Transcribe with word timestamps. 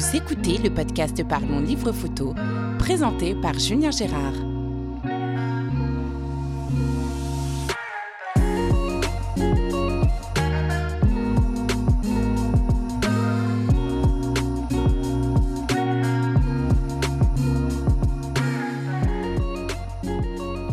Vous 0.00 0.16
écoutez 0.16 0.56
le 0.56 0.70
podcast 0.70 1.22
Parlons 1.28 1.60
Livre 1.60 1.92
Photo, 1.92 2.32
présenté 2.78 3.34
par 3.34 3.58
Julien 3.58 3.90
Gérard. 3.90 4.32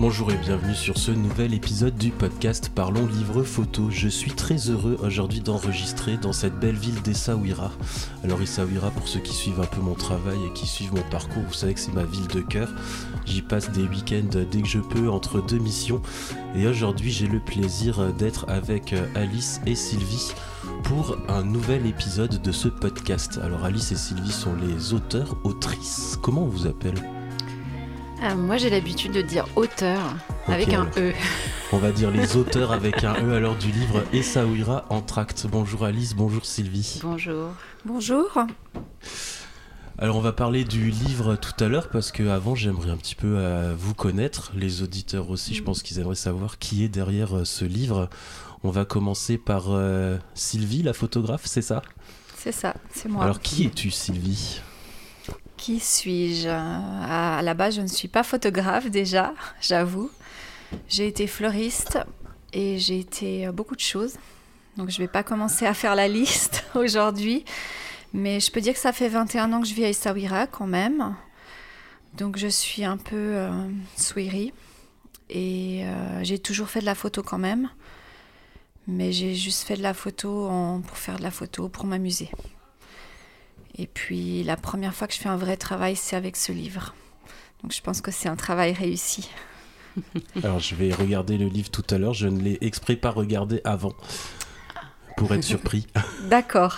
Bonjour 0.09 0.31
et 0.31 0.37
bienvenue 0.37 0.73
sur 0.73 0.97
ce 0.97 1.11
nouvel 1.11 1.53
épisode 1.53 1.97
du 1.97 2.11
podcast 2.11 2.71
Parlons 2.73 3.07
Livre 3.07 3.43
Photo. 3.43 3.89
Je 3.91 4.07
suis 4.07 4.31
très 4.31 4.69
heureux 4.69 4.97
aujourd'hui 5.03 5.41
d'enregistrer 5.41 6.15
dans 6.15 6.31
cette 6.31 6.57
belle 6.57 6.77
ville 6.77 7.01
d'Essaouira. 7.01 7.73
Alors 8.23 8.41
Essaouira, 8.41 8.89
pour 8.91 9.09
ceux 9.09 9.19
qui 9.19 9.33
suivent 9.33 9.59
un 9.59 9.65
peu 9.65 9.81
mon 9.81 9.95
travail 9.95 10.37
et 10.45 10.53
qui 10.53 10.65
suivent 10.65 10.93
mon 10.93 11.03
parcours, 11.11 11.43
vous 11.45 11.53
savez 11.53 11.73
que 11.73 11.81
c'est 11.81 11.93
ma 11.93 12.05
ville 12.05 12.27
de 12.27 12.39
cœur. 12.39 12.73
J'y 13.25 13.41
passe 13.41 13.69
des 13.71 13.83
week-ends 13.83 14.45
dès 14.49 14.61
que 14.61 14.67
je 14.69 14.79
peux 14.79 15.09
entre 15.09 15.45
deux 15.45 15.59
missions. 15.59 16.01
Et 16.55 16.65
aujourd'hui 16.67 17.11
j'ai 17.11 17.27
le 17.27 17.41
plaisir 17.41 18.13
d'être 18.13 18.45
avec 18.47 18.95
Alice 19.13 19.59
et 19.65 19.75
Sylvie 19.75 20.31
pour 20.83 21.17
un 21.27 21.43
nouvel 21.43 21.85
épisode 21.85 22.41
de 22.41 22.51
ce 22.53 22.69
podcast. 22.69 23.41
Alors 23.43 23.65
Alice 23.65 23.91
et 23.91 23.97
Sylvie 23.97 24.31
sont 24.31 24.55
les 24.55 24.93
auteurs, 24.93 25.35
autrices. 25.43 26.17
Comment 26.21 26.43
on 26.43 26.47
vous 26.47 26.65
appelle? 26.65 27.16
Ah, 28.21 28.35
moi, 28.35 28.57
j'ai 28.57 28.69
l'habitude 28.69 29.11
de 29.11 29.21
dire 29.21 29.45
auteur 29.55 29.99
avec 30.47 30.73
un 30.73 30.87
E. 30.97 31.13
On 31.71 31.77
va 31.77 31.91
dire 31.91 32.11
les 32.11 32.35
auteurs 32.37 32.71
avec 32.71 33.03
un 33.03 33.13
E 33.15 33.33
alors 33.33 33.55
du 33.55 33.71
livre 33.71 34.03
Essaouira 34.13 34.85
en 34.89 35.01
tract. 35.01 35.47
Bonjour 35.49 35.83
Alice, 35.83 36.15
bonjour 36.15 36.45
Sylvie. 36.45 36.99
Bonjour. 37.03 37.51
Bonjour. 37.85 38.37
Alors 39.99 40.15
on 40.15 40.21
va 40.21 40.31
parler 40.31 40.63
du 40.63 40.89
livre 40.91 41.35
tout 41.35 41.63
à 41.63 41.67
l'heure 41.67 41.89
parce 41.89 42.11
que 42.11 42.27
avant 42.27 42.53
j'aimerais 42.55 42.91
un 42.91 42.97
petit 42.97 43.15
peu 43.15 43.35
euh, 43.37 43.73
vous 43.77 43.93
connaître, 43.95 44.51
les 44.55 44.83
auditeurs 44.83 45.29
aussi, 45.29 45.55
je 45.55 45.63
pense 45.63 45.81
qu'ils 45.81 45.99
aimeraient 45.99 46.15
savoir 46.15 46.59
qui 46.59 46.83
est 46.83 46.89
derrière 46.89 47.37
euh, 47.37 47.45
ce 47.45 47.65
livre. 47.65 48.09
On 48.63 48.69
va 48.69 48.85
commencer 48.85 49.37
par 49.37 49.65
euh, 49.69 50.17
Sylvie, 50.35 50.83
la 50.83 50.93
photographe, 50.93 51.43
c'est 51.45 51.61
ça? 51.61 51.81
C'est 52.37 52.51
ça, 52.51 52.75
c'est 52.93 53.09
moi. 53.09 53.23
Alors 53.23 53.39
qui 53.39 53.65
es-tu 53.65 53.91
Sylvie? 53.91 54.61
Qui 55.67 55.81
suis-je? 55.81 56.47
À 56.47 57.41
la 57.41 57.53
base, 57.53 57.75
je 57.75 57.81
ne 57.81 57.87
suis 57.87 58.07
pas 58.07 58.23
photographe 58.23 58.89
déjà, 58.89 59.33
j'avoue. 59.61 60.09
J'ai 60.87 61.07
été 61.07 61.27
fleuriste 61.27 61.99
et 62.53 62.79
j'ai 62.79 62.99
été 62.99 63.49
beaucoup 63.51 63.75
de 63.75 63.81
choses. 63.81 64.15
Donc 64.77 64.89
je 64.91 64.95
ne 64.95 65.03
vais 65.03 65.11
pas 65.11 65.23
commencer 65.23 65.65
à 65.65 65.73
faire 65.73 65.93
la 65.93 66.07
liste 66.19 66.63
aujourd'hui. 66.75 67.43
Mais 68.13 68.39
je 68.39 68.49
peux 68.49 68.61
dire 68.61 68.75
que 68.75 68.79
ça 68.79 68.93
fait 68.93 69.09
21 69.09 69.51
ans 69.51 69.59
que 69.59 69.67
je 69.67 69.73
vis 69.73 69.83
à 69.83 69.89
Essaouira 69.89 70.47
quand 70.47 70.67
même. 70.67 71.17
Donc 72.13 72.37
je 72.37 72.47
suis 72.47 72.85
un 72.85 72.95
peu 72.95 73.17
euh, 73.35 73.51
Et 75.29 75.81
euh, 75.83 76.23
j'ai 76.23 76.39
toujours 76.39 76.69
fait 76.69 76.79
de 76.79 76.85
la 76.85 76.95
photo 76.95 77.23
quand 77.23 77.39
même. 77.39 77.69
Mais 78.87 79.11
j'ai 79.11 79.35
juste 79.35 79.63
fait 79.67 79.75
de 79.75 79.83
la 79.83 79.93
photo 79.93 80.49
pour 80.87 80.97
faire 80.97 81.17
de 81.17 81.23
la 81.23 81.31
photo, 81.31 81.67
pour 81.67 81.83
m'amuser. 81.83 82.29
Et 83.77 83.87
puis 83.87 84.43
la 84.43 84.57
première 84.57 84.93
fois 84.93 85.07
que 85.07 85.13
je 85.13 85.19
fais 85.19 85.29
un 85.29 85.37
vrai 85.37 85.57
travail, 85.57 85.95
c'est 85.95 86.15
avec 86.15 86.35
ce 86.35 86.51
livre. 86.51 86.95
Donc 87.61 87.73
je 87.73 87.81
pense 87.81 88.01
que 88.01 88.11
c'est 88.11 88.29
un 88.29 88.35
travail 88.35 88.73
réussi. 88.73 89.29
Alors 90.43 90.59
je 90.59 90.75
vais 90.75 90.93
regarder 90.93 91.37
le 91.37 91.47
livre 91.47 91.69
tout 91.69 91.85
à 91.89 91.97
l'heure, 91.97 92.13
je 92.13 92.27
ne 92.27 92.39
l'ai 92.39 92.57
exprès 92.61 92.95
pas 92.95 93.09
regardé 93.09 93.61
avant 93.63 93.93
pour 95.15 95.33
être 95.33 95.43
surpris. 95.43 95.87
D'accord, 96.29 96.77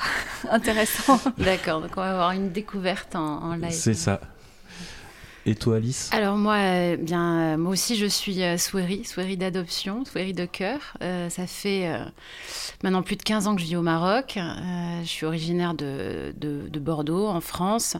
intéressant. 0.49 1.19
D'accord, 1.37 1.81
donc 1.81 1.91
on 1.97 2.01
va 2.01 2.11
avoir 2.11 2.31
une 2.31 2.51
découverte 2.51 3.15
en, 3.15 3.43
en 3.43 3.55
live. 3.55 3.71
C'est 3.71 3.93
ça. 3.93 4.21
Et 5.45 5.55
toi, 5.55 5.77
Alice 5.77 6.09
Alors 6.11 6.35
moi, 6.35 6.55
euh, 6.55 6.97
bien, 6.97 7.39
euh, 7.39 7.57
moi 7.57 7.71
aussi, 7.71 7.95
je 7.95 8.05
suis 8.05 8.43
euh, 8.43 8.57
souérie, 8.57 9.37
d'adoption, 9.37 10.03
souérie 10.03 10.33
de 10.33 10.45
cœur. 10.45 10.97
ça 11.29 11.47
fait 11.47 11.89
maintenant 12.83 13.01
plus 13.01 13.15
de 13.15 13.23
15 13.23 13.47
ans 13.47 13.55
que 13.55 13.61
je 13.61 13.67
vis 13.67 13.77
au 13.77 13.81
Maroc. 13.81 14.37
je 14.37 15.07
suis 15.07 15.25
originaire 15.25 15.73
de, 15.73 16.33
de, 16.37 16.79
Bordeaux, 16.79 17.27
en 17.27 17.41
France. 17.41 17.95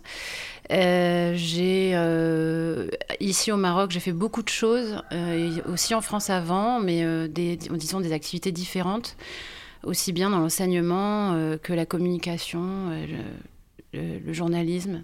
ici 3.20 3.52
au 3.52 3.58
Maroc, 3.58 3.92
j'ai 3.92 4.00
fait 4.00 4.12
beaucoup 4.12 4.44
de 4.44 4.50
choses, 4.50 5.02
aussi 5.72 5.96
en 5.96 6.02
France 6.02 6.30
avant, 6.30 6.80
mais 6.80 7.28
des, 7.30 7.56
disons 7.56 8.02
des 8.02 8.12
activités 8.12 8.52
différentes, 8.52 9.16
aussi 9.84 10.12
bien 10.12 10.30
dans 10.30 10.40
l'enseignement 10.40 11.58
que 11.62 11.74
la 11.74 11.86
communication, 11.86 12.92
le 13.94 14.34
journalisme. 14.34 15.04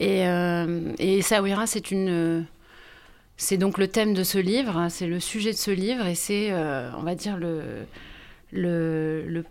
Et, 0.00 0.26
euh, 0.26 0.92
et 0.98 1.20
Sawira, 1.20 1.66
c'est 1.66 3.56
donc 3.58 3.76
le 3.78 3.86
thème 3.86 4.14
de 4.14 4.24
ce 4.24 4.38
livre, 4.38 4.78
hein, 4.78 4.88
c'est 4.88 5.06
le 5.06 5.20
sujet 5.20 5.52
de 5.52 5.58
ce 5.58 5.70
livre, 5.70 6.06
et 6.06 6.14
c'est, 6.14 6.48
euh, 6.50 6.90
on 6.96 7.02
va 7.02 7.14
dire, 7.14 7.36
le, 7.36 7.84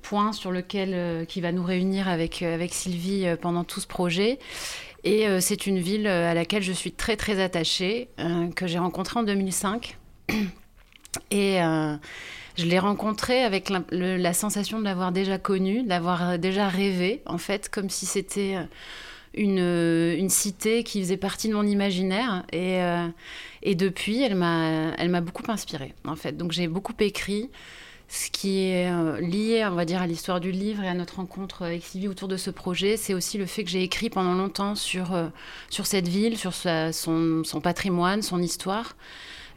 point 0.02 0.34
sur 0.34 0.50
lequel 0.52 0.94
euh, 0.94 1.24
qui 1.24 1.40
va 1.40 1.52
nous 1.52 1.64
réunir 1.64 2.08
avec, 2.10 2.42
avec 2.42 2.74
Sylvie 2.74 3.28
pendant 3.40 3.64
tout 3.64 3.80
ce 3.80 3.88
projet. 3.88 4.40
Et 5.06 5.26
c'est 5.40 5.66
une 5.66 5.80
ville 5.80 6.08
à 6.08 6.34
laquelle 6.34 6.62
je 6.62 6.74
suis 6.74 6.92
très 6.92 7.16
très 7.16 7.42
attachée, 7.42 8.10
que 8.54 8.68
j'ai 8.68 8.80
rencontrée 8.80 9.22
en 9.22 9.24
2005. 9.24 9.98
Et 11.31 11.60
je 12.58 12.66
l'ai 12.66 12.80
rencontrée 12.80 13.42
avec 13.44 13.70
la, 13.70 14.34
sensation 14.34 14.78
de 14.78 14.84
l'avoir 14.84 15.14
déjà 15.14 15.38
connue, 15.38 15.84
d'avoir 15.84 16.38
déjà 16.38 16.68
rêvé, 16.68 17.22
en 17.26 17.38
fait, 17.38 17.70
comme 17.70 17.90
si 17.90 18.06
c'était 18.06 18.58
une, 19.39 20.16
une, 20.17 20.29
cité 20.29 20.83
qui 20.83 21.01
faisait 21.01 21.17
partie 21.17 21.47
de 21.47 21.53
mon 21.53 21.66
imaginaire. 21.66 22.44
Et, 22.51 22.83
euh, 22.83 23.07
et 23.63 23.73
depuis, 23.73 24.22
elle 24.22 24.35
m'a 24.35 25.22
beaucoup 25.22 25.50
inspirée, 25.50 25.94
en 26.05 26.16
fait. 26.16 26.35
Donc 26.38 26.51
j'ai 26.51 26.67
beaucoup 26.67 26.94
écrit. 27.00 27.50
Ce 28.11 28.31
qui 28.31 28.63
est 28.63 28.91
euh, 28.91 29.22
lié, 29.22 29.63
on 29.69 29.75
va 29.75 29.85
dire, 29.85 30.01
à 30.01 30.07
l'histoire 30.07 30.39
du 30.39 30.51
livre 30.51 30.83
et 30.83 30.88
à 30.88 30.95
notre 30.95 31.17
rencontre 31.17 31.61
avec 31.61 31.83
Sylvie 31.83 32.07
autour 32.07 32.27
de 32.27 32.38
ce 32.38 32.50
projet, 32.50 32.97
c'est 32.97 33.13
aussi 33.13 33.38
le 33.38 33.45
fait 33.45 33.63
que 33.63 33.69
j'ai 33.69 33.83
écrit 33.83 34.09
pendant 34.09 34.33
longtemps 34.33 34.73
sur, 34.73 35.13
euh, 35.13 35.27
sur 35.69 35.85
cette 35.85 36.07
ville, 36.07 36.35
sur 36.35 36.53
son, 36.56 37.44
son, 37.44 37.61
patrimoine, 37.61 38.23
son 38.23 38.41
histoire, 38.41 38.95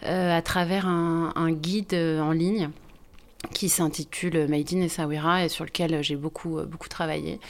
à 0.02 0.42
travers 0.42 0.86
un, 0.86 1.32
un 1.34 1.50
guide 1.50 1.94
en 1.94 2.32
ligne 2.32 2.68
qui 3.54 3.70
s'intitule 3.70 4.46
Made 4.48 4.74
in 4.74 4.82
Essaouira 4.82 5.44
et 5.44 5.48
sur 5.48 5.64
lequel 5.64 6.02
j'ai 6.02 6.16
beaucoup, 6.16 6.60
beaucoup 6.66 6.88
travaillé. 6.88 7.40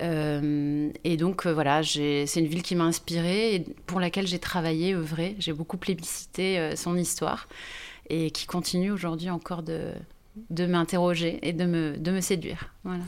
Euh, 0.00 0.90
et 1.04 1.16
donc 1.16 1.46
euh, 1.46 1.52
voilà, 1.52 1.82
c'est 1.82 2.24
une 2.36 2.46
ville 2.46 2.62
qui 2.62 2.74
m'a 2.74 2.84
inspirée 2.84 3.54
et 3.54 3.60
pour 3.86 4.00
laquelle 4.00 4.26
j'ai 4.26 4.38
travaillé, 4.38 4.94
œuvré. 4.94 5.36
J'ai 5.38 5.52
beaucoup 5.52 5.76
plébiscité 5.76 6.58
euh, 6.58 6.76
son 6.76 6.96
histoire 6.96 7.48
et 8.08 8.30
qui 8.30 8.46
continue 8.46 8.90
aujourd'hui 8.90 9.30
encore 9.30 9.62
de, 9.62 9.92
de 10.50 10.66
m'interroger 10.66 11.38
et 11.42 11.52
de 11.52 11.64
me, 11.64 11.96
de 11.96 12.10
me 12.10 12.20
séduire. 12.20 12.72
Voilà. 12.84 13.04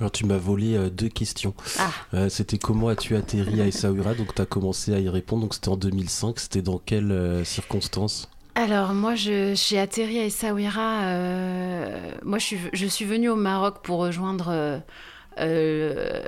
Alors 0.00 0.12
tu 0.12 0.26
m'as 0.26 0.38
volé 0.38 0.90
deux 0.90 1.08
questions. 1.08 1.54
Ah. 1.78 2.28
c'était 2.28 2.56
comment 2.56 2.86
as-tu 2.86 3.16
atterri 3.16 3.60
à 3.60 3.66
Essaouira? 3.66 4.14
Donc 4.14 4.32
tu 4.32 4.40
as 4.40 4.46
commencé 4.46 4.94
à 4.94 5.00
y 5.00 5.08
répondre, 5.08 5.42
donc 5.42 5.54
c'était 5.54 5.70
en 5.70 5.76
2005, 5.76 6.38
c'était 6.38 6.62
dans 6.62 6.78
quelles 6.78 7.44
circonstances? 7.44 8.30
Alors 8.54 8.94
moi, 8.94 9.16
j'ai 9.16 9.78
atterri 9.78 10.20
à 10.20 10.24
Essaouira. 10.24 11.02
moi, 12.22 12.38
je 12.38 12.44
suis, 12.44 12.58
je 12.72 12.86
suis 12.86 13.06
venue 13.06 13.28
au 13.28 13.34
Maroc 13.34 13.78
pour 13.82 13.98
rejoindre 13.98 14.80
euh, 15.40 16.24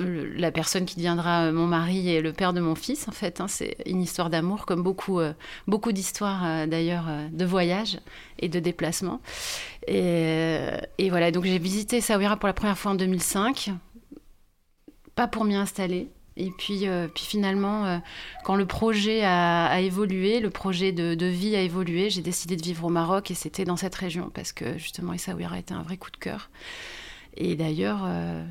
la 0.00 0.52
personne 0.52 0.84
qui 0.84 0.94
deviendra 0.94 1.50
mon 1.50 1.66
mari 1.66 2.08
et 2.08 2.20
le 2.20 2.32
père 2.32 2.52
de 2.52 2.60
mon 2.60 2.76
fils, 2.76 3.08
en 3.08 3.12
fait. 3.12 3.40
Hein, 3.40 3.48
c'est 3.48 3.76
une 3.84 4.00
histoire 4.00 4.30
d'amour, 4.30 4.64
comme 4.64 4.82
beaucoup, 4.82 5.18
euh, 5.18 5.32
beaucoup 5.66 5.90
d'histoires 5.90 6.44
euh, 6.44 6.66
d'ailleurs 6.66 7.06
de 7.32 7.44
voyage 7.44 7.98
et 8.38 8.48
de 8.48 8.60
déplacement. 8.60 9.20
Et, 9.88 11.10
voilà, 11.10 11.30
donc 11.32 11.44
j'ai 11.44 11.58
visité 11.58 12.00
Saouira 12.00 12.36
pour 12.36 12.46
la 12.46 12.52
première 12.52 12.78
fois 12.78 12.92
en 12.92 12.94
2005, 12.94 13.70
pas 15.16 15.26
pour 15.26 15.44
m'y 15.44 15.56
installer. 15.56 16.08
Et 16.36 16.52
puis, 16.56 16.86
puis 17.14 17.24
finalement, 17.24 18.00
quand 18.44 18.54
le 18.54 18.64
projet 18.64 19.24
a, 19.24 19.80
évolué, 19.80 20.38
le 20.38 20.50
projet 20.50 20.92
de, 20.92 21.26
vie 21.26 21.56
a 21.56 21.62
évolué, 21.62 22.10
j'ai 22.10 22.22
décidé 22.22 22.54
de 22.54 22.62
vivre 22.62 22.84
au 22.84 22.90
Maroc 22.90 23.32
et 23.32 23.34
c'était 23.34 23.64
dans 23.64 23.76
cette 23.76 23.96
région 23.96 24.30
parce 24.32 24.52
que 24.52 24.78
justement 24.78 25.12
Essaouira 25.12 25.58
était 25.58 25.74
un 25.74 25.82
vrai 25.82 25.96
coup 25.96 26.12
de 26.12 26.16
cœur. 26.16 26.50
Et 27.40 27.54
d'ailleurs, 27.54 28.02
euh, 28.04 28.44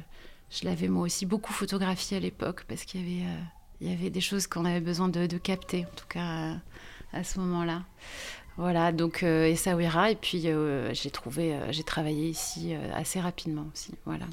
je 0.50 0.66
l'avais 0.66 0.88
moi 0.88 1.04
aussi 1.04 1.26
beaucoup 1.26 1.54
photographié 1.54 2.18
à 2.18 2.20
l'époque 2.20 2.66
parce 2.68 2.84
qu'il 2.84 3.02
y 3.02 3.04
avait, 3.04 3.30
euh, 3.30 3.42
il 3.82 3.90
y 3.90 3.94
avait 3.94 4.10
des 4.10 4.22
choses 4.22 4.48
qu'on 4.48 4.66
avait 4.66 4.82
besoin 4.82 5.10
de, 5.10 5.26
capter, 5.38 5.86
en 5.86 5.96
tout 5.96 6.08
cas 6.08 6.56
à 7.14 7.24
ce 7.24 7.40
moment-là. 7.40 7.84
Voilà, 8.58 8.92
donc 8.92 9.22
euh, 9.22 9.46
Essaouira, 9.46 10.12
et 10.12 10.16
puis 10.16 10.42
j'ai 10.42 11.12
trouvé, 11.12 11.56
j'ai 11.70 11.84
travaillé 11.84 12.28
ici 12.28 12.74
assez 12.94 13.20
rapidement 13.20 13.68
aussi. 13.74 13.92
Voilà. 14.06 14.26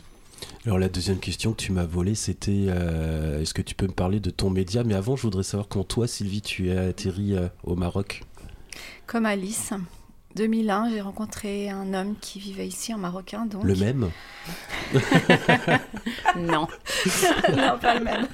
Alors 0.64 0.78
la 0.78 0.88
deuxième 0.88 1.18
question 1.18 1.52
que 1.52 1.62
tu 1.62 1.72
m'as 1.72 1.84
volée, 1.84 2.14
c'était 2.14 2.66
est-ce 3.40 3.52
que 3.52 3.62
tu 3.62 3.74
peux 3.74 3.86
me 3.86 3.92
parler 3.92 4.20
de 4.20 4.30
ton 4.30 4.50
média? 4.50 4.82
Mais 4.82 4.94
avant, 4.94 5.16
je 5.16 5.22
voudrais 5.22 5.42
savoir 5.42 5.68
comment 5.68 5.84
toi, 5.84 6.06
Sylvie, 6.06 6.42
tu 6.42 6.70
es 6.70 6.76
atterri 6.76 7.34
au 7.64 7.76
Maroc. 7.76 8.22
Comme 9.06 9.26
Alice. 9.26 9.74
2001, 10.36 10.90
j'ai 10.90 11.00
rencontré 11.00 11.70
un 11.70 11.94
homme 11.94 12.16
qui 12.20 12.40
vivait 12.40 12.66
ici, 12.66 12.92
un 12.92 12.98
Marocain. 12.98 13.46
Donc. 13.46 13.64
Le 13.64 13.76
même? 13.76 14.10
Non. 16.36 16.66
non, 17.56 17.78
pas 17.80 17.94
le 17.94 18.04
même. 18.04 18.26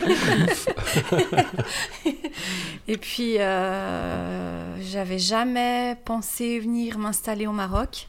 et 2.88 2.96
puis, 2.96 3.38
euh, 3.38 4.80
j'avais 4.80 5.18
jamais 5.18 5.96
pensé 6.04 6.58
venir 6.58 6.98
m'installer 6.98 7.46
au 7.46 7.52
Maroc. 7.52 8.08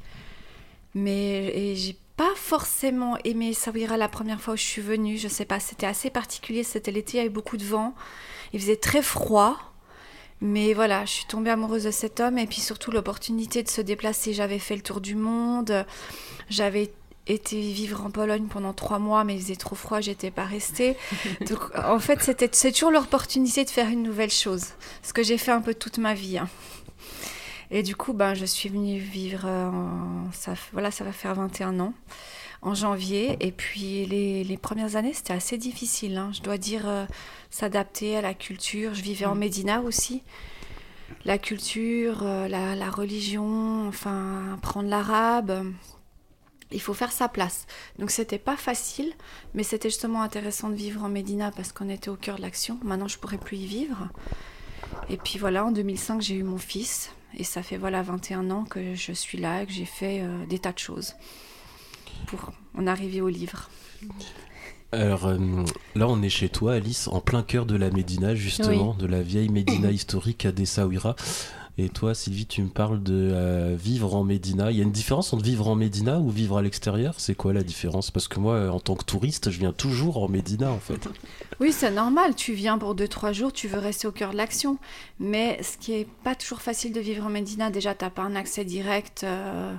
Mais 0.96 1.76
j'ai 1.76 1.98
pas 2.16 2.32
forcément 2.36 3.18
aimé 3.24 3.54
Saouira 3.54 3.98
la 3.98 4.08
première 4.08 4.40
fois 4.40 4.54
où 4.54 4.58
je 4.58 4.64
suis 4.64 4.82
venue. 4.82 5.18
Je 5.18 5.28
sais 5.28 5.46
pas, 5.46 5.60
c'était 5.60 5.88
assez 5.88 6.10
particulier. 6.10 6.64
C'était 6.64 6.92
l'été, 6.92 7.14
il 7.14 7.18
y 7.18 7.20
avait 7.22 7.30
beaucoup 7.30 7.58
de 7.58 7.66
vent. 7.66 7.96
Il 8.54 8.62
faisait 8.62 8.78
très 8.78 9.02
froid. 9.02 9.58
Mais 10.46 10.74
voilà, 10.74 11.06
je 11.06 11.12
suis 11.12 11.26
tombée 11.26 11.52
amoureuse 11.52 11.86
de 11.86 11.92
cet 11.92 12.20
homme 12.20 12.38
et 12.38 12.46
puis 12.48 12.60
surtout 12.60 12.92
l'opportunité 12.92 13.64
de 13.64 13.70
se 13.70 13.80
déplacer. 13.80 14.34
J'avais 14.34 14.60
fait 14.60 14.76
le 14.76 14.82
tour 14.82 15.00
du 15.00 15.16
monde, 15.16 15.86
j'avais 16.50 16.92
été 17.28 17.62
vivre 17.62 18.06
en 18.06 18.12
Pologne 18.12 18.48
pendant 18.50 18.74
trois 18.74 19.00
mois, 19.00 19.24
mais 19.24 19.36
il 19.36 19.42
faisait 19.42 19.56
trop 19.56 19.76
froid, 19.76 20.02
j'étais 20.02 20.32
pas 20.32 20.44
restée. 20.44 20.98
Donc 21.50 21.60
en 21.78 21.98
fait, 22.00 22.22
c'était 22.22 22.50
c'est 22.52 22.74
toujours 22.74 22.92
l'opportunité 22.92 23.64
de 23.64 23.70
faire 23.70 23.88
une 23.88 24.04
nouvelle 24.04 24.32
chose, 24.32 24.66
ce 25.02 25.14
que 25.14 25.24
j'ai 25.24 25.38
fait 25.38 25.52
un 25.52 25.62
peu 25.62 25.74
toute 25.74 25.98
ma 25.98 26.14
vie. 26.14 26.38
hein. 26.38 26.50
Et 27.72 27.82
du 27.82 27.96
coup, 27.96 28.12
ben, 28.14 28.34
je 28.34 28.44
suis 28.46 28.68
venue 28.70 29.00
vivre, 29.00 29.44
euh, 29.46 29.68
en- 29.70 30.30
ça, 30.34 30.54
voilà, 30.74 30.92
ça 30.92 31.06
va 31.06 31.14
faire 31.14 31.34
21 31.36 31.80
ans, 31.80 31.94
en 32.64 32.74
janvier. 32.74 33.38
Et 33.40 33.52
puis 33.52 34.06
les, 34.06 34.44
les 34.44 34.58
premières 34.58 34.96
années, 34.96 35.14
c'était 35.14 35.34
assez 35.34 35.58
difficile, 35.58 36.18
hein. 36.18 36.32
je 36.34 36.42
dois 36.42 36.58
dire, 36.58 36.88
euh, 36.88 37.06
s'adapter 37.50 38.18
à 38.18 38.22
la 38.22 38.34
culture. 38.34 38.94
Je 38.94 39.02
vivais 39.02 39.26
en 39.26 39.36
Médina 39.36 39.82
aussi. 39.82 40.24
La 41.26 41.38
culture, 41.38 42.24
euh, 42.24 42.48
la, 42.48 42.76
la 42.76 42.90
religion, 42.90 43.88
enfin, 43.88 44.54
apprendre 44.56 44.90
l'arabe. 44.90 45.66
Il 46.72 46.82
faut 46.82 46.96
faire 46.96 47.12
sa 47.12 47.28
place. 47.28 47.68
Donc 48.00 48.10
c'était 48.10 48.40
pas 48.40 48.58
facile, 48.58 49.14
mais 49.54 49.62
c'était 49.62 49.90
justement 49.90 50.24
intéressant 50.24 50.70
de 50.70 50.76
vivre 50.76 51.04
en 51.04 51.10
Médina 51.10 51.52
parce 51.52 51.72
qu'on 51.72 51.90
était 51.90 52.10
au 52.10 52.16
cœur 52.16 52.38
de 52.38 52.42
l'action. 52.42 52.80
Maintenant, 52.84 53.08
je 53.08 53.20
pourrais 53.20 53.38
plus 53.38 53.58
y 53.58 53.68
vivre. 53.68 54.10
Et 55.10 55.18
puis 55.18 55.38
voilà, 55.38 55.66
en 55.66 55.72
2005, 55.72 56.22
j'ai 56.22 56.36
eu 56.36 56.44
mon 56.44 56.58
fils. 56.58 57.12
Et 57.36 57.44
ça 57.44 57.64
fait 57.64 57.78
voilà 57.78 58.02
21 58.02 58.50
ans 58.52 58.64
que 58.64 58.96
je 58.96 59.12
suis 59.12 59.38
là 59.38 59.64
et 59.64 59.66
que 59.66 59.72
j'ai 59.72 59.86
fait 59.86 60.22
euh, 60.22 60.46
des 60.46 60.60
tas 60.60 60.72
de 60.72 60.80
choses 60.80 61.16
pour 62.28 62.52
en 62.78 62.88
arriver 62.88 63.22
au 63.22 63.30
livre. 63.30 63.70
Alors 64.92 65.26
euh, 65.26 65.38
là, 65.96 66.08
on 66.08 66.22
est 66.22 66.30
chez 66.30 66.50
toi, 66.50 66.74
Alice, 66.74 67.08
en 67.08 67.20
plein 67.20 67.42
cœur 67.42 67.66
de 67.66 67.76
la 67.76 67.90
Médina, 67.90 68.36
justement, 68.36 68.94
de 68.94 69.08
la 69.08 69.22
vieille 69.22 69.50
Médina 69.50 69.90
historique 69.92 70.46
à 70.46 70.52
Dessaouira. 70.52 71.16
Et 71.80 71.90
toi, 71.90 72.14
Sylvie, 72.14 72.46
tu 72.46 72.62
me 72.62 72.70
parles 72.70 73.02
de 73.02 73.32
euh, 73.34 73.76
vivre 73.76 74.14
en 74.14 74.24
Médina. 74.24 74.70
Il 74.70 74.78
y 74.78 74.82
a 74.82 74.84
une 74.84 74.92
différence 74.92 75.34
entre 75.34 75.44
vivre 75.44 75.68
en 75.68 75.74
Médina 75.74 76.20
ou 76.20 76.30
vivre 76.30 76.60
à 76.60 76.62
l'extérieur? 76.62 77.16
C'est 77.18 77.34
quoi 77.34 77.52
la 77.52 77.64
différence? 77.64 78.12
Parce 78.12 78.28
que 78.28 78.40
moi, 78.40 78.70
en 78.70 78.80
tant 78.80 78.96
que 78.96 79.04
touriste, 79.04 79.50
je 79.50 79.58
viens 79.58 79.74
toujours 79.74 80.22
en 80.22 80.28
Médina, 80.28 80.72
en 80.72 80.80
fait. 80.80 81.10
Oui, 81.60 81.72
c'est 81.72 81.92
normal. 81.92 82.36
Tu 82.36 82.54
viens 82.54 82.78
pour 82.78 82.96
2-3 82.96 83.32
jours, 83.32 83.54
tu 83.54 83.68
veux 83.68 83.78
rester 83.78 84.08
au 84.08 84.12
cœur 84.12 84.32
de 84.32 84.38
l'action. 84.38 84.78
Mais 85.20 85.62
ce 85.62 85.78
qui 85.78 85.94
est 85.94 86.08
pas 86.24 86.36
toujours 86.36 86.62
facile 86.62 86.94
de 86.94 87.00
vivre 87.00 87.26
en 87.26 87.30
Médina, 87.30 87.70
déjà, 87.70 87.96
tu 87.96 88.04
n'as 88.04 88.10
pas 88.10 88.24
un 88.24 88.36
accès 88.36 88.66
direct 88.66 89.24
euh, 89.24 89.74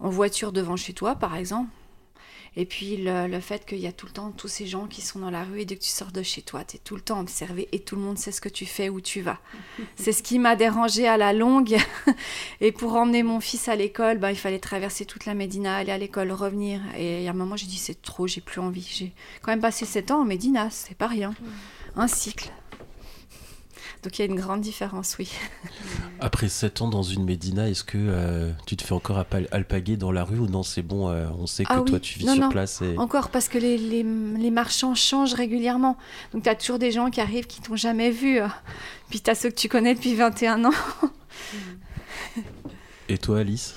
en 0.00 0.08
voiture 0.08 0.52
devant 0.52 0.76
chez 0.76 0.92
toi, 0.92 1.14
par 1.14 1.36
exemple. 1.36 1.70
Et 2.58 2.64
puis 2.64 2.96
le, 2.96 3.26
le 3.26 3.40
fait 3.40 3.66
qu'il 3.66 3.78
y 3.78 3.86
a 3.86 3.92
tout 3.92 4.06
le 4.06 4.12
temps 4.12 4.30
tous 4.30 4.48
ces 4.48 4.66
gens 4.66 4.86
qui 4.86 5.02
sont 5.02 5.18
dans 5.18 5.30
la 5.30 5.44
rue 5.44 5.60
et 5.60 5.64
dès 5.66 5.76
que 5.76 5.82
tu 5.82 5.90
sors 5.90 6.10
de 6.10 6.22
chez 6.22 6.40
toi, 6.40 6.64
tu 6.64 6.76
es 6.76 6.78
tout 6.78 6.94
le 6.94 7.02
temps 7.02 7.20
observé 7.20 7.68
et 7.72 7.80
tout 7.80 7.96
le 7.96 8.02
monde 8.02 8.16
sait 8.16 8.32
ce 8.32 8.40
que 8.40 8.48
tu 8.48 8.64
fais, 8.64 8.88
où 8.88 9.02
tu 9.02 9.20
vas. 9.20 9.38
C'est 9.96 10.12
ce 10.12 10.22
qui 10.22 10.38
m'a 10.38 10.56
dérangé 10.56 11.06
à 11.06 11.18
la 11.18 11.34
longue. 11.34 11.76
et 12.62 12.72
pour 12.72 12.94
emmener 12.94 13.22
mon 13.22 13.40
fils 13.40 13.68
à 13.68 13.76
l'école, 13.76 14.18
bah, 14.18 14.32
il 14.32 14.38
fallait 14.38 14.58
traverser 14.58 15.04
toute 15.04 15.26
la 15.26 15.34
Médina, 15.34 15.76
aller 15.76 15.92
à 15.92 15.98
l'école, 15.98 16.32
revenir. 16.32 16.80
Et 16.96 17.28
à 17.28 17.30
un 17.30 17.34
moment, 17.34 17.56
j'ai 17.56 17.66
dit 17.66 17.76
c'est 17.76 18.00
trop, 18.00 18.26
j'ai 18.26 18.40
plus 18.40 18.60
envie. 18.60 18.88
J'ai 18.90 19.12
quand 19.42 19.52
même 19.52 19.60
passé 19.60 19.84
7 19.84 20.10
ans 20.12 20.22
en 20.22 20.24
Médina, 20.24 20.70
c'est 20.70 20.96
pas 20.96 21.08
rien. 21.08 21.34
Un 21.94 22.08
cycle. 22.08 22.50
Donc 24.02 24.18
il 24.18 24.22
y 24.22 24.28
a 24.28 24.30
une 24.30 24.38
grande 24.38 24.60
différence, 24.60 25.16
oui. 25.18 25.30
Après 26.20 26.48
7 26.48 26.82
ans 26.82 26.88
dans 26.88 27.02
une 27.02 27.24
Médina, 27.24 27.68
est-ce 27.68 27.82
que 27.84 27.98
euh, 27.98 28.52
tu 28.66 28.76
te 28.76 28.84
fais 28.84 28.92
encore 28.92 29.24
alpaguer 29.50 29.96
dans 29.96 30.12
la 30.12 30.24
rue 30.24 30.38
ou 30.38 30.46
non? 30.46 30.62
C'est 30.62 30.82
bon, 30.82 31.08
euh, 31.08 31.26
on 31.38 31.46
sait 31.46 31.64
que 31.64 31.72
Ah 31.72 31.80
toi, 31.80 31.98
tu 31.98 32.18
vis 32.18 32.26
Non, 32.26 32.34
sur 32.34 32.42
non. 32.44 32.48
place. 32.50 32.82
Et... 32.82 32.96
Encore 32.98 33.30
parce 33.30 33.48
que 33.48 33.58
les, 33.58 33.78
les, 33.78 34.02
les 34.04 34.50
marchands 34.50 34.94
changent 34.94 35.34
régulièrement. 35.34 35.96
Donc 36.32 36.44
tu 36.44 36.48
as 36.48 36.54
toujours 36.54 36.78
des 36.78 36.92
gens 36.92 37.10
qui 37.10 37.20
arrivent 37.20 37.46
qui 37.46 37.60
t'ont 37.60 37.76
jamais 37.76 38.10
vu. 38.10 38.40
Puis 39.10 39.20
tu 39.20 39.30
as 39.30 39.34
ceux 39.34 39.50
que 39.50 39.56
tu 39.56 39.68
connais 39.68 39.94
depuis 39.94 40.14
21 40.14 40.64
ans. 40.66 40.70
et 43.08 43.18
toi, 43.18 43.40
Alice? 43.40 43.74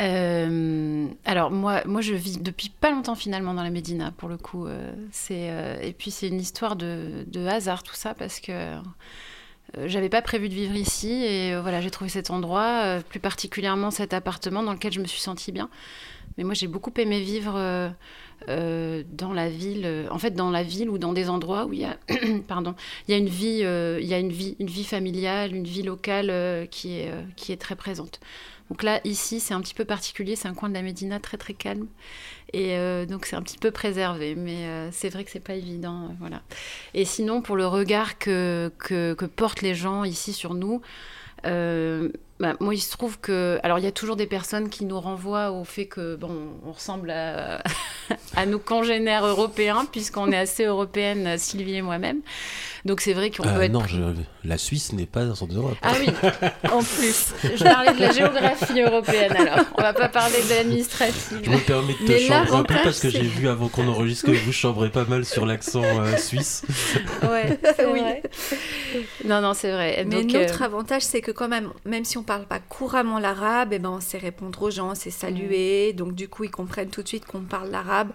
Euh, 0.00 1.06
alors 1.24 1.52
moi, 1.52 1.82
moi 1.86 2.00
je 2.00 2.14
vis 2.14 2.38
depuis 2.38 2.68
pas 2.68 2.90
longtemps 2.90 3.14
finalement 3.14 3.54
dans 3.54 3.62
la 3.62 3.70
Médina 3.70 4.10
pour 4.10 4.28
le 4.28 4.36
coup. 4.36 4.66
euh, 4.66 4.92
c'est 5.12 5.50
euh, 5.50 5.78
et 5.80 5.92
puis 5.92 6.10
c'est 6.10 6.26
une 6.26 6.40
histoire 6.40 6.74
de, 6.74 7.24
de 7.28 7.46
hasard 7.46 7.84
tout 7.84 7.94
ça 7.94 8.12
parce 8.12 8.40
que 8.40 8.50
euh, 8.50 8.76
j'avais 9.86 10.08
pas 10.08 10.22
prévu 10.22 10.48
de 10.48 10.54
vivre 10.54 10.74
ici 10.74 11.10
et 11.10 11.54
euh, 11.54 11.60
voilà 11.62 11.80
j'ai 11.80 11.90
trouvé 11.90 12.10
cet 12.10 12.30
endroit, 12.30 12.82
euh, 12.84 13.00
plus 13.00 13.20
particulièrement 13.20 13.90
cet 13.90 14.12
appartement 14.12 14.62
dans 14.62 14.72
lequel 14.72 14.92
je 14.92 15.00
me 15.00 15.06
suis 15.06 15.20
sentie 15.20 15.52
bien. 15.52 15.68
Mais 16.36 16.44
moi 16.44 16.54
j'ai 16.54 16.66
beaucoup 16.66 16.92
aimé 16.96 17.20
vivre 17.20 17.54
euh, 17.56 17.88
euh, 18.48 19.02
dans 19.12 19.32
la 19.32 19.48
ville, 19.48 19.82
euh, 19.84 20.08
en 20.10 20.18
fait 20.18 20.32
dans 20.32 20.50
la 20.50 20.62
ville 20.62 20.90
ou 20.90 20.98
dans 20.98 21.12
des 21.12 21.28
endroits 21.30 21.66
où 21.66 21.72
il 21.72 21.80
y 21.80 21.84
a, 21.84 21.96
pardon, 22.48 22.74
il 23.06 23.12
y 23.12 23.14
a 23.14 23.18
une 23.18 23.28
vie, 23.28 23.60
euh, 23.62 23.98
il 24.00 24.06
y 24.06 24.14
a 24.14 24.18
une 24.18 24.32
vie, 24.32 24.56
une 24.58 24.66
vie 24.66 24.84
familiale, 24.84 25.54
une 25.54 25.64
vie 25.64 25.82
locale 25.82 26.30
euh, 26.30 26.66
qui 26.66 26.98
est 26.98 27.10
euh, 27.10 27.22
qui 27.36 27.52
est 27.52 27.56
très 27.56 27.76
présente. 27.76 28.20
Donc 28.70 28.82
là, 28.82 29.00
ici, 29.04 29.40
c'est 29.40 29.52
un 29.52 29.60
petit 29.60 29.74
peu 29.74 29.84
particulier, 29.84 30.36
c'est 30.36 30.48
un 30.48 30.54
coin 30.54 30.70
de 30.70 30.74
la 30.74 30.82
Médina 30.82 31.20
très 31.20 31.36
très 31.36 31.52
calme. 31.52 31.86
Et 32.54 32.78
euh, 32.78 33.04
donc 33.04 33.26
c'est 33.26 33.34
un 33.34 33.42
petit 33.42 33.58
peu 33.58 33.72
préservé, 33.72 34.36
mais 34.36 34.66
euh, 34.66 34.88
c'est 34.92 35.08
vrai 35.08 35.24
que 35.24 35.30
c'est 35.32 35.40
pas 35.40 35.54
évident. 35.54 36.04
euh, 36.04 36.14
voilà. 36.20 36.40
Et 36.94 37.04
sinon, 37.04 37.42
pour 37.42 37.56
le 37.56 37.66
regard 37.66 38.16
que, 38.16 38.70
portent 39.34 39.60
les 39.60 39.74
gens 39.74 40.04
ici 40.04 40.32
sur 40.32 40.54
nous, 40.54 40.80
bah, 42.52 42.56
moi, 42.60 42.74
il 42.74 42.80
se 42.80 42.90
trouve 42.90 43.18
que. 43.18 43.58
Alors, 43.62 43.78
il 43.78 43.84
y 43.84 43.88
a 43.88 43.92
toujours 43.92 44.16
des 44.16 44.26
personnes 44.26 44.68
qui 44.68 44.84
nous 44.84 45.00
renvoient 45.00 45.50
au 45.50 45.64
fait 45.64 45.86
que, 45.86 46.16
bon, 46.16 46.48
on 46.66 46.72
ressemble 46.72 47.10
à, 47.10 47.62
à 48.36 48.46
nos 48.46 48.58
congénères 48.58 49.24
européens, 49.26 49.86
puisqu'on 49.90 50.30
est 50.32 50.36
assez 50.38 50.64
européenne, 50.64 51.36
Sylvie 51.38 51.76
et 51.76 51.82
moi-même. 51.82 52.20
Donc, 52.84 53.00
c'est 53.00 53.14
vrai 53.14 53.30
qu'on 53.30 53.48
Euh, 53.48 53.54
peut 53.56 53.62
être. 53.62 53.72
Non, 53.72 53.86
je- 53.86 53.96
la 54.44 54.58
Suisse 54.58 54.92
n'est 54.92 55.06
pas 55.06 55.22
en 55.24 55.46
Europe. 55.46 55.76
Ah 55.82 55.92
oui, 55.98 56.06
en 56.70 56.82
plus. 56.82 57.32
Je 57.42 57.64
parlais 57.64 57.94
de 57.94 58.00
la 58.00 58.12
géographie 58.12 58.80
européenne 58.82 59.32
alors. 59.34 59.64
On 59.78 59.82
va 59.82 59.94
pas 59.94 60.10
parler 60.10 60.36
de 60.42 60.48
l'administrative. 60.50 61.40
Je 61.42 61.50
me 61.50 61.56
permets 61.64 61.94
de 61.98 62.06
te 62.06 62.18
chambrer 62.18 62.56
un 62.58 62.62
peu 62.62 62.74
parce 62.84 63.00
que 63.00 63.08
j'ai 63.08 63.22
vu 63.22 63.48
avant 63.48 63.68
qu'on 63.68 63.88
enregistre 63.88 64.26
que 64.26 64.32
vous 64.32 64.52
chambrez 64.52 64.90
pas 64.90 65.06
mal 65.06 65.24
sur 65.24 65.46
l'accent 65.46 65.82
euh, 65.82 66.16
suisse. 66.18 66.62
Ouais, 67.22 67.58
Oui. 67.90 68.00
vrai. 68.00 68.22
Non, 69.24 69.40
non, 69.40 69.54
c'est 69.54 69.70
vrai. 69.72 70.04
Mais 70.06 70.22
Donc, 70.22 70.32
notre 70.34 70.60
euh, 70.60 70.66
avantage, 70.66 71.02
c'est 71.02 71.22
que 71.22 71.30
quand 71.30 71.48
même, 71.48 71.70
même 71.86 72.04
si 72.04 72.18
on 72.18 72.22
parle 72.22 72.33
pas 72.40 72.58
couramment 72.58 73.18
l'arabe, 73.18 73.72
eh 73.72 73.78
ben, 73.78 73.88
on 73.90 74.00
sait 74.00 74.18
répondre 74.18 74.60
aux 74.62 74.70
gens, 74.70 74.90
on 74.90 74.94
sait 74.94 75.10
saluer. 75.10 75.92
Donc 75.92 76.14
du 76.14 76.28
coup, 76.28 76.44
ils 76.44 76.50
comprennent 76.50 76.90
tout 76.90 77.02
de 77.02 77.08
suite 77.08 77.24
qu'on 77.24 77.42
parle 77.42 77.70
l'arabe. 77.70 78.10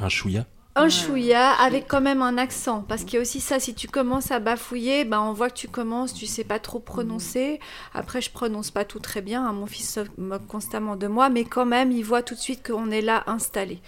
Un 0.00 0.08
chouïa. 0.08 0.46
Un 0.74 0.84
Ouais. 0.84 0.90
chouïa 0.90 1.50
avec 1.50 1.86
quand 1.86 2.00
même 2.00 2.22
un 2.22 2.38
accent. 2.38 2.82
Parce 2.88 3.04
qu'il 3.04 3.14
y 3.14 3.16
a 3.18 3.20
aussi 3.20 3.40
ça, 3.40 3.60
si 3.60 3.74
tu 3.74 3.88
commences 3.88 4.30
à 4.30 4.38
bafouiller, 4.40 5.04
ben 5.04 5.20
on 5.20 5.34
voit 5.34 5.50
que 5.50 5.54
tu 5.58 5.68
commences, 5.68 6.14
tu 6.14 6.24
sais 6.26 6.44
pas 6.44 6.58
trop 6.58 6.78
prononcer. 6.78 7.60
Après, 7.92 8.22
je 8.22 8.30
prononce 8.30 8.70
pas 8.70 8.86
tout 8.86 8.98
très 8.98 9.20
bien. 9.20 9.46
hein, 9.46 9.52
Mon 9.52 9.66
fils 9.66 9.92
se 9.92 10.00
moque 10.16 10.46
constamment 10.46 10.96
de 10.96 11.06
moi, 11.08 11.28
mais 11.28 11.44
quand 11.44 11.66
même, 11.66 11.92
il 11.92 12.02
voit 12.02 12.22
tout 12.22 12.34
de 12.34 12.40
suite 12.40 12.66
qu'on 12.66 12.90
est 12.90 13.02
là 13.02 13.22
installé. 13.26 13.80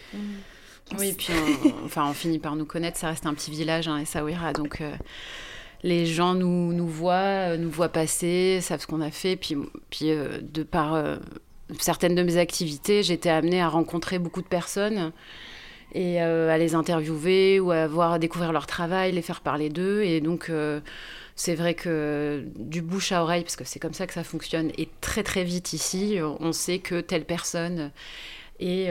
Oui, 0.99 1.15
puis 1.15 1.33
on, 1.65 1.87
enfin, 1.87 2.05
on 2.07 2.13
finit 2.13 2.39
par 2.39 2.55
nous 2.55 2.67
connaître. 2.67 2.99
Ça 2.99 3.09
reste 3.09 3.25
un 3.25 3.33
petit 3.33 3.51
village, 3.51 3.89
hein, 3.89 3.97
Essaouira. 3.97 4.53
Donc, 4.53 4.83
euh, 4.83 4.95
les 5.85 6.07
gens 6.07 6.35
nous, 6.35 6.73
nous 6.73 6.89
voient, 6.89 7.53
euh, 7.53 7.57
nous 7.59 7.71
voient 7.71 7.91
passer, 7.91 8.61
savent 8.63 8.81
ce 8.81 8.87
qu'on 8.87 9.03
a 9.03 9.11
fait. 9.11 9.37
Puis, 9.37 9.55
puis 9.91 10.11
euh, 10.11 10.39
de 10.41 10.63
par 10.63 10.95
euh, 10.95 11.17
certaines 11.79 12.15
de 12.15 12.23
mes 12.23 12.39
activités, 12.39 13.03
j'étais 13.03 13.29
amenée 13.29 13.61
à 13.61 13.69
rencontrer 13.69 14.19
beaucoup 14.19 14.41
de 14.41 14.49
personnes 14.49 15.13
et 15.97 16.19
à 16.19 16.59
les 16.59 16.75
interviewer 16.75 17.61
ou 17.61 17.71
à 17.71 17.87
voir 17.87 18.19
découvrir 18.19 18.51
leur 18.51 18.67
travail, 18.67 19.13
les 19.13 19.23
faire 19.23 19.43
parler 19.43 19.69
d'eux. 19.69 20.03
Et 20.03 20.21
donc, 20.21 20.51
c'est 21.37 21.55
vrai 21.55 21.75
que 21.75 22.45
du 22.57 22.83
bouche 22.83 23.13
à 23.13 23.23
oreille, 23.23 23.43
parce 23.43 23.55
que 23.55 23.63
c'est 23.63 23.79
comme 23.79 23.95
ça 23.95 24.09
que 24.09 24.13
ça 24.13 24.25
fonctionne, 24.25 24.73
et 24.77 24.89
très 25.01 25.23
très 25.23 25.45
vite 25.45 25.73
ici, 25.73 26.19
on 26.41 26.51
sait 26.51 26.81
que 26.81 27.01
telle 27.01 27.25
personne 27.25 27.93
est. 28.59 28.91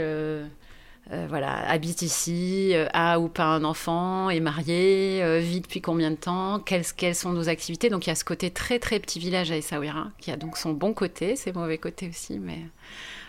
euh, 1.12 1.26
voilà, 1.28 1.70
habite 1.70 2.02
ici, 2.02 2.72
euh, 2.74 2.88
a 2.94 3.20
ou 3.20 3.28
pas 3.28 3.44
un 3.44 3.66
enfant, 3.66 4.30
est 4.30 4.40
marié, 4.40 5.22
euh, 5.22 5.40
vit 5.40 5.60
depuis 5.60 5.82
combien 5.82 6.12
de 6.12 6.16
temps, 6.16 6.60
quelles, 6.60 6.86
quelles 6.96 7.16
sont 7.16 7.32
nos 7.32 7.50
activités. 7.50 7.90
Donc 7.90 8.08
il 8.08 8.10
y 8.10 8.12
a 8.12 8.16
ce 8.16 8.24
côté 8.24 8.52
très 8.52 8.80
très 8.80 9.00
petit 9.00 9.20
village 9.20 9.52
à 9.52 9.58
Essaouira, 9.58 10.12
qui 10.20 10.32
a 10.32 10.38
donc 10.38 10.58
son 10.58 10.72
bon 10.72 10.94
côté, 10.94 11.36
ses 11.36 11.52
mauvais 11.52 11.78
côtés 11.78 12.08
aussi, 12.08 12.40
mais 12.40 12.60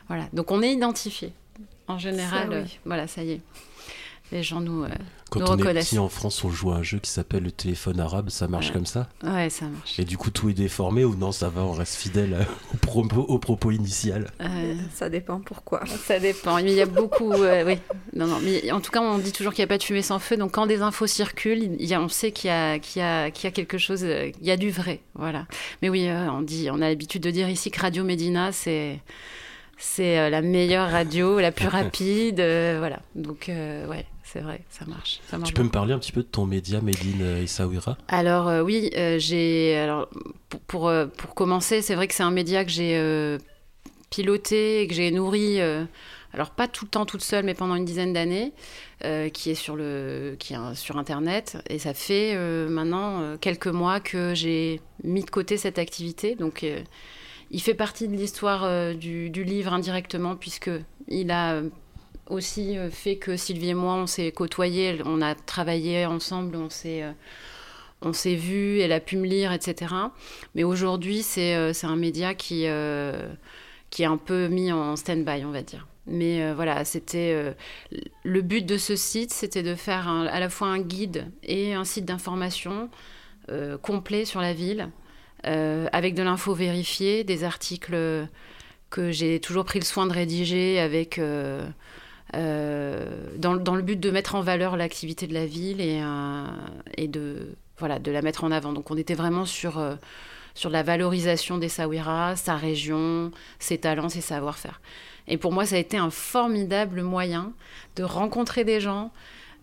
voilà. 0.07 0.29
Donc 0.33 0.53
on 0.53 0.63
est 0.63 0.73
identifié. 0.73 1.33
En 1.89 1.99
général, 1.99 2.49
Ça, 2.51 2.61
oui. 2.63 2.79
voilà, 2.85 3.07
ça 3.07 3.23
y 3.25 3.33
est. 3.33 3.41
les 4.35 4.43
gens 4.43 4.61
nous, 4.61 4.85
Quand 5.31 5.41
nous 5.41 5.47
on 5.47 5.57
est 5.57 5.63
reconnaissent. 5.63 5.89
petit 5.89 5.99
en 5.99 6.09
France, 6.09 6.45
on 6.45 6.51
joue 6.51 6.71
à 6.73 6.77
un 6.77 6.83
jeu 6.83 6.99
qui 6.99 7.11
s'appelle 7.11 7.43
le 7.45 7.51
téléphone 7.53 8.01
arabe, 8.01 8.29
ça 8.31 8.49
marche 8.49 8.67
Ouais. 8.69 8.73
comme 8.73 8.87
ça? 8.87 9.09
Ouais, 9.23 9.49
ça 9.49 9.65
marche. 9.67 9.99
Et 9.99 10.05
du 10.05 10.19
coup, 10.19 10.31
tout 10.31 10.49
est 10.51 10.55
déformé 10.55 11.05
ou 11.05 11.15
non, 11.15 11.33
ça 11.33 11.49
va, 11.49 11.63
on 11.63 11.73
reste 11.73 11.95
fidèle 11.97 12.35
euh, 12.35 12.45
au 12.75 12.77
propos, 12.79 13.21
au 13.23 13.39
propos 13.39 13.71
initial? 13.71 14.31
Euh, 14.41 14.75
Ça 14.93 15.09
dépend 15.09 15.41
pourquoi. 15.41 15.85
ça 15.87 16.19
dépend. 16.19 16.57
Mais 16.57 16.63
il 16.73 16.77
y 16.77 16.83
a 16.83 16.87
beaucoup. 16.87 17.33
euh, 17.33 17.65
oui. 17.65 17.79
Non, 18.15 18.27
non. 18.27 18.39
Mais 18.43 18.71
en 18.73 18.81
tout 18.81 18.91
cas, 18.91 19.01
on 19.01 19.19
dit 19.19 19.33
toujours 19.33 19.53
qu'il 19.55 19.63
n'y 19.63 19.67
a 19.67 19.69
pas 19.69 19.79
de 19.79 19.83
fumée 19.83 20.03
sans 20.03 20.19
feu. 20.19 20.37
Donc, 20.37 20.53
quand 20.53 20.67
des 20.67 20.83
infos 20.83 21.07
circulent, 21.07 21.63
il 21.79 21.87
y 21.87 21.95
a, 21.95 22.01
on 22.01 22.09
sait 22.09 22.33
qu'il 22.33 22.49
y 22.49 22.53
a, 22.53 22.77
y 22.77 23.29
y 23.47 23.53
quelque 23.53 23.79
chose. 23.79 24.03
euh, 24.05 24.31
Il 24.41 24.47
y 24.47 24.51
a 24.51 24.57
du 24.57 24.71
vrai. 24.71 25.01
Voilà. 25.15 25.47
Mais 25.81 25.89
oui, 25.89 26.09
euh, 26.09 26.29
on 26.31 26.43
dit, 26.43 26.69
on 26.71 26.77
a 26.83 26.89
l'habitude 26.89 27.23
de 27.23 27.31
dire 27.31 27.49
ici 27.49 27.71
que 27.71 27.81
Radio 27.81 28.05
Médina, 28.05 28.53
c'est. 28.53 29.01
C'est 29.77 30.19
euh, 30.21 30.31
la 30.31 30.41
meilleure 30.41 30.89
radio, 30.91 31.41
la 31.41 31.51
plus 31.51 31.67
rapide, 31.79 32.39
euh, 32.41 32.77
voilà. 32.79 33.01
Donc 33.17 33.49
euh, 33.49 33.87
ouais, 33.89 34.07
c'est 34.35 34.41
vrai, 34.41 34.61
ça 34.69 34.85
marche. 34.85 35.21
Ça 35.29 35.39
marche 35.39 35.49
Tu 35.49 35.55
peux 35.55 35.63
me 35.63 35.71
parler 35.71 35.95
un 35.95 35.99
petit 35.99 36.13
peu 36.13 36.23
de 36.23 36.29
ton 36.29 36.45
média, 36.45 36.81
Méline 36.81 37.23
euh, 37.23 37.43
Essaouira 37.43 37.97
Alors 38.09 38.49
euh, 38.49 38.63
oui, 38.63 38.91
euh, 38.97 39.19
j'ai 39.19 39.77
alors 39.79 40.09
pour 40.49 40.61
pour, 40.63 40.89
euh, 40.89 41.07
pour 41.07 41.35
commencer, 41.35 41.81
c'est 41.83 41.95
vrai 41.95 42.09
que 42.09 42.15
c'est 42.15 42.25
un 42.25 42.31
média 42.33 42.65
que 42.65 42.71
j'ai 42.71 42.97
euh, 42.99 43.39
piloté 44.11 44.83
et 44.83 44.87
que 44.89 44.95
j'ai 44.95 45.11
nourri. 45.11 45.61
euh, 45.61 45.85
alors 46.33 46.51
pas 46.51 46.67
tout 46.67 46.85
le 46.85 46.91
temps 46.91 47.07
toute 47.07 47.23
seule, 47.23 47.45
mais 47.45 47.55
pendant 47.55 47.77
une 47.77 47.85
dizaine 47.85 48.13
d'années, 48.13 48.53
euh, 49.05 49.29
qui 49.29 49.51
est 49.51 49.55
sur 49.55 49.77
le 49.77 50.35
qui 50.41 50.55
est 50.55 50.57
euh, 50.57 50.75
sur 50.75 50.99
internet. 50.99 51.59
Et 51.71 51.79
ça 51.79 51.95
fait 51.95 52.33
euh, 52.35 52.69
maintenant 52.69 53.21
euh, 53.21 53.37
quelques 53.41 53.69
mois 53.69 54.01
que 54.01 54.35
j'ai 54.35 54.81
mis 55.05 55.23
de 55.23 55.31
côté 55.31 55.57
cette 55.57 55.79
activité. 55.79 56.35
Donc 56.35 56.65
euh, 56.65 56.81
il 57.53 57.63
fait 57.63 57.75
partie 57.75 58.09
de 58.09 58.17
l'histoire 58.17 58.65
euh, 58.65 58.95
du, 58.95 59.31
du 59.31 59.45
livre 59.45 59.73
indirectement 59.73 60.35
puisque 60.35 60.71
il 61.07 61.31
a 61.31 61.53
euh, 61.55 61.69
aussi 62.29 62.79
euh, 62.79 62.91
fait 62.91 63.17
que 63.17 63.37
Sylvie 63.37 63.71
et 63.71 63.75
moi 63.75 63.95
on 63.95 64.07
s'est 64.07 64.33
côtoyés, 64.33 65.01
on 65.05 65.21
a 65.21 65.35
travaillé 65.35 66.07
ensemble, 66.07 66.57
on 66.57 66.71
s'est 66.71 67.03
euh, 67.03 67.13
on 68.03 68.13
s'est 68.13 68.35
vu, 68.35 68.81
elle 68.81 68.93
a 68.93 69.01
pu 69.01 69.17
me 69.17 69.27
lire, 69.27 69.53
etc. 69.53 69.95
Mais 70.55 70.63
aujourd'hui, 70.63 71.23
c'est 71.23 71.55
euh, 71.55 71.73
c'est 71.73 71.87
un 71.87 71.97
média 71.97 72.35
qui, 72.35 72.67
qui 73.91 74.03
est 74.03 74.07
un 74.07 74.17
peu 74.17 74.49
mis 74.49 74.73
en 74.73 74.97
stand-by, 74.97 75.45
on 75.45 75.51
va 75.51 75.63
dire. 75.63 75.87
Mais 76.07 76.53
voilà, 76.53 76.85
c'était 76.85 77.55
le 78.25 78.43
but 78.43 78.67
de 78.67 78.77
ce 78.77 78.95
site, 78.95 79.33
c'était 79.33 79.63
de 79.63 79.75
faire 79.75 80.07
à 80.07 80.39
la 80.39 80.51
fois 80.51 80.69
un 80.69 80.81
guide 80.81 81.33
et 81.43 81.73
un 81.73 81.85
site 81.85 82.05
d'information 82.05 82.91
complet 83.81 84.27
sur 84.27 84.43
la 84.43 84.53
ville, 84.53 84.91
avec 85.45 86.15
de 86.15 86.23
l'info 86.23 86.53
vérifiée, 86.53 87.25
des 87.25 87.43
articles 87.43 88.29
que 88.91 89.13
j'ai 89.13 89.41
toujours 89.41 89.65
pris 89.65 89.79
le 89.79 89.87
soin 89.87 90.07
de 90.07 90.13
rédiger 90.13 90.79
avec 90.79 91.19
dans, 92.35 93.57
dans 93.57 93.75
le 93.75 93.83
but 93.83 93.99
de 93.99 94.11
mettre 94.11 94.35
en 94.35 94.41
valeur 94.41 94.77
l'activité 94.77 95.27
de 95.27 95.35
la 95.35 95.47
ville 95.47 95.81
et, 95.81 96.01
euh, 96.03 96.47
et 96.97 97.09
de 97.09 97.55
voilà 97.79 97.99
de 97.99 98.11
la 98.11 98.23
mettre 98.23 98.45
en 98.45 98.51
avant. 98.51 98.73
Donc 98.73 98.91
on 98.91 98.97
était 98.97 99.15
vraiment 99.15 99.45
sur 99.45 99.79
euh, 99.79 99.95
sur 100.55 100.71
la 100.71 100.83
valorisation 100.83 101.59
des 101.59 101.69
Saouira, 101.69 102.37
sa 102.37 102.57
région, 102.57 103.33
ses 103.59 103.79
talents, 103.79 104.09
ses 104.09 104.21
savoir-faire. 104.21 104.81
Et 105.27 105.37
pour 105.37 105.53
moi, 105.53 105.67
ça 105.67 105.77
a 105.77 105.79
été 105.79 105.97
un 105.97 106.11
formidable 106.11 107.03
moyen 107.03 107.53
de 107.97 108.05
rencontrer 108.05 108.63
des 108.63 108.79
gens, 108.79 109.11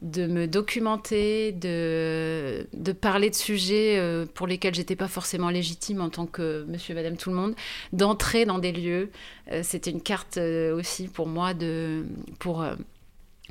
de 0.02 0.26
me 0.26 0.48
documenter, 0.48 1.52
de, 1.52 2.68
de 2.74 2.92
parler 2.92 3.30
de 3.30 3.36
sujets 3.36 3.98
euh, 4.00 4.26
pour 4.26 4.48
lesquels 4.48 4.74
j'étais 4.74 4.96
pas 4.96 5.08
forcément 5.08 5.50
légitime 5.50 6.02
en 6.02 6.10
tant 6.10 6.26
que 6.26 6.66
monsieur, 6.68 6.96
madame, 6.96 7.18
tout 7.18 7.30
le 7.30 7.36
monde, 7.36 7.56
d'entrer 7.94 8.46
dans 8.46 8.58
des 8.58 8.72
lieux. 8.72 9.12
Euh, 9.52 9.62
C'était 9.64 9.92
une 9.92 10.02
carte 10.02 10.38
euh, 10.38 10.76
aussi 10.76 11.08
pour 11.08 11.28
moi 11.28 11.54
de, 11.54 12.04
pour 12.40 12.66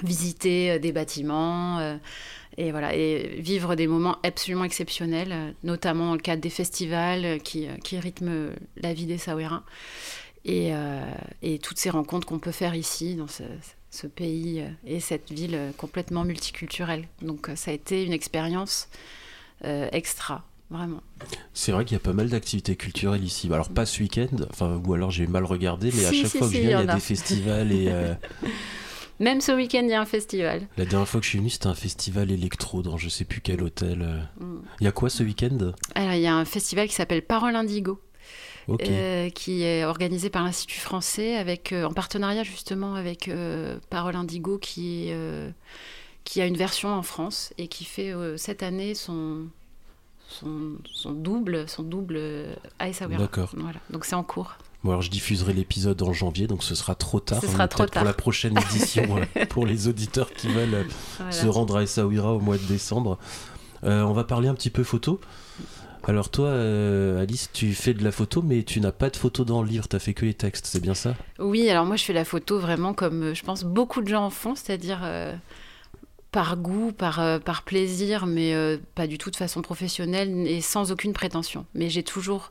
visiter 0.03 0.79
des 0.79 0.93
bâtiments. 0.93 1.99
et 2.57 2.71
voilà, 2.71 2.95
et 2.97 3.37
vivre 3.39 3.75
des 3.75 3.87
moments 3.87 4.17
absolument 4.23 4.65
exceptionnels, 4.65 5.55
notamment 5.63 6.07
dans 6.07 6.15
le 6.15 6.21
cadre 6.21 6.41
des 6.41 6.51
festivals 6.51 7.39
qui, 7.43 7.69
qui 7.85 7.99
rythment 7.99 8.51
la 8.77 8.95
vie 8.95 9.05
des 9.05 9.19
Saouéras. 9.19 9.63
Et, 10.47 10.73
et 11.43 11.59
toutes 11.59 11.77
ces 11.77 11.91
rencontres 11.91 12.27
qu'on 12.27 12.39
peut 12.39 12.51
faire 12.51 12.75
ici, 12.75 13.15
dans 13.15 13.27
ce, 13.27 13.43
ce 13.91 14.07
pays 14.07 14.61
euh, 14.61 14.69
et 14.87 15.01
cette 15.01 15.31
ville 15.31 15.55
euh, 15.55 15.71
complètement 15.77 16.25
multiculturelle. 16.25 17.07
Donc 17.23 17.49
euh, 17.49 17.57
ça 17.57 17.71
a 17.71 17.75
été 17.75 18.05
une 18.05 18.13
expérience 18.13 18.89
euh, 19.65 19.89
extra, 19.93 20.45
vraiment. 20.71 21.03
C'est 21.53 21.73
vrai 21.73 21.85
qu'il 21.85 21.97
y 21.97 22.01
a 22.01 22.03
pas 22.03 22.13
mal 22.13 22.29
d'activités 22.29 22.77
culturelles 22.77 23.25
ici. 23.25 23.49
Alors 23.53 23.69
pas 23.69 23.87
ce 23.87 24.01
week-end, 24.01 24.29
enfin 24.51 24.81
ou 24.85 24.95
alors 24.95 25.11
j'ai 25.11 25.27
mal 25.27 25.45
regardé, 25.45 25.91
mais 25.95 26.07
à 26.07 26.13
chaque 26.13 26.31
si, 26.31 26.39
fois 26.39 26.47
que 26.47 26.55
si, 26.55 26.63
je 26.63 26.69
viens, 26.69 26.81
il 26.81 26.87
y 26.87 26.89
a 26.89 26.93
a. 26.93 26.95
des 26.95 27.01
festivals 27.01 27.73
et 27.73 27.89
euh, 27.89 28.15
Même 29.21 29.43
ce 29.43 29.53
week-end, 29.53 29.83
il 29.83 29.91
y 29.91 29.93
a 29.95 30.01
un 30.01 30.07
festival. 30.07 30.63
la 30.79 30.87
dernière 30.87 31.07
fois 31.07 31.21
que 31.21 31.25
je 31.25 31.31
suis 31.31 31.39
venu, 31.39 31.51
c'était 31.51 31.67
un 31.67 31.75
festival 31.75 32.31
électro 32.31 32.81
dans 32.81 32.97
je 32.97 33.11
sais 33.11 33.25
plus 33.27 33.43
quel 33.43 33.63
hôtel. 33.63 34.27
Mm. 34.39 34.61
Il 34.81 34.85
y 34.85 34.87
a 34.87 34.93
quoi 34.93 35.11
ce 35.11 35.23
week-end? 35.23 35.73
Alors, 35.95 36.15
il 36.15 36.23
y 36.23 36.27
a 36.27 36.35
un 36.35 36.47
festival 36.47 36.89
qui 36.89 36.95
s'appelle 36.95 37.21
Parole 37.21 37.55
Indigo. 37.55 38.01
Euh, 38.81 39.31
qui 39.31 39.63
est 39.63 39.85
organisé 39.85 40.31
par 40.31 40.45
l'Institut 40.45 40.81
français 40.81 41.37
avec, 41.37 41.73
euh, 41.73 41.85
en 41.85 41.93
partenariat 41.93 42.43
justement 42.43 42.95
avec 42.95 43.29
euh, 43.29 43.79
Parole 43.91 44.17
Indigo 44.17 44.59
qui, 44.59 45.09
est, 45.09 45.17
qui 46.25 46.41
a 46.41 46.47
une 46.47 46.57
version 46.57 46.91
en 46.95 47.03
France 47.03 47.53
et 47.59 47.69
qui 47.69 47.85
fait 47.85 48.13
euh, 48.15 48.37
cette 48.37 48.63
année 48.63 48.95
son, 48.95 49.47
son, 50.29 50.75
son 50.93 51.13
double, 51.13 51.69
son 51.69 51.83
double 51.83 52.17
euh, 52.19 52.55
à 52.79 52.89
Essaouira. 52.89 53.21
D'accord. 53.21 53.51
Voilà. 53.57 53.79
Donc 53.91 54.05
c'est 54.05 54.15
en 54.15 54.23
cours. 54.23 54.57
Bon 54.83 54.91
alors 54.91 55.03
je 55.03 55.11
diffuserai 55.11 55.53
l'épisode 55.53 56.01
en 56.03 56.13
janvier, 56.15 56.47
donc 56.47 56.63
ce 56.65 56.75
sera 56.75 56.95
trop 56.95 57.21
tard. 57.21 57.41
Ce 57.43 57.49
sera 57.49 57.69
trop 57.69 57.85
tard. 57.85 58.03
Pour 58.03 58.05
la 58.05 58.15
prochaine 58.15 58.57
édition, 58.59 59.05
voilà, 59.09 59.27
pour 59.47 59.67
les 59.67 59.89
auditeurs 59.89 60.33
qui 60.33 60.49
veulent 60.49 60.87
Voilà. 61.19 61.33
se 61.33 61.47
rendre 61.47 61.77
à 61.77 61.83
Essaouira 61.83 62.33
au 62.33 62.41
mois 62.41 62.57
de 62.57 62.65
décembre. 62.65 63.19
Euh, 63.85 64.03
on 64.03 64.13
va 64.13 64.25
parler 64.25 64.49
un 64.49 64.55
petit 64.55 64.71
peu 64.71 64.85
photo. 64.85 65.21
Alors 66.07 66.31
toi, 66.31 66.49
euh, 66.49 67.23
Alice, 67.23 67.51
tu 67.53 67.75
fais 67.75 67.95
de 67.95 68.03
la 68.03 68.11
photo, 68.11 68.43
mais 68.43 68.63
tu 68.63 68.81
n'as 68.81 68.93
pas 68.93 69.11
de 69.11 69.17
photo 69.17 69.45
dans 69.45 69.63
le 69.63 69.69
livre, 69.69 69.87
tu 69.89 69.97
as 69.97 69.99
fait 69.99 70.15
que 70.15 70.25
les 70.25 70.35
textes, 70.35 70.67
c'est 70.67 70.81
bien 70.81 70.95
ça? 70.95 71.15
Oui, 71.39 71.69
alors 71.69 71.85
moi 71.85 71.97
je 71.97 72.05
fais 72.05 72.13
la 72.13 72.25
photo 72.25 72.59
vraiment 72.59 72.95
comme 72.95 73.23
euh, 73.23 73.35
je 73.35 73.43
pense 73.43 73.65
beaucoup 73.65 74.01
de 74.03 74.09
gens 74.09 74.25
en 74.25 74.31
font, 74.31 74.55
c'est-à-dire 74.55 75.01
euh, 75.05 75.35
par 76.33 76.57
goût, 76.57 76.93
par, 76.93 77.21
euh, 77.21 77.39
par 77.39 77.63
plaisir, 77.63 78.27
mais 78.27 78.55
euh, 78.55 78.79
pas 78.95 79.07
du 79.07 79.19
tout 79.19 79.31
de 79.31 79.37
façon 79.37 79.63
professionnelle 79.63 80.47
et 80.47 80.61
sans 80.61 80.91
aucune 80.93 81.13
prétention. 81.13 81.67
Mais 81.75 81.91
j'ai 81.91 82.03
toujours 82.03 82.51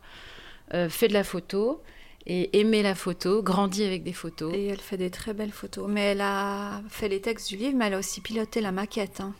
euh, 0.73 0.89
fait 0.89 1.07
de 1.07 1.13
la 1.13 1.23
photo 1.23 1.81
et 2.27 2.59
aimé 2.59 2.83
la 2.83 2.93
photo, 2.93 3.41
grandi 3.41 3.83
avec 3.83 4.03
des 4.03 4.13
photos. 4.13 4.53
Et 4.53 4.67
elle 4.67 4.79
fait 4.79 4.97
des 4.97 5.09
très 5.09 5.33
belles 5.33 5.51
photos. 5.51 5.87
Mais 5.89 6.01
elle 6.11 6.21
a 6.21 6.81
fait 6.89 7.09
les 7.09 7.21
textes 7.21 7.49
du 7.49 7.55
livre, 7.55 7.75
mais 7.75 7.87
elle 7.87 7.95
a 7.95 7.99
aussi 7.99 8.21
piloté 8.21 8.61
la 8.61 8.71
maquette 8.71 9.21
hein, 9.21 9.33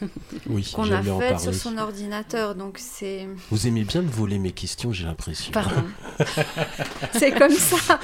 Oui, 0.46 0.70
qu'on 0.74 0.90
a 0.92 1.02
faite 1.02 1.40
sur 1.40 1.54
son 1.54 1.78
ordinateur. 1.78 2.54
Donc 2.54 2.76
c'est 2.78 3.28
Vous 3.50 3.66
aimez 3.66 3.84
bien 3.84 4.02
me 4.02 4.10
voler 4.10 4.38
mes 4.38 4.52
questions, 4.52 4.92
j'ai 4.92 5.04
l'impression. 5.04 5.52
Pardon. 5.52 5.82
c'est 7.12 7.32
comme 7.32 7.52
ça. 7.52 7.98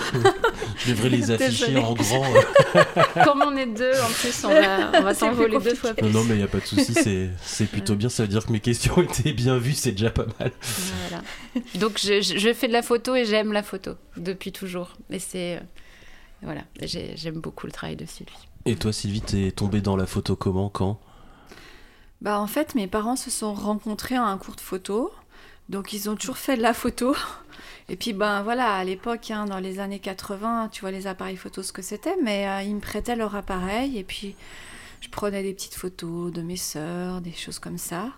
Je 0.79 0.91
devrais 0.93 1.09
les 1.11 1.31
afficher 1.31 1.67
Désolée. 1.67 1.85
en 1.85 1.95
grand. 1.95 2.25
Comme 3.25 3.43
on 3.43 3.57
est 3.57 3.67
deux, 3.67 3.93
en 4.01 4.09
plus, 4.11 4.45
on 4.45 4.49
va, 4.49 4.91
on 4.99 5.03
va 5.03 5.15
C'est 5.15 5.21
s'envoler 5.21 5.57
plus 5.59 5.71
deux 5.71 5.75
fois 5.75 5.91
Non, 5.91 5.97
plus. 5.97 6.11
non, 6.11 6.25
mais 6.25 6.35
il 6.35 6.39
n'y 6.39 6.43
a 6.43 6.49
pas 6.49 6.61
de 6.61 6.67
souci, 6.67 6.95
c'est 6.95 7.31
c'est 7.45 7.67
plutôt 7.67 7.95
bien, 7.95 8.09
ça 8.09 8.23
veut 8.25 8.29
dire 8.29 8.45
que 8.47 8.53
mes 8.53 8.61
questions 8.61 9.01
étaient 9.03 9.33
bien 9.33 9.59
vues, 9.59 9.75
c'est 9.75 9.93
déjà 9.93 10.11
pas 10.11 10.27
mal. 10.41 10.51
Voilà. 11.09 11.23
Donc 11.77 11.99
je, 12.03 12.53
fais 12.55 12.69
de 12.69 12.73
la 12.73 12.83
photo 12.83 13.15
et 13.15 13.25
j'aime 13.25 13.53
la 13.53 13.63
photo 13.63 13.93
depuis 14.17 14.53
toujours. 14.53 14.97
Et 15.11 15.19
c'est. 15.19 15.57
euh, 15.57 15.61
voilà, 16.43 16.63
j'ai- 16.83 17.15
j'aime 17.17 17.37
beaucoup 17.41 17.67
le 17.67 17.73
travail 17.73 17.97
de 17.97 18.07
Sylvie. 18.07 18.33
Et 18.65 18.77
toi, 18.77 18.93
Sylvie, 18.93 19.21
t'es 19.21 19.51
tombée 19.53 19.81
dans 19.81 19.97
la 19.97 20.07
photo 20.07 20.37
comment, 20.37 20.69
quand? 20.69 20.99
Bah 22.23 22.39
en 22.39 22.47
fait, 22.47 22.77
mes 22.77 22.87
parents 22.87 23.17
se 23.17 23.31
sont 23.33 23.53
rencontrés 23.53 24.15
à 24.15 24.23
un 24.23 24.39
cours 24.39 24.55
de 24.55 24.61
photo. 24.61 25.13
Donc 25.69 25.93
ils 25.93 26.09
ont 26.09 26.15
toujours 26.15 26.39
fait 26.39 26.57
de 26.57 26.63
la 26.63 26.73
photo. 26.73 27.17
Et 27.89 27.97
puis 27.97 28.13
ben 28.13 28.45
voilà, 28.45 28.75
à 28.75 28.85
l'époque, 28.85 29.33
hein, 29.33 29.45
dans 29.47 29.59
les 29.59 29.81
années 29.81 29.99
80, 29.99 30.69
tu 30.71 30.83
vois 30.83 30.93
les 30.93 31.09
appareils 31.09 31.37
photo 31.37 31.65
ce 31.65 31.73
que 31.73 31.83
c'était, 31.83 32.15
mais 32.23 32.49
euh, 32.49 32.63
ils 32.63 32.77
me 32.77 32.81
prêtaient 32.81 33.17
leur 33.17 33.35
appareil 33.35 33.99
et 33.99 34.05
puis 34.05 34.37
je 35.01 35.09
prenais 35.09 35.43
des 35.43 35.53
petites 35.53 35.75
photos 35.75 36.33
de 36.33 36.43
mes 36.43 36.57
sœurs, 36.57 37.21
des 37.21 37.33
choses 37.33 37.59
comme 37.59 37.77
ça. 37.77 38.11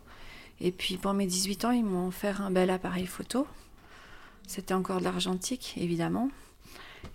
Et 0.60 0.70
puis 0.70 0.98
pour 0.98 1.14
mes 1.14 1.26
18 1.26 1.64
ans, 1.64 1.70
ils 1.70 1.84
m'ont 1.84 2.08
offert 2.08 2.42
un 2.42 2.50
bel 2.50 2.68
appareil 2.68 3.06
photo. 3.06 3.46
C'était 4.46 4.74
encore 4.74 4.98
de 4.98 5.04
l'argentique, 5.04 5.72
évidemment. 5.78 6.28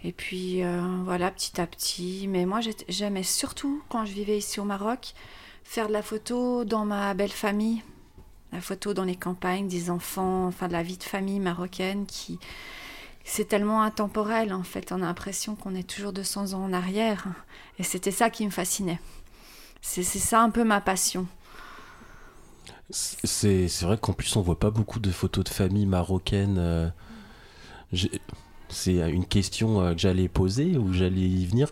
Et 0.03 0.12
puis 0.12 0.63
euh, 0.63 0.81
voilà, 1.03 1.29
petit 1.29 1.62
à 1.62 1.67
petit. 1.67 2.27
Mais 2.27 2.48
moi, 2.48 2.62
j'aimais 2.88 3.24
surtout, 3.24 3.84
quand 3.89 4.05
je 4.05 4.13
vivais 4.13 4.39
ici 4.39 4.60
au 4.60 4.65
Maroc, 4.65 5.13
faire 5.69 5.88
de 5.88 5.93
la 5.93 6.01
photo 6.01 6.65
dans 6.65 6.83
ma 6.83 7.13
belle 7.13 7.31
famille, 7.31 7.83
la 8.51 8.59
photo 8.59 8.95
dans 8.95 9.03
les 9.03 9.15
campagnes 9.15 9.67
des 9.67 9.91
enfants, 9.91 10.47
enfin 10.47 10.67
de 10.67 10.73
la 10.73 10.81
vie 10.81 10.97
de 10.97 11.03
famille 11.03 11.39
marocaine 11.39 12.07
qui 12.07 12.39
c'est 13.23 13.45
tellement 13.45 13.83
intemporel 13.83 14.51
en 14.51 14.63
fait, 14.63 14.91
on 14.91 14.95
a 14.95 15.05
l'impression 15.05 15.53
qu'on 15.53 15.75
est 15.75 15.88
toujours 15.88 16.11
200 16.11 16.53
ans 16.53 16.63
en 16.63 16.73
arrière 16.73 17.27
et 17.77 17.83
c'était 17.83 18.09
ça 18.09 18.31
qui 18.31 18.47
me 18.47 18.49
fascinait. 18.49 18.99
C'est 19.79 20.01
ça 20.01 20.41
un 20.41 20.49
peu 20.49 20.63
ma 20.63 20.81
passion. 20.81 21.27
C'est 22.89 23.69
vrai 23.83 23.99
qu'en 23.99 24.13
plus, 24.13 24.35
on 24.38 24.41
voit 24.41 24.59
pas 24.59 24.71
beaucoup 24.71 24.99
de 24.99 25.11
photos 25.11 25.43
de 25.43 25.49
famille 25.49 25.85
marocaine. 25.85 26.57
euh, 26.57 26.89
C'est 28.69 28.95
une 29.11 29.27
question 29.27 29.81
euh, 29.81 29.93
que 29.93 29.99
j'allais 29.99 30.27
poser 30.27 30.77
ou 30.77 30.91
j'allais 30.93 31.21
y 31.21 31.45
venir. 31.45 31.71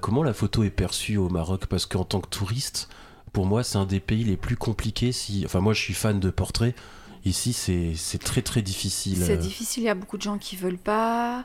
comment 0.00 0.24
la 0.24 0.34
photo 0.34 0.64
est 0.64 0.70
perçue 0.70 1.16
au 1.16 1.28
Maroc? 1.28 1.66
Parce 1.66 1.86
qu'en 1.86 2.04
tant 2.04 2.20
que 2.20 2.28
touriste, 2.28 2.88
pour 3.32 3.46
moi, 3.46 3.64
c'est 3.64 3.78
un 3.78 3.86
des 3.86 4.00
pays 4.00 4.24
les 4.24 4.36
plus 4.36 4.56
compliqués. 4.56 5.12
Si... 5.12 5.42
Enfin, 5.44 5.60
moi, 5.60 5.72
je 5.72 5.80
suis 5.80 5.94
fan 5.94 6.20
de 6.20 6.30
portraits. 6.30 6.74
Ici, 7.24 7.52
c'est 7.52 8.18
très, 8.18 8.42
très 8.42 8.62
difficile. 8.62 9.22
C'est 9.24 9.36
difficile. 9.36 9.84
Il 9.84 9.86
y 9.86 9.90
a 9.90 9.94
beaucoup 9.94 10.16
de 10.16 10.22
gens 10.22 10.38
qui 10.38 10.56
veulent 10.56 10.76
pas. 10.76 11.44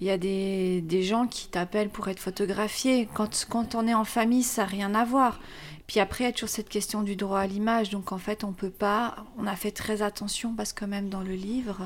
Il 0.00 0.06
y 0.06 0.10
a 0.10 0.18
des, 0.18 0.80
des 0.82 1.02
gens 1.02 1.26
qui 1.26 1.48
t'appellent 1.48 1.88
pour 1.88 2.08
être 2.08 2.20
photographié. 2.20 3.08
Quand, 3.14 3.46
quand 3.48 3.74
on 3.74 3.86
est 3.86 3.94
en 3.94 4.04
famille, 4.04 4.42
ça 4.42 4.62
n'a 4.62 4.68
rien 4.68 4.94
à 4.94 5.04
voir. 5.04 5.40
Puis 5.86 6.00
après, 6.00 6.24
il 6.24 6.26
y 6.26 6.30
a 6.30 6.32
toujours 6.32 6.48
cette 6.48 6.68
question 6.68 7.02
du 7.02 7.16
droit 7.16 7.40
à 7.40 7.46
l'image. 7.46 7.90
Donc 7.90 8.12
en 8.12 8.18
fait, 8.18 8.44
on 8.44 8.52
peut 8.52 8.70
pas. 8.70 9.24
On 9.38 9.46
a 9.46 9.56
fait 9.56 9.70
très 9.70 10.02
attention 10.02 10.54
parce 10.54 10.72
que 10.72 10.84
même 10.84 11.08
dans 11.08 11.22
le 11.22 11.34
livre, 11.34 11.80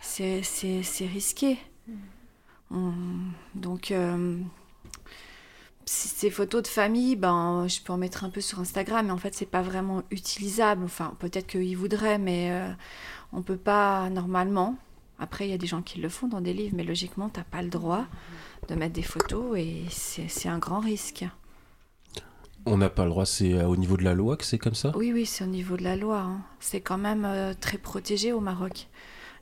c'est 0.00 0.42
risqué. 1.12 1.58
Mm. 2.70 3.30
donc. 3.54 3.90
Euh, 3.90 4.38
ces 5.86 6.30
photos 6.30 6.62
de 6.62 6.68
famille, 6.68 7.16
ben, 7.16 7.66
je 7.68 7.80
peux 7.80 7.92
en 7.92 7.96
mettre 7.96 8.24
un 8.24 8.30
peu 8.30 8.40
sur 8.40 8.60
Instagram, 8.60 9.06
mais 9.06 9.12
en 9.12 9.18
fait, 9.18 9.34
c'est 9.34 9.46
pas 9.46 9.62
vraiment 9.62 10.02
utilisable. 10.10 10.84
Enfin, 10.84 11.14
peut-être 11.18 11.46
qu'ils 11.46 11.76
voudraient, 11.76 12.18
mais 12.18 12.50
euh, 12.50 12.70
on 13.32 13.42
peut 13.42 13.56
pas 13.56 14.08
normalement. 14.10 14.76
Après, 15.18 15.46
il 15.46 15.50
y 15.50 15.54
a 15.54 15.58
des 15.58 15.66
gens 15.66 15.82
qui 15.82 16.00
le 16.00 16.08
font 16.08 16.28
dans 16.28 16.40
des 16.40 16.52
livres, 16.52 16.74
mais 16.76 16.84
logiquement, 16.84 17.28
tu 17.28 17.38
n'as 17.38 17.44
pas 17.44 17.62
le 17.62 17.68
droit 17.68 18.06
de 18.68 18.74
mettre 18.74 18.94
des 18.94 19.02
photos 19.02 19.56
et 19.56 19.84
c'est 19.90 20.48
un 20.48 20.58
grand 20.58 20.80
risque. 20.80 21.24
On 22.66 22.78
n'a 22.78 22.88
pas 22.88 23.04
le 23.04 23.10
droit, 23.10 23.26
c'est 23.26 23.52
euh, 23.52 23.66
au 23.66 23.76
niveau 23.76 23.96
de 23.96 24.04
la 24.04 24.14
loi 24.14 24.36
que 24.36 24.44
c'est 24.44 24.58
comme 24.58 24.74
ça? 24.74 24.92
Oui, 24.96 25.12
oui, 25.12 25.26
c'est 25.26 25.44
au 25.44 25.48
niveau 25.48 25.76
de 25.76 25.84
la 25.84 25.96
loi. 25.96 26.20
Hein. 26.20 26.40
C'est 26.60 26.80
quand 26.80 26.96
même 26.96 27.24
euh, 27.26 27.52
très 27.58 27.76
protégé 27.76 28.32
au 28.32 28.40
Maroc 28.40 28.88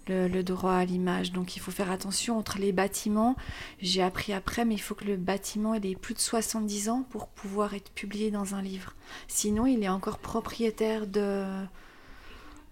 le, 0.08 0.42
droit 0.42 0.74
à 0.74 0.84
l'image. 0.84 1.32
Donc 1.32 1.56
il 1.56 1.60
faut 1.60 1.70
faire 1.70 1.90
attention 1.90 2.38
entre 2.38 2.58
les 2.58 2.72
bâtiments. 2.72 3.36
J'ai 3.80 4.02
appris 4.02 4.32
après, 4.32 4.64
mais 4.64 4.74
il 4.74 4.80
faut 4.80 4.94
que 4.94 5.04
le 5.04 5.16
bâtiment 5.16 5.74
ait 5.74 5.94
plus 5.94 6.14
de 6.14 6.20
70 6.20 6.88
ans 6.88 7.04
pour 7.10 7.28
pouvoir 7.28 7.74
être 7.74 7.90
publié 7.90 8.30
dans 8.30 8.54
un 8.54 8.62
livre. 8.62 8.94
Sinon, 9.28 9.66
il 9.66 9.82
est 9.82 9.88
encore 9.88 10.18
propriétaire 10.18 11.06
de 11.06 11.44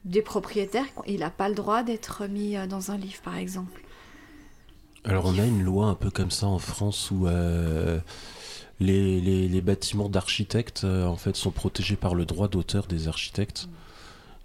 des 0.04 0.22
propriétaires. 0.22 0.86
Il 1.06 1.20
n'a 1.20 1.30
pas 1.30 1.48
le 1.48 1.54
droit 1.54 1.82
d'être 1.82 2.26
mis 2.26 2.56
euh, 2.56 2.66
dans 2.66 2.90
un 2.90 2.96
livre, 2.96 3.20
par 3.22 3.36
exemple. 3.36 3.82
Alors 5.04 5.26
on 5.26 5.38
a 5.38 5.46
une 5.46 5.62
loi 5.62 5.86
un 5.86 5.94
peu 5.94 6.10
comme 6.10 6.30
ça 6.30 6.46
en 6.46 6.58
France 6.58 7.10
où 7.10 7.26
euh, 7.26 7.98
les, 8.80 9.48
les, 9.48 9.60
bâtiments 9.62 10.10
d'architectes 10.10 10.84
euh, 10.84 11.06
en 11.06 11.16
fait 11.16 11.36
sont 11.36 11.50
protégés 11.50 11.96
par 11.96 12.14
le 12.14 12.26
droit 12.26 12.48
d'auteur 12.48 12.86
des 12.86 13.08
architectes. 13.08 13.68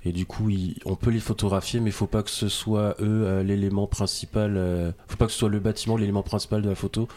Et 0.06 0.12
du 0.12 0.28
coup, 0.28 0.52
on 0.86 0.96
peut 0.96 1.10
les 1.10 1.20
photographier, 1.20 1.80
mais 1.80 1.90
il 1.90 1.94
faut 1.94 2.06
pas 2.06 2.22
que 2.22 2.30
ce 2.30 2.48
soit 2.48 2.96
eux 3.02 3.26
euh, 3.26 3.44
l'élément 3.44 3.88
principal. 3.88 4.56
Euh, 4.56 4.92
faut 5.08 5.18
pas 5.18 5.26
que 5.26 5.32
ce 5.32 5.40
soit 5.40 5.50
le 5.50 5.60
bâtiment 5.60 5.98
l'élément 5.98 6.22
principal 6.22 6.62
de 6.62 6.70
la 6.70 6.76
photo. 6.76 7.08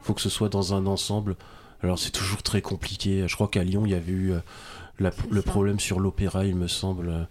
Faut 0.00 0.14
que 0.14 0.22
ce 0.22 0.30
soit 0.30 0.48
dans 0.48 0.72
un 0.72 0.86
ensemble. 0.86 1.36
Alors 1.82 1.98
c'est 1.98 2.10
toujours 2.10 2.42
très 2.42 2.62
compliqué. 2.62 3.28
Je 3.28 3.34
crois 3.34 3.48
qu'à 3.48 3.62
Lyon, 3.62 3.82
il 3.84 3.92
y 3.92 3.94
avait 3.94 4.12
eu 4.12 4.32
euh, 4.32 5.10
le 5.30 5.42
problème 5.42 5.78
sur 5.78 6.00
l'opéra, 6.00 6.46
il 6.46 6.56
me 6.56 6.68
semble. 6.68 7.28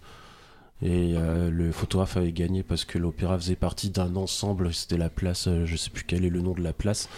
Et 0.80 1.16
le 1.16 1.72
photographe 1.72 2.16
avait 2.16 2.30
gagné 2.30 2.62
parce 2.62 2.84
que 2.84 2.98
l'opéra 2.98 3.36
faisait 3.36 3.56
partie 3.56 3.90
d'un 3.90 4.14
ensemble. 4.14 4.72
C'était 4.72 4.96
la 4.96 5.10
place, 5.10 5.48
je 5.64 5.76
sais 5.76 5.90
plus 5.90 6.04
quel 6.04 6.24
est 6.24 6.30
le 6.30 6.40
nom 6.40 6.52
de 6.52 6.62
la 6.62 6.72
place. 6.72 7.08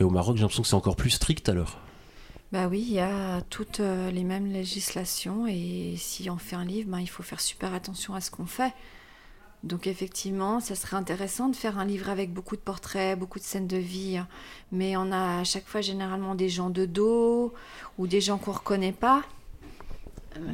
Et 0.00 0.04
au 0.04 0.10
Maroc, 0.10 0.36
j'ai 0.36 0.42
l'impression 0.42 0.62
que 0.62 0.68
c'est 0.68 0.74
encore 0.74 0.96
plus 0.96 1.10
strict 1.10 1.48
alors. 1.48 1.78
Bah 2.52 2.68
oui, 2.70 2.84
il 2.86 2.92
y 2.92 3.00
a 3.00 3.40
toutes 3.48 3.80
euh, 3.80 4.10
les 4.10 4.24
mêmes 4.24 4.52
législations 4.52 5.46
et 5.46 5.94
si 5.96 6.28
on 6.28 6.36
fait 6.36 6.54
un 6.54 6.66
livre, 6.66 6.90
ben, 6.90 7.00
il 7.00 7.06
faut 7.08 7.22
faire 7.22 7.40
super 7.40 7.72
attention 7.72 8.14
à 8.14 8.20
ce 8.20 8.30
qu'on 8.30 8.44
fait. 8.44 8.74
Donc 9.62 9.86
effectivement, 9.86 10.60
ça 10.60 10.74
serait 10.74 10.96
intéressant 10.96 11.48
de 11.48 11.56
faire 11.56 11.78
un 11.78 11.86
livre 11.86 12.10
avec 12.10 12.30
beaucoup 12.30 12.56
de 12.56 12.60
portraits, 12.60 13.18
beaucoup 13.18 13.38
de 13.38 13.44
scènes 13.44 13.68
de 13.68 13.78
vie, 13.78 14.18
hein. 14.18 14.28
mais 14.70 14.98
on 14.98 15.12
a 15.12 15.40
à 15.40 15.44
chaque 15.44 15.66
fois 15.66 15.80
généralement 15.80 16.34
des 16.34 16.50
gens 16.50 16.68
de 16.68 16.84
dos 16.84 17.54
ou 17.96 18.06
des 18.06 18.20
gens 18.20 18.36
qu'on 18.36 18.50
ne 18.50 18.56
reconnaît 18.56 18.92
pas. 18.92 19.22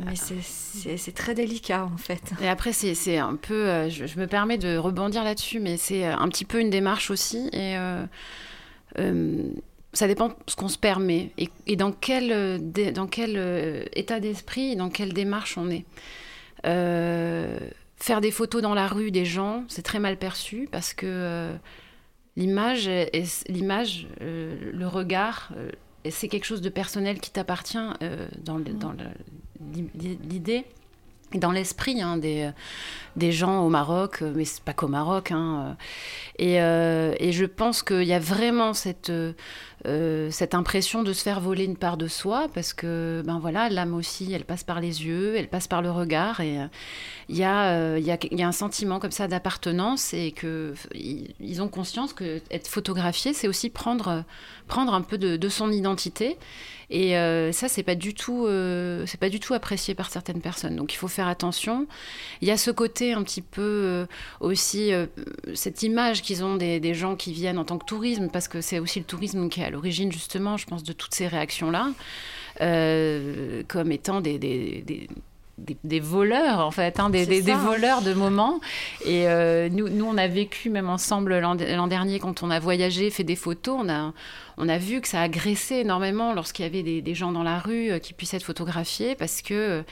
Mais 0.05 0.15
c'est 0.17 1.15
très 1.15 1.35
délicat 1.35 1.85
en 1.85 1.97
fait. 1.97 2.33
Et 2.41 2.49
après, 2.49 2.73
c'est 2.73 3.19
un 3.19 3.35
peu, 3.35 3.69
euh, 3.69 3.89
je, 3.89 4.19
me 4.19 4.27
permets 4.27 4.59
de 4.59 4.77
rebondir 4.77 5.25
là-dessus, 5.25 5.59
mais 5.59 5.77
c'est 5.77 6.07
euh, 6.07 6.17
un 6.17 6.29
petit 6.29 6.45
peu 6.45 6.61
une 6.61 6.71
démarche 6.71 7.11
aussi. 7.11 7.49
Et 7.53 7.77
ça 9.93 10.07
dépend 10.07 10.33
ce 10.47 10.57
qu'on 10.57 10.69
se 10.69 10.79
permet 10.79 11.33
et, 11.67 11.77
dans 11.77 11.93
quel, 11.93 12.31
euh, 12.33 12.59
dans 12.93 13.07
quel 13.07 13.35
euh, 13.37 13.85
état 13.95 14.21
d'esprit 14.21 14.77
dans 14.77 14.91
quelle 14.91 15.13
démarche 15.13 15.57
on 15.57 15.71
est. 15.71 15.85
Euh, 16.67 17.59
faire 17.97 18.21
des 18.21 18.31
photos 18.31 18.63
dans 18.63 18.75
la 18.75 18.87
rue 18.87 19.11
des 19.11 19.25
gens, 19.25 19.65
c'est 19.69 19.83
très 19.83 19.99
mal 19.99 20.17
perçu 20.19 20.69
parce 20.71 20.93
que 20.93 21.53
l'image, 22.37 22.89
l'image, 23.49 24.07
le 24.21 24.87
regard, 24.87 25.53
c'est 26.09 26.29
quelque 26.29 26.45
chose 26.45 26.61
de 26.61 26.69
personnel 26.69 27.19
qui 27.19 27.33
t'appartient 27.33 27.79
dans 28.45 28.59
l'idée 30.23 30.65
dans 31.35 31.53
l'esprit 31.53 32.01
hein, 32.01 32.17
des, 32.17 33.33
gens 33.33 33.61
au 33.61 33.69
Maroc, 33.69 34.23
mais 34.23 34.45
c'est 34.45 34.63
pas 34.63 34.73
qu'au 34.73 34.89
Maroc. 34.89 35.33
Hein, 35.33 35.77
et, 36.39 36.55
et, 36.55 37.33
je 37.33 37.45
pense 37.45 37.83
qu'il 37.83 38.05
y 38.05 38.13
a 38.13 38.19
vraiment 38.19 38.75
cette 38.75 39.11
euh, 39.87 40.31
impression 40.53 41.05
de 41.05 41.13
se 41.13 41.23
faire 41.23 41.41
voler 41.41 41.65
une 41.65 41.77
part 41.77 41.97
de 41.97 42.09
soi, 42.09 42.49
parce 42.53 42.73
que 42.73 43.23
ben 43.25 43.39
voilà, 43.39 43.69
l'âme 43.69 43.95
aussi, 43.95 44.33
elle 44.33 44.45
passe 44.45 44.65
par 44.65 44.81
les 44.81 45.05
yeux, 45.05 45.37
elle 45.37 45.49
passe 45.49 45.69
par 45.69 45.83
le 45.83 45.91
regard, 45.91 46.41
et 46.41 46.59
il 47.29 47.45
euh, 47.45 47.99
y, 48.01 48.43
a, 48.43 48.47
un 48.47 48.53
sentiment 48.53 48.99
comme 48.99 49.13
ça 49.13 49.29
d'appartenance, 49.29 50.15
et 50.15 50.33
que 50.33 50.75
ils 50.95 51.63
ont 51.63 51.69
conscience 51.69 52.13
que 52.13 52.41
être 52.51 52.67
photographié, 52.67 53.33
c'est 53.33 53.47
aussi 53.47 53.71
prendre 53.71 54.25
un 54.69 55.03
peu 55.03 55.19
de, 55.19 55.49
son 55.49 55.71
identité. 55.71 56.37
Et 56.91 57.19
euh, 57.19 57.53
ça, 57.53 57.69
c'est 57.69 57.83
pas 57.83 57.95
du 57.95 58.15
tout, 58.15 58.47
c'est 59.07 59.21
pas 59.21 59.29
du 59.29 59.41
tout 59.41 59.55
apprécié 59.55 59.95
par 59.95 60.11
certaines 60.11 60.41
personnes. 60.41 60.77
Donc, 60.77 60.95
il 60.95 60.97
faut 60.97 61.09
faire 61.09 61.29
attention. 61.29 61.87
Il 62.41 62.49
y 62.49 62.51
a 62.51 62.57
ce 62.57 62.71
côté 62.71 63.13
un 63.13 63.23
petit 63.23 63.43
peu 63.43 64.07
aussi 64.41 64.91
cette 65.55 65.83
image 65.83 66.23
qu'ils 66.23 66.45
ont 66.45 66.57
des, 66.57 66.95
gens 66.95 67.17
qui 67.17 67.33
viennent 67.33 67.59
en 67.59 67.65
tant 67.65 67.79
que 67.79 67.85
tourisme, 67.85 68.29
parce 68.33 68.49
que 68.49 68.61
c'est 68.61 68.79
aussi 68.79 68.99
le 68.99 69.05
tourisme 69.05 69.49
qui 69.49 69.61
est 69.61 69.65
à 69.65 69.71
l'origine 69.71 70.11
justement, 70.11 70.57
je 70.57 70.67
pense, 70.67 70.83
de 70.83 70.93
toutes 70.93 71.15
ces 71.15 71.27
réactions-là, 71.27 71.93
euh, 72.61 73.63
comme 73.69 73.93
étant 73.93 74.21
des 74.21 74.39
voleurs 76.01 76.61
en 76.61 76.71
fait, 76.71 77.01
hein, 77.01 77.11
des, 77.11 77.27
des, 77.27 77.55
voleurs 77.55 78.03
de 78.03 78.15
moments. 78.15 78.61
Et 79.05 79.29
euh, 79.29 79.69
nous, 79.69 79.89
nous, 79.89 80.05
on 80.05 80.17
a 80.17 80.27
vécu 80.27 80.71
même 80.71 80.89
ensemble 80.89 81.39
l'an 81.39 81.55
dernier 81.87 82.19
quand 82.19 82.43
on 82.43 82.51
a 82.51 82.59
voyagé, 82.59 83.11
fait 83.11 83.25
des 83.25 83.37
photos, 83.37 83.77
on 83.81 83.89
a, 83.89 84.13
on 84.57 84.69
a 84.69 84.79
vu 84.79 85.01
que 85.01 85.09
ça 85.09 85.21
agressait 85.21 85.81
énormément 85.81 86.35
lorsqu'il 86.35 86.65
y 86.65 86.69
avait 86.69 87.01
des, 87.01 87.15
gens 87.15 87.33
dans 87.33 87.43
la 87.43 87.59
rue 87.59 87.91
euh, 87.91 87.99
qui 87.99 88.13
puissent 88.13 88.35
être 88.35 88.45
photographiés 88.45 89.15
parce 89.15 89.43
que 89.43 89.85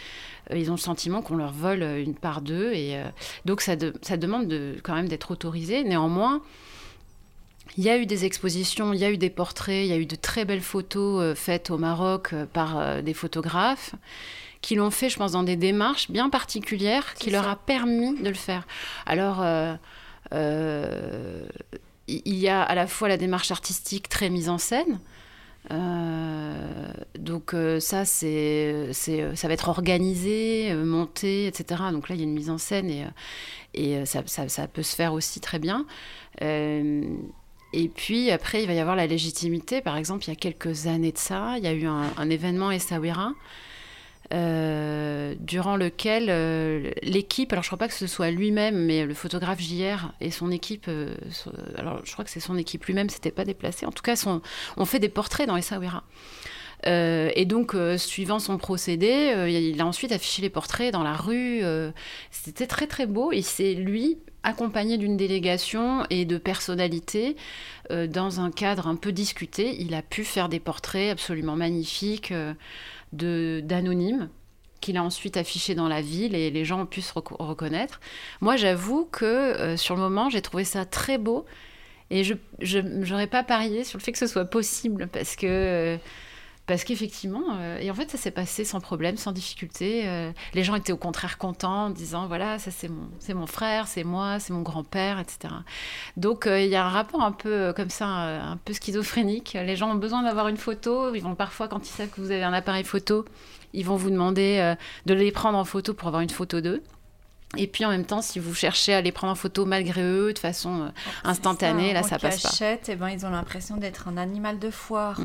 ils 0.55 0.71
ont 0.71 0.75
le 0.75 0.81
sentiment 0.81 1.23
qu'on 1.23 1.37
leur 1.37 1.53
vole 1.53 1.83
une 1.83 2.15
part 2.15 2.41
d'eux. 2.41 2.73
Et 2.73 2.97
donc 3.45 3.61
ça, 3.61 3.73
ça 4.03 4.17
demande 4.17 4.47
de, 4.47 4.77
quand 4.85 4.95
même 4.95 5.09
d'être 5.09 5.33
autorisé. 5.33 5.83
Néanmoins, 5.83 6.41
il 7.77 7.85
y 7.85 7.91
a 7.91 7.99
eu 7.99 8.07
des 8.07 8.25
expositions, 8.25 8.93
il 8.93 9.01
y 9.01 9.05
a 9.05 9.11
eu 9.11 9.19
des 9.19 9.31
portraits, 9.31 9.85
il 9.85 9.89
y 9.89 9.93
a 9.93 9.99
eu 9.99 10.07
de 10.07 10.17
très 10.17 10.45
belles 10.45 10.63
photos 10.63 11.23
euh, 11.23 11.35
faites 11.35 11.71
au 11.71 11.79
Maroc 11.79 12.31
euh, 12.33 12.47
par 12.47 12.79
euh, 12.79 13.03
des 13.03 13.13
photographes 13.13 13.95
qui 14.67 14.75
l'ont 14.75 14.91
fait, 14.91 15.09
je 15.09 15.17
pense, 15.17 15.31
dans 15.31 15.45
des 15.45 15.55
démarches 15.55 16.11
bien 16.11 16.29
particulières 16.29 17.15
qui 17.15 17.31
leur 17.31 17.47
a 17.47 17.55
permis 17.55 18.19
de 18.19 18.29
le 18.29 18.35
faire. 18.35 18.67
Alors, 19.07 19.47
il 22.09 22.35
y 22.35 22.49
a 22.49 22.63
à 22.63 22.75
la 22.75 22.89
fois 22.89 23.07
la 23.07 23.17
démarche 23.17 23.53
artistique 23.53 24.09
très 24.09 24.29
mise 24.29 24.49
en 24.49 24.59
scène. 24.59 24.99
donc 27.17 27.55
ça, 27.79 28.05
c'est, 28.05 28.93
ça 28.93 29.47
va 29.47 29.55
être 29.55 29.69
organisé, 29.69 30.75
monté, 30.75 31.47
etc. 31.47 31.83
Donc 31.93 32.09
là, 32.09 32.17
il 32.17 32.19
y 32.19 32.25
a 32.25 32.27
une 32.27 32.35
mise 32.35 32.51
en 32.51 32.59
scène 32.59 32.91
et, 32.91 33.07
et 33.75 34.05
ça, 34.05 34.25
ça, 34.27 34.49
ça, 34.49 34.67
peut 34.67 34.83
se 34.83 34.97
faire 34.97 35.13
aussi 35.13 35.39
très 35.39 35.61
bien. 35.61 35.87
Et 36.41 37.89
puis 37.89 38.31
après, 38.31 38.63
il 38.63 38.67
va 38.67 38.73
y 38.73 38.81
avoir 38.81 38.97
la 38.97 39.07
légitimité. 39.07 39.81
Par 39.81 39.97
exemple, 39.97 40.25
il 40.25 40.29
y 40.29 40.33
a 40.33 40.37
quelques 40.37 40.87
années 40.87 41.13
de 41.13 41.19
ça, 41.19 41.59
il 41.59 41.63
y 41.65 41.67
a 41.67 41.73
eu 41.73 41.87
un, 41.87 42.31
événement 42.31 42.71
Essaouira. 42.73 43.33
Euh, 44.33 45.35
durant 45.39 45.77
lequel 45.77 46.27
euh, 46.31 46.91
l'équipe, 47.03 47.53
alors 47.53 47.63
je 47.63 47.69
crois 47.69 47.79
pas 47.79 47.87
que 47.87 47.95
ce 47.95 48.09
soit 48.09 48.31
lui-même, 48.31 48.77
mais 48.77 49.05
le 49.05 49.15
photographe 49.15 49.61
JR 49.61 50.13
et 50.21 50.31
son 50.31 50.51
équipe, 50.51 50.87
euh, 50.89 51.15
alors 51.77 52.01
je 52.05 52.13
crois 52.13 52.25
que 52.25 52.31
c'est 52.31 52.41
son 52.41 52.57
équipe 52.57 52.85
lui-même, 52.87 53.09
s'était 53.09 53.31
pas 53.31 53.45
déplacé. 53.45 53.87
En 53.87 53.93
tout 53.93 54.03
cas, 54.03 54.17
son, 54.17 54.43
on 54.77 54.85
fait 54.85 54.99
des 54.99 55.09
portraits 55.09 55.47
dans 55.47 55.57
Essaouira. 55.57 56.03
Euh, 56.87 57.31
et 57.35 57.45
donc, 57.47 57.75
suivant 57.97 58.39
son 58.39 58.59
procédé, 58.59 59.47
il 59.49 59.81
a 59.81 59.87
ensuite 59.87 60.13
affiché 60.13 60.43
les 60.43 60.51
portraits 60.51 60.93
dans 60.93 61.03
la 61.03 61.15
rue. 61.15 61.63
C'était 62.31 62.67
très 62.67 62.87
très 62.87 63.07
beau. 63.07 63.33
Et 63.33 63.43
c'est 63.43 63.75
lui, 63.75 64.19
accompagné 64.43 64.99
d'une 64.99 65.17
délégation 65.17 66.05
et 66.11 66.25
de 66.25 66.37
personnalités, 66.37 67.37
dans 67.91 68.41
un 68.41 68.51
cadre 68.51 68.89
un 68.89 68.97
peu 68.97 69.11
discuté, 69.11 69.81
il 69.81 69.95
a 69.95 70.03
pu 70.03 70.23
faire 70.23 70.49
des 70.49 70.61
portraits 70.61 71.11
absolument 71.11 71.57
magnifiques 71.57 72.33
d'anonymes 73.17 74.29
qu'il 74.81 74.97
a 74.97 75.03
ensuite 75.03 75.37
affichés 75.37 75.75
dans 75.75 75.89
la 75.89 76.03
ville 76.03 76.35
et 76.35 76.51
les 76.51 76.65
gens 76.65 76.83
ont 76.83 76.87
pu 76.87 77.01
se 77.01 77.13
reconnaître. 77.15 78.01
Moi, 78.41 78.57
j'avoue 78.57 79.07
que 79.07 79.75
sur 79.77 79.95
le 79.97 80.03
moment, 80.03 80.31
j'ai 80.31 80.43
trouvé 80.43 80.65
ça 80.65 80.85
très 80.85 81.19
beau 81.19 81.47
Et 82.11 82.23
je 82.25 82.79
n'aurais 82.79 83.27
pas 83.27 83.43
parié 83.43 83.85
sur 83.85 83.99
le 83.99 84.03
fait 84.03 84.13
que 84.13 84.19
ce 84.19 84.27
soit 84.27 84.45
possible 84.45 85.09
parce 85.09 85.35
que 85.35 85.99
parce 86.67 86.83
qu'effectivement, 86.83 87.45
euh, 87.61 87.79
et 87.79 87.91
en 87.91 87.95
fait, 87.95 88.11
ça 88.11 88.19
s'est 88.19 88.33
passé 88.33 88.65
sans 88.65 88.81
problème, 88.81 89.17
sans 89.17 89.33
difficulté. 89.33 90.03
Euh, 90.07 90.33
les 90.53 90.65
gens 90.65 90.75
étaient 90.75 90.93
au 90.93 90.97
contraire 90.97 91.39
contents, 91.39 91.87
en 91.87 91.91
disant 91.91 92.27
voilà, 92.27 92.59
ça 92.59 92.71
c'est 92.71 92.89
mon, 92.89 93.09
c'est 93.21 93.35
mon 93.35 93.47
frère, 93.47 93.87
c'est 93.87 94.03
moi, 94.03 94.41
c'est 94.41 94.53
mon 94.53 94.63
grand-père, 94.63 95.21
etc. 95.21 95.55
Donc 96.17 96.47
euh, 96.47 96.61
il 96.61 96.69
y 96.69 96.77
a 96.77 96.85
un 96.85 96.89
rapport 96.89 97.23
un 97.23 97.33
peu 97.33 97.73
comme 97.75 97.91
ça, 97.91 98.07
un 98.07 98.57
peu 98.57 98.73
schizophrénique. 98.73 99.55
Les 99.55 99.77
gens 99.77 99.91
ont 99.93 99.97
besoin 99.97 100.23
d'avoir 100.23 100.49
une 100.49 100.57
photo. 100.57 101.15
Ils 101.15 101.23
vont 101.23 101.37
parfois, 101.37 101.69
quand 101.69 101.87
ils 101.87 101.93
savent 101.93 102.09
que 102.09 102.21
vous 102.21 102.33
avez 102.33 102.43
un 102.43 102.53
appareil 102.53 102.85
photo, 102.85 103.25
ils 103.73 103.85
vont 103.85 103.97
vous 103.97 104.11
demander 104.11 104.75
de 105.07 105.15
les 105.15 105.31
prendre 105.31 105.59
en 105.59 105.65
photo 105.65 105.95
pour 105.95 106.09
avoir 106.09 106.23
une 106.23 106.31
photo 106.31 106.61
d'eux. 106.61 106.83
Et 107.57 107.67
puis 107.67 107.85
en 107.85 107.91
même 107.91 108.05
temps, 108.05 108.23
si 108.23 108.39
vous 108.39 108.55
cherchez 108.55 108.95
à 108.95 109.01
les 109.01 109.13
prendre 109.13 109.33
en 109.33 109.37
photo 109.37 109.67
malgré 109.67 110.03
eux, 110.03 110.33
de 110.33 110.39
façon 110.39 110.83
euh, 110.83 110.89
instantanée, 111.25 111.93
là, 111.93 112.03
ça 112.03 112.19
passe 112.19 112.43
pas. 112.43 112.49
Achètent, 112.49 112.89
et 112.89 112.93
eh 112.93 112.97
ben, 112.97 113.11
ils 113.11 113.25
ont 113.27 113.31
l'impression 113.31 113.77
d'être 113.77 114.09
un 114.09 114.17
animal 114.17 114.59
de 114.59 114.71
foire. 114.71 115.21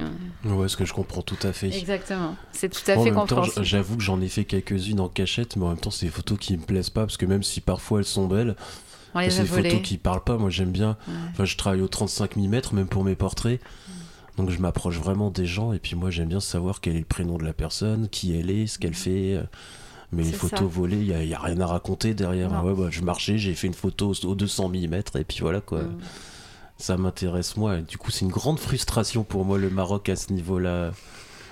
Ouais, 0.46 0.68
ce 0.68 0.78
que 0.78 0.86
je 0.86 0.94
comprends 0.94 1.22
tout 1.22 1.38
à 1.44 1.54
fait. 1.54 1.68
Exactement, 1.68 2.36
c'est 2.52 2.70
tout 2.70 2.90
à 2.90 3.02
fait 3.02 3.12
compréhensible. 3.12 3.66
J'avoue 3.66 3.98
que 3.98 4.04
j'en 4.04 4.22
ai 4.22 4.28
fait 4.28 4.46
quelques-unes 4.46 5.00
en 5.00 5.10
cachette, 5.10 5.56
mais 5.56 5.66
en 5.66 5.70
même 5.70 5.78
temps, 5.78 5.92
c'est 5.92 6.06
des 6.06 6.12
photos 6.12 6.38
qui 6.40 6.58
me 6.58 6.64
plaisent 6.64 6.90
pas, 6.90 7.02
parce 7.02 7.18
que 7.18 7.26
même 7.26 7.44
si 7.44 7.62
parfois 7.62 8.00
elles 8.00 8.06
sont 8.06 8.28
belles, 8.28 8.56
c'est 9.16 9.42
des 9.42 9.46
photos 9.46 9.82
qui 9.82 9.98
parlent 9.98 10.24
pas. 10.24 10.38
Moi, 10.38 10.50
j'aime 10.50 10.72
bien. 10.72 10.98
Enfin, 11.32 11.46
je 11.46 11.58
travaille 11.58 11.82
au 11.82 11.88
35 11.88 12.36
mm, 12.36 12.62
même 12.74 12.88
pour 12.88 13.04
mes 13.04 13.16
portraits. 13.16 13.60
Donc 14.38 14.50
je 14.50 14.60
m'approche 14.60 14.98
vraiment 14.98 15.30
des 15.30 15.46
gens 15.46 15.74
et 15.74 15.80
puis 15.80 15.96
moi 15.96 16.10
j'aime 16.10 16.30
bien 16.30 16.40
savoir 16.40 16.80
quel 16.80 16.96
est 16.96 17.00
le 17.00 17.06
prénom 17.06 17.38
de 17.38 17.44
la 17.44 17.52
personne, 17.52 18.08
qui 18.10 18.36
elle 18.36 18.50
est, 18.50 18.66
ce 18.66 18.80
qu'elle 18.80 18.94
fait. 18.94 19.40
Mais 20.12 20.24
les 20.24 20.34
photos 20.34 20.70
volées, 20.70 20.98
il 20.98 21.28
n'y 21.28 21.34
a, 21.34 21.40
a, 21.40 21.42
rien 21.42 21.60
à 21.62 21.66
raconter 21.66 22.14
derrière. 22.14 22.64
Ouais, 22.64 22.74
bah, 22.74 22.90
je 22.90 23.02
marchais, 23.02 23.38
j'ai 23.38 23.56
fait 23.56 23.68
une 23.68 23.74
photo 23.74 24.14
au 24.24 24.36
200 24.36 24.70
mm 24.70 25.02
et 25.16 25.24
puis 25.24 25.40
voilà 25.40 25.62
quoi. 25.62 25.84
Mm. 25.84 26.00
Ça 26.78 26.98
m'intéresse 26.98 27.56
moi. 27.58 27.78
Du 27.78 27.98
coup, 27.98 28.12
c'est 28.12 28.26
une 28.26 28.32
grande 28.32 28.60
frustration 28.60 29.24
pour 29.24 29.46
moi 29.46 29.58
le 29.58 29.70
Maroc 29.70 30.10
à 30.10 30.16
ce 30.16 30.34
niveau-là. 30.34 30.92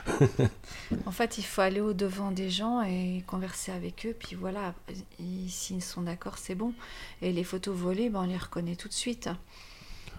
en 1.06 1.12
fait, 1.12 1.38
il 1.38 1.43
faut 1.43 1.62
aller 1.62 1.82
au 1.82 1.93
devant 1.93 2.32
des 2.32 2.50
gens 2.50 2.82
et 2.82 3.24
converser 3.28 3.72
avec 3.72 4.06
eux. 4.06 4.15
Puis 4.17 4.36
voilà, 4.36 4.74
s'ils 5.48 5.84
sont 5.84 6.02
d'accord, 6.02 6.38
c'est 6.38 6.56
bon. 6.56 6.74
Et 7.22 7.32
les 7.32 7.43
photos 7.43 7.76
volées, 7.76 8.10
ben, 8.10 8.22
on 8.22 8.28
les 8.28 8.38
reconnaît 8.38 8.76
tout 8.76 8.88
de 8.88 8.93
suite. 8.93 9.30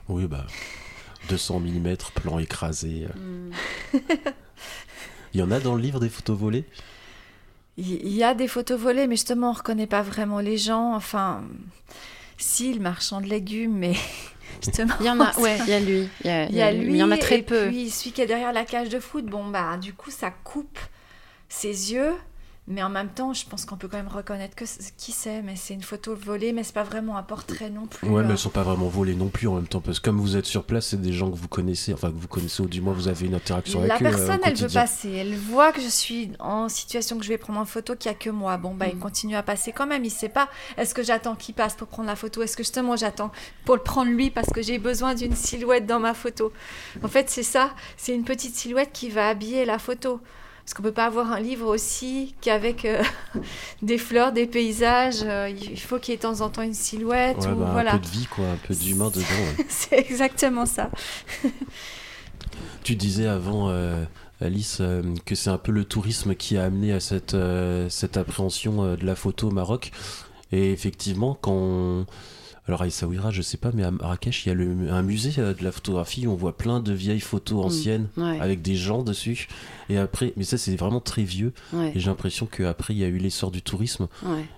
Oui, 0.09 0.27
bah 0.27 0.47
200 1.29 1.61
mm, 1.61 1.97
plan 2.15 2.39
écrasé. 2.39 3.07
Mm. 3.17 3.51
il 5.35 5.41
y 5.41 5.43
en 5.43 5.51
a 5.51 5.61
dans 5.61 5.75
le 5.75 5.83
livre 5.83 6.01
des 6.01 6.09
photos 6.09 6.39
volées? 6.39 6.65
Il 7.81 8.15
y 8.15 8.25
a 8.25 8.35
des 8.35 8.49
photos 8.49 8.79
volées, 8.79 9.07
mais 9.07 9.17
justement, 9.17 9.49
on 9.49 9.53
ne 9.53 9.59
reconnaît 9.59 9.87
pas 9.87 10.03
vraiment 10.03 10.41
les 10.41 10.59
gens. 10.59 10.95
Enfin, 10.95 11.43
si, 12.37 12.73
le 12.73 12.81
marchand 12.81 13.21
de 13.21 13.27
légumes, 13.27 13.77
mais 13.77 13.95
justement. 14.63 14.95
Il 15.01 15.07
y 15.07 15.11
en 15.11 15.21
a, 15.21 15.39
ouais, 15.41 15.59
il 15.61 15.69
y 15.69 15.73
a 15.73 15.81
lui. 15.81 16.09
Il 16.25 16.57
y 16.57 16.63
a, 16.63 16.73
lui, 16.73 16.93
il 16.93 16.97
y 16.97 17.03
en 17.03 17.11
a 17.11 17.19
très 17.19 17.43
peu. 17.43 17.69
Puis 17.69 17.91
celui 17.91 18.13
qui 18.13 18.23
est 18.23 18.27
derrière 18.27 18.53
la 18.53 18.65
cage 18.65 18.89
de 18.89 19.01
foot, 19.01 19.27
bon, 19.27 19.49
bah, 19.49 19.77
du 19.77 19.93
coup, 19.93 20.11
ça 20.11 20.31
coupe 20.31 20.79
ses 21.49 21.93
yeux. 21.93 22.15
Mais 22.69 22.83
en 22.83 22.89
même 22.89 23.09
temps, 23.09 23.33
je 23.33 23.45
pense 23.47 23.65
qu'on 23.65 23.77
peut 23.77 23.89
quand 23.89 23.97
même 23.97 24.09
reconnaître 24.09 24.55
que 24.55 24.65
qui 24.97 25.11
c'est, 25.11 25.43
mais 25.43 25.57
c'est 25.57 25.75
une 25.75 25.83
photo 25.83 26.15
volée, 26.15 26.53
mais 26.53 26.63
c'est 26.63 26.75
pas 26.75 26.85
vraiment 26.85 27.17
un 27.17 27.23
portrait 27.23 27.69
non 27.69 27.87
plus. 27.87 28.09
Ouais, 28.09 28.23
mais 28.23 28.31
elles 28.31 28.39
sont 28.39 28.51
pas 28.51 28.63
vraiment 28.63 28.87
volées 28.87 29.17
non 29.17 29.29
plus 29.29 29.49
en 29.49 29.57
même 29.57 29.67
temps, 29.67 29.81
parce 29.81 29.99
que 29.99 30.05
comme 30.05 30.21
vous 30.21 30.37
êtes 30.37 30.47
sur 30.47 30.65
place, 30.65 30.89
c'est 30.89 31.01
des 31.01 31.13
gens 31.13 31.31
que 31.31 31.37
vous 31.37 31.49
connaissez, 31.49 31.93
enfin 31.93 32.11
que 32.11 32.17
vous 32.17 32.29
connaissez 32.29 32.63
ou 32.63 32.69
du 32.69 32.81
moins 32.81 32.93
vous 32.93 33.09
avez 33.09 33.27
une 33.27 33.35
interaction 33.35 33.81
avec 33.81 34.01
eux. 34.01 34.05
La 34.05 34.11
euh, 34.11 34.13
personne, 34.13 34.41
elle 34.45 34.55
veut 34.55 34.69
passer, 34.69 35.11
elle 35.11 35.37
voit 35.37 35.73
que 35.73 35.81
je 35.81 35.89
suis 35.89 36.31
en 36.39 36.69
situation 36.69 37.19
que 37.19 37.25
je 37.25 37.31
vais 37.31 37.39
prendre 37.39 37.59
en 37.59 37.65
photo, 37.65 37.97
qu'il 37.97 38.11
y 38.11 38.15
a 38.15 38.17
que 38.17 38.31
moi. 38.31 38.57
Bon, 38.57 38.75
bah 38.75 38.87
il 38.89 38.97
mm. 38.97 39.01
continue 39.01 39.37
à 39.37 39.43
passer 39.43 39.73
quand 39.73 39.87
même. 39.87 40.05
Il 40.05 40.11
sait 40.11 40.29
pas. 40.29 40.49
Est-ce 40.77 40.95
que 40.95 41.03
j'attends 41.03 41.35
qu'il 41.35 41.55
passe 41.55 41.75
pour 41.75 41.89
prendre 41.89 42.09
la 42.09 42.17
photo? 42.17 42.43
Est-ce 42.43 42.57
que 42.57 42.63
justement 42.63 42.95
j'attends 42.95 43.33
pour 43.65 43.75
le 43.75 43.83
prendre 43.83 44.13
lui 44.13 44.31
parce 44.31 44.51
que 44.51 44.63
j'ai 44.63 44.79
besoin 44.79 45.15
d'une 45.15 45.35
silhouette 45.35 45.87
dans 45.87 45.99
ma 45.99 46.15
photo? 46.15 46.53
En 47.03 47.09
fait, 47.09 47.31
c'est 47.31 47.43
ça. 47.43 47.71
C'est 47.97 48.15
une 48.15 48.25
petite 48.25 48.55
silhouette 48.55 48.91
qui 48.93 49.09
va 49.09 49.29
habiller 49.29 49.65
la 49.65 49.79
photo. 49.79 50.21
Parce 50.65 50.75
qu'on 50.75 50.83
ne 50.83 50.89
peut 50.89 50.95
pas 50.95 51.07
avoir 51.07 51.33
un 51.33 51.41
livre 51.41 51.67
aussi 51.67 52.35
qu'avec 52.41 52.85
euh, 52.85 53.03
des 53.83 53.99
fleurs, 53.99 54.33
des 54.33 54.47
paysages. 54.47 55.23
Euh, 55.23 55.49
il 55.49 55.81
faut 55.81 55.99
qu'il 55.99 56.13
y 56.13 56.15
ait 56.15 56.19
de 56.19 56.23
temps 56.23 56.41
en 56.41 56.51
temps 56.51 56.63
une 56.63 56.75
silhouette. 56.75 57.39
ou, 57.39 57.55
bah, 57.57 57.71
voilà. 57.73 57.95
Un 57.95 57.99
peu 57.99 58.07
de 58.07 58.11
vie, 58.11 58.27
quoi, 58.27 58.47
un 58.47 58.57
peu 58.57 58.75
d'humain 58.75 59.11
dedans. 59.15 59.65
c'est 59.69 59.99
exactement 59.99 60.67
ça. 60.67 60.91
tu 62.85 62.95
disais 62.95 63.27
avant, 63.27 63.69
euh, 63.71 64.05
Alice, 64.41 64.83
que 65.27 65.35
c'est 65.35 65.51
un 65.51 65.59
peu 65.59 65.73
le 65.73 65.85
tourisme 65.85 66.35
qui 66.35 66.57
a 66.57 66.65
amené 66.65 66.93
à 66.93 67.01
cette, 67.01 67.37
cette 67.89 68.17
appréhension 68.17 68.95
de 68.97 69.05
la 69.05 69.15
photo 69.15 69.49
au 69.49 69.53
Maroc. 69.53 69.91
Et 70.53 70.73
effectivement, 70.73 71.39
quand 71.41 71.53
on 71.53 72.07
alors 72.71 72.83
à 72.83 72.87
Essaouira, 72.87 73.33
je 73.33 73.43
sais 73.43 73.57
pas, 73.57 73.71
mais 73.75 73.83
à 73.83 73.91
Marrakech, 73.91 74.47
il 74.47 74.49
y 74.49 74.89
a 74.91 74.95
un 74.95 75.03
musée 75.03 75.33
euh, 75.39 75.55
de 75.55 75.65
la 75.65 75.73
photographie 75.73 76.29
où 76.29 76.31
on 76.31 76.37
voit 76.37 76.57
plein 76.57 76.79
de 76.79 76.93
vieilles 76.93 77.19
photos 77.19 77.59
mm. 77.59 77.67
anciennes 77.67 78.09
avec 78.41 78.63
des 78.63 78.77
gens 78.77 79.03
dessus. 79.03 79.49
Et 79.89 79.99
après, 79.99 80.33
mais 80.37 80.45
ça 80.45 80.57
c'est 80.57 80.77
vraiment 80.77 81.01
très 81.01 81.25
vieux. 81.25 81.53
Et 81.95 81.99
j'ai 81.99 82.07
l'impression 82.07 82.47
qu'après 82.47 82.95
il 82.95 82.99
y 82.99 83.05
a 83.05 83.09
eu 83.09 83.19
l'essor 83.19 83.51
du 83.51 83.61
tourisme 83.61 84.07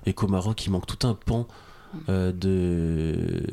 et 0.05 0.13
qu'au 0.13 0.29
Maroc 0.29 0.67
il 0.67 0.71
manque 0.71 0.87
tout 0.87 1.07
un 1.07 1.15
pan. 1.15 1.47
Mm. 1.93 1.99
Euh, 2.09 2.33
de, 2.33 3.45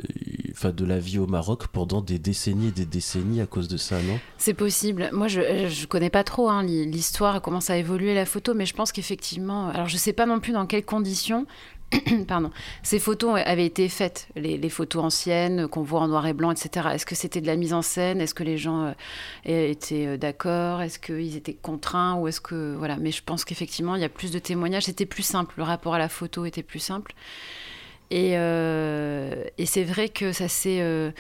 enfin, 0.51 0.71
de 0.71 0.85
la 0.85 0.97
vie 0.97 1.19
au 1.19 1.27
Maroc 1.27 1.67
pendant 1.67 2.01
des 2.01 2.19
décennies 2.19 2.67
et 2.67 2.71
des 2.71 2.85
décennies 2.85 3.41
à 3.41 3.45
cause 3.45 3.67
de 3.67 3.75
ça, 3.75 4.01
non? 4.01 4.17
C'est 4.37 4.53
possible. 4.53 5.09
Moi, 5.11 5.27
je 5.27 5.41
ne 5.41 5.85
connais 5.87 6.09
pas 6.09 6.23
trop 6.23 6.47
hein, 6.47 6.63
l'histoire, 6.63 7.41
comment 7.41 7.59
ça 7.59 7.73
a 7.73 7.75
évolué 7.75 8.15
la 8.15 8.25
photo, 8.25 8.53
mais 8.53 8.65
je 8.65 8.73
pense 8.73 8.93
qu'effectivement, 8.93 9.67
alors 9.67 9.89
je 9.89 9.95
ne 9.95 9.99
sais 9.99 10.13
pas 10.13 10.25
non 10.25 10.39
plus 10.39 10.53
dans 10.53 10.65
quelles 10.67 10.85
conditions, 10.85 11.47
Pardon. 12.27 12.51
Ces 12.83 12.99
photos 12.99 13.39
avaient 13.43 13.65
été 13.65 13.89
faites, 13.89 14.27
les, 14.35 14.69
photos 14.69 15.03
anciennes 15.03 15.67
qu'on 15.67 15.81
voit 15.81 16.01
en 16.01 16.07
noir 16.07 16.27
et 16.27 16.33
blanc, 16.33 16.51
etc. 16.51 16.89
Est-ce 16.93 17.05
que 17.05 17.15
c'était 17.15 17.41
de 17.41 17.47
la 17.47 17.55
mise 17.55 17.73
en 17.73 17.81
scène? 17.81 18.21
Est-ce 18.21 18.33
que 18.33 18.43
les 18.43 18.57
gens 18.57 18.85
euh, 18.85 18.91
étaient 19.45 20.05
euh, 20.05 20.17
d'accord? 20.17 20.81
Est-ce 20.81 20.99
qu'ils 20.99 21.35
étaient 21.35 21.55
contraints 21.55 22.15
Ou 22.15 22.27
est-ce 22.27 22.41
que 22.41 22.75
voilà 22.75 22.97
Mais 22.97 23.11
je 23.11 23.23
pense 23.23 23.43
qu'effectivement, 23.45 23.95
il 23.95 24.01
y 24.01 24.05
a 24.05 24.09
plus 24.09 24.31
de 24.31 24.39
témoignages. 24.39 24.83
C'était 24.83 25.05
plus 25.05 25.23
simple. 25.23 25.55
Le 25.57 25.63
rapport 25.63 25.95
à 25.95 25.99
la 25.99 26.09
photo 26.09 26.45
était 26.45 26.63
plus 26.63 26.79
simple. 26.79 27.13
Et, 28.11 28.37
euh, 28.37 29.43
c'est 29.65 29.83
vrai 29.83 30.09
que 30.09 30.31
ça 30.31 30.47
s'est 30.47 31.11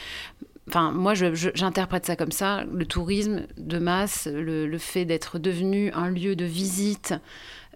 enfin 0.67 0.91
moi 0.91 1.13
j'interprète 1.15 2.05
ça 2.05 2.15
comme 2.15 2.31
ça, 2.31 2.63
le 2.71 2.85
tourisme 2.85 3.47
de 3.57 3.79
masse, 3.79 4.27
le 4.31 4.77
fait 4.77 5.05
d'être 5.05 5.39
devenu 5.39 5.91
un 5.93 6.09
lieu 6.09 6.35
de 6.35 6.45
visite 6.45 7.13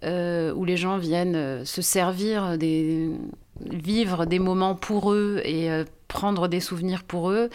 euh, 0.04 0.54
où 0.54 0.66
les 0.66 0.78
gens 0.78 0.98
viennent 0.98 1.36
euh, 1.36 1.66
se 1.66 1.82
servir, 1.82 2.58
vivre 3.60 4.26
des 4.26 4.40
moments 4.40 4.76
pour 4.76 5.14
eux 5.14 5.42
et 5.46 5.72
euh, 5.72 5.86
prendre 6.08 6.48
des 6.48 6.60
souvenirs 6.60 7.04
pour 7.04 7.32
eux. 7.32 7.50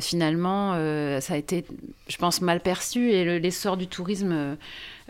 finalement, 0.00 0.72
ça 1.20 1.34
a 1.34 1.36
été, 1.36 1.64
je 2.08 2.16
pense, 2.16 2.40
mal 2.40 2.58
perçu 2.58 3.12
et 3.12 3.38
l'essor 3.38 3.76
du 3.76 3.86
tourisme 3.86 4.56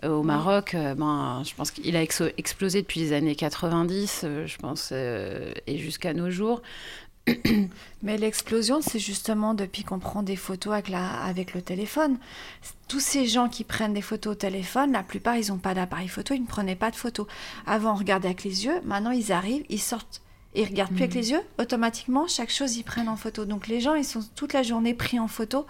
au 0.03 0.23
Maroc, 0.23 0.77
ben, 0.99 1.43
je 1.47 1.55
pense 1.55 1.71
qu'il 1.71 1.97
a 1.97 2.03
explosé 2.03 2.83
depuis 2.83 3.01
les 3.01 3.15
années 3.15 3.35
90, 3.35 4.27
je 4.45 4.57
pense, 4.59 4.93
et 4.93 5.79
jusqu'à 5.79 6.13
nos 6.13 6.29
jours. 6.29 6.61
Mais 8.03 8.19
l'explosion, 8.19 8.81
c'est 8.81 8.99
justement 8.99 9.55
depuis 9.55 9.83
qu'on 9.83 9.99
prend 9.99 10.23
des 10.23 10.37
photos 10.37 10.73
avec, 10.73 10.89
la, 10.89 11.23
avec 11.23 11.55
le 11.55 11.63
téléphone. 11.63 12.19
Tous 12.89 13.01
ces 13.01 13.27
gens 13.27 13.49
qui 13.49 13.65
prennent 13.65 13.95
des 13.95 14.03
photos 14.03 14.33
au 14.33 14.37
téléphone, 14.37 14.93
la 14.93 15.03
plupart, 15.03 15.37
ils 15.37 15.49
n'ont 15.49 15.59
pas 15.59 15.75
d'appareil 15.75 16.09
photo, 16.09 16.35
ils 16.35 16.43
ne 16.43 16.47
prenaient 16.47 16.77
pas 16.77 16.91
de 16.91 16.97
photos. 16.97 17.27
Avant, 17.67 17.93
on 17.93 17.97
regardait 17.97 18.29
avec 18.29 18.45
les 18.45 18.65
yeux, 18.65 18.81
maintenant, 18.85 19.11
ils 19.11 19.33
arrivent, 19.33 19.65
ils 19.69 19.81
sortent. 19.81 20.23
Ils 20.55 20.65
regardent 20.65 20.93
plus 20.93 21.03
avec 21.03 21.15
mm. 21.15 21.19
les 21.19 21.31
yeux, 21.33 21.43
automatiquement, 21.59 22.27
chaque 22.29 22.51
chose, 22.51 22.77
ils 22.77 22.85
prennent 22.85 23.11
en 23.11 23.17
photo. 23.17 23.45
Donc 23.45 23.67
les 23.67 23.81
gens, 23.81 23.95
ils 23.95 24.05
sont 24.05 24.25
toute 24.37 24.55
la 24.55 24.63
journée 24.63 24.95
pris 24.95 25.21
en 25.21 25.29
photo, 25.29 25.67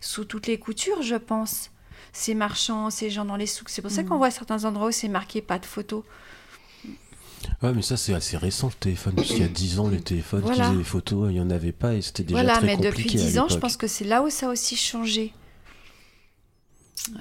sous 0.00 0.24
toutes 0.24 0.46
les 0.46 0.58
coutures, 0.58 1.02
je 1.02 1.16
pense. 1.16 1.70
Ces 2.12 2.34
marchands, 2.34 2.90
ces 2.90 3.10
gens 3.10 3.24
dans 3.24 3.36
les 3.36 3.46
souks. 3.46 3.70
C'est 3.70 3.82
pour 3.82 3.90
ça 3.90 4.02
mm. 4.02 4.08
qu'on 4.08 4.18
voit 4.18 4.30
certains 4.30 4.64
endroits 4.64 4.88
où 4.88 4.92
c'est 4.92 5.08
marqué 5.08 5.40
pas 5.40 5.58
de 5.58 5.66
photos. 5.66 6.02
Ouais, 7.62 7.72
mais 7.72 7.82
ça, 7.82 7.96
c'est 7.96 8.14
assez 8.14 8.36
récent 8.36 8.68
le 8.68 8.74
téléphone. 8.74 9.14
Parce 9.14 9.28
qu'il 9.28 9.40
y 9.40 9.44
a 9.44 9.48
10 9.48 9.80
ans, 9.80 9.88
les 9.88 10.00
téléphones 10.00 10.42
qui 10.42 10.50
faisaient 10.50 10.76
des 10.76 10.84
photos, 10.84 11.30
il 11.30 11.34
n'y 11.34 11.40
en 11.40 11.50
avait 11.50 11.72
pas 11.72 11.94
et 11.94 12.02
c'était 12.02 12.22
déjà 12.22 12.42
très 12.42 12.52
compliqué. 12.54 12.74
Voilà, 12.74 12.82
mais 12.82 12.90
depuis 12.90 13.10
10 13.10 13.38
ans, 13.38 13.48
je 13.48 13.56
pense 13.56 13.76
que 13.76 13.86
c'est 13.86 14.04
là 14.04 14.22
où 14.22 14.30
ça 14.30 14.48
a 14.48 14.50
aussi 14.50 14.76
changé. 14.76 15.32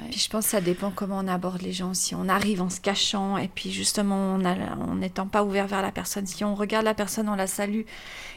Puis 0.10 0.20
je 0.20 0.30
pense 0.30 0.46
que 0.46 0.52
ça 0.52 0.62
dépend 0.62 0.92
comment 0.92 1.20
on 1.20 1.28
aborde 1.28 1.62
les 1.62 1.72
gens. 1.72 1.94
Si 1.94 2.16
on 2.16 2.28
arrive 2.28 2.62
en 2.62 2.70
se 2.72 2.80
cachant 2.80 3.38
et 3.38 3.48
puis 3.48 3.72
justement 3.72 4.34
en 4.34 4.96
n'étant 4.96 5.28
pas 5.28 5.44
ouvert 5.44 5.68
vers 5.68 5.84
la 5.84 5.92
personne, 5.92 6.26
si 6.26 6.44
on 6.44 6.56
regarde 6.56 6.86
la 6.86 6.96
personne, 6.96 7.30
on 7.30 7.36
la 7.36 7.46
salue 7.48 7.82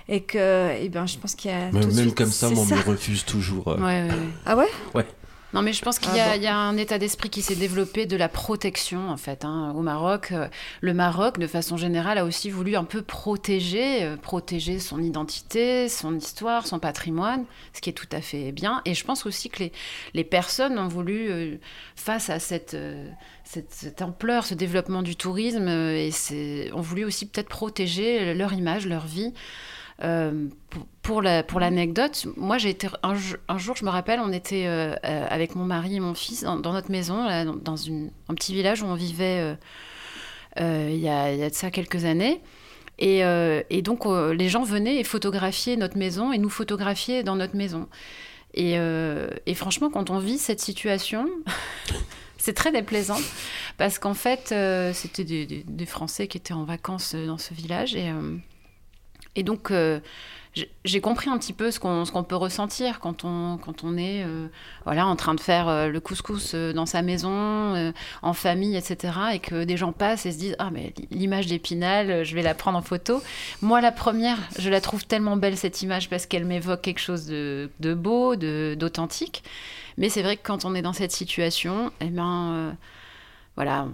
et 0.09 0.23
que, 0.23 0.71
eh 0.79 0.89
ben, 0.89 1.07
je 1.07 1.19
pense 1.19 1.35
qu'il 1.35 1.51
y 1.51 1.55
a. 1.55 1.71
Même, 1.71 1.95
même 1.95 2.13
comme 2.13 2.31
ça, 2.31 2.49
on 2.49 2.65
me 2.65 2.83
refuse 2.87 3.25
toujours. 3.25 3.69
Euh. 3.69 3.77
Ouais, 3.77 4.11
ouais, 4.11 4.19
ah 4.47 4.57
ouais? 4.57 4.69
Ouais. 4.95 5.07
Non, 5.55 5.63
mais 5.63 5.73
je 5.73 5.81
pense 5.81 5.99
qu'il 5.99 6.15
y, 6.15 6.21
ah 6.21 6.37
y, 6.37 6.47
a 6.47 6.57
un 6.57 6.77
état 6.77 6.99
d'esprit 6.99 7.31
qui 7.31 7.41
s'est 7.41 7.57
développé 7.57 8.05
de 8.05 8.17
la 8.17 8.29
protection, 8.29 9.09
en 9.09 9.17
fait. 9.17 9.47
Hein. 9.47 9.73
Au 9.75 9.81
Maroc, 9.81 10.33
euh, 10.33 10.47
le 10.83 10.93
Maroc, 10.93 11.39
de 11.39 11.47
façon 11.47 11.79
générale, 11.79 12.19
a 12.19 12.27
aussi 12.27 12.51
voulu 12.51 12.77
un 12.77 12.85
peu 12.85 13.01
protéger, 13.01 14.05
euh, 14.05 14.17
protéger 14.19 14.79
son 14.79 15.03
identité, 15.03 15.89
son 15.89 16.15
histoire, 16.15 16.67
son 16.67 16.79
patrimoine, 16.79 17.47
ce 17.73 17.81
qui 17.81 17.89
est 17.89 17.95
tout 17.95 18.09
à 18.13 18.21
fait 18.21 18.53
bien. 18.53 18.83
Et 18.85 18.93
je 18.93 19.05
pense 19.07 19.25
aussi 19.25 19.49
que 19.49 19.61
les, 19.61 19.73
les 20.13 20.25
personnes 20.25 20.79
ont 20.79 20.89
voulu, 20.89 21.31
euh, 21.31 21.57
face 21.97 22.29
à 22.29 22.41
cette, 22.41 22.77
cette, 23.45 23.71
cette, 23.73 24.03
ampleur, 24.03 24.45
ce 24.45 24.55
développement 24.55 25.03
du 25.03 25.17
tourisme, 25.17 25.69
et 25.69 26.11
ont 26.75 26.83
voulu 26.83 27.07
aussi 27.07 27.27
peut-être 27.27 27.49
protéger 27.49 28.35
leur 28.35 28.53
image, 28.53 28.87
leur 28.87 29.07
vie. 29.07 29.33
Pour, 31.03 31.23
la, 31.23 31.43
pour 31.43 31.61
l'anecdote, 31.61 32.27
moi 32.37 32.59
j'ai 32.59 32.71
été 32.71 32.89
un, 33.03 33.15
jour, 33.59 33.77
je 33.77 33.85
me 33.85 33.91
rappelle, 33.91 34.21
on 34.21 34.33
était 34.33 34.67
avec 35.03 35.55
mon 35.55 35.65
mari 35.65 35.97
et 35.97 36.01
mon 36.01 36.15
fils 36.15 36.43
dans, 36.43 36.59
notre 36.59 36.91
maison, 36.91 37.25
dans 37.57 37.77
un 38.29 38.35
petit 38.35 38.55
village 38.55 38.83
où 38.83 38.87
on 38.87 38.95
vivait 38.95 39.57
il 40.59 40.99
y, 40.99 41.09
a, 41.09 41.49
de 41.49 41.55
ça 41.55 41.71
quelques 41.71 42.05
années. 42.05 42.41
Et, 42.99 43.23
donc 43.83 44.05
les 44.07 44.49
gens 44.49 44.63
venaient 44.63 45.01
et 45.01 45.05
photographiaient 45.05 45.77
notre 45.77 45.97
maison 45.97 46.33
et 46.33 46.39
nous 46.39 46.51
photographiaient 46.51 47.23
dans 47.25 47.37
notre 47.37 47.57
maison. 47.57 47.89
Et, 48.55 49.55
franchement, 49.55 49.91
quand 49.91 50.11
on 50.11 50.19
vit 50.19 50.39
cette 50.39 50.61
situation, 50.61 51.29
c'est 52.39 52.55
très 52.55 52.73
déplaisant 52.73 53.19
parce 53.77 53.99
qu'en 53.99 54.15
fait, 54.15 54.51
euh, 54.53 54.93
c'était 54.93 55.25
des, 55.25 55.87
Français 55.87 56.29
qui 56.29 56.39
étaient 56.39 56.55
en 56.55 56.65
vacances 56.65 57.15
euh, 57.15 57.27
dans 57.27 57.39
ce 57.39 57.53
village 57.53 57.95
et, 57.95 58.11
euh, 58.11 58.37
et 59.37 59.43
donc 59.43 59.73
j'ai 60.85 61.01
compris 61.01 61.31
un 61.31 61.39
petit 61.39 61.53
peu 61.53 61.71
ce 61.71 61.79
qu'on 61.79 62.25
peut 62.25 62.35
ressentir 62.35 62.99
quand 62.99 63.25
on, 63.25 63.59
quand 63.59 63.85
on 63.85 63.97
est 63.97 64.25
voilà, 64.85 65.07
en 65.07 65.15
train 65.15 65.35
de 65.35 65.41
faire 65.41 65.89
le 65.89 66.01
couscous 66.01 66.55
dans 66.55 66.87
sa 66.87 67.03
maison, 67.03 67.93
en 68.23 68.33
famille, 68.33 68.77
etc. 68.77 69.13
Et 69.35 69.39
que 69.39 69.65
des 69.65 69.77
gens 69.77 69.93
passent 69.93 70.27
et 70.27 70.33
se 70.33 70.39
disent 70.39 70.57
Ah, 70.59 70.71
mais 70.73 70.95
l'image 71.11 71.47
d'Épinal, 71.47 72.25
je 72.25 72.35
vais 72.35 72.43
la 72.43 72.55
prendre 72.55 72.79
en 72.79 72.83
photo. 72.83 73.23
Moi, 73.63 73.81
la 73.81 73.93
première, 73.93 74.39
je 74.59 74.71
la 74.71 74.81
trouve 74.81 75.07
tellement 75.07 75.37
belle, 75.37 75.57
cette 75.57 75.83
image, 75.83 76.09
parce 76.09 76.27
qu'elle 76.27 76.45
m'évoque 76.45 76.83
quelque 76.83 77.01
chose 77.01 77.27
de, 77.27 77.71
de 77.79 77.95
beau, 77.95 78.35
d'authentique. 78.35 79.45
Mais 79.99 80.09
c'est 80.09 80.23
vrai 80.23 80.37
que 80.37 80.47
quand 80.47 80.65
on 80.65 80.75
est 80.75 80.83
dans 80.83 80.93
cette 80.93 81.13
situation, 81.13 81.93
eh 82.01 82.07
ben, 82.07 82.53
euh, 82.53 82.73
voilà, 83.57 83.89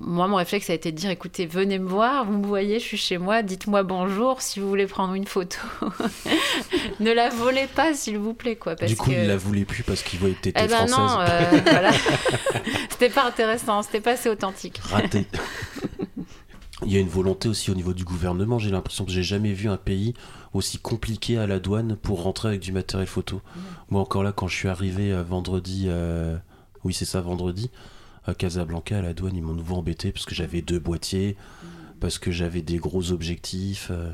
moi, 0.00 0.26
mon 0.28 0.36
réflexe 0.36 0.70
a 0.70 0.74
été 0.74 0.92
de 0.92 0.96
dire 0.96 1.10
écoutez, 1.10 1.46
venez 1.46 1.78
me 1.78 1.88
voir, 1.88 2.24
vous 2.24 2.38
me 2.38 2.46
voyez, 2.46 2.80
je 2.80 2.84
suis 2.84 2.96
chez 2.96 3.18
moi, 3.18 3.42
dites-moi 3.42 3.82
bonjour 3.82 4.40
si 4.40 4.58
vous 4.58 4.68
voulez 4.68 4.86
prendre 4.86 5.14
une 5.14 5.26
photo. 5.26 5.58
ne 7.00 7.12
la 7.12 7.28
volez 7.28 7.66
pas, 7.66 7.92
s'il 7.92 8.18
vous 8.18 8.32
plaît. 8.32 8.56
Quoi, 8.56 8.76
parce 8.76 8.90
du 8.90 8.96
coup, 8.96 9.10
il 9.10 9.26
la 9.26 9.36
voulait 9.36 9.66
plus 9.66 9.82
parce 9.82 10.02
qu'il 10.02 10.18
voyait 10.18 10.34
que 10.34 10.40
t'étais 10.40 10.64
eh 10.64 10.68
ben 10.68 10.86
française. 10.86 10.96
Non, 10.96 11.20
euh, 11.20 11.60
voilà. 11.70 11.90
c'était 12.90 13.10
pas 13.10 13.26
intéressant, 13.26 13.82
c'était 13.82 14.00
pas 14.00 14.12
assez 14.12 14.30
authentique. 14.30 14.78
Raté. 14.78 15.26
Il 16.86 16.92
y 16.92 16.96
a 16.96 17.00
une 17.00 17.08
volonté 17.08 17.48
aussi 17.48 17.70
au 17.70 17.74
niveau 17.74 17.92
du 17.92 18.04
gouvernement. 18.04 18.58
J'ai 18.58 18.70
l'impression 18.70 19.04
que 19.04 19.10
j'ai 19.10 19.22
jamais 19.22 19.52
vu 19.52 19.68
un 19.68 19.76
pays 19.76 20.14
aussi 20.54 20.78
compliqué 20.78 21.36
à 21.36 21.46
la 21.46 21.58
douane 21.58 21.96
pour 21.96 22.22
rentrer 22.22 22.48
avec 22.48 22.60
du 22.60 22.72
matériel 22.72 23.06
photo. 23.06 23.42
Moi 23.90 24.00
encore 24.00 24.22
là, 24.22 24.32
quand 24.32 24.48
je 24.48 24.56
suis 24.56 24.68
arrivé 24.68 25.12
euh, 25.12 25.22
vendredi, 25.22 25.84
euh, 25.88 26.36
oui 26.84 26.94
c'est 26.94 27.04
ça, 27.04 27.20
vendredi, 27.20 27.70
à 28.30 28.34
Casablanca, 28.34 28.98
à 28.98 29.02
la 29.02 29.12
douane, 29.12 29.36
ils 29.36 29.42
m'ont 29.42 29.54
nouveau 29.54 29.76
embêté 29.76 30.12
parce 30.12 30.24
que 30.24 30.34
j'avais 30.34 30.62
deux 30.62 30.78
boîtiers, 30.78 31.36
parce 32.00 32.18
que 32.18 32.30
j'avais 32.30 32.62
des 32.62 32.76
gros 32.76 33.12
objectifs. 33.12 33.88
Euh. 33.90 34.10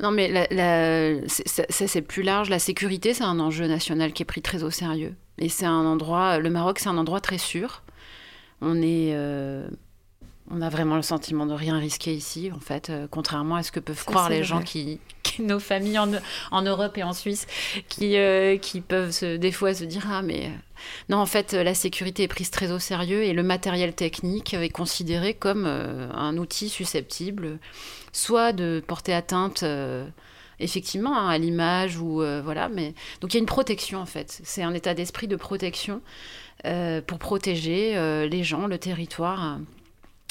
Non, 0.00 0.10
mais 0.10 0.46
ça, 1.26 1.64
c'est 1.68 2.02
plus 2.02 2.22
large. 2.22 2.50
La 2.50 2.58
sécurité, 2.58 3.14
c'est 3.14 3.24
un 3.24 3.40
enjeu 3.40 3.66
national 3.66 4.12
qui 4.12 4.22
est 4.22 4.26
pris 4.26 4.42
très 4.42 4.62
au 4.62 4.70
sérieux. 4.70 5.14
Et 5.38 5.48
c'est 5.48 5.66
un 5.66 5.84
endroit, 5.84 6.38
le 6.38 6.50
Maroc, 6.50 6.78
c'est 6.78 6.88
un 6.88 6.98
endroit 6.98 7.20
très 7.20 7.38
sûr. 7.38 7.82
On 8.60 8.80
est, 8.82 9.14
on 10.50 10.62
a 10.62 10.68
vraiment 10.68 10.96
le 10.96 11.02
sentiment 11.02 11.46
de 11.46 11.52
rien 11.52 11.78
risquer 11.78 12.14
ici, 12.14 12.50
en 12.54 12.60
fait, 12.60 12.90
euh, 12.90 13.06
contrairement 13.10 13.56
à 13.56 13.62
ce 13.62 13.70
que 13.70 13.80
peuvent 13.80 14.04
croire 14.04 14.30
les 14.30 14.44
gens 14.44 14.62
qui, 14.62 14.98
nos 15.42 15.58
familles 15.58 15.98
en, 15.98 16.62
Europe 16.62 16.98
et 16.98 17.02
en 17.02 17.12
Suisse, 17.12 17.46
qui, 17.88 18.16
euh, 18.16 18.56
qui 18.56 18.80
peuvent 18.80 19.10
se, 19.10 19.36
des 19.36 19.52
fois 19.52 19.74
se 19.74 19.84
dire 19.84 20.06
ah 20.10 20.22
mais 20.22 20.46
euh, 20.46 20.50
non 21.08 21.18
en 21.18 21.26
fait 21.26 21.52
la 21.52 21.74
sécurité 21.74 22.24
est 22.24 22.28
prise 22.28 22.50
très 22.50 22.70
au 22.70 22.78
sérieux 22.78 23.22
et 23.22 23.32
le 23.32 23.42
matériel 23.42 23.94
technique 23.94 24.54
est 24.54 24.68
considéré 24.68 25.34
comme 25.34 25.66
un 25.66 26.36
outil 26.36 26.68
susceptible, 26.68 27.58
soit 28.12 28.52
de 28.52 28.82
porter 28.86 29.12
atteinte. 29.12 29.64
effectivement 30.60 31.16
hein, 31.18 31.28
à 31.28 31.38
l'image 31.38 31.98
ou 31.98 32.22
voilà 32.44 32.68
mais 32.68 32.94
donc 33.20 33.34
il 33.34 33.36
y 33.36 33.38
a 33.38 33.40
une 33.40 33.46
protection 33.46 34.00
en 34.00 34.06
fait 34.06 34.40
c'est 34.44 34.62
un 34.62 34.72
état 34.72 34.94
d'esprit 34.94 35.26
de 35.26 35.36
protection 35.36 36.00
pour 36.62 37.18
protéger 37.18 38.28
les 38.28 38.44
gens 38.44 38.68
le 38.68 38.78
territoire 38.78 39.58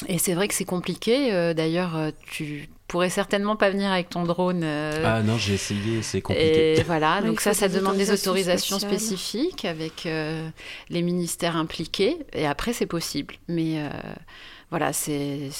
et 0.06 0.18
c'est 0.18 0.34
vrai 0.34 0.46
que 0.46 0.54
c'est 0.54 0.64
compliqué. 0.64 1.32
Euh, 1.32 1.54
d'ailleurs, 1.54 1.96
euh, 1.96 2.10
tu 2.30 2.68
pourrais 2.88 3.10
certainement 3.10 3.54
pas 3.54 3.70
venir 3.70 3.92
avec 3.92 4.08
ton 4.08 4.24
drone. 4.24 4.62
Euh, 4.64 5.02
ah 5.04 5.22
non, 5.22 5.38
j'ai 5.38 5.54
essayé, 5.54 6.02
c'est 6.02 6.20
compliqué. 6.20 6.80
Et 6.80 6.82
voilà, 6.82 7.22
donc 7.24 7.40
ça, 7.40 7.54
ça 7.54 7.68
demande 7.68 7.96
des 7.96 8.10
autorisations 8.10 8.78
spécifiques 8.78 9.64
avec 9.64 10.08
les 10.88 11.02
ministères 11.02 11.56
impliqués. 11.56 12.18
Et 12.32 12.46
après, 12.46 12.72
c'est 12.72 12.86
possible. 12.86 13.34
Mais 13.46 13.76
voilà, 14.70 14.92
c'est 14.92 15.50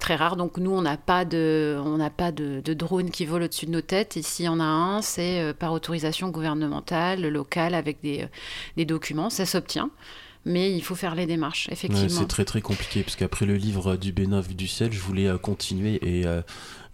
très 0.00 0.16
rare. 0.16 0.36
Donc 0.36 0.56
nous, 0.56 0.72
on 0.72 0.82
n'a 0.82 0.96
pas 0.96 1.24
de, 1.24 1.78
on 1.84 1.98
n'a 1.98 2.10
pas 2.10 2.32
de, 2.32 2.60
de, 2.64 2.74
drone 2.74 3.10
qui 3.10 3.26
vole 3.26 3.42
au-dessus 3.42 3.66
de 3.66 3.70
nos 3.70 3.82
têtes. 3.82 4.16
Ici, 4.16 4.46
on 4.48 4.58
a 4.58 4.64
un, 4.64 5.02
c'est 5.02 5.54
par 5.58 5.72
autorisation 5.72 6.30
gouvernementale, 6.30 7.28
locale, 7.28 7.74
avec 7.74 8.00
des, 8.02 8.26
des 8.76 8.84
documents. 8.86 9.30
Ça 9.30 9.46
s'obtient 9.46 9.90
mais 10.44 10.74
il 10.74 10.82
faut 10.82 10.94
faire 10.94 11.14
les 11.14 11.26
démarches, 11.26 11.68
effectivement. 11.70 12.08
c'est 12.08 12.28
très 12.28 12.44
très 12.44 12.60
compliqué, 12.60 13.02
parce 13.02 13.16
qu'après 13.16 13.46
le 13.46 13.56
livre 13.56 13.96
du 13.96 14.12
Bénin 14.12 14.40
vu 14.40 14.54
du 14.54 14.68
ciel, 14.68 14.92
je 14.92 15.00
voulais 15.00 15.26
euh, 15.26 15.38
continuer, 15.38 15.98
et 16.02 16.26
euh, 16.26 16.42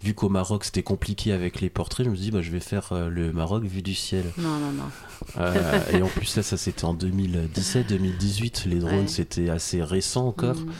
vu 0.01 0.13
qu'au 0.13 0.29
Maroc 0.29 0.63
c'était 0.63 0.83
compliqué 0.83 1.33
avec 1.33 1.59
les 1.59 1.69
portraits, 1.69 2.05
je 2.05 2.11
me 2.11 2.15
suis 2.15 2.25
dit, 2.25 2.31
bah, 2.31 2.41
je 2.41 2.51
vais 2.51 2.59
faire 2.59 2.93
euh, 2.93 3.09
le 3.09 3.33
Maroc 3.33 3.63
vu 3.63 3.81
du 3.81 3.95
ciel. 3.95 4.25
Non, 4.37 4.57
non, 4.59 4.71
non. 4.71 5.53
et 5.93 6.01
en 6.01 6.07
plus, 6.07 6.25
ça, 6.25 6.43
ça 6.43 6.57
c'était 6.57 6.85
en 6.85 6.95
2017-2018, 6.95 8.67
les 8.67 8.79
drones 8.79 9.07
c'était 9.07 9.49
assez 9.49 9.83
récent 9.83 10.27
encore. 10.27 10.57
Mm. 10.57 10.71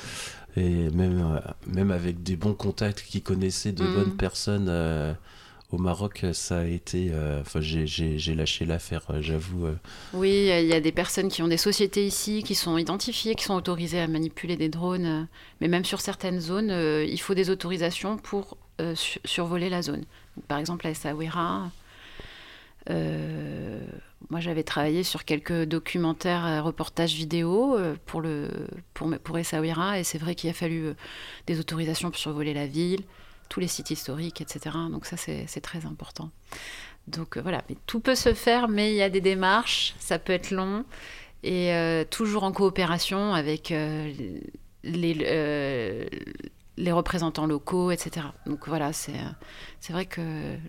Et 0.58 0.90
même, 0.90 1.42
même 1.68 1.92
avec 1.92 2.24
des 2.24 2.36
bons 2.36 2.54
contacts 2.54 3.04
qui 3.08 3.22
connaissaient 3.22 3.72
de 3.72 3.84
mm. 3.84 3.94
bonnes 3.94 4.18
personnes 4.18 5.16
au 5.72 5.78
Maroc, 5.78 6.26
ça 6.34 6.60
a 6.60 6.66
été. 6.66 7.10
Euh, 7.12 7.42
enfin, 7.42 7.62
j'ai 7.62 8.36
lâché 8.36 8.66
l'affaire, 8.66 9.04
euh, 9.10 9.22
j'avoue. 9.22 9.68
Euh. 9.68 9.76
Oui, 10.14 10.50
il 10.50 10.68
y 10.68 10.74
a 10.74 10.82
des 10.82 10.92
personnes 10.92 11.30
qui 11.30 11.42
ont 11.42 11.48
des 11.48 11.58
sociétés 11.58 12.06
ici, 12.06 12.44
qui 12.44 12.56
sont 12.56 12.78
identifiées, 12.78 13.36
qui 13.36 13.46
sont 13.46 13.56
autorisées 13.56 14.02
à 14.02 14.08
manipuler 14.08 14.58
des 14.58 14.70
drones. 14.70 15.28
Mais 15.62 15.68
même 15.68 15.86
sur 15.86 16.02
certaines 16.02 16.42
zones, 16.42 16.72
il 17.08 17.18
faut 17.20 17.34
des 17.34 17.50
autorisations 17.50 18.18
pour 18.18 18.58
survoler 19.24 19.70
la 19.70 19.82
zone. 19.82 20.04
par 20.48 20.58
exemple, 20.58 20.88
à 20.88 20.90
Essaouira. 20.90 21.70
moi, 22.88 24.40
j'avais 24.40 24.64
travaillé 24.64 25.04
sur 25.04 25.24
quelques 25.24 25.64
documentaires, 25.64 26.64
reportages 26.64 27.14
vidéo 27.14 27.78
pour, 28.06 28.22
le, 28.22 28.50
pour 28.94 29.38
Essaouira, 29.38 30.00
et 30.00 30.04
c'est 30.04 30.18
vrai 30.18 30.36
qu'il 30.36 30.50
a 30.50 30.54
fallu 30.54 30.94
des 31.48 31.60
autorisations 31.60 32.10
pour 32.10 32.20
survoler 32.20 32.54
la 32.54 32.68
ville 32.68 33.04
tous 33.52 33.60
les 33.60 33.68
sites 33.68 33.92
historiques, 33.92 34.40
etc. 34.40 34.78
Donc 34.90 35.06
ça, 35.06 35.18
c'est 35.18 35.62
très 35.62 35.86
important. 35.86 36.32
Donc 37.08 37.36
euh, 37.36 37.42
voilà, 37.42 37.64
mais 37.70 37.76
tout 37.86 38.00
peut 38.00 38.16
se 38.16 38.34
faire, 38.34 38.70
mais 38.70 38.94
il 38.94 38.96
y 38.96 39.02
a 39.02 39.10
des 39.10 39.20
démarches, 39.20 39.94
ça 40.00 40.20
peut 40.20 40.32
être 40.32 40.52
long, 40.52 40.86
et 41.44 41.74
euh, 41.74 42.06
toujours 42.10 42.44
en 42.44 42.54
coopération 42.54 43.34
avec 43.34 43.72
euh, 43.72 44.10
les, 44.86 46.08
les 46.78 46.92
représentants 46.94 47.46
locaux, 47.46 47.92
etc. 47.92 48.28
Donc 48.46 48.70
voilà, 48.70 48.94
c'est 48.94 49.12
vrai 49.90 50.06
que 50.06 50.22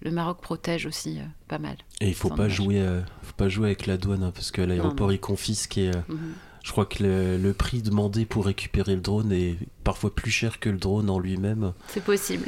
le 0.02 0.10
Maroc 0.10 0.40
protège 0.40 0.84
aussi 0.84 1.20
pas 1.46 1.58
mal. 1.58 1.76
Et 2.00 2.08
il 2.08 2.14
faut 2.16 2.30
pas 2.30 2.48
jouer, 2.48 2.84
faut 3.22 3.36
pas 3.36 3.48
jouer 3.48 3.68
avec 3.68 3.86
la 3.86 3.96
douane, 3.96 4.24
hein, 4.24 4.32
parce 4.34 4.50
que 4.50 4.60
l'aéroport, 4.60 5.12
il 5.12 5.20
confisque 5.20 5.78
et... 5.78 5.92
Mhm. 6.08 6.34
Je 6.62 6.70
crois 6.70 6.86
que 6.86 7.02
le, 7.02 7.52
prix 7.52 7.82
demandé 7.82 8.24
pour 8.24 8.46
récupérer 8.46 8.94
le 8.94 9.00
drone 9.00 9.32
est 9.32 9.56
parfois 9.82 10.14
plus 10.14 10.30
cher 10.30 10.60
que 10.60 10.70
le 10.70 10.78
drone 10.78 11.10
en 11.10 11.18
lui-même. 11.18 11.72
C'est 11.88 12.04
possible. 12.04 12.46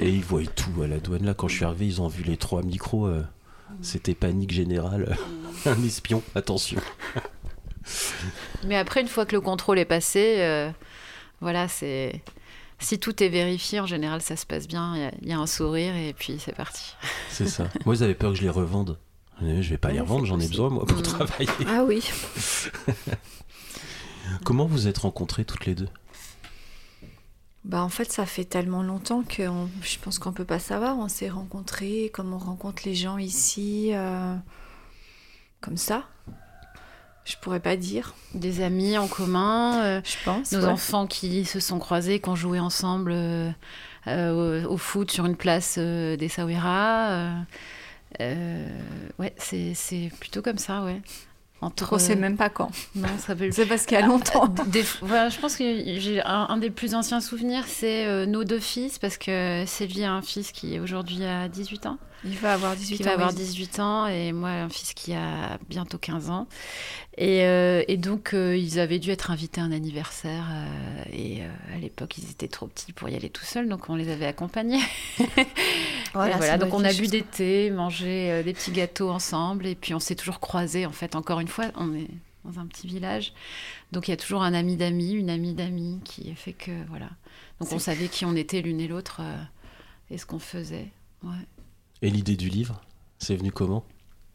et 0.00 0.10
ils 0.10 0.24
voient 0.24 0.42
tout 0.44 0.82
à 0.82 0.88
la 0.88 0.98
douane. 0.98 1.24
Là, 1.24 1.34
quand 1.34 1.48
je 1.48 1.56
suis 1.56 1.64
arrivé, 1.64 1.86
ils 1.86 2.02
ont 2.02 2.08
vu 2.08 2.24
les 2.24 2.36
trois 2.36 2.62
micros. 2.62 3.06
Euh, 3.06 3.22
c'était 3.80 4.14
panique 4.14 4.52
générale. 4.52 5.16
Un 5.66 5.82
espion, 5.84 6.22
attention. 6.34 6.80
Mais 8.66 8.76
après, 8.76 9.00
une 9.00 9.08
fois 9.08 9.26
que 9.26 9.34
le 9.34 9.40
contrôle 9.40 9.78
est 9.78 9.84
passé, 9.84 10.36
euh, 10.38 10.70
voilà, 11.40 11.68
c'est. 11.68 12.20
Si 12.80 12.98
tout 12.98 13.22
est 13.22 13.28
vérifié, 13.28 13.78
en 13.78 13.86
général, 13.86 14.22
ça 14.22 14.34
se 14.34 14.44
passe 14.44 14.66
bien. 14.66 15.12
Il 15.22 15.28
y, 15.28 15.32
a 15.32 15.38
un 15.38 15.46
sourire 15.46 15.94
et 15.94 16.12
puis 16.12 16.40
c'est 16.40 16.54
parti. 16.54 16.96
C'est 17.30 17.46
ça. 17.46 17.68
Moi, 17.86 17.94
ils 17.94 18.02
avaient 18.02 18.14
peur 18.14 18.32
que 18.32 18.38
je 18.38 18.42
les 18.42 18.50
revende. 18.50 18.98
Je 19.40 19.70
vais 19.70 19.78
pas 19.78 19.92
les 19.92 20.00
revendre, 20.00 20.24
j'en 20.24 20.40
ai 20.40 20.48
besoin 20.48 20.68
moi 20.68 20.84
pour 20.84 20.98
mm. 20.98 21.02
travailler. 21.02 21.48
Ah 21.68 21.84
oui. 21.84 22.02
Comment 24.44 24.66
vous 24.66 24.88
êtes 24.88 24.98
rencontrées 24.98 25.44
toutes 25.44 25.66
les 25.66 25.74
deux 25.74 25.88
bah 27.64 27.82
en 27.82 27.88
fait, 27.88 28.10
ça 28.10 28.26
fait 28.26 28.44
tellement 28.44 28.82
longtemps 28.82 29.22
que 29.22 29.44
je 29.82 29.98
pense 29.98 30.18
qu'on 30.18 30.32
peut 30.32 30.44
pas 30.44 30.58
savoir. 30.58 30.98
On 30.98 31.08
s'est 31.08 31.28
rencontrés, 31.28 32.10
comme 32.12 32.32
on 32.32 32.38
rencontre 32.38 32.82
les 32.84 32.94
gens 32.94 33.18
ici, 33.18 33.90
euh, 33.92 34.34
comme 35.60 35.76
ça. 35.76 36.08
Je 37.24 37.36
pourrais 37.40 37.60
pas 37.60 37.76
dire. 37.76 38.14
Des 38.34 38.62
amis 38.62 38.98
en 38.98 39.06
commun, 39.06 39.80
euh, 39.84 40.00
je 40.04 40.16
pense. 40.24 40.50
Nos 40.50 40.64
enfants 40.64 41.06
qui 41.06 41.44
se 41.44 41.60
sont 41.60 41.78
croisés, 41.78 42.20
qui 42.20 42.28
ont 42.28 42.34
joué 42.34 42.58
ensemble 42.58 43.12
euh, 43.12 44.64
au, 44.66 44.76
foot 44.76 45.12
sur 45.12 45.26
une 45.26 45.36
place 45.36 45.78
des 45.78 46.28
Sawira. 46.28 47.44
ouais, 48.18 49.34
c'est 49.38 50.10
plutôt 50.18 50.42
comme 50.42 50.58
ça, 50.58 50.82
ouais. 50.82 51.00
Entre... 51.62 51.94
On 51.94 51.98
sait 51.98 52.16
même 52.16 52.36
pas 52.36 52.50
quand. 52.50 52.70
Non, 52.94 53.08
ça 53.18 53.34
peut. 53.34 53.48
C'est 53.52 53.66
parce 53.66 53.86
qu'il 53.86 53.98
y 53.98 54.02
a 54.02 54.06
longtemps. 54.06 54.52
voilà, 55.00 55.28
je 55.28 55.38
pense 55.38 55.56
que 55.56 55.64
j'ai 55.98 56.20
un, 56.22 56.56
des 56.58 56.70
plus 56.70 56.94
anciens 56.94 57.20
souvenirs, 57.20 57.64
c'est 57.66 58.26
nos 58.26 58.44
deux 58.44 58.58
fils, 58.58 58.98
parce 58.98 59.16
que 59.16 59.64
Sylvie 59.66 60.04
a 60.04 60.12
un 60.12 60.22
fils 60.22 60.52
qui 60.52 60.78
aujourd'hui 60.80 61.24
a 61.24 61.48
18 61.48 61.86
ans. 61.86 61.98
Il 62.24 62.36
va 62.38 62.54
avoir 62.54 62.76
18 62.76 62.96
qui 62.96 63.02
ans. 63.02 63.06
va 63.06 63.12
avoir 63.12 63.32
18 63.32 63.80
ans 63.80 64.06
et 64.06 64.32
moi 64.32 64.50
un 64.50 64.68
fils 64.68 64.94
qui 64.94 65.12
a 65.12 65.58
bientôt 65.68 65.98
15 65.98 66.30
ans. 66.30 66.46
Et, 67.18 67.44
euh, 67.44 67.82
et 67.88 67.96
donc 67.96 68.32
euh, 68.32 68.56
ils 68.56 68.78
avaient 68.78 68.98
dû 68.98 69.10
être 69.10 69.30
invités 69.30 69.60
à 69.60 69.64
un 69.64 69.72
anniversaire 69.72 70.46
euh, 70.50 71.02
et 71.12 71.42
à 71.74 71.78
l'époque 71.78 72.16
ils 72.18 72.30
étaient 72.30 72.48
trop 72.48 72.66
petits 72.68 72.92
pour 72.92 73.08
y 73.08 73.14
aller 73.14 73.28
tout 73.28 73.44
seuls 73.44 73.68
donc 73.68 73.88
on 73.90 73.96
les 73.96 74.08
avait 74.08 74.26
accompagnés. 74.26 74.80
voilà, 76.14 76.36
voilà 76.36 76.58
donc 76.58 76.72
on 76.72 76.84
a 76.84 76.92
bu 76.92 77.08
des 77.08 77.22
thés, 77.22 77.70
mangé 77.70 78.42
des 78.44 78.52
petits 78.52 78.72
gâteaux 78.72 79.10
ensemble 79.10 79.66
et 79.66 79.74
puis 79.74 79.92
on 79.92 80.00
s'est 80.00 80.14
toujours 80.14 80.40
croisés 80.40 80.86
en 80.86 80.92
fait 80.92 81.16
encore 81.16 81.40
une 81.40 81.48
fois 81.48 81.66
on 81.76 81.94
est 81.94 82.08
dans 82.44 82.60
un 82.60 82.66
petit 82.66 82.86
village 82.86 83.32
donc 83.90 84.08
il 84.08 84.12
y 84.12 84.14
a 84.14 84.16
toujours 84.16 84.42
un 84.42 84.54
ami 84.54 84.76
d'amis, 84.76 85.12
une 85.12 85.30
amie 85.30 85.54
d'amis 85.54 86.00
qui 86.04 86.32
fait 86.34 86.54
que 86.54 86.72
voilà. 86.88 87.10
Donc 87.60 87.72
on 87.72 87.78
savait 87.78 88.08
qui 88.08 88.24
on 88.24 88.34
était 88.34 88.62
l'une 88.62 88.80
et 88.80 88.88
l'autre 88.88 89.20
et 90.10 90.18
ce 90.18 90.24
qu'on 90.24 90.38
faisait. 90.38 90.88
Ouais. 91.22 91.30
Et 92.02 92.10
l'idée 92.10 92.34
du 92.34 92.48
livre, 92.48 92.80
c'est 93.18 93.36
venu 93.36 93.52
comment? 93.52 93.84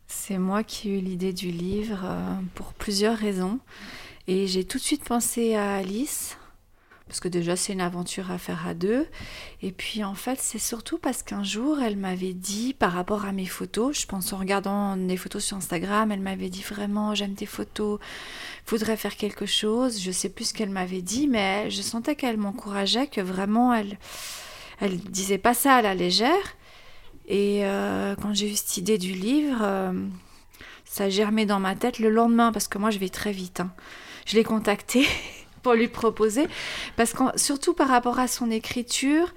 C'est 0.08 0.38
moi 0.38 0.64
qui 0.64 0.90
ai 0.90 1.00
eu 1.00 1.02
l'idée 1.02 1.34
du 1.34 1.52
livre 1.52 2.00
euh, 2.06 2.36
pour 2.56 2.74
plusieurs 2.74 3.18
raisons. 3.18 3.60
Et 4.28 4.48
j'ai 4.48 4.64
tout 4.64 4.78
de 4.78 4.84
suite 4.84 5.04
pensé 5.04 5.56
à 5.56 5.76
Alice, 5.76 6.38
parce 7.08 7.20
que 7.20 7.28
déjà 7.28 7.58
c'est 7.58 7.74
une 7.74 7.82
aventure 7.82 8.32
à 8.32 8.38
faire 8.38 8.66
à 8.66 8.74
deux. 8.74 9.06
Et 9.62 9.74
puis 9.74 10.06
en 10.06 10.16
fait 10.16 10.40
c'est 10.40 10.60
surtout 10.60 10.98
parce 10.98 11.24
qu'un 11.24 11.44
jour 11.44 11.82
elle 11.82 11.98
m'avait 11.98 12.34
dit 12.34 12.74
par 12.74 12.94
rapport 12.94 13.26
à 13.26 13.34
mes 13.34 13.46
photos, 13.46 14.00
je 14.00 14.06
pense 14.06 14.32
en 14.32 14.38
regardant 14.38 14.96
des 14.96 15.18
photos 15.18 15.44
sur 15.44 15.58
Instagram, 15.58 16.10
elle 16.14 16.22
m'avait 16.22 16.50
dit 16.50 16.64
vraiment 16.64 17.16
j'aime 17.16 17.36
tes 17.36 17.46
photos, 17.46 18.00
faudrait 18.66 18.98
faire 18.98 19.18
quelque 19.18 19.46
chose. 19.46 20.02
Je 20.02 20.12
sais 20.12 20.30
plus 20.30 20.50
ce 20.50 20.54
qu'elle 20.54 20.70
m'avait 20.70 21.02
dit, 21.02 21.28
mais 21.28 21.70
je 21.70 21.82
sentais 21.82 22.16
qu'elle 22.16 22.38
m'encourageait, 22.38 23.08
que 23.08 23.20
vraiment 23.22 23.74
elle, 23.74 23.98
elle 24.80 24.98
disait 25.00 25.38
pas 25.38 25.54
ça 25.54 25.76
à 25.76 25.82
la 25.82 25.96
légère. 25.96 26.57
Et 27.28 27.66
euh, 27.66 28.16
quand 28.22 28.34
j'ai 28.34 28.50
eu 28.50 28.56
cette 28.56 28.78
idée 28.78 28.98
du 28.98 29.12
livre, 29.12 29.60
euh, 29.62 29.92
ça 30.86 31.06
a 31.06 31.10
germé 31.10 31.46
dans 31.46 31.60
ma 31.60 31.76
tête 31.76 32.00
le 32.00 32.10
lendemain, 32.10 32.52
parce 32.52 32.68
que 32.68 32.78
moi 32.78 32.90
je 32.90 33.00
vais 33.00 33.10
très 33.10 33.32
vite. 33.32 33.60
Hein. 33.60 33.72
Je 34.26 34.36
l'ai 34.36 34.44
contacté 34.44 35.06
pour 35.64 35.74
lui 35.74 35.90
proposer, 35.90 36.48
parce 36.96 37.14
que 37.14 37.24
surtout 37.36 37.74
par 37.74 37.90
rapport 37.90 38.20
à 38.20 38.28
son 38.28 38.50
écriture, 38.50 39.34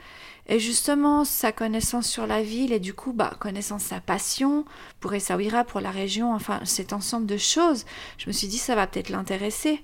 et 0.46 0.59
justement 0.59 1.24
sa 1.24 1.53
connaissance 1.53 2.09
sur 2.09 2.26
la 2.26 2.42
ville, 2.42 2.72
et 2.72 2.81
du 2.81 2.94
coup, 2.94 3.12
bah, 3.12 3.35
connaissance 3.38 3.83
sa 3.85 4.00
passion 4.00 4.64
pour 5.00 5.12
Essaouira, 5.14 5.64
pour 5.64 5.81
la 5.81 5.90
région, 5.90 6.33
enfin 6.33 6.61
cet 6.64 6.92
ensemble 6.92 7.26
de 7.26 7.37
choses, 7.37 7.85
je 8.18 8.26
me 8.26 8.33
suis 8.33 8.48
dit 8.48 8.59
ça 8.59 8.74
va 8.74 8.87
peut-être 8.87 9.11
l'intéresser. 9.11 9.83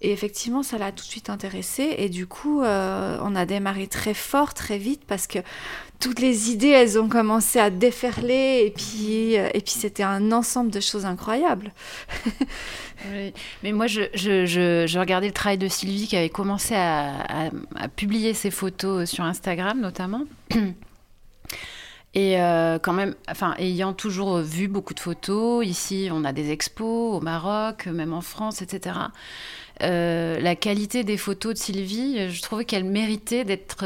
Et 0.00 0.12
effectivement, 0.12 0.62
ça 0.62 0.76
l'a 0.76 0.92
tout 0.92 1.04
de 1.04 1.08
suite 1.08 1.30
intéressé. 1.30 1.94
Et 1.96 2.10
du 2.10 2.26
coup, 2.26 2.60
euh, 2.60 3.18
on 3.22 3.34
a 3.34 3.46
démarré 3.46 3.86
très 3.86 4.12
fort, 4.12 4.52
très 4.52 4.76
vite, 4.76 5.02
parce 5.06 5.26
que 5.26 5.38
toutes 6.04 6.20
les 6.20 6.50
idées, 6.50 6.68
elles 6.68 6.98
ont 6.98 7.08
commencé 7.08 7.58
à 7.58 7.70
déferler. 7.70 8.64
Et 8.66 8.70
puis, 8.70 9.38
euh, 9.38 9.48
et 9.54 9.62
puis 9.62 9.72
c'était 9.72 10.02
un 10.02 10.32
ensemble 10.32 10.70
de 10.70 10.80
choses 10.80 11.06
incroyables. 11.06 11.72
Mais 13.62 13.72
moi, 13.72 13.86
je, 13.86 14.02
je, 14.12 14.44
je, 14.86 14.98
regardais 14.98 15.28
le 15.28 15.32
travail 15.32 15.56
de 15.56 15.66
Sylvie 15.66 16.06
qui 16.06 16.14
avait 16.14 16.28
commencé 16.28 16.74
à, 16.74 17.48
publier 17.96 18.34
ses 18.34 18.50
photos 18.50 19.08
sur 19.10 19.24
Instagram, 19.24 19.80
notamment. 19.80 20.24
Et 22.14 22.38
euh, 22.40 22.78
quand 22.78 22.92
même, 22.92 23.14
enfin, 23.30 23.54
ayant 23.58 23.94
toujours 23.94 24.38
vu 24.38 24.68
beaucoup 24.68 24.94
de 24.94 25.00
photos, 25.00 25.66
ici 25.66 26.10
on 26.12 26.24
a 26.24 26.32
des 26.32 26.52
expos 26.52 27.16
au 27.16 27.20
Maroc, 27.20 27.86
même 27.86 28.12
en 28.12 28.20
France, 28.20 28.62
etc. 28.62 28.96
Euh, 29.82 30.38
la 30.38 30.54
qualité 30.54 31.02
des 31.02 31.16
photos 31.16 31.54
de 31.54 31.58
Sylvie, 31.58 32.30
je 32.30 32.42
trouvais 32.42 32.64
qu'elle 32.64 32.84
méritait 32.84 33.44
d'être 33.44 33.84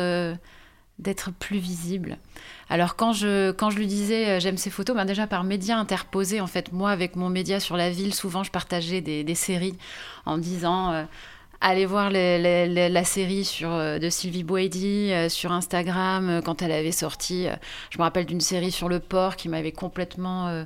d'être 0.98 1.30
plus 1.32 1.58
visible. 1.58 2.18
Alors 2.68 2.96
quand 2.96 3.12
je, 3.12 3.52
quand 3.52 3.70
je 3.70 3.78
lui 3.78 3.87
disais 3.87 4.28
euh, 4.28 4.40
j'aime 4.40 4.58
ces 4.58 4.70
photos, 4.70 4.96
ben 4.96 5.04
déjà 5.04 5.26
par 5.26 5.44
médias 5.44 5.76
interposés, 5.76 6.40
en 6.40 6.46
fait, 6.46 6.72
moi 6.72 6.90
avec 6.90 7.16
mon 7.16 7.28
média 7.28 7.61
sur 7.61 7.76
la 7.76 7.90
ville, 7.90 8.14
souvent 8.14 8.42
je 8.42 8.50
partageais 8.50 9.00
des, 9.00 9.24
des 9.24 9.34
séries 9.34 9.76
en 10.26 10.38
disant 10.38 11.06
allez 11.61 11.87
voir 11.87 12.11
la 12.11 13.04
série 13.04 13.44
sur, 13.44 13.70
de 13.70 14.08
Sylvie 14.11 14.44
Boedi 14.44 15.12
sur 15.28 15.52
Instagram 15.52 16.40
quand 16.44 16.62
elle 16.62 16.72
avait 16.72 16.92
sorti. 16.92 17.46
je 17.90 17.98
me 17.98 18.02
rappelle 18.02 18.26
d'une 18.26 18.40
série 18.40 18.70
sur 18.70 18.88
le 18.88 19.00
port 19.00 19.37
qui 19.37 19.48
m'avait 19.48 19.72
complètement 19.72 20.64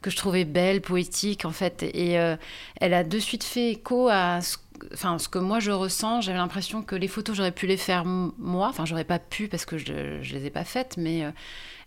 que 0.00 0.10
je 0.10 0.16
trouvais 0.16 0.44
belle, 0.44 0.80
poétique 0.80 1.44
en 1.44 1.50
fait. 1.50 1.82
Et 1.82 2.18
euh, 2.18 2.36
elle 2.80 2.94
a 2.94 3.04
de 3.04 3.18
suite 3.18 3.44
fait 3.44 3.72
écho 3.72 4.08
à 4.08 4.40
ce, 4.40 4.56
enfin, 4.92 5.18
ce 5.18 5.28
que 5.28 5.38
moi 5.38 5.60
je 5.60 5.70
ressens. 5.70 6.22
J'avais 6.22 6.38
l'impression 6.38 6.82
que 6.82 6.94
les 6.94 7.08
photos, 7.08 7.36
j'aurais 7.36 7.52
pu 7.52 7.66
les 7.66 7.76
faire 7.76 8.04
moi. 8.04 8.68
Enfin, 8.68 8.84
j'aurais 8.84 9.04
pas 9.04 9.18
pu 9.18 9.48
parce 9.48 9.64
que 9.64 9.78
je, 9.78 9.92
ne 9.92 10.22
les 10.22 10.46
ai 10.46 10.50
pas 10.50 10.64
faites, 10.64 10.96
mais 10.96 11.24
euh, 11.24 11.30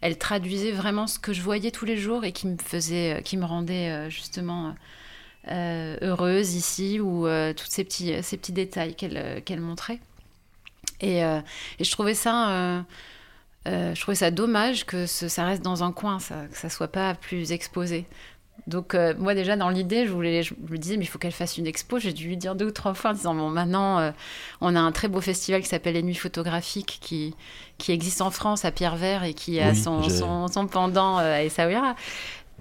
elle 0.01 0.17
traduisait 0.17 0.71
vraiment 0.71 1.07
ce 1.07 1.19
que 1.19 1.33
je 1.33 1.41
voyais 1.41 1.71
tous 1.71 1.85
les 1.85 1.97
jours 1.97 2.25
et 2.25 2.31
qui 2.31 2.47
me 2.47 2.57
faisait, 2.57 3.15
euh, 3.15 3.21
qui 3.21 3.37
me 3.37 3.45
rendait 3.45 4.09
justement 4.09 4.75
heureuse 5.49 6.55
ici 6.55 7.01
ou 7.01 7.27
tous 7.57 7.65
ces 7.67 7.83
petits, 7.83 8.13
ces 8.23 8.37
petits 8.37 8.53
détails 8.53 8.95
qu'elle 8.95 9.43
qu'elle 9.43 9.59
montrait. 9.59 9.99
Et, 11.01 11.21
je 11.79 11.91
trouvais 11.91 12.13
ça 12.13 12.85
euh, 13.67 13.95
je 13.95 14.01
trouvais 14.01 14.15
ça 14.15 14.31
dommage 14.31 14.85
que 14.85 15.05
ça 15.05 15.45
reste 15.45 15.61
dans 15.61 15.83
un 15.83 15.91
coin, 15.91 16.17
que 16.17 16.57
ça 16.57 16.69
soit 16.69 16.89
pas 16.89 17.15
plus 17.15 17.51
exposé. 17.51 18.05
Donc 18.67 18.95
euh, 18.95 19.13
moi 19.17 19.35
déjà 19.35 19.55
dans 19.55 19.69
l'idée, 19.69 20.05
je, 20.05 20.11
voulais, 20.11 20.41
je 20.41 20.53
me 20.69 20.77
disais 20.77 20.95
mais 20.97 21.03
il 21.03 21.07
faut 21.07 21.19
qu'elle 21.19 21.31
fasse 21.31 21.57
une 21.57 21.67
expo. 21.67 21.99
J'ai 21.99 22.13
dû 22.13 22.27
lui 22.27 22.37
dire 22.37 22.55
deux 22.55 22.67
ou 22.67 22.71
trois 22.71 22.93
fois 22.93 23.11
en 23.11 23.13
disant 23.13 23.35
bon 23.35 23.49
maintenant 23.49 23.99
euh, 23.99 24.11
on 24.61 24.75
a 24.75 24.79
un 24.79 24.91
très 24.91 25.07
beau 25.07 25.21
festival 25.21 25.61
qui 25.61 25.67
s'appelle 25.67 25.95
les 25.95 26.03
Nuits 26.03 26.15
photographiques 26.15 26.99
qui, 27.01 27.35
qui 27.77 27.91
existe 27.91 28.21
en 28.21 28.31
France 28.31 28.63
à 28.63 28.71
Pierre-Vert 28.71 29.23
et 29.23 29.33
qui 29.33 29.59
a 29.59 29.75
son, 29.75 30.07
son, 30.09 30.47
son, 30.47 30.67
pendant 30.67 31.17
à 31.17 31.43
Essaouira 31.43 31.95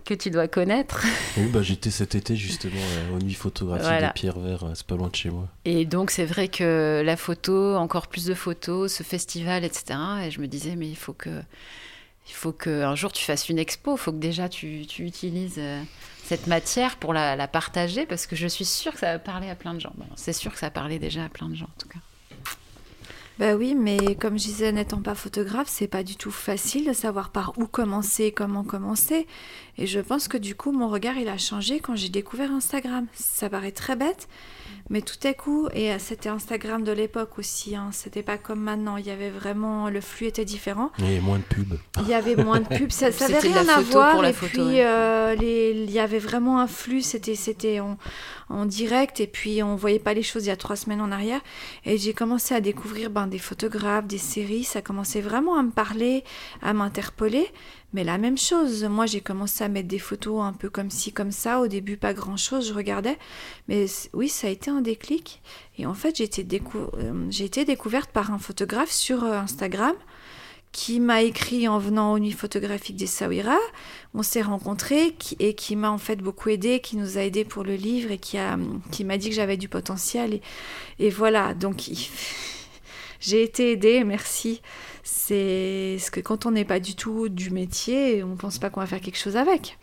que 0.04 0.14
tu 0.14 0.30
dois 0.30 0.48
connaître. 0.48 1.04
Oui, 1.38 1.46
bah, 1.46 1.62
j'étais 1.62 1.90
cet 1.90 2.14
été 2.14 2.36
justement 2.36 2.74
euh, 2.76 3.16
aux 3.16 3.18
nuits 3.18 3.32
photographiques 3.32 4.06
de 4.06 4.12
Pierre 4.12 4.38
Vert, 4.38 4.64
euh, 4.64 4.72
c'est 4.74 4.86
pas 4.86 4.96
loin 4.96 5.08
de 5.08 5.14
chez 5.14 5.30
moi. 5.30 5.48
Et 5.64 5.86
donc 5.86 6.10
c'est 6.10 6.26
vrai 6.26 6.48
que 6.48 7.02
la 7.02 7.16
photo, 7.16 7.76
encore 7.76 8.08
plus 8.08 8.26
de 8.26 8.34
photos, 8.34 8.92
ce 8.92 9.02
festival, 9.02 9.64
etc. 9.64 9.98
Et 10.26 10.30
je 10.30 10.40
me 10.40 10.46
disais, 10.46 10.76
mais 10.76 10.88
il 10.88 10.96
faut 10.96 11.14
que, 11.14 11.30
il 12.28 12.34
faut 12.34 12.52
qu'un 12.52 12.94
jour 12.94 13.12
tu 13.12 13.24
fasses 13.24 13.48
une 13.48 13.58
expo, 13.58 13.96
il 13.96 13.98
faut 13.98 14.12
que 14.12 14.18
déjà 14.18 14.48
tu, 14.48 14.86
utilises 14.98 15.56
euh, 15.58 15.82
cette 16.24 16.46
matière 16.46 16.96
pour 16.96 17.12
la, 17.12 17.48
partager, 17.48 18.06
parce 18.06 18.26
que 18.26 18.36
je 18.36 18.46
suis 18.46 18.64
sûre 18.64 18.92
que 18.92 19.00
ça 19.00 19.12
va 19.12 19.18
parler 19.18 19.50
à 19.50 19.54
plein 19.54 19.74
de 19.74 19.80
gens. 19.80 19.92
C'est 20.16 20.32
sûr 20.32 20.52
que 20.52 20.58
ça 20.58 20.70
parlait 20.70 20.98
déjà 20.98 21.24
à 21.24 21.28
plein 21.28 21.48
de 21.48 21.54
gens 21.54 21.66
en 21.66 21.80
tout 21.80 21.88
cas. 21.88 21.98
Ben 23.38 23.56
oui, 23.56 23.74
mais 23.74 24.14
comme 24.14 24.38
je 24.38 24.44
disais, 24.44 24.70
n'étant 24.72 25.00
pas 25.00 25.14
photographe, 25.14 25.66
c'est 25.68 25.88
pas 25.88 26.02
du 26.02 26.16
tout 26.16 26.30
facile 26.30 26.86
de 26.86 26.92
savoir 26.92 27.30
par 27.30 27.58
où 27.58 27.66
commencer, 27.66 28.30
comment 28.30 28.62
commencer. 28.62 29.26
Et 29.78 29.86
je 29.86 30.00
pense 30.00 30.28
que 30.28 30.36
du 30.36 30.54
coup, 30.54 30.70
mon 30.70 30.88
regard, 30.88 31.16
il 31.16 31.28
a 31.28 31.38
changé 31.38 31.80
quand 31.80 31.96
j'ai 31.96 32.10
découvert 32.10 32.52
Instagram. 32.52 33.06
Ça 33.14 33.48
paraît 33.48 33.72
très 33.72 33.96
bête, 33.96 34.28
mais 34.90 35.02
tout 35.02 35.16
à 35.24 35.32
coup, 35.32 35.68
et 35.74 35.98
c'était 35.98 36.28
Instagram 36.28 36.84
de 36.84 36.92
l'époque 36.92 37.38
aussi, 37.38 37.76
hein, 37.76 37.90
c'était 37.92 38.22
pas 38.22 38.38
comme 38.38 38.60
maintenant, 38.60 38.96
il 38.96 39.06
y 39.06 39.10
avait 39.10 39.30
vraiment, 39.30 39.88
le 39.88 40.00
flux 40.00 40.26
était 40.26 40.44
différent. 40.44 40.90
Il 40.98 41.04
y 41.04 41.08
avait 41.08 41.20
moins 41.20 41.38
de 41.38 41.44
pubs. 41.44 41.78
Il 42.00 42.08
y 42.08 42.14
avait 42.14 42.36
moins 42.36 42.60
de 42.60 42.66
pubs, 42.78 42.90
ça 42.90 43.10
n'avait 43.10 43.38
rien 43.38 43.68
à 43.68 43.80
voir. 43.80 44.24
et 44.24 44.32
puis, 44.32 44.80
euh, 44.80 45.34
il 45.40 45.90
y 45.90 45.98
avait 45.98 46.18
vraiment 46.18 46.60
un 46.60 46.66
flux, 46.66 47.02
c'était, 47.02 47.34
c'était 47.34 47.80
en, 47.80 47.98
en, 48.48 48.66
direct, 48.66 49.20
et 49.20 49.26
puis 49.26 49.62
on 49.62 49.76
voyait 49.76 49.98
pas 49.98 50.14
les 50.14 50.22
choses 50.22 50.44
il 50.44 50.48
y 50.48 50.52
a 50.52 50.56
trois 50.56 50.76
semaines 50.76 51.00
en 51.00 51.12
arrière. 51.12 51.40
Et 51.84 51.98
j'ai 51.98 52.12
commencé 52.12 52.54
à 52.54 52.60
découvrir 52.60 53.10
ben, 53.10 53.26
des 53.26 53.38
photographes, 53.38 54.06
des 54.06 54.18
séries, 54.18 54.64
ça 54.64 54.82
commençait 54.82 55.20
vraiment 55.20 55.58
à 55.58 55.62
me 55.62 55.70
parler, 55.70 56.24
à 56.60 56.72
m'interpeller. 56.72 57.48
Mais 57.92 58.04
la 58.04 58.16
même 58.16 58.38
chose, 58.38 58.84
moi 58.84 59.06
j'ai 59.06 59.20
commencé 59.20 59.62
à 59.62 59.68
mettre 59.68 59.88
des 59.88 59.98
photos 59.98 60.42
un 60.42 60.52
peu 60.52 60.70
comme 60.70 60.90
ci, 60.90 61.12
comme 61.12 61.32
ça. 61.32 61.60
Au 61.60 61.66
début, 61.66 61.96
pas 61.96 62.14
grand 62.14 62.36
chose, 62.36 62.68
je 62.68 62.74
regardais. 62.74 63.18
Mais 63.68 63.86
oui, 64.14 64.28
ça 64.28 64.46
a 64.46 64.50
été 64.50 64.70
un 64.70 64.80
déclic. 64.80 65.42
Et 65.78 65.84
en 65.84 65.94
fait, 65.94 66.16
j'ai 66.16 66.24
été, 66.24 66.42
euh, 66.42 67.64
découverte 67.64 68.10
par 68.10 68.32
un 68.32 68.38
photographe 68.38 68.90
sur 68.90 69.24
euh, 69.24 69.38
Instagram 69.38 69.94
qui 70.72 71.00
m'a 71.00 71.20
écrit 71.22 71.68
en 71.68 71.78
venant 71.78 72.14
aux 72.14 72.18
nuits 72.18 72.32
photographiques 72.32 72.96
des 72.96 73.06
Sawira. 73.06 73.58
On 74.14 74.22
s'est 74.22 74.40
rencontrés 74.40 75.14
et 75.38 75.54
qui 75.54 75.76
m'a 75.76 75.90
en 75.90 75.98
fait 75.98 76.16
beaucoup 76.16 76.48
aidé, 76.48 76.80
qui 76.80 76.96
nous 76.96 77.18
a 77.18 77.20
aidé 77.20 77.44
pour 77.44 77.62
le 77.62 77.74
livre 77.74 78.10
et 78.10 78.16
qui 78.16 78.38
m'a 78.38 78.56
qui 78.90 79.04
dit 79.04 79.28
que 79.28 79.34
j'avais 79.34 79.58
du 79.58 79.68
potentiel. 79.68 80.34
Et, 80.34 80.42
et 80.98 81.10
voilà, 81.10 81.52
donc 81.52 81.90
j'ai 83.20 83.42
été 83.42 83.72
aidée, 83.72 84.02
merci 84.02 84.62
c'est 85.02 85.98
ce 85.98 86.10
que 86.10 86.20
quand 86.20 86.46
on 86.46 86.52
n'est 86.52 86.64
pas 86.64 86.80
du 86.80 86.94
tout 86.94 87.28
du 87.28 87.50
métier, 87.50 88.22
on 88.22 88.36
pense 88.36 88.58
pas 88.58 88.70
qu'on 88.70 88.80
va 88.80 88.86
faire 88.86 89.00
quelque 89.00 89.18
chose 89.18 89.36
avec. 89.36 89.78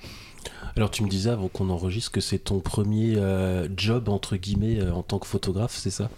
Alors 0.75 0.91
tu 0.91 1.03
me 1.03 1.09
disais 1.09 1.29
avant 1.29 1.49
qu'on 1.49 1.69
enregistre 1.69 2.11
que 2.11 2.21
c'est 2.21 2.39
ton 2.39 2.59
premier 2.59 3.15
euh, 3.17 3.67
job 3.75 4.07
entre 4.09 4.37
guillemets 4.37 4.79
euh, 4.79 4.93
en 4.93 5.03
tant 5.03 5.19
que 5.19 5.27
photographe, 5.27 5.75
c'est 5.75 5.89
ça? 5.89 6.09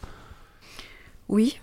Oui. 1.29 1.57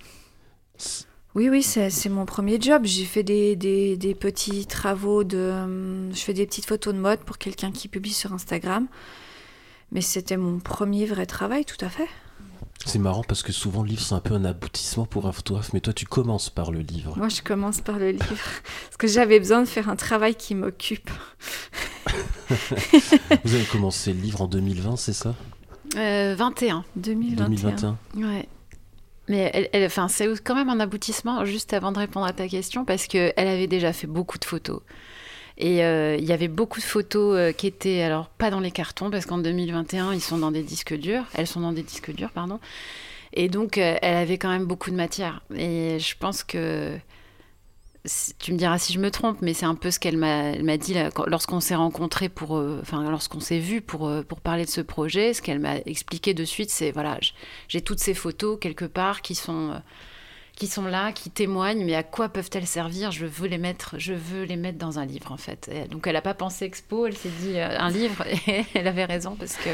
Oui, 1.35 1.49
oui, 1.49 1.63
c'est 1.63 2.09
mon 2.09 2.25
premier 2.25 2.61
job. 2.61 2.83
J'ai 2.85 3.05
fait 3.05 3.23
des, 3.23 3.55
des, 3.55 3.97
des, 3.97 4.15
petits 4.15 4.67
travaux 4.67 5.23
de... 5.23 6.11
je 6.11 6.21
fais 6.21 6.33
des 6.33 6.47
petites 6.47 6.67
photos 6.67 6.95
de 6.95 6.99
mode 6.99 7.21
pour 7.21 7.39
quelqu'un 7.39 7.71
qui 7.71 7.87
publie 7.87 8.13
sur 8.13 8.33
Instagram. 8.33 8.89
Mais 9.93 10.01
c'était 10.01 10.37
mon 10.37 10.59
premier 10.59 11.07
vrai 11.07 11.27
travail, 11.27 11.65
tout 11.65 11.83
à 11.85 11.89
fait. 11.89 12.09
C'est 12.87 12.99
marrant 12.99 13.23
parce 13.23 13.43
que 13.43 13.53
souvent 13.53 13.83
le 13.83 13.89
livre 13.89 14.03
c'est 14.03 14.15
un 14.15 14.21
peu 14.21 14.35
un 14.35 14.45
aboutissement 14.45 15.05
pour 15.05 15.27
un 15.27 15.33
photographe, 15.33 15.73
mais 15.73 15.81
toi 15.81 15.93
tu 15.93 16.07
commences 16.07 16.49
par 16.49 16.71
le 16.71 16.81
livre. 16.81 17.17
Moi 17.17 17.29
je 17.29 17.43
commence 17.43 17.81
par 17.81 17.99
le 17.99 18.13
livre 18.13 18.25
parce 18.85 18.97
que 18.99 19.07
j'avais 19.07 19.39
besoin 19.39 19.61
de 19.63 19.69
faire 19.69 19.89
un 19.89 19.97
travail 19.97 20.35
qui 20.35 20.55
m'occupe. 20.55 21.11
Vous 23.45 23.55
avez 23.55 23.65
commencé 23.65 24.13
le 24.13 24.21
livre 24.21 24.43
en 24.43 24.47
2020, 24.47 24.97
c'est 24.97 25.13
ça? 25.13 25.35
Euh, 25.97 26.35
21. 26.37 26.85
2021. 26.97 27.45
2021. 27.47 27.99
Ouais. 28.17 28.49
Mais 29.29 29.51
elle, 29.53 29.69
elle, 29.73 29.85
enfin, 29.85 30.09
c'est 30.09 30.27
quand 30.43 30.55
même 30.55 30.71
un 30.71 30.81
aboutissement, 30.81 31.45
juste 31.45 31.75
avant 31.75 31.93
de 31.93 31.99
répondre 31.99 32.27
à 32.27 32.33
ta 32.33 32.49
question, 32.49 32.85
parce 32.85 33.07
qu'elle 33.07 33.33
avait 33.37 33.67
déjà 33.67 33.93
fait 33.93 34.07
beaucoup 34.07 34.39
de 34.39 34.45
photos. 34.45 34.81
Et 35.59 35.85
euh, 35.85 36.17
il 36.17 36.25
y 36.25 36.33
avait 36.33 36.49
beaucoup 36.49 36.79
de 36.79 36.85
photos 36.85 37.37
euh, 37.37 37.53
qui 37.53 37.67
étaient, 37.67 38.03
alors 38.03 38.29
pas 38.29 38.51
dans 38.51 38.61
les 38.61 38.71
cartons, 38.71 39.11
parce 39.11 39.27
qu'en 39.27 39.39
2021, 39.39 40.15
ils 40.15 40.21
sont 40.21 40.39
dans 40.39 40.53
des 40.53 40.63
disques 40.63 40.95
durs. 40.95 41.25
Elles 41.35 41.49
sont 41.49 41.61
dans 41.61 41.73
des 41.73 41.83
disques 41.83 42.15
durs, 42.15 42.31
pardon. 42.31 42.61
Et 43.33 43.49
donc, 43.49 43.77
euh, 43.77 43.97
elle 44.01 44.17
avait 44.17 44.39
quand 44.39 44.51
même 44.51 44.67
beaucoup 44.67 44.91
de 44.93 44.97
matière. 44.97 45.43
Et 45.55 45.99
je 45.99 46.15
pense 46.17 46.45
que 46.45 46.97
tu 48.39 48.53
me 48.53 48.57
diras 48.57 48.79
si 48.79 48.93
je 48.93 49.01
me 49.01 49.11
trompe, 49.11 49.39
mais 49.43 49.53
c'est 49.53 49.67
un 49.67 49.75
peu 49.75 49.91
ce 49.91 49.99
qu'elle 49.99 50.17
m'a 50.17 50.77
dit 50.77 50.95
lorsqu'on 51.27 51.61
s'est 51.61 51.75
rencontrés 51.75 52.29
pour, 52.29 52.53
enfin 52.53 53.11
lorsqu'on 53.11 53.41
s'est 53.41 53.59
vu 53.59 53.83
pour 53.83 54.11
pour 54.27 54.41
parler 54.41 54.65
de 54.65 54.71
ce 54.71 54.81
projet. 54.81 55.35
Ce 55.35 55.43
qu'elle 55.43 55.59
m'a 55.59 55.77
expliqué 55.79 56.33
de 56.33 56.45
suite, 56.45 56.71
c'est 56.71 56.91
voilà, 56.91 57.19
j'ai 57.67 57.83
toutes 57.83 57.99
ces 57.99 58.15
photos 58.15 58.57
quelque 58.59 58.87
part 58.87 59.21
qui 59.21 59.35
sont 59.35 59.83
qui 60.59 60.67
sont 60.67 60.87
là, 60.87 61.13
qui 61.13 61.31
témoignent, 61.31 61.85
mais 61.85 61.95
à 61.95 62.03
quoi 62.03 62.29
peuvent-elles 62.29 62.67
servir? 62.67 63.13
Je 63.13 63.27
veux 63.27 63.47
les 63.47 63.59
mettre, 63.59 63.95
je 63.97 64.13
veux 64.13 64.43
les 64.43 64.57
mettre 64.57 64.77
dans 64.77 64.99
un 64.99 65.07
livre 65.07 65.31
en 65.31 65.37
fait. 65.37 65.71
donc 65.89 66.09
elle 66.09 66.15
n'a 66.15 66.21
pas 66.21 66.35
pensé 66.35 66.65
expo, 66.65 67.07
elle 67.07 67.17
s'est 67.17 67.31
dit 67.41 67.59
euh, 67.61 67.79
un 67.79 67.91
livre 67.91 68.25
et 68.49 68.65
elle 68.75 68.89
avait 68.89 69.05
raison 69.05 69.37
parce 69.39 69.55
que 69.55 69.71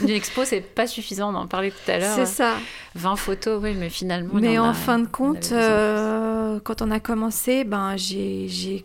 une 0.00 0.10
expo 0.10 0.44
c'est 0.44 0.60
pas 0.60 0.86
suffisant, 0.86 1.34
on 1.34 1.36
en 1.36 1.48
parlait 1.48 1.72
tout 1.72 1.90
à 1.90 1.98
l'heure. 1.98 2.14
C'est 2.14 2.26
ça. 2.26 2.54
20 2.94 3.16
photos, 3.16 3.60
oui, 3.60 3.74
mais 3.76 3.90
finalement. 3.90 4.34
Mais 4.34 4.56
en, 4.56 4.72
fin 4.72 5.00
de 5.00 5.08
compte, 5.08 5.50
euh, 5.50 6.60
quand 6.62 6.80
on 6.80 6.92
a 6.92 7.00
commencé, 7.00 7.64
ben 7.64 7.96
j'ai 7.96 8.84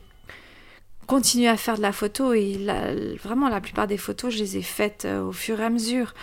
continué 1.06 1.48
à 1.48 1.58
faire 1.58 1.78
de 1.78 1.84
la 1.84 1.92
photo 1.92 2.34
et 2.34 2.60
vraiment 3.24 3.50
la 3.50 3.62
plupart 3.62 3.86
des 3.86 3.98
photos, 3.98 4.34
je 4.34 4.40
les 4.40 4.58
ai 4.58 4.62
faites 4.64 5.06
euh, 5.06 5.22
au 5.22 5.32
fur 5.32 5.60
et 5.60 5.66
à 5.66 5.70
mesure. 5.70 6.16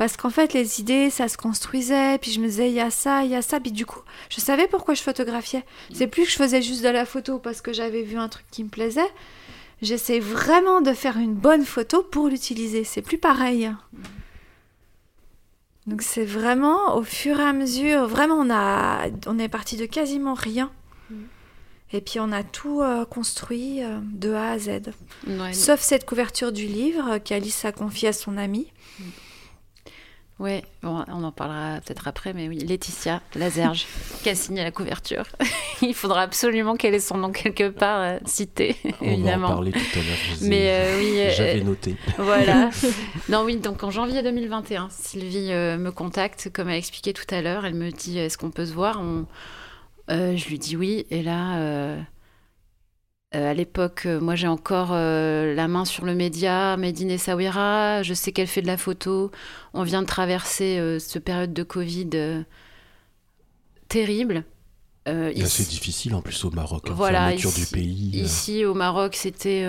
Parce 0.00 0.16
qu'en 0.16 0.30
fait, 0.30 0.54
les 0.54 0.80
idées, 0.80 1.10
ça 1.10 1.28
se 1.28 1.36
construisait, 1.36 2.16
puis 2.16 2.30
je 2.30 2.40
me 2.40 2.46
disais, 2.46 2.70
il 2.70 2.74
y 2.74 2.80
a 2.80 2.90
ça, 2.90 3.22
il 3.22 3.30
y 3.32 3.34
a 3.34 3.42
ça, 3.42 3.60
puis 3.60 3.70
du 3.70 3.84
coup, 3.84 4.00
je 4.30 4.40
savais 4.40 4.66
pourquoi 4.66 4.94
je 4.94 5.02
photographiais. 5.02 5.62
C'est 5.92 6.06
plus 6.06 6.24
que 6.24 6.30
je 6.30 6.36
faisais 6.36 6.62
juste 6.62 6.82
de 6.82 6.88
la 6.88 7.04
photo 7.04 7.38
parce 7.38 7.60
que 7.60 7.74
j'avais 7.74 8.00
vu 8.00 8.16
un 8.16 8.30
truc 8.30 8.46
qui 8.50 8.64
me 8.64 8.70
plaisait. 8.70 9.12
J'essaie 9.82 10.18
vraiment 10.18 10.80
de 10.80 10.94
faire 10.94 11.18
une 11.18 11.34
bonne 11.34 11.66
photo 11.66 12.02
pour 12.02 12.28
l'utiliser. 12.28 12.82
C'est 12.82 13.02
plus 13.02 13.18
pareil. 13.18 13.70
Donc 15.86 16.00
c'est 16.00 16.24
vraiment 16.24 16.96
au 16.96 17.02
fur 17.02 17.38
et 17.38 17.42
à 17.42 17.52
mesure, 17.52 18.06
vraiment 18.06 18.36
on 18.36 18.50
a, 18.50 19.08
on 19.26 19.38
est 19.38 19.50
parti 19.50 19.76
de 19.76 19.84
quasiment 19.84 20.32
rien. 20.32 20.72
Et 21.92 22.00
puis 22.00 22.20
on 22.20 22.32
a 22.32 22.42
tout 22.42 22.80
euh, 22.80 23.04
construit 23.04 23.84
euh, 23.84 23.98
de 24.02 24.32
A 24.32 24.52
à 24.52 24.58
Z. 24.58 24.80
Sauf 25.52 25.80
cette 25.80 26.06
couverture 26.06 26.52
du 26.52 26.64
livre 26.64 27.18
qu'Alice 27.18 27.66
a 27.66 27.72
confiée 27.72 28.08
à 28.08 28.12
son 28.14 28.38
ami. 28.38 28.72
Oui, 30.40 30.62
bon, 30.82 31.04
on 31.08 31.22
en 31.22 31.32
parlera 31.32 31.80
peut-être 31.84 32.08
après, 32.08 32.32
mais 32.32 32.48
oui, 32.48 32.60
Laetitia 32.60 33.20
Lazerge, 33.34 33.86
qui 34.22 34.30
a 34.30 34.34
signé 34.34 34.62
la 34.62 34.70
couverture. 34.70 35.24
Il 35.82 35.94
faudra 35.94 36.22
absolument 36.22 36.76
qu'elle 36.76 36.94
ait 36.94 36.98
son 36.98 37.18
nom 37.18 37.30
quelque 37.30 37.68
part 37.68 38.00
euh, 38.00 38.18
cité, 38.24 38.74
évidemment. 39.02 39.48
On 39.48 39.50
en 39.50 39.54
parler 39.56 39.72
tout 39.72 39.78
à 39.78 39.96
l'heure. 39.96 40.38
Mais 40.40 40.70
euh, 40.70 40.98
oui, 40.98 41.20
euh, 41.20 41.30
j'avais 41.36 41.60
noté. 41.60 41.94
Voilà. 42.16 42.70
non, 43.28 43.42
oui, 43.44 43.56
donc 43.58 43.84
en 43.84 43.90
janvier 43.90 44.22
2021, 44.22 44.88
Sylvie 44.90 45.50
me 45.50 45.90
contacte, 45.90 46.48
comme 46.50 46.70
elle 46.70 46.78
expliqué 46.78 47.12
tout 47.12 47.26
à 47.34 47.42
l'heure. 47.42 47.66
Elle 47.66 47.74
me 47.74 47.90
dit 47.90 48.18
Est-ce 48.18 48.38
qu'on 48.38 48.50
peut 48.50 48.64
se 48.64 48.72
voir? 48.72 48.98
On... 48.98 49.26
Je 50.08 50.48
lui 50.48 50.58
dis 50.58 50.74
oui, 50.74 51.04
et 51.10 51.22
là 51.22 51.96
euh, 53.36 53.50
à 53.52 53.54
l'époque, 53.54 54.06
euh, 54.06 54.18
moi 54.18 54.34
j'ai 54.34 54.48
encore 54.48 54.88
euh, 54.90 55.54
la 55.54 55.68
main 55.68 55.84
sur 55.84 56.04
le 56.04 56.16
média, 56.16 56.76
Medine 56.76 57.16
Sawira, 57.16 58.02
je 58.02 58.12
sais 58.12 58.32
qu'elle 58.32 58.48
fait 58.48 58.60
de 58.60 58.66
la 58.66 58.76
photo. 58.76 59.30
On 59.72 59.84
vient 59.84 60.02
de 60.02 60.06
traverser 60.06 60.98
cette 60.98 61.22
période 61.22 61.52
de 61.52 61.62
Covid 61.62 62.10
terrible. 63.88 64.44
c'est 65.06 65.68
difficile 65.68 66.14
en 66.16 66.22
plus 66.22 66.44
au 66.44 66.50
Maroc, 66.50 66.86
hein, 66.88 66.94
voilà, 66.94 67.32
ici, 67.32 67.60
du 67.60 67.66
pays. 67.66 68.20
Ici 68.20 68.64
au 68.64 68.74
Maroc, 68.74 69.14
c'était 69.14 69.64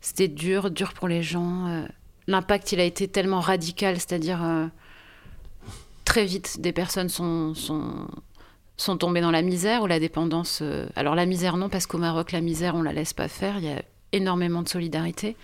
c'était 0.00 0.28
dur, 0.28 0.70
dur 0.70 0.94
pour 0.94 1.08
les 1.08 1.22
gens. 1.22 1.84
L'impact, 2.26 2.72
il 2.72 2.80
a 2.80 2.84
été 2.84 3.06
tellement 3.06 3.40
radical, 3.40 3.96
c'est-à-dire 3.96 4.40
très 6.06 6.24
vite, 6.24 6.60
des 6.60 6.72
personnes 6.72 7.10
sont, 7.10 7.54
sont 7.54 8.08
sont 8.82 8.96
tombés 8.96 9.20
dans 9.20 9.30
la 9.30 9.42
misère 9.42 9.82
ou 9.82 9.86
la 9.86 10.00
dépendance. 10.00 10.60
Euh, 10.62 10.86
alors 10.96 11.14
la 11.14 11.26
misère 11.26 11.56
non, 11.56 11.68
parce 11.68 11.86
qu'au 11.86 11.98
Maroc, 11.98 12.32
la 12.32 12.40
misère, 12.40 12.74
on 12.74 12.82
la 12.82 12.92
laisse 12.92 13.12
pas 13.12 13.28
faire. 13.28 13.58
Il 13.58 13.64
y 13.64 13.72
a 13.72 13.82
énormément 14.12 14.62
de 14.62 14.68
solidarité. 14.68 15.36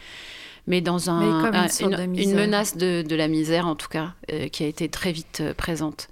Mais 0.67 0.83
dans 0.83 1.09
un, 1.09 1.23
une, 1.23 2.35
menace 2.35 2.77
de, 2.77 3.01
de, 3.01 3.17
la 3.17 3.29
misère, 3.29 3.67
en 3.67 3.75
tout 3.75 3.89
cas, 3.89 4.13
euh, 4.31 4.49
qui 4.49 4.65
a 4.65 4.67
été 4.67 4.91
très 4.91 5.13
vite 5.13 5.39
euh, 5.41 5.55
présente. 5.55 6.09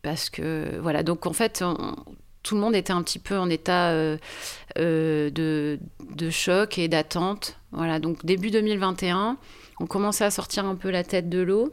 Parce 0.00 0.30
que, 0.30 0.78
voilà, 0.80 1.02
donc 1.02 1.26
en 1.26 1.34
fait, 1.34 1.62
tout 2.42 2.54
le 2.54 2.60
monde 2.62 2.74
était 2.74 2.94
un 2.94 3.02
petit 3.02 3.18
peu 3.18 3.36
en 3.36 3.50
état 3.50 3.92
de, 3.92 4.18
de, 4.78 6.30
choc 6.30 6.78
et 6.78 6.88
d'attente. 6.88 7.58
Voilà, 7.72 7.98
donc 7.98 8.24
début 8.24 8.50
2021, 8.50 9.36
on 9.80 9.86
commençait 9.86 10.24
à 10.24 10.30
sortir 10.30 10.64
un 10.64 10.76
peu 10.76 10.88
la 10.88 11.04
tête 11.04 11.28
de 11.28 11.40
l'eau 11.40 11.70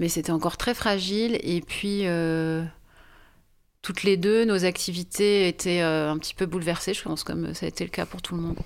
mais 0.00 0.08
c'était 0.08 0.32
encore 0.32 0.56
très 0.56 0.74
fragile. 0.74 1.38
Et 1.42 1.60
puis, 1.60 2.00
euh, 2.06 2.64
toutes 3.82 4.02
les 4.02 4.16
deux, 4.16 4.44
nos 4.46 4.64
activités 4.64 5.46
étaient 5.46 5.82
euh, 5.82 6.10
un 6.10 6.18
petit 6.18 6.34
peu 6.34 6.46
bouleversées, 6.46 6.94
je 6.94 7.02
pense, 7.02 7.22
comme 7.22 7.54
ça 7.54 7.66
a 7.66 7.68
été 7.68 7.84
le 7.84 7.90
cas 7.90 8.06
pour 8.06 8.22
tout 8.22 8.34
le 8.34 8.40
monde. 8.40 8.56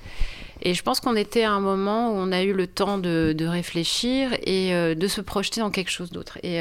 Et 0.63 0.75
je 0.75 0.83
pense 0.83 1.01
qu'on 1.01 1.17
était 1.17 1.43
à 1.43 1.51
un 1.51 1.61
moment 1.61 2.13
où 2.13 2.15
on 2.15 2.31
a 2.31 2.43
eu 2.43 2.53
le 2.53 2.69
temps 2.69 2.99
de, 2.99 3.47
réfléchir 3.47 4.33
et 4.45 4.73
euh, 4.75 4.95
de 4.95 5.09
se 5.09 5.21
projeter 5.21 5.61
dans 5.61 5.71
quelque 5.71 5.91
chose 5.91 6.11
d'autre. 6.11 6.39
Et 6.45 6.61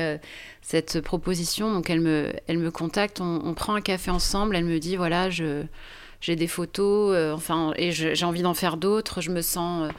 cette 0.63 1.01
proposition, 1.01 1.71
donc 1.71 1.89
elle 1.89 2.01
me, 2.01 2.34
elle 2.47 2.57
me 2.57 2.71
contacte, 2.71 3.21
on, 3.21 3.53
prend 3.53 3.76
un 3.76 3.82
café 3.82 4.09
ensemble, 4.09 4.55
elle 4.55 4.65
me 4.65 4.80
dit 4.80 4.95
voilà, 4.95 5.30
j'ai 5.30 6.36
des 6.36 6.47
photos, 6.47 7.15
enfin, 7.34 7.74
et 7.78 7.91
j'ai 7.91 8.26
envie 8.26 8.41
d'en 8.41 8.55
faire 8.55 8.78
d'autres, 8.78 9.21
je 9.21 9.30
me 9.30 9.41
sens 9.41 9.91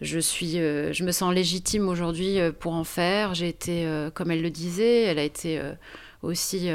je 0.00 0.20
suis, 0.20 0.58
euh, 0.58 0.92
je 0.92 1.02
me 1.02 1.10
sens 1.10 1.34
légitime 1.34 1.88
aujourd'hui 1.88 2.38
euh, 2.38 2.52
pour 2.52 2.74
en 2.74 2.84
faire. 2.84 3.34
J'ai 3.34 3.48
été, 3.48 3.84
euh, 3.84 4.10
comme 4.10 4.30
elle 4.30 4.42
le 4.42 4.50
disait, 4.50 5.02
elle 5.02 5.18
a 5.18 5.24
été 5.24 5.60
aussi, 6.22 6.70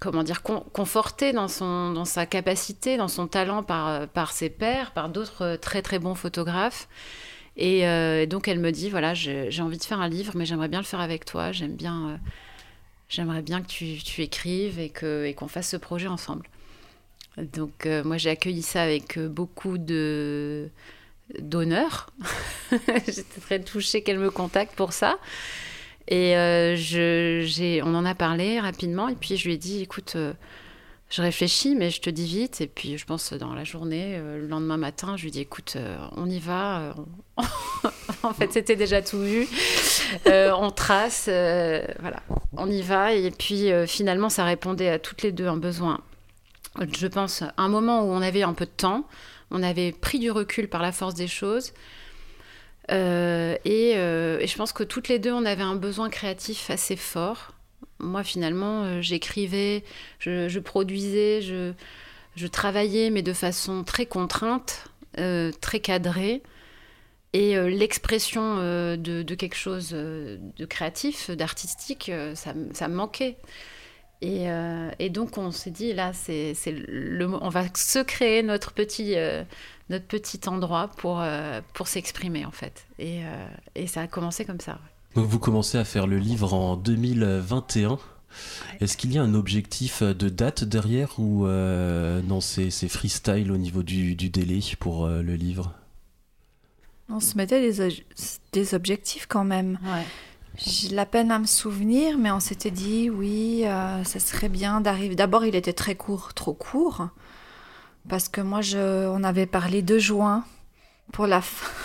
comment 0.00 0.22
dire, 0.22 0.42
confortée 0.42 1.32
dans 1.32 1.48
son, 1.48 1.92
dans 1.92 2.04
sa 2.04 2.26
capacité, 2.26 2.96
dans 2.96 3.08
son 3.08 3.26
talent 3.26 3.62
par, 3.62 4.08
par 4.08 4.32
ses 4.32 4.50
pairs, 4.50 4.92
par 4.92 5.08
d'autres 5.08 5.56
très 5.56 5.82
très 5.82 5.98
bons 5.98 6.14
photographes. 6.14 6.88
Et 7.56 7.82
donc 8.26 8.48
elle 8.48 8.58
me 8.58 8.70
dit 8.70 8.90
voilà, 8.90 9.14
j'ai 9.14 9.62
envie 9.62 9.78
de 9.78 9.84
faire 9.84 10.00
un 10.00 10.08
livre, 10.08 10.32
mais 10.36 10.44
j'aimerais 10.44 10.68
bien 10.68 10.80
le 10.80 10.84
faire 10.84 11.00
avec 11.00 11.24
toi. 11.24 11.52
J'aime 11.52 11.74
bien, 11.74 12.20
j'aimerais 13.08 13.42
bien 13.42 13.62
que 13.62 13.66
tu, 13.66 13.96
tu 13.98 14.22
écrives 14.22 14.78
et 14.78 14.90
que 14.90 15.24
et 15.24 15.34
qu'on 15.34 15.48
fasse 15.48 15.70
ce 15.70 15.76
projet 15.76 16.08
ensemble. 16.08 16.46
Donc 17.38 17.88
moi 18.04 18.18
j'ai 18.18 18.30
accueilli 18.30 18.62
ça 18.62 18.82
avec 18.82 19.18
beaucoup 19.18 19.78
de 19.78 20.70
d'honneur. 21.38 22.10
J'étais 23.06 23.40
très 23.40 23.60
touchée 23.60 24.02
qu'elle 24.02 24.18
me 24.18 24.30
contacte 24.30 24.74
pour 24.74 24.92
ça. 24.92 25.18
Et 26.08 26.36
euh, 26.36 26.76
je, 26.76 27.80
on 27.82 27.94
en 27.94 28.04
a 28.04 28.14
parlé 28.14 28.60
rapidement. 28.60 29.08
Et 29.08 29.14
puis 29.14 29.36
je 29.36 29.46
lui 29.46 29.54
ai 29.54 29.58
dit, 29.58 29.82
écoute, 29.82 30.14
euh, 30.16 30.32
je 31.08 31.22
réfléchis, 31.22 31.74
mais 31.76 31.90
je 31.90 32.00
te 32.00 32.10
dis 32.10 32.26
vite. 32.26 32.60
Et 32.60 32.66
puis 32.66 32.98
je 32.98 33.06
pense 33.06 33.32
dans 33.32 33.54
la 33.54 33.64
journée, 33.64 34.16
euh, 34.16 34.38
le 34.38 34.48
lendemain 34.48 34.76
matin, 34.76 35.16
je 35.16 35.24
lui 35.24 35.30
dis, 35.30 35.40
écoute, 35.40 35.76
on 36.16 36.28
y 36.28 36.40
va. 36.40 36.94
en 38.22 38.34
fait, 38.34 38.52
c'était 38.52 38.76
déjà 38.76 39.02
tout 39.02 39.20
vu. 39.20 39.46
on 40.26 40.70
trace, 40.70 41.26
voilà, 42.00 42.22
on 42.56 42.68
y 42.68 42.82
va. 42.82 43.12
Et 43.12 43.30
puis 43.30 43.70
finalement, 43.86 44.28
ça 44.28 44.44
répondait 44.44 44.88
à 44.88 44.98
toutes 44.98 45.22
les 45.22 45.32
deux 45.32 45.46
un 45.46 45.56
besoin. 45.56 46.00
Je 46.92 47.06
pense, 47.06 47.42
un 47.56 47.68
moment 47.68 48.02
où 48.02 48.10
on 48.10 48.22
avait 48.22 48.42
un 48.42 48.52
peu 48.52 48.64
de 48.64 48.70
temps, 48.70 49.04
on 49.50 49.62
avait 49.62 49.92
pris 49.92 50.18
du 50.18 50.30
recul 50.30 50.68
par 50.68 50.82
la 50.82 50.92
force 50.92 51.14
des 51.14 51.28
choses. 51.28 51.72
Euh, 52.90 53.56
euh, 53.66 54.38
et, 54.40 54.46
je 54.46 54.56
pense 54.56 54.72
que 54.72 54.82
toutes 54.82 55.08
les 55.08 55.18
deux, 55.18 55.32
on 55.32 55.44
avait 55.44 55.62
un 55.62 55.76
besoin 55.76 56.10
créatif 56.10 56.70
assez 56.70 56.96
fort. 56.96 57.52
Moi, 57.98 58.24
finalement, 58.24 58.84
euh, 58.84 59.00
j'écrivais, 59.00 59.84
je, 60.18 60.58
produisais, 60.58 61.40
je, 61.42 62.46
travaillais, 62.46 63.10
mais 63.10 63.22
de 63.22 63.32
façon 63.32 63.84
très 63.84 64.06
contrainte, 64.06 64.84
très 65.60 65.80
cadrée. 65.80 66.42
Et 67.32 67.54
l'expression 67.54 68.56
de, 68.56 69.34
quelque 69.34 69.56
chose 69.56 69.90
de 69.90 70.64
créatif, 70.64 71.30
d'artistique, 71.30 72.10
ça, 72.34 72.54
ça, 72.72 72.88
me 72.88 72.94
manquait. 72.94 73.36
Et, 74.22 74.50
euh, 74.50 74.90
et 74.98 75.08
donc 75.08 75.38
on 75.38 75.50
s'est 75.50 75.70
dit 75.70 75.92
là, 75.94 76.12
c'est 76.12 76.52
c'est 76.54 76.72
le, 76.72 77.26
mo- 77.26 77.38
on 77.40 77.48
va 77.48 77.64
se 77.74 78.00
créer 78.00 78.42
notre 78.42 78.72
petit, 78.72 79.14
euh, 79.16 79.42
notre 79.88 80.04
petit 80.06 80.40
endroit 80.46 80.88
pour, 80.98 81.20
euh, 81.20 81.60
pour 81.72 81.88
s'exprimer 81.88 82.44
en 82.44 82.50
fait. 82.50 82.84
Et, 82.98 83.24
euh, 83.24 83.46
et 83.74 83.86
ça 83.86 84.02
a 84.02 84.06
commencé 84.06 84.44
comme 84.44 84.60
ça. 84.60 84.78
Donc 85.14 85.26
vous 85.26 85.38
commencez 85.38 85.78
à 85.78 85.84
faire 85.84 86.06
le 86.06 86.18
livre 86.18 86.52
en 86.52 86.76
2021. 86.76 87.98
Est-ce 88.80 88.96
qu'il 88.96 89.12
y 89.12 89.18
a 89.18 89.22
un 89.22 89.34
objectif 89.34 90.02
de 90.02 90.28
date 90.28 90.62
derrière 90.64 91.18
ou 91.18 91.46
euh, 91.46 92.20
non 92.22 92.40
c'est 92.40 92.70
c'est 92.70 92.88
freestyle 92.88 93.50
au 93.50 93.56
niveau 93.56 93.82
du, 93.82 94.14
du 94.14 94.28
délai 94.28 94.60
pour 94.78 95.06
euh, 95.06 95.22
le 95.22 95.34
livre? 95.34 95.72
On 97.08 97.18
se 97.18 97.36
mettait 97.36 97.72
des 98.52 98.74
objectifs 98.74 99.26
quand 99.26 99.42
même. 99.44 99.78
Ouais. 99.82 100.04
J'ai 100.56 100.88
la 100.90 101.06
peine 101.06 101.30
à 101.30 101.38
me 101.38 101.46
souvenir, 101.46 102.18
mais 102.18 102.30
on 102.30 102.40
s'était 102.40 102.70
dit, 102.70 103.08
oui, 103.08 103.62
euh, 103.64 104.04
ça 104.04 104.20
serait 104.20 104.48
bien 104.50 104.80
d'arriver. 104.80 105.14
D'abord, 105.14 105.44
il 105.44 105.54
était 105.54 105.72
très 105.72 105.94
court, 105.94 106.34
trop 106.34 106.52
court, 106.52 107.08
parce 108.08 108.28
que 108.28 108.40
moi, 108.42 108.60
je... 108.60 109.06
on 109.08 109.24
avait 109.24 109.46
parlé 109.46 109.80
de 109.82 109.98
juin 109.98 110.44
pour 111.12 111.26
la 111.26 111.40
fin. 111.40 111.66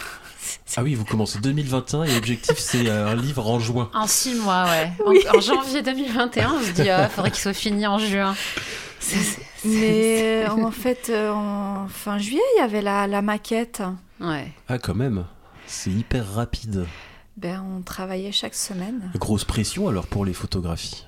Ah 0.77 0.83
oui, 0.83 0.93
vous 0.93 1.05
commencez 1.05 1.39
2021 1.39 2.03
et 2.03 2.13
l'objectif 2.13 2.57
c'est 2.57 2.87
euh, 2.89 3.07
un 3.07 3.15
livre 3.15 3.49
en 3.49 3.59
juin. 3.59 3.89
En 3.93 4.07
six 4.07 4.35
mois, 4.35 4.65
ouais. 4.65 4.91
En- 5.05 5.09
Oui. 5.09 5.19
En, 5.33 5.39
janvier 5.39 5.81
2021, 5.81 6.51
on 6.53 6.61
se 6.61 6.71
dit, 6.71 6.81
il 6.87 7.09
faudrait 7.11 7.31
qu'il 7.31 7.39
soit 7.39 7.53
fini 7.53 7.87
en 7.87 7.97
juin. 7.97 8.35
C'est- 8.99 9.15
c'est- 9.15 9.41
c'est- 9.61 9.67
Mais 9.67 10.45
en 10.49 10.71
fait, 10.71 11.07
euh, 11.09 11.31
en 11.31 11.87
fin 11.87 12.17
juillet, 12.17 12.41
il 12.57 12.59
y 12.59 12.63
avait 12.63 12.81
la, 12.81 13.07
la 13.07 13.21
maquette. 13.21 13.83
Ouais. 14.19 14.51
Ah 14.67 14.77
quand 14.77 14.95
même, 14.95 15.25
c'est 15.65 15.91
hyper 15.91 16.27
rapide. 16.33 16.85
Ben, 17.37 17.61
on 17.77 17.81
travaillait 17.81 18.31
chaque 18.31 18.55
semaine. 18.55 19.11
Grosse 19.15 19.43
pression 19.43 19.87
alors 19.89 20.07
pour 20.07 20.23
les 20.25 20.33
photographies 20.33 21.05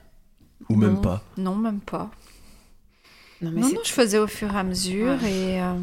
Ou 0.69 0.75
même 0.75 0.95
Non. 0.95 1.01
pas 1.01 1.23
Non, 1.37 1.55
même 1.55 1.79
pas. 1.79 2.11
Non, 3.41 3.51
mais 3.53 3.61
Non, 3.61 3.69
je 3.83 3.91
faisais 3.91 4.17
au 4.19 4.27
fur 4.27 4.53
et 4.53 4.57
à 4.57 4.63
mesure 4.63 5.17
Ouais. 5.21 5.31
et, 5.31 5.61
euh, 5.61 5.73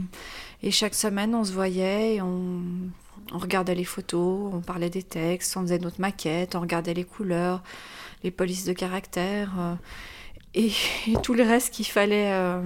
et 0.62 0.70
chaque 0.70 0.94
semaine 0.94 1.34
on 1.34 1.44
se 1.44 1.52
voyait, 1.52 2.16
et 2.16 2.22
on, 2.22 2.60
on 3.32 3.38
regardait 3.38 3.74
les 3.74 3.84
photos, 3.84 4.52
on 4.52 4.60
parlait 4.60 4.90
des 4.90 5.02
textes, 5.02 5.56
on 5.56 5.62
faisait 5.62 5.78
notre 5.78 6.00
maquette, 6.00 6.54
on 6.56 6.60
regardait 6.60 6.94
les 6.94 7.04
couleurs, 7.04 7.62
les 8.22 8.30
polices 8.30 8.64
de 8.64 8.72
caractère 8.72 9.52
euh, 9.58 9.74
et, 10.54 10.72
et 11.06 11.14
tout 11.22 11.34
le 11.34 11.44
reste 11.44 11.72
qu'il 11.72 11.86
fallait 11.86 12.32
euh, 12.32 12.60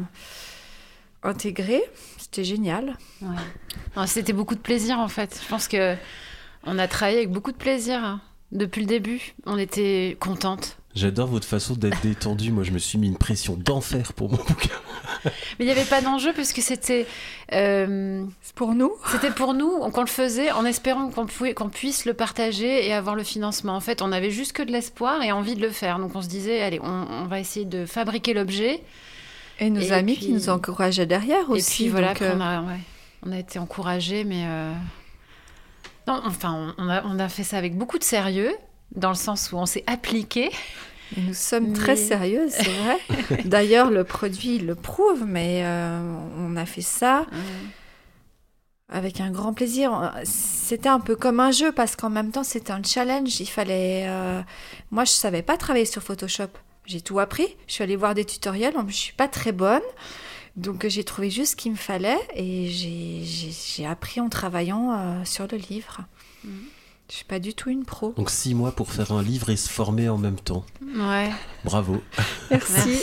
intégrer. 1.22 1.82
C'était 2.16 2.44
génial. 2.44 2.96
Ouais. 3.22 4.06
C'était 4.06 4.32
beaucoup 4.32 4.54
de 4.54 4.60
plaisir 4.60 4.98
en 4.98 5.08
fait. 5.08 5.40
Je 5.42 5.48
pense 5.48 5.68
que 5.68 5.94
on 6.64 6.78
a 6.78 6.88
travaillé 6.88 7.18
avec 7.18 7.30
beaucoup 7.30 7.52
de 7.52 7.56
plaisir 7.56 8.02
hein. 8.04 8.20
depuis 8.52 8.80
le 8.82 8.86
début. 8.86 9.34
On 9.46 9.58
était 9.58 10.16
contentes. 10.20 10.76
J'adore 10.94 11.28
votre 11.28 11.46
façon 11.46 11.74
d'être 11.74 12.00
détendu. 12.02 12.50
Moi 12.50 12.64
je 12.64 12.72
me 12.72 12.78
suis 12.78 12.98
mis 12.98 13.06
une 13.06 13.16
pression 13.18 13.54
d'enfer 13.56 14.12
pour 14.14 14.30
mon 14.30 14.36
bouquin. 14.38 14.74
Mais 15.24 15.30
il 15.60 15.66
n'y 15.66 15.70
avait 15.72 15.84
pas 15.84 16.00
d'enjeu 16.00 16.32
puisque 16.32 16.60
c'était 16.60 17.06
euh, 17.52 18.24
C'est 18.42 18.54
pour 18.54 18.74
nous. 18.74 18.92
c'était 19.10 19.30
pour 19.30 19.54
nous 19.54 19.78
qu'on 19.90 20.00
le 20.00 20.06
faisait 20.06 20.50
en 20.50 20.64
espérant 20.64 21.10
qu'on 21.10 21.68
puisse 21.68 22.04
le 22.04 22.14
partager 22.14 22.86
et 22.86 22.92
avoir 22.92 23.14
le 23.14 23.22
financement. 23.22 23.74
En 23.76 23.80
fait, 23.80 24.02
on 24.02 24.10
avait 24.12 24.30
juste 24.30 24.52
que 24.52 24.62
de 24.62 24.72
l'espoir 24.72 25.22
et 25.22 25.30
envie 25.30 25.54
de 25.54 25.60
le 25.62 25.70
faire. 25.70 25.98
Donc 25.98 26.16
on 26.16 26.22
se 26.22 26.28
disait 26.28 26.62
allez, 26.62 26.80
on, 26.82 27.06
on 27.10 27.24
va 27.26 27.38
essayer 27.40 27.66
de 27.66 27.84
fabriquer 27.86 28.34
l'objet. 28.34 28.82
Et 29.60 29.70
nos 29.70 29.80
Et 29.80 29.92
amis 29.92 30.14
puis- 30.14 30.26
qui 30.26 30.32
nous 30.32 30.48
encourageaient 30.50 31.06
derrière 31.06 31.50
aussi. 31.50 31.82
et 31.82 31.86
puis 31.86 31.90
voilà, 31.90 32.08
donc, 32.08 32.22
après, 32.22 32.30
euh, 32.30 32.36
on, 32.36 32.40
a, 32.40 32.62
ouais, 32.62 32.80
on 33.26 33.32
a 33.32 33.38
été 33.38 33.58
encouragés, 33.58 34.22
mais 34.24 34.44
euh, 34.46 34.72
non, 36.08 36.20
enfin, 36.24 36.74
on 36.78 36.88
a, 36.88 37.02
on 37.04 37.18
a 37.18 37.28
fait 37.28 37.44
ça 37.44 37.56
avec 37.58 37.76
beaucoup 37.76 37.98
de 37.98 38.04
sérieux, 38.04 38.52
dans 38.94 39.10
le 39.10 39.14
sens 39.14 39.52
où 39.52 39.56
on 39.56 39.66
s'est 39.66 39.84
appliqué. 39.86 40.50
Nous 41.16 41.32
sommes 41.34 41.72
très 41.72 41.96
sérieuses, 41.96 42.52
c'est 42.52 42.64
vrai. 42.70 43.42
D'ailleurs, 43.44 43.90
le 43.90 44.04
produit 44.04 44.58
le 44.58 44.74
prouve, 44.74 45.24
mais 45.26 45.62
euh, 45.64 46.00
on 46.38 46.54
a 46.56 46.66
fait 46.66 46.82
ça 46.82 47.24
avec 48.90 49.20
un 49.20 49.30
grand 49.30 49.52
plaisir. 49.52 50.12
C'était 50.24 50.88
un 50.88 51.00
peu 51.00 51.14
comme 51.16 51.40
un 51.40 51.50
jeu 51.50 51.72
parce 51.72 51.96
qu'en 51.96 52.10
même 52.10 52.30
temps, 52.30 52.44
c'était 52.44 52.72
un 52.72 52.82
challenge. 52.82 53.40
Il 53.40 53.46
fallait. 53.46 54.04
euh, 54.08 54.40
Moi, 54.90 55.04
je 55.04 55.12
savais 55.12 55.42
pas 55.42 55.56
travailler 55.56 55.84
sur 55.84 56.02
Photoshop. 56.02 56.48
J'ai 56.86 57.00
tout 57.02 57.18
appris. 57.20 57.56
Je 57.66 57.74
suis 57.74 57.84
allée 57.84 57.96
voir 57.96 58.14
des 58.14 58.24
tutoriels. 58.24 58.74
Je 58.88 58.94
suis 58.94 59.12
pas 59.12 59.28
très 59.28 59.52
bonne. 59.52 59.82
Donc, 60.58 60.86
j'ai 60.88 61.04
trouvé 61.04 61.30
juste 61.30 61.52
ce 61.52 61.56
qu'il 61.56 61.72
me 61.72 61.76
fallait 61.76 62.18
et 62.34 62.68
j'ai- 62.68 63.86
appris 63.86 64.20
en 64.20 64.28
travaillant 64.28 64.92
euh, 64.92 65.24
sur 65.24 65.46
le 65.50 65.56
livre. 65.56 66.00
Mhm. 66.44 66.52
Je 67.10 67.14
suis 67.16 67.24
pas 67.24 67.38
du 67.38 67.54
tout 67.54 67.70
une 67.70 67.84
pro. 67.86 68.12
Donc 68.18 68.28
six 68.28 68.54
mois 68.54 68.72
pour 68.72 68.92
faire 68.92 69.12
un 69.12 69.22
livre 69.22 69.48
et 69.48 69.56
se 69.56 69.70
former 69.70 70.10
en 70.10 70.18
même 70.18 70.38
temps. 70.38 70.66
Ouais. 70.94 71.30
Bravo. 71.64 72.02
Merci. 72.50 73.00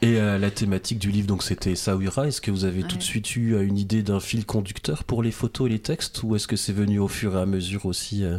Et 0.00 0.16
euh, 0.18 0.38
la 0.38 0.50
thématique 0.50 0.98
du 0.98 1.10
livre, 1.10 1.26
donc 1.26 1.42
c'était 1.42 1.74
Sawira. 1.74 2.26
Est-ce 2.26 2.40
que 2.40 2.50
vous 2.50 2.64
avez 2.64 2.82
tout 2.84 2.96
de 2.96 3.02
suite 3.02 3.36
eu 3.36 3.54
euh, 3.54 3.66
une 3.66 3.76
idée 3.76 4.02
d'un 4.02 4.18
fil 4.18 4.46
conducteur 4.46 5.04
pour 5.04 5.22
les 5.22 5.30
photos 5.30 5.66
et 5.66 5.72
les 5.72 5.78
textes 5.78 6.22
ou 6.22 6.36
est-ce 6.36 6.46
que 6.48 6.56
c'est 6.56 6.72
venu 6.72 6.98
au 6.98 7.08
fur 7.08 7.36
et 7.36 7.40
à 7.42 7.44
mesure 7.44 7.84
aussi 7.84 8.24
euh? 8.24 8.38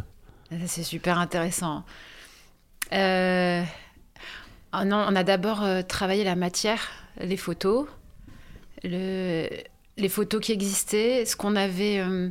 C'est 0.66 0.82
super 0.82 1.18
intéressant. 1.18 1.84
Euh, 2.92 3.62
ah 4.72 4.84
non, 4.84 5.06
on 5.08 5.14
a 5.14 5.22
d'abord 5.22 5.62
euh, 5.62 5.82
travaillé 5.82 6.24
la 6.24 6.34
matière, 6.34 6.90
les 7.20 7.36
photos, 7.36 7.86
le- 8.84 9.48
les 9.98 10.08
photos 10.08 10.40
qui 10.40 10.52
existaient, 10.52 11.24
ce 11.24 11.36
qu'on 11.36 11.56
avait. 11.56 11.98
euh, 11.98 12.30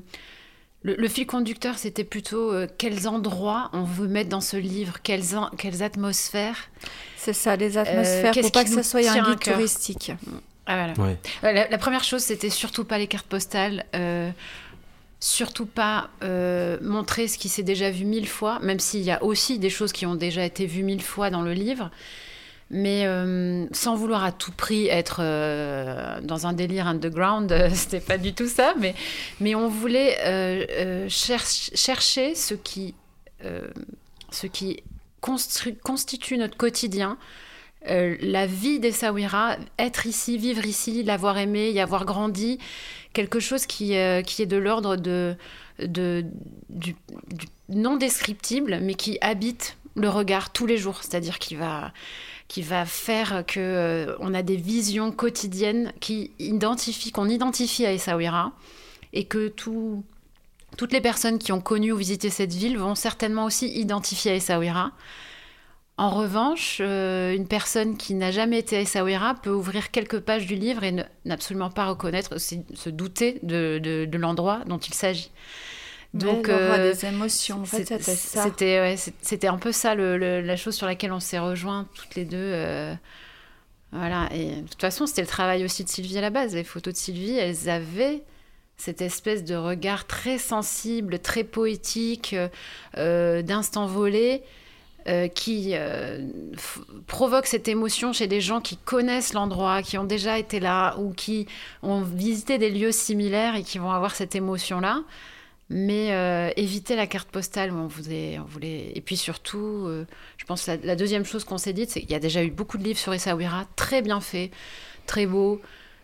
le, 0.83 0.95
le 0.95 1.07
fil 1.07 1.27
conducteur, 1.27 1.77
c'était 1.77 2.03
plutôt 2.03 2.51
euh, 2.51 2.67
quels 2.79 3.07
endroits 3.07 3.69
on 3.71 3.83
veut 3.83 4.07
mettre 4.07 4.29
dans 4.29 4.41
ce 4.41 4.57
livre, 4.57 4.97
quelles, 5.03 5.35
en- 5.37 5.49
quelles 5.51 5.83
atmosphères. 5.83 6.57
C'est 7.17 7.33
ça, 7.33 7.55
les 7.55 7.77
atmosphères, 7.77 8.31
Euh, 8.31 8.31
qu'est-ce 8.33 8.47
pour 8.47 8.51
pas 8.51 8.63
que 8.63 8.71
ça 8.71 8.81
soit 8.83 9.07
un 9.11 9.29
guide 9.31 9.39
touristique. 9.39 10.11
Ah, 10.65 10.93
voilà. 10.95 11.09
Ouais. 11.09 11.17
La, 11.43 11.67
la 11.69 11.77
première 11.77 12.03
chose, 12.03 12.21
c'était 12.23 12.49
surtout 12.49 12.83
pas 12.83 12.97
les 12.97 13.05
cartes 13.05 13.27
postales, 13.27 13.85
euh, 13.93 14.31
surtout 15.19 15.67
pas 15.67 16.09
euh, 16.23 16.79
montrer 16.81 17.27
ce 17.27 17.37
qui 17.37 17.47
s'est 17.49 17.61
déjà 17.61 17.91
vu 17.91 18.05
mille 18.05 18.27
fois, 18.27 18.57
même 18.61 18.79
s'il 18.79 19.01
y 19.01 19.11
a 19.11 19.23
aussi 19.23 19.59
des 19.59 19.69
choses 19.69 19.91
qui 19.91 20.07
ont 20.07 20.15
déjà 20.15 20.43
été 20.43 20.65
vues 20.65 20.81
mille 20.83 21.03
fois 21.03 21.29
dans 21.29 21.43
le 21.43 21.53
livre, 21.53 21.91
mais 22.71 23.05
euh, 23.05 23.65
sans 23.73 23.95
vouloir 23.95 24.23
à 24.23 24.31
tout 24.31 24.53
prix 24.53 24.87
être 24.87 25.19
euh, 25.19 26.21
dans 26.21 26.47
un 26.47 26.53
délire 26.53 26.87
underground, 26.87 27.51
euh, 27.51 27.69
c'était 27.73 27.99
pas 27.99 28.17
du 28.17 28.33
tout 28.33 28.47
ça, 28.47 28.73
mais, 28.79 29.55
on 29.55 29.67
voulait 29.67 30.17
euh, 30.25 31.07
cherch- 31.09 31.71
chercher 31.75 32.33
ce 32.33 32.53
qui, 32.53 32.95
constitue 35.19 36.37
notre 36.37 36.57
quotidien, 36.57 37.17
la 37.85 38.45
vie 38.45 38.79
des 38.79 38.91
Sawira, 38.91 39.57
être 39.77 40.05
ici, 40.05 40.37
vivre 40.37 40.65
ici, 40.65 41.03
l'avoir 41.03 41.37
aimé, 41.37 41.71
y 41.71 41.79
avoir 41.79 42.05
grandi, 42.05 42.57
quelque 43.13 43.39
chose 43.39 43.65
qui, 43.65 43.93
est 43.93 44.45
de 44.45 44.57
l'ordre 44.57 44.95
du, 44.95 46.23
du 46.69 46.95
non 47.69 47.97
descriptible, 47.97 48.79
mais 48.81 48.93
qui 48.93 49.17
habite 49.21 49.77
le 49.95 50.09
regard 50.09 50.51
tous 50.51 50.65
les 50.65 50.77
jours, 50.77 50.99
c'est-à-dire 51.01 51.39
qui 51.39 51.55
va, 51.55 51.91
qui 52.51 52.63
va 52.63 52.85
faire 52.85 53.45
que 53.47 53.61
euh, 53.61 54.17
on 54.19 54.33
a 54.33 54.41
des 54.41 54.57
visions 54.57 55.13
quotidiennes 55.13 55.93
qui 56.01 56.31
identifient, 56.37 57.13
qu'on 57.13 57.29
identifie 57.29 57.85
à 57.85 57.93
Essaouira, 57.93 58.51
et 59.13 59.23
que 59.23 59.47
tout, 59.47 60.03
toutes 60.75 60.91
les 60.91 60.99
personnes 60.99 61.39
qui 61.39 61.53
ont 61.53 61.61
connu 61.61 61.93
ou 61.93 61.95
visité 61.95 62.29
cette 62.29 62.51
ville 62.51 62.77
vont 62.77 62.93
certainement 62.93 63.45
aussi 63.45 63.69
identifier 63.69 64.31
à 64.31 64.35
Essaouira. 64.35 64.91
En 65.95 66.09
revanche, 66.09 66.79
euh, 66.81 67.33
une 67.33 67.47
personne 67.47 67.95
qui 67.95 68.15
n'a 68.15 68.31
jamais 68.31 68.59
été 68.59 68.75
à 68.75 68.81
Essaouira 68.81 69.35
peut 69.35 69.53
ouvrir 69.53 69.89
quelques 69.89 70.19
pages 70.19 70.45
du 70.45 70.55
livre 70.55 70.83
et 70.83 70.93
n'absolument 71.23 71.69
pas 71.69 71.85
reconnaître, 71.85 72.37
se, 72.37 72.89
douter 72.89 73.39
de 73.43 74.17
l'endroit 74.17 74.59
dont 74.65 74.79
il 74.79 74.93
s'agit. 74.93 75.31
Donc, 76.13 76.49
euh, 76.49 76.91
des 76.91 77.05
émotions. 77.05 77.61
En 77.61 77.65
fait, 77.65 77.85
c'était 78.49 78.79
ouais, 78.81 78.95
c'était 79.21 79.47
un 79.47 79.57
peu 79.57 79.71
ça 79.71 79.95
le- 79.95 80.17
le- 80.17 80.41
la 80.41 80.57
chose 80.57 80.75
sur 80.75 80.85
laquelle 80.87 81.13
on 81.13 81.19
s'est 81.21 81.39
rejoints 81.39 81.87
toutes 81.95 82.15
les 82.15 82.25
deux. 82.25 82.37
euh, 82.37 82.93
voilà. 83.91 84.29
Et 84.33 84.55
de 84.61 84.67
toute 84.67 84.81
façon, 84.81 85.05
c'était 85.05 85.21
le 85.21 85.27
travail 85.27 85.63
aussi 85.65 85.83
de 85.83 85.89
Sylvie 85.89 86.17
à 86.17 86.21
la 86.21 86.29
base. 86.29 86.53
Les 86.55 86.63
photos 86.63 86.93
de 86.93 86.97
Sylvie, 86.99 87.37
elles 87.37 87.69
avaient 87.69 88.23
cette 88.77 89.01
espèce 89.01 89.43
de 89.43 89.55
regard 89.55 90.07
très 90.07 90.37
sensible, 90.37 91.19
très 91.19 91.43
poétique, 91.43 92.33
euh, 92.33 92.47
euh, 92.97 93.41
d'instant 93.41 93.85
volé. 93.87 94.43
euh, 95.07 95.27
qui 95.27 95.71
euh, 95.73 96.19
provoque 97.07 97.47
cette 97.47 97.67
émotion 97.67 98.13
chez 98.13 98.27
des 98.27 98.39
gens 98.39 98.61
qui 98.61 98.77
connaissent 98.77 99.33
l'endroit, 99.33 99.81
qui 99.81 99.97
ont 99.97 100.03
déjà 100.03 100.37
été 100.37 100.59
là 100.59 100.95
ou 100.99 101.11
qui 101.11 101.47
ont 101.81 102.01
visité 102.01 102.59
des 102.59 102.69
lieux 102.69 102.91
similaires 102.91 103.55
et 103.55 103.63
qui 103.63 103.79
vont 103.79 103.89
avoir 103.89 104.13
cette 104.13 104.35
émotion-là 104.35 105.01
mais 105.71 106.11
euh, 106.11 106.51
éviter 106.57 106.97
la 106.97 107.07
carte 107.07 107.29
postale 107.29 107.71
on 107.71 107.87
voulait, 107.87 108.37
on 108.39 108.43
voulait... 108.43 108.91
et 108.93 108.99
puis 108.99 109.15
surtout 109.15 109.85
euh, 109.85 110.05
je 110.35 110.43
pense 110.43 110.65
que 110.65 110.71
la, 110.83 110.95
deuxième 110.97 111.23
chose 111.23 111.45
qu'on 111.45 111.57
s'est 111.57 111.71
dit 111.71 111.85
c'est 111.87 112.01
qu'il 112.01 112.11
y 112.11 112.15
a 112.15 112.19
déjà 112.19 112.43
eu 112.43 112.51
beaucoup 112.51 112.77
de 112.77 112.83
livres 112.83 112.99
sur 112.99 113.13
Essaouira 113.13 113.65
très 113.77 114.01
bien 114.01 114.19
faits 114.19 114.51
très 115.07 115.25
beaux 115.25 115.61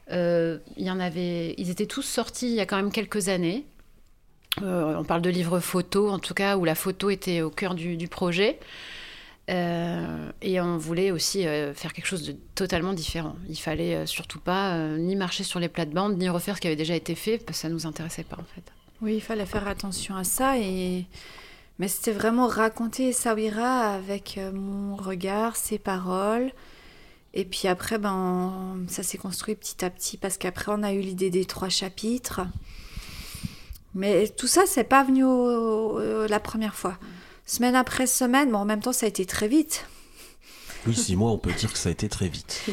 Euh, 0.09 0.59
il 0.77 0.85
y 0.85 0.89
en 0.89 1.01
avait 1.01 1.53
ils 1.57 1.69
étaient 1.69 1.85
tous 1.85 2.01
sortis 2.01 2.47
il 2.47 2.55
y 2.55 2.61
a 2.61 2.65
quand 2.65 2.77
même 2.77 2.93
quelques 2.93 3.27
années 3.27 3.65
on 4.61 5.03
parle 5.03 5.21
de 5.21 5.29
livres 5.29 5.59
photos 5.59 6.13
en 6.13 6.19
tout 6.19 6.33
cas 6.33 6.55
où 6.55 6.63
la 6.63 6.75
photo 6.75 7.09
était 7.09 7.41
au 7.41 7.49
cœur 7.49 7.75
du, 7.75 8.07
projet 8.07 8.57
et 9.49 10.61
on 10.61 10.77
voulait 10.77 11.11
aussi 11.11 11.43
faire 11.75 11.91
quelque 11.93 12.07
chose 12.07 12.25
de 12.25 12.35
totalement 12.55 12.93
différent. 12.93 13.35
Il 13.49 13.59
fallait 13.59 14.07
surtout 14.07 14.39
pas 14.39 14.77
ni 14.97 15.15
marcher 15.15 15.43
sur 15.43 15.59
les 15.59 15.69
plates-bandes, 15.69 16.17
ni 16.17 16.27
refaire 16.27 16.55
ce 16.55 16.61
qui 16.61 16.67
avait 16.67 16.81
déjà 16.85 16.95
été 16.95 17.13
fait, 17.13 17.37
parce 17.37 17.59
que 17.59 17.61
ça 17.63 17.69
nous 17.69 17.85
intéressait 17.85 18.23
pas 18.23 18.37
en 18.37 18.47
fait. 18.55 18.76
Oui, 19.01 19.15
il 19.15 19.21
fallait 19.21 19.45
faire 19.45 19.67
attention 19.67 20.15
à 20.15 20.23
ça. 20.23 20.57
Et... 20.57 21.05
Mais 21.79 21.87
c'était 21.87 22.11
vraiment 22.11 22.47
raconter 22.47 23.13
Sawira 23.13 23.93
avec 23.93 24.39
mon 24.53 24.95
regard, 24.95 25.55
ses 25.55 25.77
paroles. 25.77 26.51
Et 27.33 27.45
puis 27.45 27.67
après, 27.67 27.99
ben, 27.99 28.85
ça 28.87 29.03
s'est 29.03 29.19
construit 29.19 29.55
petit 29.55 29.85
à 29.85 29.89
petit, 29.91 30.17
parce 30.17 30.37
qu'après, 30.37 30.71
on 30.73 30.81
a 30.81 30.93
eu 30.93 31.01
l'idée 31.01 31.29
des 31.29 31.45
trois 31.45 31.69
chapitres. 31.69 32.41
Mais 33.93 34.27
tout 34.29 34.47
ça, 34.47 34.63
c'est 34.65 34.83
pas 34.83 35.03
venu 35.03 35.23
la 36.27 36.39
première 36.39 36.75
fois 36.75 36.97
semaine 37.45 37.75
après 37.75 38.07
semaine, 38.07 38.49
mais 38.51 38.57
en 38.57 38.65
même 38.65 38.81
temps, 38.81 38.93
ça 38.93 39.05
a 39.05 39.09
été 39.09 39.25
très 39.25 39.47
vite. 39.47 39.85
Oui, 40.87 40.95
six 40.95 41.15
mois, 41.15 41.31
on 41.31 41.37
peut 41.37 41.51
dire 41.51 41.71
que 41.71 41.77
ça 41.77 41.89
a 41.89 41.91
été 41.91 42.07
très 42.07 42.27
vite. 42.27 42.63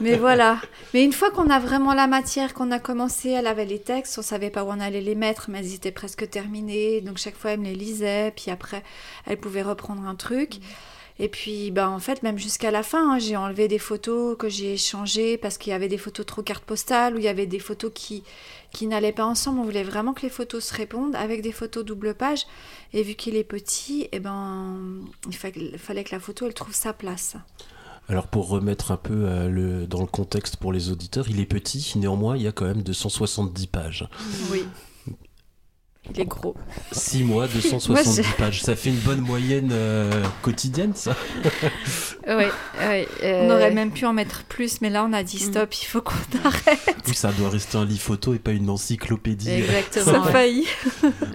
Mais 0.00 0.16
voilà. 0.16 0.60
Mais 0.94 1.04
une 1.04 1.12
fois 1.12 1.30
qu'on 1.30 1.50
a 1.50 1.58
vraiment 1.58 1.94
la 1.94 2.06
matière, 2.06 2.54
qu'on 2.54 2.70
a 2.70 2.78
commencé, 2.78 3.30
elle 3.30 3.46
avait 3.46 3.64
les 3.64 3.80
textes, 3.80 4.18
on 4.18 4.22
savait 4.22 4.50
pas 4.50 4.64
où 4.64 4.68
on 4.68 4.80
allait 4.80 5.00
les 5.00 5.14
mettre, 5.14 5.50
mais 5.50 5.58
elles 5.58 5.74
étaient 5.74 5.92
presque 5.92 6.28
terminées. 6.30 7.00
Donc 7.00 7.18
chaque 7.18 7.36
fois, 7.36 7.52
elle 7.52 7.60
me 7.60 7.64
les 7.64 7.74
lisait, 7.74 8.32
puis 8.34 8.50
après, 8.50 8.82
elle 9.26 9.38
pouvait 9.38 9.62
reprendre 9.62 10.06
un 10.06 10.14
truc. 10.14 10.60
Et 11.18 11.28
puis, 11.28 11.70
ben, 11.70 11.88
en 11.88 11.98
fait, 11.98 12.22
même 12.22 12.38
jusqu'à 12.38 12.70
la 12.70 12.82
fin, 12.82 13.14
hein, 13.14 13.18
j'ai 13.18 13.36
enlevé 13.36 13.68
des 13.68 13.78
photos 13.78 14.36
que 14.36 14.50
j'ai 14.50 14.76
changées 14.76 15.38
parce 15.38 15.56
qu'il 15.56 15.70
y 15.70 15.74
avait 15.74 15.88
des 15.88 15.96
photos 15.96 16.26
trop 16.26 16.42
carte 16.42 16.64
postale 16.64 17.14
ou 17.14 17.18
il 17.18 17.24
y 17.24 17.28
avait 17.28 17.46
des 17.46 17.58
photos 17.58 17.90
qui, 17.94 18.22
qui 18.72 18.86
n'allaient 18.86 19.12
pas 19.12 19.26
ensemble. 19.26 19.60
On 19.60 19.64
voulait 19.64 19.82
vraiment 19.82 20.12
que 20.12 20.22
les 20.22 20.30
photos 20.30 20.64
se 20.64 20.74
répondent 20.74 21.16
avec 21.16 21.42
des 21.42 21.52
photos 21.52 21.84
double 21.84 22.14
page. 22.14 22.46
Et 22.92 23.02
vu 23.02 23.14
qu'il 23.14 23.36
est 23.36 23.44
petit, 23.44 24.08
eh 24.12 24.20
ben, 24.20 24.76
il 25.28 25.36
fallait 25.36 26.04
que 26.04 26.14
la 26.14 26.20
photo 26.20 26.46
elle 26.46 26.54
trouve 26.54 26.74
sa 26.74 26.92
place. 26.92 27.36
Alors 28.08 28.28
pour 28.28 28.48
remettre 28.48 28.92
un 28.92 28.96
peu 28.96 29.14
euh, 29.14 29.48
le, 29.48 29.86
dans 29.86 30.00
le 30.00 30.06
contexte 30.06 30.56
pour 30.56 30.72
les 30.72 30.90
auditeurs, 30.90 31.28
il 31.28 31.40
est 31.40 31.46
petit, 31.46 31.94
néanmoins 31.96 32.36
il 32.36 32.42
y 32.42 32.46
a 32.46 32.52
quand 32.52 32.66
même 32.66 32.82
270 32.82 33.66
pages. 33.66 34.08
Oui. 34.50 34.64
Il 36.10 36.20
est 36.20 36.24
gros. 36.24 36.54
6 36.92 37.24
mois, 37.24 37.46
270 37.52 38.22
pages. 38.38 38.62
Ça 38.62 38.76
fait 38.76 38.90
une 38.90 38.96
bonne 38.96 39.20
moyenne 39.20 39.70
euh, 39.72 40.10
quotidienne, 40.42 40.92
ça 40.94 41.16
Oui. 42.28 42.44
On 43.22 43.50
aurait 43.50 43.70
même 43.70 43.90
pu 43.90 44.04
en 44.06 44.12
mettre 44.12 44.44
plus, 44.44 44.80
mais 44.80 44.90
là, 44.90 45.04
on 45.04 45.12
a 45.12 45.22
dit 45.22 45.36
mm. 45.36 45.50
stop, 45.50 45.74
il 45.74 45.86
faut 45.86 46.02
qu'on 46.02 46.14
arrête. 46.44 46.96
Oui, 47.06 47.14
ça 47.14 47.32
doit 47.32 47.50
rester 47.50 47.76
un 47.78 47.84
livre 47.84 48.02
photo 48.02 48.34
et 48.34 48.38
pas 48.38 48.52
une 48.52 48.70
encyclopédie. 48.70 49.50
Exactement. 49.50 50.24
ça 50.24 50.30
faillit. 50.30 50.66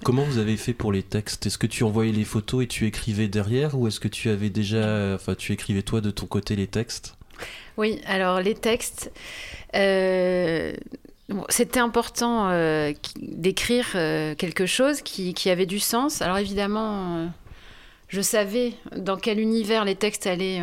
Comment 0.04 0.24
vous 0.24 0.38
avez 0.38 0.58
fait 0.58 0.74
pour 0.74 0.92
les 0.92 1.04
textes? 1.04 1.46
Est-ce 1.46 1.58
que 1.58 1.68
tu 1.68 1.84
envoyais 1.84 2.12
les 2.12 2.26
photos 2.26 2.64
et 2.64 2.68
tu 2.68 2.86
écrivais 2.86 3.28
derrière 3.28 3.78
Ou 3.78 3.88
est-ce 3.88 4.00
que 4.00 4.08
tu 4.08 4.30
avais 4.30 4.50
déjà. 4.50 5.16
Enfin, 5.16 5.36
tu 5.36 5.54
écrivais 5.54 5.82
toi 5.82 6.02
de 6.02 6.12
ton 6.12 6.26
côté 6.26 6.56
les 6.56 6.68
textes? 6.68 7.16
Oui, 7.78 8.02
alors 8.06 8.42
les 8.42 8.54
textes, 8.54 9.12
euh, 9.76 10.74
c'était 11.50 11.80
important 11.80 12.50
euh, 12.50 12.94
d'écrire 13.20 13.88
euh, 13.96 14.36
quelque 14.36 14.66
chose 14.66 15.02
qui, 15.02 15.50
avait 15.50 15.66
du 15.66 15.80
sens. 15.80 16.22
Alors 16.22 16.38
évidemment, 16.38 17.18
euh, 17.18 17.28
je 18.08 18.22
savais 18.22 18.74
dans 18.96 19.18
quel 19.18 19.40
univers 19.40 19.86
les 19.86 19.96
textes 19.96 20.28
allaient 20.28 20.62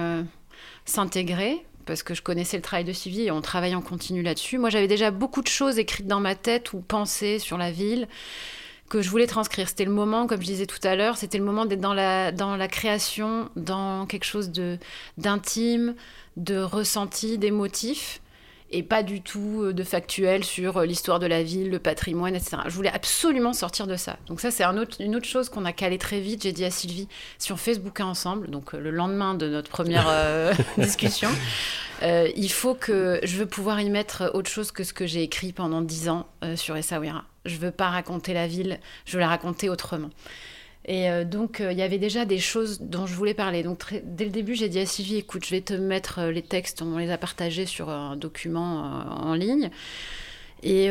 s'intégrer, 0.85 1.65
parce 1.87 2.03
que 2.03 2.15
je 2.15 2.23
connaissais 2.23 2.57
le 2.57 2.63
travail 2.63 2.85
de 2.85 2.93
Sylvie 2.93 3.23
et 3.23 3.31
on 3.31 3.41
travaillait 3.41 3.75
en 3.75 3.83
continu 3.83 4.23
là-dessus. 4.23 4.59
Moi, 4.59 4.71
j'avais 4.71 4.89
déjà 4.89 5.11
beaucoup 5.11 5.43
de 5.43 5.49
choses 5.49 5.79
écrites 5.79 6.07
dans 6.07 6.21
ma 6.21 6.35
tête 6.35 6.73
ou 6.73 6.81
pensées 6.81 7.39
sur 7.39 7.59
la 7.59 7.71
ville 7.71 8.09
que 8.89 9.03
je 9.03 9.11
voulais 9.11 9.27
transcrire. 9.27 9.69
C'était 9.69 9.85
le 9.85 9.91
moment, 9.91 10.27
comme 10.27 10.41
je 10.41 10.47
disais 10.47 10.67
tout 10.67 10.81
à 10.83 10.97
l'heure, 10.97 11.17
c'était 11.19 11.39
le 11.39 11.45
moment 11.45 11.67
d'être 11.67 11.81
dans 11.81 11.95
la, 11.95 12.33
dans 12.33 12.57
la 12.57 12.69
création, 12.69 13.51
dans 13.57 14.07
quelque 14.07 14.25
chose 14.25 14.51
d'intime, 15.19 15.95
de 16.37 16.59
ressenti, 16.59 17.39
d'émotif 17.39 18.21
et 18.71 18.83
pas 18.83 19.03
du 19.03 19.23
tout 19.23 19.63
euh, 19.63 19.73
de 19.73 19.83
factuel 19.83 20.45
sur 20.45 20.79
euh, 20.79 20.87
l'histoire 20.87 21.19
de 21.19 21.27
la 21.27 21.43
ville, 21.43 21.71
le 21.71 21.79
patrimoine, 21.79 22.35
etc. 22.35 22.59
Je 22.67 22.75
voulais 22.75 22.93
absolument 22.93 23.53
sortir 23.53 23.87
de 23.87 23.97
ça. 23.97 24.17
Donc 24.27 24.41
ça, 24.41 24.51
c'est 24.51 24.65
une 24.65 25.17
autre 25.17 25.27
chose 25.27 25.49
qu'on 25.49 25.65
a 25.65 25.73
calé 25.73 25.99
très 25.99 26.21
vite. 26.21 26.43
J'ai 26.43 26.53
dit 26.53 26.65
à 26.65 26.71
Sylvie, 26.71 27.09
si 27.39 27.53
on 27.53 27.57
fait 27.57 27.75
ce 27.75 27.81
bouquin 27.81 28.07
ensemble, 28.07 28.49
donc 28.51 28.75
euh, 28.75 28.81
le 28.81 28.91
lendemain 28.91 29.35
de 29.35 29.49
notre 29.49 29.71
première 29.71 30.07
discussion, 30.79 31.31
il 32.03 32.51
faut 32.51 32.75
que 32.75 33.21
je 33.23 33.37
veux 33.37 33.47
pouvoir 33.47 33.81
y 33.81 33.91
mettre 33.91 34.31
autre 34.35 34.51
chose 34.51 34.71
que 34.71 34.85
ce 34.85 34.93
que 34.93 35.07
j'ai 35.07 35.23
écrit 35.23 35.53
pendant 35.53 35.81
dix 35.81 36.09
ans 36.09 36.27
sur 36.57 36.77
Essaouira. 36.77 37.25
Je 37.45 37.57
veux 37.57 37.71
pas 37.71 37.89
raconter 37.89 38.35
la 38.35 38.47
ville, 38.47 38.79
je 39.05 39.15
veux 39.15 39.21
la 39.21 39.29
raconter 39.29 39.69
autrement. 39.69 40.11
Et 40.89 41.11
euh, 41.11 41.23
donc, 41.23 41.61
euh, 41.61 41.71
il 41.71 41.79
y 41.79 41.83
avait 41.83 41.99
déjà 41.99 42.25
des 42.25 42.39
choses 42.39 42.81
dont 42.81 43.07
je 43.07 43.15
voulais 43.15 43.35
parler. 43.35 43.63
Donc, 43.63 43.95
dès 44.05 44.25
le 44.25 44.31
début, 44.31 44.55
j'ai 44.55 44.71
dit 44.71 44.81
à 44.81 44.87
Sylvie, 44.87 45.17
écoute, 45.17 45.45
je 45.45 45.51
vais 45.51 45.61
te 45.61 45.75
mettre 45.75 46.21
euh, 46.21 46.33
les 46.33 46.41
textes, 46.41 46.81
on 46.81 46.97
les 46.97 47.11
a 47.11 47.19
partagés 47.19 47.67
sur 47.67 47.91
un 47.91 48.17
document 48.17 49.05
en 49.21 49.35
ligne. 49.35 49.71
Et, 50.63 50.89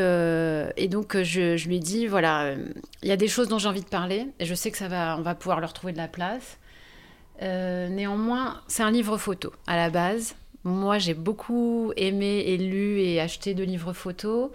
donc, 0.88 1.18
je, 1.24 1.58
je, 1.58 1.68
lui 1.68 1.78
ai 1.78 1.80
dit, 1.80 2.06
voilà, 2.06 2.54
il 3.02 3.10
y 3.10 3.12
a 3.12 3.18
des 3.18 3.28
choses 3.28 3.50
dont 3.50 3.58
j'ai 3.58 3.68
envie 3.68 3.82
de 3.82 3.90
parler, 3.90 4.28
et 4.40 4.46
je 4.46 4.54
sais 4.54 4.72
que 4.72 4.78
ça 4.78 4.88
va, 4.88 5.18
on 5.18 5.24
va 5.24 5.34
pouvoir 5.34 5.60
leur 5.60 5.74
trouver 5.74 5.94
de 5.94 5.98
la 5.98 6.08
place. 6.08 6.58
néanmoins, 7.42 8.62
c'est 8.68 8.84
un 8.84 8.92
livre 8.92 9.18
photo 9.18 9.52
à 9.66 9.76
la 9.76 9.90
base. 9.90 10.36
Moi, 10.64 11.00
j'ai 11.00 11.16
beaucoup 11.16 11.92
aimé 11.98 12.44
et 12.48 12.58
lu 12.58 13.02
et 13.02 13.20
acheté 13.20 13.56
de 13.56 13.64
livres 13.64 13.94
photos 13.94 14.52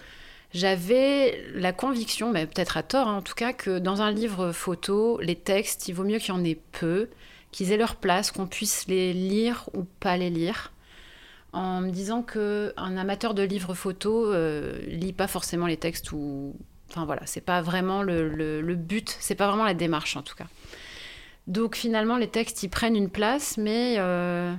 j'avais 0.54 1.44
la 1.54 1.72
conviction, 1.72 2.30
mais 2.30 2.46
peut-être 2.46 2.76
à 2.76 2.82
tort 2.82 3.08
hein, 3.08 3.16
en 3.16 3.22
tout 3.22 3.34
cas, 3.34 3.52
que 3.52 3.78
dans 3.78 4.02
un 4.02 4.10
livre 4.10 4.52
photo, 4.52 5.18
les 5.20 5.36
textes, 5.36 5.88
il 5.88 5.94
vaut 5.94 6.04
mieux 6.04 6.18
qu'il 6.18 6.34
y 6.34 6.38
en 6.38 6.44
ait 6.44 6.60
peu, 6.72 7.08
qu'ils 7.52 7.72
aient 7.72 7.76
leur 7.78 7.96
place, 7.96 8.30
qu'on 8.30 8.46
puisse 8.46 8.86
les 8.86 9.12
lire 9.12 9.68
ou 9.74 9.84
pas 9.84 10.16
les 10.16 10.30
lire. 10.30 10.72
En 11.54 11.80
me 11.80 11.90
disant 11.90 12.22
que 12.22 12.72
un 12.76 12.96
amateur 12.96 13.34
de 13.34 13.42
livres 13.42 13.74
photos 13.74 14.28
euh, 14.32 14.80
lit 14.86 15.12
pas 15.12 15.26
forcément 15.26 15.66
les 15.66 15.76
textes 15.76 16.12
ou. 16.12 16.54
Enfin 16.90 17.06
voilà, 17.06 17.22
c'est 17.24 17.42
pas 17.42 17.62
vraiment 17.62 18.02
le, 18.02 18.74
but, 18.74 19.16
c'est 19.20 19.34
pas 19.34 19.48
vraiment 19.48 19.64
la 19.64 19.74
démarche 19.74 20.16
en 20.16 20.22
tout 20.22 20.34
cas. 20.34 20.46
Donc 21.46 21.76
finalement, 21.76 22.18
les 22.18 22.28
textes, 22.28 22.62
ils 22.62 22.68
prennent 22.68 22.96
une 22.96 23.08
place, 23.08 23.56
mais 23.56 23.96
euh, 23.98 24.52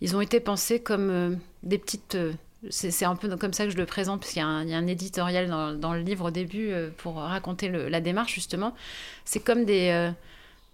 ils 0.00 0.16
ont 0.16 0.20
été 0.20 0.40
pensés 0.40 0.80
comme 0.80 1.10
euh, 1.10 1.36
des 1.62 1.78
petites 1.78 2.16
c'est 2.70 3.04
un 3.04 3.16
peu 3.16 3.34
comme 3.36 3.52
ça 3.52 3.64
que 3.64 3.70
je 3.70 3.76
le 3.76 3.86
présente, 3.86 4.20
parce 4.20 4.32
qu'il 4.32 4.40
y, 4.40 4.44
a 4.44 4.46
un 4.48 4.86
éditorial 4.86 5.48
dans, 5.78 5.94
le 5.94 6.00
livre 6.00 6.28
au 6.28 6.30
début 6.30 6.70
euh, 6.70 6.90
pour 6.96 7.16
raconter 7.16 7.68
la 7.68 8.00
démarche, 8.00 8.34
justement. 8.34 8.74
C'est 9.24 9.40
comme 9.40 9.64
des, 9.64 9.90
euh, 9.90 10.10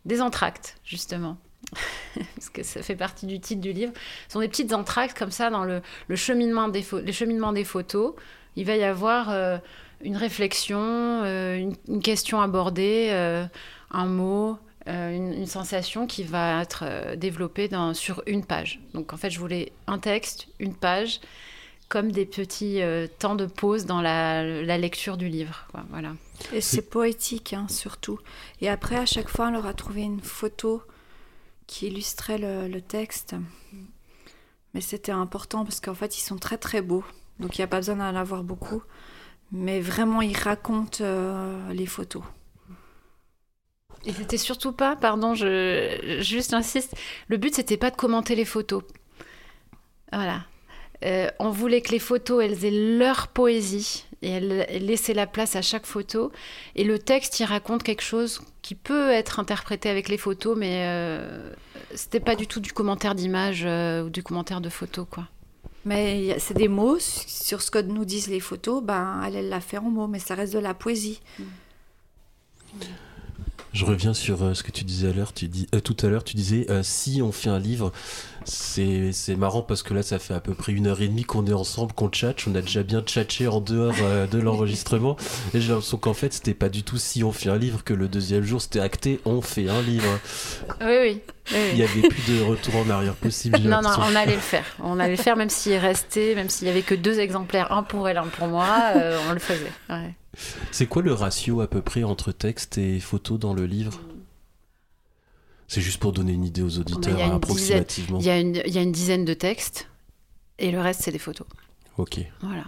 des 0.04 0.20
entractes, 0.20 0.76
justement. 0.84 1.38
parce 2.34 2.50
que 2.50 2.62
ça 2.62 2.82
fait 2.82 2.96
partie 2.96 3.26
du 3.26 3.40
titre 3.40 3.62
du 3.62 3.72
livre. 3.72 3.92
Ce 4.26 4.34
sont 4.34 4.40
des 4.40 4.48
petites 4.48 4.72
entractes 4.74 5.18
comme 5.18 5.30
ça 5.30 5.50
dans 5.50 5.64
le, 5.64 5.80
cheminement, 6.14 6.68
des 6.68 7.64
photos. 7.64 8.14
Il 8.56 8.66
va 8.66 8.76
y 8.76 8.84
avoir 8.84 9.30
euh, 9.30 9.56
une 10.02 10.16
réflexion, 10.16 11.24
une, 11.24 12.02
question 12.02 12.40
abordée, 12.40 13.10
un 13.90 14.06
mot, 14.06 14.58
une, 14.86 15.46
sensation 15.46 16.06
qui 16.06 16.22
va 16.22 16.62
être 16.62 17.16
développée 17.16 17.70
sur 17.94 18.22
une 18.26 18.44
page. 18.44 18.80
Donc 18.94 19.12
en 19.12 19.16
fait, 19.16 19.30
je 19.30 19.38
voulais 19.38 19.72
un 19.86 19.98
texte, 19.98 20.48
une 20.60 20.74
page 20.74 21.20
comme 21.88 22.12
des 22.12 22.26
petits 22.26 22.82
euh, 22.82 23.06
temps 23.18 23.34
de 23.34 23.46
pause 23.46 23.86
dans 23.86 24.02
la, 24.02 24.78
lecture 24.78 25.16
du 25.16 25.28
livre. 25.28 25.66
voilà. 25.90 26.12
Et 26.52 26.60
c'est 26.60 26.82
poétique, 26.82 27.54
hein, 27.54 27.66
surtout. 27.68 28.18
Et 28.60 28.68
après, 28.68 28.96
à 28.96 29.06
chaque 29.06 29.28
fois, 29.28 29.48
on 29.48 29.50
leur 29.50 29.66
a 29.66 29.74
trouvé 29.74 30.02
une 30.02 30.20
photo 30.20 30.82
qui 31.66 31.86
illustrait 31.86 32.38
le, 32.38 32.80
texte. 32.80 33.34
Mais 34.74 34.80
c'était 34.80 35.12
important 35.12 35.64
parce 35.64 35.80
qu'en 35.80 35.94
fait, 35.94 36.16
ils 36.18 36.22
sont 36.22 36.36
très 36.36 36.58
très 36.58 36.82
beaux. 36.82 37.04
Donc, 37.40 37.56
il 37.56 37.60
n'y 37.60 37.64
a 37.64 37.68
pas 37.68 37.78
besoin 37.78 37.96
d'en 37.96 38.14
avoir 38.14 38.44
beaucoup. 38.44 38.82
Mais 39.50 39.80
vraiment, 39.80 40.20
ils 40.20 40.36
racontent 40.36 40.98
euh, 41.00 41.72
les 41.72 41.86
photos. 41.86 42.22
Et 44.04 44.12
c'était 44.12 44.38
surtout 44.38 44.72
pas, 44.72 44.94
pardon, 44.94 45.34
je 45.34 46.18
juste 46.20 46.54
insiste, 46.54 46.96
le 47.26 47.36
but 47.36 47.54
c'était 47.54 47.76
pas 47.76 47.90
de 47.90 47.96
commenter 47.96 48.36
les 48.36 48.44
photos. 48.44 48.84
Voilà, 50.12 50.44
euh, 51.04 51.28
on 51.38 51.50
voulait 51.50 51.80
que 51.80 51.92
les 51.92 51.98
photos, 51.98 52.44
elles 52.44 52.64
aient 52.64 52.98
leur 52.98 53.28
poésie 53.28 54.04
et 54.22 54.30
elles 54.30 54.66
laissaient 54.84 55.14
la 55.14 55.26
place 55.26 55.54
à 55.54 55.62
chaque 55.62 55.86
photo. 55.86 56.32
Et 56.74 56.84
le 56.84 56.98
texte, 56.98 57.38
il 57.40 57.44
raconte 57.44 57.82
quelque 57.82 58.02
chose 58.02 58.40
qui 58.62 58.74
peut 58.74 59.10
être 59.10 59.38
interprété 59.38 59.88
avec 59.88 60.08
les 60.08 60.18
photos, 60.18 60.56
mais 60.56 60.84
euh, 60.86 61.52
c'était 61.94 62.20
pas 62.20 62.34
du 62.34 62.46
tout 62.46 62.60
du 62.60 62.72
commentaire 62.72 63.14
d'image 63.14 63.62
euh, 63.64 64.04
ou 64.04 64.10
du 64.10 64.22
commentaire 64.22 64.60
de 64.60 64.68
photo, 64.68 65.04
quoi. 65.04 65.28
Mais 65.84 66.38
c'est 66.38 66.54
des 66.54 66.68
mots 66.68 66.98
sur 66.98 67.62
ce 67.62 67.70
que 67.70 67.78
nous 67.78 68.04
disent 68.04 68.28
les 68.28 68.40
photos. 68.40 68.82
Ben, 68.82 69.22
elle, 69.24 69.48
l'a 69.48 69.60
fait 69.60 69.78
en 69.78 69.88
mots, 69.88 70.08
mais 70.08 70.18
ça 70.18 70.34
reste 70.34 70.52
de 70.52 70.58
la 70.58 70.74
poésie. 70.74 71.20
Je 73.78 73.84
reviens 73.84 74.12
sur 74.12 74.42
euh, 74.42 74.54
ce 74.54 74.64
que 74.64 74.72
tu 74.72 74.82
disais 74.82 75.10
à 75.10 75.12
l'heure. 75.12 75.32
Tu 75.32 75.46
dis 75.46 75.68
euh, 75.72 75.78
tout 75.78 75.96
à 76.02 76.08
l'heure, 76.08 76.24
tu 76.24 76.34
disais 76.34 76.66
euh, 76.68 76.82
si 76.82 77.22
on 77.22 77.30
fait 77.30 77.48
un 77.48 77.60
livre, 77.60 77.92
c'est 78.44 79.36
marrant 79.36 79.62
parce 79.62 79.84
que 79.84 79.94
là, 79.94 80.02
ça 80.02 80.18
fait 80.18 80.34
à 80.34 80.40
peu 80.40 80.52
près 80.52 80.72
une 80.72 80.88
heure 80.88 81.00
et 81.00 81.06
demie 81.06 81.22
qu'on 81.22 81.46
est 81.46 81.52
ensemble, 81.52 81.92
qu'on 81.92 82.08
tchatche. 82.08 82.48
On 82.48 82.56
a 82.56 82.60
déjà 82.60 82.82
bien 82.82 83.02
tchatché 83.02 83.46
en 83.46 83.60
dehors 83.60 83.94
de 84.32 84.38
l'enregistrement. 84.38 85.16
Et 85.54 85.60
j'ai 85.60 85.68
l'impression 85.68 85.96
qu'en 85.96 86.12
fait, 86.12 86.32
c'était 86.32 86.54
pas 86.54 86.68
du 86.68 86.82
tout 86.82 86.98
si 86.98 87.22
on 87.22 87.30
fait 87.30 87.50
un 87.50 87.56
livre 87.56 87.84
que 87.84 87.94
le 87.94 88.08
deuxième 88.08 88.42
jour, 88.42 88.60
c'était 88.60 88.80
acté, 88.80 89.20
on 89.24 89.42
fait 89.42 89.68
un 89.68 89.80
livre. 89.80 90.18
Oui, 90.80 90.96
oui. 91.00 91.22
Il 91.72 91.78
y 91.78 91.84
avait 91.84 92.08
plus 92.08 92.32
de 92.32 92.42
retour 92.42 92.74
en 92.76 92.90
arrière 92.90 93.14
possible. 93.14 93.58
Non, 93.60 93.80
non, 93.80 93.90
on 93.96 94.16
allait 94.16 94.34
le 94.34 94.40
faire. 94.40 94.64
On 94.82 94.98
allait 94.98 95.16
le 95.16 95.22
faire, 95.22 95.36
même 95.36 95.50
s'il 95.50 95.76
restait, 95.76 96.34
même 96.34 96.48
s'il 96.48 96.66
y 96.66 96.70
avait 96.70 96.82
que 96.82 96.96
deux 96.96 97.20
exemplaires, 97.20 97.70
un 97.70 97.84
pour 97.84 98.08
elle, 98.08 98.18
un 98.18 98.26
pour 98.26 98.48
moi, 98.48 98.92
on 99.28 99.32
le 99.32 99.38
faisait. 99.38 99.72
Ouais. 99.88 100.16
C'est 100.70 100.86
quoi 100.86 101.02
le 101.02 101.12
ratio 101.12 101.60
à 101.60 101.66
peu 101.68 101.82
près 101.82 102.04
entre 102.04 102.32
texte 102.32 102.78
et 102.78 103.00
photo 103.00 103.38
dans 103.38 103.54
le 103.54 103.66
livre 103.66 104.00
C'est 105.66 105.80
juste 105.80 105.98
pour 105.98 106.12
donner 106.12 106.32
une 106.32 106.44
idée 106.44 106.62
aux 106.62 106.78
auditeurs 106.78 107.18
il 107.18 107.32
approximativement. 107.32 108.18
Il 108.20 108.26
y, 108.26 108.30
a 108.30 108.38
une, 108.38 108.62
il 108.66 108.72
y 108.72 108.78
a 108.78 108.82
une 108.82 108.92
dizaine 108.92 109.24
de 109.24 109.34
textes 109.34 109.88
et 110.58 110.70
le 110.70 110.80
reste, 110.80 111.02
c'est 111.02 111.12
des 111.12 111.18
photos. 111.18 111.46
Ok. 111.96 112.20
Voilà. 112.42 112.64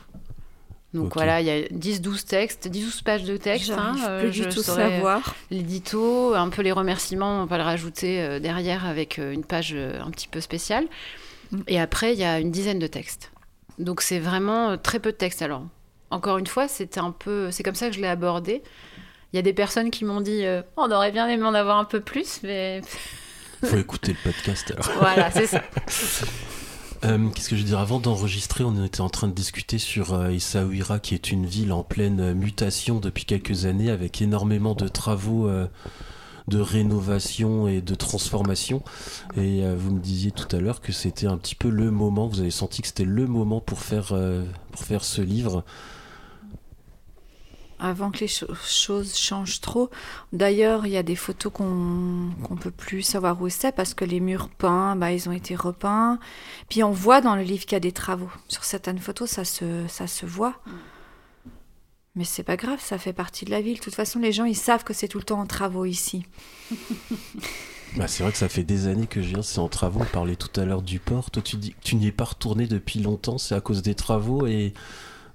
Donc 0.92 1.06
Ok. 1.06 1.14
voilà, 1.14 1.40
il 1.40 1.46
y 1.46 1.50
a 1.50 1.60
10-12 1.68 2.24
textes, 2.24 2.68
10-12 2.68 3.02
pages 3.04 3.22
de 3.24 3.36
texte. 3.36 3.70
Hein, 3.70 3.96
euh, 4.08 4.22
plus 4.22 4.32
du 4.32 4.48
tout 4.48 4.62
savoir. 4.62 5.36
L'édito, 5.52 6.34
un 6.34 6.48
peu 6.48 6.62
les 6.62 6.72
remerciements, 6.72 7.42
on 7.42 7.46
va 7.46 7.58
le 7.58 7.62
rajouter 7.62 8.20
euh, 8.20 8.40
derrière 8.40 8.84
avec 8.86 9.20
euh, 9.20 9.30
une 9.32 9.44
page 9.44 9.72
euh, 9.72 10.00
un 10.02 10.10
petit 10.10 10.26
peu 10.26 10.40
spéciale. 10.40 10.86
Mm. 11.52 11.60
Et 11.68 11.78
après, 11.80 12.14
il 12.14 12.18
y 12.18 12.24
a 12.24 12.40
une 12.40 12.50
dizaine 12.50 12.80
de 12.80 12.88
textes. 12.88 13.30
Donc 13.78 14.02
c'est 14.02 14.18
vraiment 14.18 14.70
euh, 14.70 14.76
très 14.76 14.98
peu 14.98 15.12
de 15.12 15.16
textes. 15.16 15.42
Alors, 15.42 15.62
encore 16.10 16.38
une 16.38 16.46
fois, 16.46 16.68
c'était 16.68 17.00
un 17.00 17.12
peu, 17.12 17.50
c'est 17.50 17.62
comme 17.62 17.74
ça 17.74 17.88
que 17.88 17.94
je 17.94 18.00
l'ai 18.00 18.08
abordé. 18.08 18.62
Il 19.32 19.36
y 19.36 19.38
a 19.38 19.42
des 19.42 19.52
personnes 19.52 19.90
qui 19.90 20.04
m'ont 20.04 20.20
dit, 20.20 20.44
euh, 20.44 20.62
on 20.76 20.90
aurait 20.90 21.12
bien 21.12 21.28
aimé 21.28 21.44
en 21.44 21.54
avoir 21.54 21.78
un 21.78 21.84
peu 21.84 22.00
plus, 22.00 22.40
mais 22.42 22.80
Faut 23.64 23.76
écouter 23.76 24.12
le 24.12 24.32
podcast 24.32 24.72
alors. 24.72 24.98
voilà, 24.98 25.30
c'est 25.30 25.46
ça. 25.46 25.62
Euh, 27.02 27.30
Qu'est-ce 27.34 27.48
que 27.48 27.56
je 27.56 27.62
veux 27.62 27.66
dire? 27.66 27.78
Avant 27.78 27.98
d'enregistrer, 27.98 28.62
on 28.62 28.84
était 28.84 29.00
en 29.00 29.08
train 29.08 29.26
de 29.26 29.32
discuter 29.32 29.78
sur 29.78 30.12
euh, 30.12 30.28
Essaouira, 30.28 30.98
qui 30.98 31.14
est 31.14 31.30
une 31.30 31.46
ville 31.46 31.72
en 31.72 31.82
pleine 31.82 32.20
euh, 32.20 32.34
mutation 32.34 33.00
depuis 33.00 33.24
quelques 33.24 33.64
années, 33.64 33.88
avec 33.88 34.20
énormément 34.20 34.74
de 34.74 34.86
travaux 34.86 35.48
de 36.50 36.60
rénovation 36.60 37.68
et 37.68 37.80
de 37.80 37.94
transformation. 37.94 38.82
Et 39.36 39.64
euh, 39.64 39.74
vous 39.78 39.92
me 39.92 40.00
disiez 40.00 40.32
tout 40.32 40.54
à 40.54 40.60
l'heure 40.60 40.80
que 40.80 40.92
c'était 40.92 41.26
un 41.26 41.38
petit 41.38 41.54
peu 41.54 41.70
le 41.70 41.90
moment, 41.90 42.26
vous 42.26 42.40
avez 42.40 42.50
senti 42.50 42.82
que 42.82 42.88
c'était 42.88 43.04
le 43.04 43.26
moment 43.26 43.60
pour 43.60 43.80
faire, 43.80 44.08
euh, 44.12 44.44
pour 44.72 44.84
faire 44.84 45.04
ce 45.04 45.22
livre. 45.22 45.64
Avant 47.80 48.10
que 48.10 48.18
les 48.18 48.28
cho- 48.28 48.54
choses 48.64 49.16
changent 49.16 49.60
trop. 49.60 49.90
D'ailleurs, 50.32 50.86
il 50.86 50.92
y 50.92 50.96
a 50.98 51.02
des 51.02 51.16
photos 51.16 51.50
qu'on 51.52 52.30
qu'on 52.42 52.56
peut 52.56 52.70
plus 52.70 53.02
savoir 53.02 53.40
où 53.40 53.48
c'est 53.48 53.72
parce 53.72 53.94
que 53.94 54.04
les 54.04 54.20
murs 54.20 54.48
peints, 54.50 54.96
bah, 54.96 55.12
ils 55.12 55.28
ont 55.28 55.32
été 55.32 55.56
repeints. 55.56 56.18
Puis 56.68 56.82
on 56.84 56.90
voit 56.92 57.20
dans 57.20 57.36
le 57.36 57.42
livre 57.42 57.62
qu'il 57.64 57.72
y 57.72 57.76
a 57.76 57.80
des 57.80 57.92
travaux. 57.92 58.30
Sur 58.48 58.64
certaines 58.64 58.98
photos, 58.98 59.30
ça 59.30 59.44
se, 59.44 59.86
ça 59.88 60.06
se 60.06 60.26
voit. 60.26 60.60
Mais 62.16 62.24
c'est 62.24 62.42
pas 62.42 62.56
grave, 62.56 62.80
ça 62.80 62.98
fait 62.98 63.12
partie 63.12 63.44
de 63.44 63.50
la 63.50 63.60
ville. 63.60 63.76
De 63.78 63.80
toute 63.82 63.94
façon, 63.94 64.18
les 64.18 64.32
gens, 64.32 64.44
ils 64.44 64.56
savent 64.56 64.84
que 64.84 64.92
c'est 64.92 65.08
tout 65.08 65.18
le 65.18 65.24
temps 65.24 65.40
en 65.40 65.46
travaux 65.46 65.84
ici. 65.84 66.26
Bah, 67.96 68.06
c'est 68.06 68.22
vrai 68.22 68.30
que 68.30 68.38
ça 68.38 68.48
fait 68.48 68.62
des 68.62 68.86
années 68.86 69.08
que 69.08 69.20
je 69.20 69.28
viens, 69.30 69.42
c'est 69.42 69.58
en 69.58 69.68
travaux. 69.68 70.00
On 70.02 70.04
parlait 70.04 70.36
tout 70.36 70.60
à 70.60 70.64
l'heure 70.64 70.82
du 70.82 71.00
port. 71.00 71.32
Toi, 71.32 71.42
tu 71.42 71.56
dis 71.56 71.70
que 71.72 71.80
tu 71.82 71.96
n'y 71.96 72.06
es 72.06 72.12
pas 72.12 72.22
retourné 72.24 72.68
depuis 72.68 73.00
longtemps, 73.00 73.36
c'est 73.36 73.54
à 73.56 73.60
cause 73.60 73.82
des 73.82 73.96
travaux 73.96 74.46
et 74.46 74.74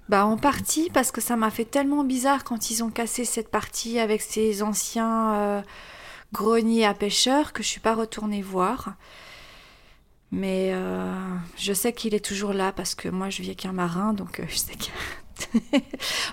Bah 0.08 0.26
en 0.26 0.38
partie 0.38 0.90
parce 0.94 1.12
que 1.12 1.20
ça 1.20 1.36
m'a 1.36 1.50
fait 1.50 1.66
tellement 1.66 2.04
bizarre 2.04 2.44
quand 2.44 2.70
ils 2.70 2.84
ont 2.84 2.92
cassé 2.92 3.26
cette 3.26 3.50
partie 3.50 4.00
avec 4.00 4.22
ces 4.22 4.62
anciens 4.62 5.34
euh, 5.34 5.62
greniers 6.32 6.86
à 6.86 6.94
pêcheurs 6.94 7.54
que 7.54 7.64
je 7.64 7.68
suis 7.68 7.80
pas 7.80 7.96
retournée 7.96 8.44
voir. 8.44 8.94
Mais 10.32 10.72
euh, 10.74 11.12
je 11.58 11.74
sais 11.74 11.92
qu'il 11.92 12.14
est 12.14 12.24
toujours 12.24 12.54
là 12.54 12.72
parce 12.72 12.94
que 12.94 13.10
moi 13.10 13.30
je 13.32 13.42
vis 13.42 13.50
avec 13.50 13.66
un 13.66 13.72
marin 13.72 14.14
donc 14.14 14.40
euh, 14.40 14.46
je 14.48 14.58
sais 14.58 14.74
que 14.76 15.78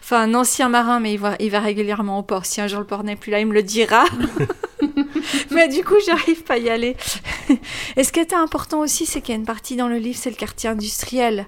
enfin 0.00 0.20
un 0.20 0.34
ancien 0.34 0.68
marin 0.68 1.00
mais 1.00 1.14
il 1.14 1.18
va, 1.18 1.36
il 1.40 1.50
va 1.50 1.60
régulièrement 1.60 2.18
au 2.18 2.22
port. 2.22 2.44
Si 2.44 2.60
un 2.60 2.66
jour 2.66 2.80
le 2.80 2.86
port 2.86 3.04
n'est 3.04 3.16
plus 3.16 3.30
là, 3.30 3.40
il 3.40 3.46
me 3.46 3.54
le 3.54 3.62
dira. 3.62 4.04
mais 5.50 5.68
du 5.68 5.82
coup, 5.82 5.94
j'arrive 6.04 6.42
pas 6.44 6.54
à 6.54 6.58
y 6.58 6.68
aller. 6.68 6.96
Et 7.96 8.04
ce 8.04 8.12
qui 8.12 8.20
était 8.20 8.34
important 8.34 8.80
aussi, 8.80 9.06
c'est 9.06 9.20
qu'il 9.20 9.34
y 9.34 9.36
a 9.36 9.40
une 9.40 9.46
partie 9.46 9.76
dans 9.76 9.88
le 9.88 9.98
livre, 9.98 10.18
c'est 10.20 10.30
le 10.30 10.36
quartier 10.36 10.68
industriel 10.68 11.46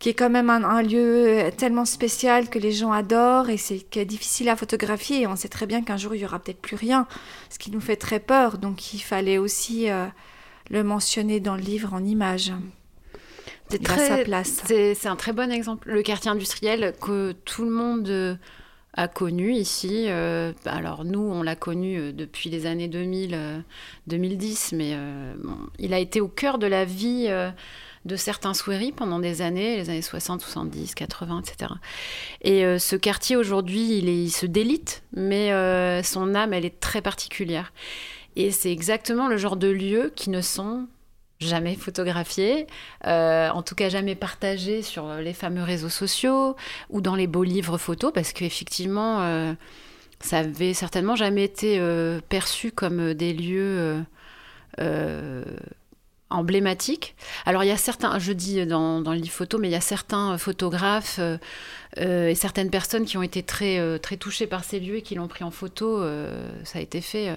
qui 0.00 0.08
est 0.08 0.14
quand 0.14 0.30
même 0.30 0.50
un, 0.50 0.64
un 0.64 0.82
lieu 0.82 1.50
tellement 1.56 1.84
spécial 1.84 2.48
que 2.48 2.58
les 2.58 2.72
gens 2.72 2.90
adorent 2.90 3.50
et 3.50 3.58
c'est 3.58 4.04
difficile 4.04 4.48
à 4.48 4.56
photographier. 4.56 5.20
Et 5.20 5.26
on 5.28 5.36
sait 5.36 5.48
très 5.48 5.66
bien 5.66 5.82
qu'un 5.82 5.98
jour 5.98 6.14
il 6.14 6.22
y 6.22 6.24
aura 6.24 6.40
peut-être 6.40 6.60
plus 6.60 6.74
rien, 6.74 7.06
ce 7.50 7.58
qui 7.58 7.70
nous 7.70 7.80
fait 7.82 7.96
très 7.96 8.18
peur. 8.18 8.58
Donc 8.58 8.94
il 8.94 9.00
fallait 9.00 9.38
aussi 9.38 9.90
euh, 9.90 10.06
le 10.70 10.82
mentionner 10.82 11.38
dans 11.38 11.54
le 11.54 11.60
livre 11.62 11.92
en 11.94 12.02
images. 12.02 12.52
Sa 13.86 14.18
place. 14.24 14.62
C'est 14.66 15.06
un 15.06 15.16
très 15.16 15.32
bon 15.32 15.52
exemple. 15.52 15.90
Le 15.90 16.02
quartier 16.02 16.30
industriel 16.30 16.94
que 17.00 17.32
tout 17.44 17.64
le 17.64 17.70
monde 17.70 18.08
euh, 18.08 18.34
a 18.94 19.06
connu 19.06 19.52
ici. 19.52 20.06
euh, 20.08 20.52
alors 20.64 21.04
nous, 21.04 21.20
on 21.20 21.42
l'a 21.42 21.54
connu 21.54 21.98
euh, 21.98 22.12
depuis 22.12 22.50
les 22.50 22.66
années 22.66 22.88
2000, 22.88 23.34
euh, 23.34 23.60
2010, 24.08 24.72
mais 24.72 24.92
euh, 24.94 25.34
bon, 25.38 25.56
il 25.78 25.94
a 25.94 26.00
été 26.00 26.20
au 26.20 26.26
cœur 26.26 26.58
de 26.58 26.66
la 26.66 26.84
vie 26.84 27.26
euh, 27.28 27.50
de 28.06 28.16
certains 28.16 28.54
Souéris 28.54 28.92
pendant 28.92 29.18
des 29.18 29.42
années, 29.42 29.76
les 29.76 29.90
années 29.90 30.02
60, 30.02 30.40
70, 30.40 30.94
80, 30.94 31.42
etc. 31.42 31.72
Et 32.42 32.64
euh, 32.64 32.78
ce 32.78 32.96
quartier 32.96 33.36
aujourd'hui, 33.36 33.98
il, 33.98 34.30
se 34.30 34.46
délite, 34.46 35.02
mais 35.12 35.52
euh, 35.52 36.02
son 36.02 36.34
âme, 36.34 36.52
elle 36.54 36.64
est 36.64 36.80
très 36.80 37.02
particulière. 37.02 37.72
Et 38.36 38.52
c'est 38.52 38.72
exactement 38.72 39.28
le 39.28 39.36
genre 39.36 39.56
de 39.56 39.68
lieux 39.68 40.12
qui 40.16 40.30
ne 40.30 40.40
sont 40.40 40.86
jamais 41.40 41.74
photographiés, 41.74 42.66
euh, 43.06 43.48
en 43.50 43.62
tout 43.62 43.74
cas 43.74 43.88
jamais 43.88 44.14
partagés 44.14 44.82
sur 44.82 45.14
les 45.14 45.32
fameux 45.32 45.62
réseaux 45.62 45.88
sociaux 45.88 46.54
ou 46.90 47.00
dans 47.00 47.16
les 47.16 47.26
beaux 47.26 47.44
livres 47.44 47.78
photos, 47.78 48.12
parce 48.12 48.32
qu'effectivement, 48.32 49.56
ça 50.20 50.38
avait 50.38 50.74
certainement 50.74 51.16
jamais 51.16 51.44
été 51.44 51.80
perçu 52.28 52.72
comme 52.72 53.14
des 53.14 53.32
lieux 53.32 54.04
euh, 56.30 56.34
emblématiques. 56.34 57.14
Alors 57.46 57.64
il 57.64 57.68
y 57.68 57.72
a 57.72 57.76
certains, 57.76 58.18
je 58.18 58.32
dis 58.32 58.66
dans, 58.66 59.00
dans 59.00 59.12
le 59.12 59.18
livre 59.18 59.34
photo, 59.34 59.58
mais 59.58 59.68
il 59.68 59.72
y 59.72 59.76
a 59.76 59.80
certains 59.80 60.38
photographes 60.38 61.18
euh, 61.18 61.38
euh, 61.98 62.28
et 62.28 62.34
certaines 62.34 62.70
personnes 62.70 63.04
qui 63.04 63.16
ont 63.16 63.22
été 63.22 63.42
très, 63.42 63.78
euh, 63.78 63.98
très 63.98 64.16
touchées 64.16 64.46
par 64.46 64.64
ces 64.64 64.80
lieux 64.80 64.96
et 64.96 65.02
qui 65.02 65.14
l'ont 65.14 65.28
pris 65.28 65.44
en 65.44 65.50
photo. 65.50 66.02
euh, 66.02 66.48
ça 66.64 66.78
a 66.78 66.82
été 66.82 67.00
fait. 67.00 67.28
euh, 67.30 67.36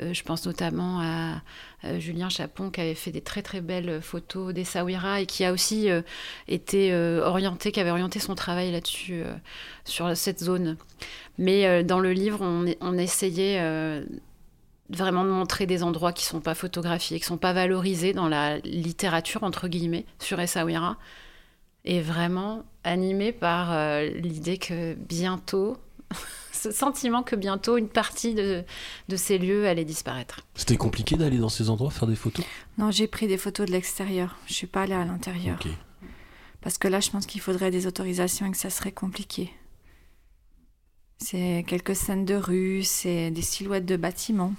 euh, 0.00 0.14
je 0.14 0.22
pense 0.22 0.46
notamment 0.46 1.00
à 1.00 1.42
euh, 1.84 1.98
Julien 1.98 2.28
Chapon 2.28 2.70
qui 2.70 2.80
avait 2.80 2.94
fait 2.94 3.10
des 3.10 3.20
très 3.20 3.42
très 3.42 3.60
belles 3.60 4.00
photos 4.00 4.54
des 4.54 4.64
Sawira 4.64 5.20
et 5.20 5.26
qui 5.26 5.44
a 5.44 5.52
aussi 5.52 5.90
euh, 5.90 6.02
été 6.46 6.92
euh, 6.92 7.24
orienté, 7.24 7.72
qui 7.72 7.80
avait 7.80 7.90
orienté 7.90 8.20
son 8.20 8.34
travail 8.36 8.70
là-dessus, 8.70 9.22
euh, 9.24 9.34
sur 9.84 10.16
cette 10.16 10.38
zone. 10.38 10.76
Mais 11.38 11.66
euh, 11.66 11.82
dans 11.82 11.98
le 12.00 12.12
livre, 12.12 12.38
on, 12.42 12.66
on 12.80 12.98
essayait 12.98 13.58
euh, 13.60 14.04
vraiment 14.90 15.24
de 15.24 15.30
montrer 15.30 15.66
des 15.66 15.82
endroits 15.82 16.12
qui 16.12 16.24
sont 16.24 16.40
pas 16.40 16.54
photographiés, 16.54 17.18
qui 17.18 17.26
sont 17.26 17.38
pas 17.38 17.52
valorisés 17.52 18.12
dans 18.12 18.28
la 18.28 18.58
littérature, 18.58 19.42
entre 19.42 19.68
guillemets, 19.68 20.06
sur 20.18 20.40
Essaouira. 20.40 20.96
Et 21.84 22.00
vraiment 22.00 22.64
animé 22.84 23.32
par 23.32 23.72
euh, 23.72 24.08
l'idée 24.08 24.58
que 24.58 24.94
bientôt, 24.94 25.76
ce 26.52 26.70
sentiment 26.70 27.22
que 27.22 27.36
bientôt 27.36 27.76
une 27.76 27.88
partie 27.88 28.34
de, 28.34 28.64
de 29.08 29.16
ces 29.16 29.38
lieux 29.38 29.66
allait 29.66 29.84
disparaître. 29.84 30.40
c'était 30.54 30.76
compliqué 30.76 31.16
d'aller 31.16 31.38
dans 31.38 31.48
ces 31.48 31.70
endroits 31.70 31.90
faire 31.90 32.08
des 32.08 32.16
photos? 32.16 32.44
Non, 32.78 32.90
j'ai 32.90 33.06
pris 33.06 33.26
des 33.26 33.38
photos 33.38 33.66
de 33.66 33.72
l'extérieur. 33.72 34.36
Je 34.46 34.54
suis 34.54 34.66
pas 34.66 34.82
allée 34.82 34.94
à 34.94 35.04
l'intérieur. 35.04 35.58
Parce 36.60 36.78
que 36.78 36.88
là, 36.88 37.00
je 37.00 37.10
pense 37.10 37.26
qu'il 37.26 37.40
faudrait 37.40 37.70
des 37.70 37.86
autorisations 37.86 38.46
et 38.46 38.50
que 38.50 38.56
ça 38.56 38.70
serait 38.70 38.92
compliqué. 38.92 39.52
C'est 41.18 41.64
quelques 41.66 41.96
scènes 41.96 42.24
de 42.24 42.34
rue, 42.34 42.82
c'est 42.84 43.30
des 43.30 43.42
silhouettes 43.42 43.86
de 43.86 43.96
bâtiments. 43.96 44.54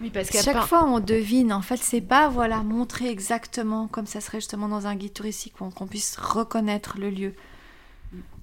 Oui, 0.00 0.10
parce 0.10 0.30
Chaque 0.30 0.66
fois, 0.66 0.84
on 0.84 1.00
devine. 1.00 1.52
En 1.52 1.62
fait, 1.62 1.78
c'est 1.78 2.00
pas 2.00 2.28
voilà 2.28 2.62
montrer 2.62 3.08
exactement 3.08 3.88
comme 3.88 4.06
ça 4.06 4.20
serait 4.20 4.38
justement 4.38 4.68
dans 4.68 4.86
un 4.86 4.96
guide 4.96 5.12
touristique 5.12 5.54
qu'on 5.58 5.70
qu'on 5.70 5.86
puisse 5.86 6.16
reconnaître 6.16 6.98
le 6.98 7.10
lieu. 7.10 7.34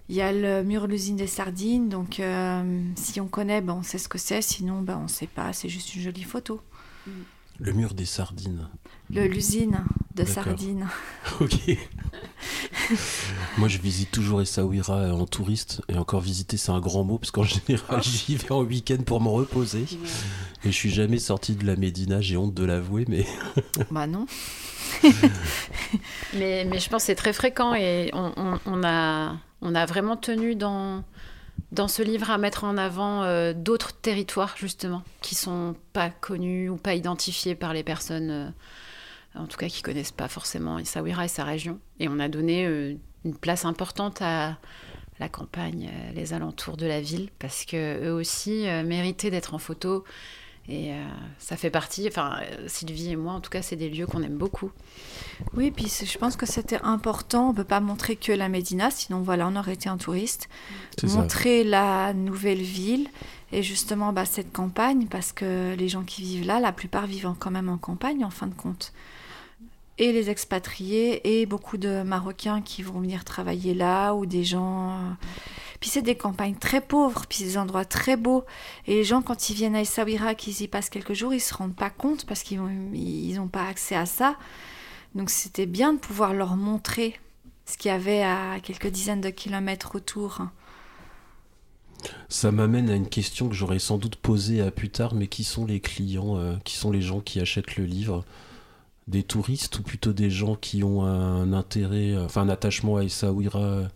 Il 0.10 0.16
y 0.16 0.22
a 0.22 0.32
le 0.32 0.64
mur 0.64 0.88
de 0.88 0.94
l'usine 0.94 1.16
des 1.16 1.28
sardines, 1.28 1.88
donc 1.88 2.20
euh, 2.20 2.84
si 2.96 3.22
on 3.22 3.28
connaît, 3.28 3.62
ben, 3.62 3.74
on 3.74 3.84
sait 3.84 4.00
ce 4.00 4.10
que 4.10 4.18
c'est. 4.18 4.42
Sinon, 4.42 4.82
ben, 4.82 5.00
on 5.04 5.08
sait 5.08 5.28
pas. 5.28 5.54
C'est 5.54 5.70
juste 5.70 5.94
une 5.94 6.02
jolie 6.02 6.24
photo. 6.24 6.62
Le 7.60 7.74
mur 7.74 7.94
des 7.94 8.06
sardines. 8.06 8.68
Le- 9.14 9.28
L'usine 9.28 9.84
de 10.16 10.24
sardines. 10.26 10.88
Ok. 11.42 11.78
Moi, 13.58 13.68
je 13.68 13.78
visite 13.78 14.12
toujours 14.12 14.42
Essaouira 14.42 15.14
en 15.14 15.26
touriste. 15.26 15.82
Et 15.90 15.98
encore 15.98 16.22
visiter, 16.22 16.58
c'est 16.58 16.72
un 16.72 16.80
grand 16.80 17.04
mot, 17.04 17.18
parce 17.18 17.32
qu'en 17.32 17.44
général, 17.44 18.02
j'y 18.04 18.36
vais 18.36 18.52
en 18.52 18.62
week-end 18.62 18.98
pour 19.06 19.22
me 19.22 19.30
reposer. 19.30 19.86
Et 20.64 20.72
je 20.72 20.76
suis 20.76 20.90
jamais 20.90 21.20
sorti 21.20 21.56
de 21.56 21.66
la 21.66 21.76
Médina, 21.76 22.20
j'ai 22.22 22.36
honte 22.38 22.54
de 22.54 22.66
l'avouer, 22.66 23.06
mais 23.08 23.26
bah 23.92 24.08
non. 24.08 24.26
Mais, 26.34 26.66
mais 26.66 26.80
je 26.80 26.90
pense 26.90 27.04
que 27.04 27.08
c'est 27.08 27.16
très 27.16 27.34
fréquent 27.34 27.74
et 27.76 28.10
on, 28.14 28.32
on- 28.38 28.60
on 28.66 28.84
a, 28.84 29.38
on 29.62 29.76
a 29.76 29.86
vraiment 29.86 30.18
tenu 30.18 30.56
dans, 30.56 31.04
dans 31.72 31.88
ce 31.88 32.02
livre 32.02 32.30
à 32.32 32.38
mettre 32.38 32.64
en 32.64 32.78
avant 32.78 33.24
euh, 33.24 33.54
d'autres 33.54 33.94
territoires 33.94 34.56
justement 34.58 35.04
qui 35.22 35.36
sont 35.36 35.76
pas 35.94 36.10
connus 36.10 36.70
ou 36.70 36.76
pas 36.78 36.96
identifiés 36.96 37.56
par 37.56 37.74
les 37.74 37.84
personnes, 37.84 38.30
euh, 38.32 38.50
en 39.36 39.48
tout 39.48 39.58
cas 39.58 39.68
qui 39.68 39.82
connaissent 39.82 40.12
pas 40.12 40.28
forcément 40.28 40.80
Essaouira 40.80 41.26
et 41.26 41.30
sa 41.30 41.44
région. 41.44 41.80
Et 42.00 42.08
on 42.08 42.20
a 42.20 42.28
donné 42.28 42.66
euh, 42.66 42.96
une 43.26 43.36
place 43.36 43.66
importante 43.66 44.22
à 44.22 44.58
la 45.20 45.30
campagne, 45.30 45.92
les 46.16 46.34
alentours 46.34 46.78
de 46.78 46.86
la 46.86 47.02
ville, 47.02 47.30
parce 47.40 47.66
que 47.66 48.06
eux 48.06 48.14
aussi 48.14 48.66
méritaient 48.86 49.30
d'être 49.30 49.54
en 49.54 49.58
photo. 49.58 50.06
Et 50.70 50.94
ça 51.40 51.58
fait 51.58 51.70
partie, 51.70 52.08
enfin 52.08 52.40
Sylvie 52.68 53.10
et 53.12 53.16
moi 53.18 53.34
en 53.34 53.42
tout 53.42 53.50
cas, 53.50 53.62
c'est 53.62 53.76
des 53.76 53.90
lieux 53.90 54.06
qu'on 54.06 54.24
aime 54.24 54.38
beaucoup. 54.38 54.72
Oui, 55.54 55.72
puis 55.72 55.88
je 55.88 56.18
pense 56.18 56.38
que 56.38 56.46
c'était 56.46 56.80
important. 56.84 57.50
On 57.50 57.54
peut 57.54 57.66
pas 57.66 57.82
montrer 57.82 58.16
que 58.16 58.32
la 58.32 58.48
Médina, 58.50 58.92
sinon 58.92 59.22
voilà, 59.22 59.48
on 59.48 59.58
aurait 59.58 59.74
été 59.74 59.90
un 59.90 59.98
touriste. 59.98 60.48
Montrer 61.04 61.66
la 61.66 62.14
nouvelle 62.14 62.62
ville 62.62 63.10
et 63.52 63.64
justement 63.64 64.14
bah, 64.14 64.26
cette 64.26 64.52
campagne, 64.52 65.08
parce 65.08 65.32
que 65.32 65.76
les 65.76 65.90
gens 65.90 66.04
qui 66.04 66.22
vivent 66.22 66.46
là, 66.46 66.60
la 66.60 66.72
plupart 66.72 67.08
vivent 67.08 67.34
quand 67.40 67.52
même 67.52 67.70
en 67.70 67.78
campagne 67.78 68.24
en 68.24 68.30
fin 68.30 68.48
de 68.48 68.54
compte. 68.54 68.94
Et 70.00 70.12
les 70.12 70.30
expatriés 70.30 71.42
et 71.42 71.46
beaucoup 71.46 71.78
de 71.78 72.02
Marocains 72.04 72.62
qui 72.62 72.82
vont 72.84 73.02
venir 73.02 73.24
travailler 73.26 73.74
là 73.74 74.14
ou 74.16 74.26
des 74.26 74.44
gens. 74.44 74.92
Euh, 74.92 75.12
puis 75.80 75.90
c'est 75.90 76.02
des 76.02 76.16
campagnes 76.16 76.56
très 76.56 76.82
pauvres, 76.82 77.26
puis 77.28 77.44
des 77.44 77.58
endroits 77.58 77.86
très 77.86 78.18
beaux. 78.18 78.46
Et 78.88 78.96
les 78.96 79.04
gens, 79.04 79.22
quand 79.22 79.50
ils 79.50 79.56
viennent 79.56 79.76
à 79.76 79.82
Essaouira, 79.82 80.36
qu'ils 80.36 80.62
y 80.62 80.68
passent 80.68 80.90
quelques 80.90 81.14
jours, 81.14 81.34
ils 81.34 81.40
se 81.42 81.54
rendent 81.54 81.76
pas 81.76 81.90
compte 81.90 82.26
parce 82.26 82.44
qu'ils 82.44 82.60
n'ont 82.60 83.48
pas 83.48 83.66
accès 83.66 83.96
à 83.96 84.06
ça. 84.06 84.36
Donc 85.16 85.30
c'était 85.30 85.66
bien 85.66 85.94
de 85.94 86.00
pouvoir 86.00 86.34
leur 86.34 86.56
montrer 86.56 87.20
ce 87.66 87.78
qu'il 87.78 87.92
y 87.92 87.94
avait 87.94 88.24
à 88.24 88.60
quelques 88.64 88.88
dizaines 88.88 89.22
de 89.22 89.30
kilomètres 89.30 89.96
autour. 89.96 90.42
Ça 92.30 92.52
m'amène 92.52 92.90
à 92.90 92.96
une 92.96 93.10
question 93.10 93.50
que 93.50 93.56
j'aurais 93.56 93.80
sans 93.80 93.98
doute 93.98 94.16
posée 94.16 94.62
à 94.62 94.72
plus 94.72 94.90
tard, 94.90 95.14
mais 95.14 95.28
qui 95.28 95.44
sont 95.44 95.66
les 95.66 95.80
clients, 95.80 96.38
euh, 96.38 96.56
qui 96.64 96.78
sont 96.78 96.92
les 96.92 97.02
gens 97.02 97.20
qui 97.20 97.40
achètent 97.40 97.76
le 97.76 97.86
livre? 97.86 98.24
Des 99.10 99.24
touristes 99.24 99.80
ou 99.80 99.82
plutôt 99.82 100.14
des 100.14 100.30
gens 100.30 100.56
qui 100.56 100.84
ont 100.84 101.04
un 101.04 101.52
intérêt, 101.52 102.14
euh, 102.14 102.26
enfin 102.26 102.44
un 102.44 102.50
attachement 102.50 102.98
à 102.98 103.04
Essaouira 103.04 103.88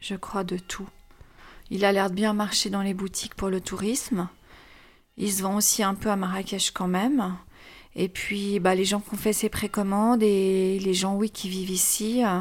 Je 0.00 0.16
crois 0.16 0.42
de 0.42 0.58
tout. 0.58 0.88
Il 1.70 1.84
a 1.84 1.92
l'air 1.92 2.10
de 2.10 2.16
bien 2.16 2.32
marcher 2.32 2.68
dans 2.68 2.82
les 2.82 2.92
boutiques 2.92 3.36
pour 3.36 3.48
le 3.48 3.60
tourisme. 3.60 4.28
Il 5.16 5.32
se 5.32 5.42
vend 5.42 5.56
aussi 5.56 5.84
un 5.84 5.94
peu 5.94 6.10
à 6.10 6.16
Marrakech 6.16 6.72
quand 6.72 6.88
même. 6.88 7.36
Et 7.94 8.08
puis, 8.08 8.58
bah, 8.58 8.74
les 8.74 8.84
gens 8.84 8.98
qui 8.98 9.14
ont 9.14 9.18
fait 9.18 9.32
ces 9.32 9.48
précommandes 9.48 10.22
et 10.24 10.80
les 10.80 10.94
gens, 10.94 11.14
oui, 11.14 11.30
qui 11.30 11.48
vivent 11.48 11.70
ici. 11.70 12.24
Euh, 12.24 12.40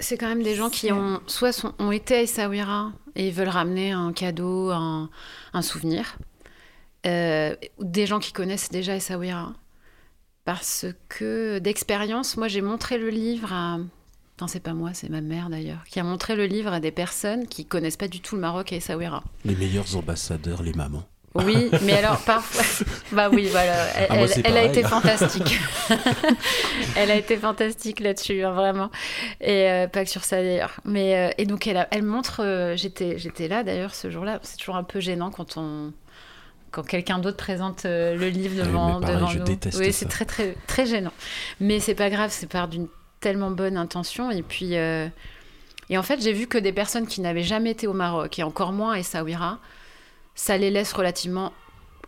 c'est 0.00 0.18
quand 0.18 0.28
même 0.28 0.42
des 0.42 0.56
gens 0.56 0.70
qui 0.70 0.90
ont 0.90 1.20
soit 1.28 1.72
ont 1.78 1.92
été 1.92 2.16
à 2.16 2.22
Essaouira 2.22 2.92
et 3.14 3.30
veulent 3.30 3.48
ramener 3.48 3.92
un 3.92 4.12
cadeau, 4.12 4.70
un, 4.70 5.08
souvenir. 5.62 6.16
Euh, 7.06 7.54
des 7.78 8.06
gens 8.06 8.18
qui 8.18 8.32
connaissent 8.32 8.70
déjà 8.70 8.96
Essaouira. 8.96 9.52
Parce 10.44 10.86
que 11.08 11.58
d'expérience, 11.58 12.36
moi 12.36 12.48
j'ai 12.48 12.60
montré 12.60 12.98
le 12.98 13.08
livre 13.08 13.52
à... 13.52 13.78
Non, 14.40 14.48
c'est 14.48 14.60
pas 14.60 14.74
moi, 14.74 14.90
c'est 14.94 15.08
ma 15.08 15.20
mère 15.20 15.48
d'ailleurs, 15.48 15.84
qui 15.84 16.00
a 16.00 16.04
montré 16.04 16.34
le 16.34 16.46
livre 16.46 16.72
à 16.72 16.80
des 16.80 16.90
personnes 16.90 17.46
qui 17.46 17.64
connaissent 17.64 17.96
pas 17.96 18.08
du 18.08 18.20
tout 18.20 18.34
le 18.34 18.40
Maroc 18.40 18.72
et 18.72 18.76
Essaouira. 18.76 19.22
Les 19.44 19.54
meilleurs 19.54 19.96
ambassadeurs, 19.96 20.62
les 20.62 20.72
mamans. 20.72 21.04
Oui, 21.34 21.68
mais 21.82 21.94
alors 21.94 22.18
parfois, 22.18 22.86
bah 23.12 23.28
oui, 23.32 23.48
voilà, 23.50 23.74
elle, 23.96 24.28
ah, 24.44 24.58
a 24.58 24.62
été 24.62 24.84
fantastique. 24.84 25.58
elle 26.96 27.10
a 27.10 27.16
été 27.16 27.36
fantastique 27.36 27.98
là-dessus, 27.98 28.44
hein, 28.44 28.52
vraiment, 28.52 28.90
et 29.40 29.68
euh, 29.68 29.88
pas 29.88 30.04
que 30.04 30.10
sur 30.10 30.22
ça 30.22 30.42
d'ailleurs. 30.42 30.78
Mais 30.84 31.16
euh, 31.16 31.34
et 31.36 31.44
donc 31.44 31.66
elle, 31.66 31.88
elle 31.90 32.04
montre, 32.04 32.40
euh, 32.44 32.76
j'étais, 32.76 33.18
j'étais 33.18 33.48
là 33.48 33.64
d'ailleurs 33.64 33.96
ce 33.96 34.10
jour-là. 34.10 34.38
C'est 34.42 34.58
toujours 34.58 34.76
un 34.76 34.84
peu 34.84 35.00
gênant 35.00 35.30
quand 35.30 35.56
on, 35.56 35.92
quand 36.74 36.86
quelqu'un 36.86 37.18
d'autre 37.18 37.36
présente 37.36 37.84
le 37.84 38.28
livre 38.28 38.56
ah 38.60 38.66
devant, 38.66 39.00
oui, 39.00 39.06
devant 39.06 39.26
je 39.26 39.38
nous. 39.38 39.44
Déteste 39.44 39.78
oui, 39.78 39.92
c'est 39.92 40.08
très 40.08 40.24
très 40.24 40.56
très 40.66 40.86
gênant. 40.86 41.12
Mais 41.60 41.80
c'est 41.80 41.94
pas 41.94 42.10
grave, 42.10 42.30
c'est 42.32 42.48
part 42.48 42.68
d'une 42.68 42.88
tellement 43.20 43.50
bonne 43.50 43.76
intention 43.76 44.30
et 44.30 44.42
puis. 44.42 44.74
et 44.74 45.98
en 45.98 46.02
fait, 46.02 46.20
j'ai 46.20 46.32
vu 46.32 46.46
que 46.46 46.58
des 46.58 46.72
personnes 46.72 47.06
qui 47.06 47.20
n'avaient 47.20 47.42
jamais 47.42 47.70
été 47.70 47.86
au 47.86 47.92
Maroc 47.92 48.38
et 48.38 48.42
encore 48.42 48.72
moins 48.72 48.92
à 48.92 48.98
Essaouira 48.98 49.58
ça 50.34 50.56
les 50.56 50.70
laisse 50.70 50.92
relativement 50.92 51.52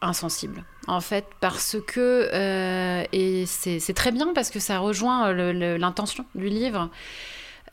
insensibles. 0.02 0.64
En 0.88 1.00
fait, 1.00 1.24
parce 1.40 1.76
que, 1.86 2.28
euh, 2.32 3.04
et 3.12 3.44
c'est 3.46 3.94
très 3.94 4.12
bien 4.12 4.32
parce 4.34 4.50
que 4.50 4.60
ça 4.60 4.78
rejoint 4.78 5.32
l'intention 5.32 6.24
du 6.34 6.48
livre, 6.48 6.90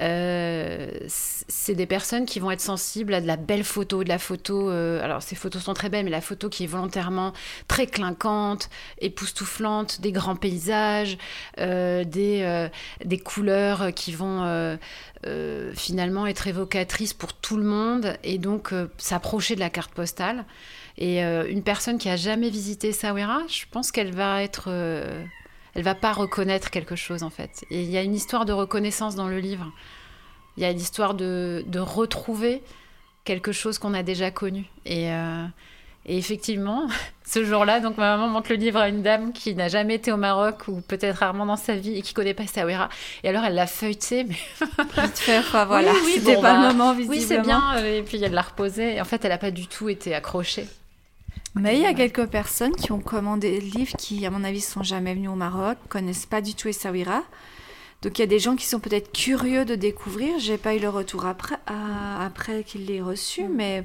euh, 0.01 0.89
c'est 1.07 1.75
des 1.75 1.85
personnes 1.85 2.25
qui 2.25 2.39
vont 2.39 2.51
être 2.51 2.61
sensibles 2.61 3.13
à 3.13 3.21
de 3.21 3.27
la 3.27 3.37
belle 3.37 3.63
photo, 3.63 4.03
de 4.03 4.09
la 4.09 4.19
photo. 4.19 4.69
Euh, 4.69 5.03
alors, 5.03 5.21
ces 5.21 5.35
photos 5.35 5.63
sont 5.63 5.73
très 5.73 5.89
belles, 5.89 6.05
mais 6.05 6.11
la 6.11 6.21
photo 6.21 6.49
qui 6.49 6.63
est 6.63 6.67
volontairement 6.67 7.33
très 7.67 7.87
clinquante, 7.87 8.69
époustouflante, 8.99 10.01
des 10.01 10.11
grands 10.11 10.35
paysages, 10.35 11.17
euh, 11.59 12.03
des, 12.03 12.69
des 13.05 13.19
couleurs 13.19 13.93
qui 13.93 14.13
vont 14.13 14.77
finalement 15.75 16.27
être 16.27 16.47
évocatrices 16.47 17.13
pour 17.13 17.33
tout 17.33 17.57
le 17.57 17.63
monde 17.63 18.17
et 18.23 18.37
donc 18.37 18.73
s'approcher 18.97 19.55
de 19.55 19.59
la 19.59 19.69
carte 19.69 19.91
postale. 19.91 20.45
Et 20.97 21.21
une 21.21 21.63
personne 21.63 21.97
qui 21.97 22.09
a 22.09 22.15
jamais 22.15 22.49
visité 22.49 22.91
Sawera, 22.91 23.41
je 23.47 23.63
pense 23.71 23.91
qu'elle 23.91 24.13
va 24.13 24.43
être 24.43 24.69
elle 25.75 25.83
va 25.83 25.95
pas 25.95 26.13
reconnaître 26.13 26.69
quelque 26.69 26.95
chose 26.95 27.23
en 27.23 27.29
fait. 27.29 27.65
Et 27.69 27.81
il 27.81 27.89
y 27.89 27.97
a 27.97 28.03
une 28.03 28.15
histoire 28.15 28.45
de 28.45 28.53
reconnaissance 28.53 29.15
dans 29.15 29.27
le 29.27 29.39
livre. 29.39 29.71
Il 30.57 30.63
y 30.63 30.65
a 30.65 30.71
l'histoire 30.71 31.15
de, 31.15 31.63
de 31.67 31.79
retrouver 31.79 32.61
quelque 33.23 33.51
chose 33.51 33.79
qu'on 33.79 33.93
a 33.93 34.03
déjà 34.03 34.29
connu. 34.31 34.65
Et, 34.85 35.11
euh, 35.11 35.45
et 36.05 36.17
effectivement, 36.17 36.87
ce 37.25 37.43
jour-là, 37.43 37.79
donc 37.79 37.97
ma 37.97 38.15
maman 38.15 38.27
montre 38.27 38.51
le 38.51 38.57
livre 38.57 38.79
à 38.79 38.89
une 38.89 39.01
dame 39.01 39.33
qui 39.33 39.55
n'a 39.55 39.67
jamais 39.67 39.95
été 39.95 40.11
au 40.11 40.17
Maroc 40.17 40.67
ou 40.67 40.81
peut-être 40.81 41.19
rarement 41.19 41.45
dans 41.45 41.55
sa 41.55 41.75
vie 41.75 41.97
et 41.97 42.01
qui 42.01 42.13
connaît 42.13 42.33
pas 42.35 42.45
Sawera. 42.45 42.89
Et 43.23 43.29
alors 43.29 43.43
elle 43.43 43.55
l'a 43.55 43.67
feuilleté, 43.67 44.25
mais 44.25 44.37
voilà, 45.67 45.91
oui, 46.05 46.13
c'était 46.15 46.39
pas 46.39 46.53
le 46.53 46.67
bah, 46.67 46.73
moment 46.73 46.93
visiblement. 46.93 47.19
Oui, 47.19 47.25
c'est 47.27 47.39
bien. 47.39 47.77
Euh, 47.77 47.99
et 47.99 48.03
puis 48.03 48.21
elle 48.21 48.33
l'a 48.33 48.41
reposé. 48.41 48.95
Et 48.95 49.01
en 49.01 49.05
fait, 49.05 49.25
elle 49.25 49.31
n'a 49.31 49.37
pas 49.39 49.51
du 49.51 49.67
tout 49.67 49.89
été 49.89 50.13
accrochée. 50.13 50.67
Mais 51.55 51.75
il 51.75 51.81
y 51.81 51.85
a 51.85 51.93
quelques 51.93 52.25
personnes 52.25 52.75
qui 52.75 52.91
ont 52.91 52.99
commandé 52.99 53.59
le 53.59 53.67
livre 53.67 53.95
qui, 53.97 54.25
à 54.25 54.31
mon 54.31 54.43
avis, 54.43 54.61
sont 54.61 54.83
jamais 54.83 55.13
venus 55.13 55.29
au 55.29 55.35
Maroc, 55.35 55.77
connaissent 55.87 56.25
pas 56.25 56.41
du 56.41 56.55
tout 56.55 56.67
Essaouira. 56.67 57.23
Donc 58.01 58.17
il 58.17 58.21
y 58.21 58.23
a 58.23 58.27
des 58.27 58.39
gens 58.39 58.55
qui 58.57 58.65
sont 58.65 58.79
peut-être 58.79 59.13
curieux 59.13 59.63
de 59.63 59.75
découvrir. 59.75 60.37
J'ai 60.39 60.57
pas 60.57 60.75
eu 60.75 60.79
le 60.79 60.89
retour 60.89 61.25
après, 61.25 61.55
après 61.67 62.63
qu'il 62.63 62.85
l'ait 62.85 63.01
reçu, 63.01 63.43
mm. 63.43 63.53
mais 63.53 63.83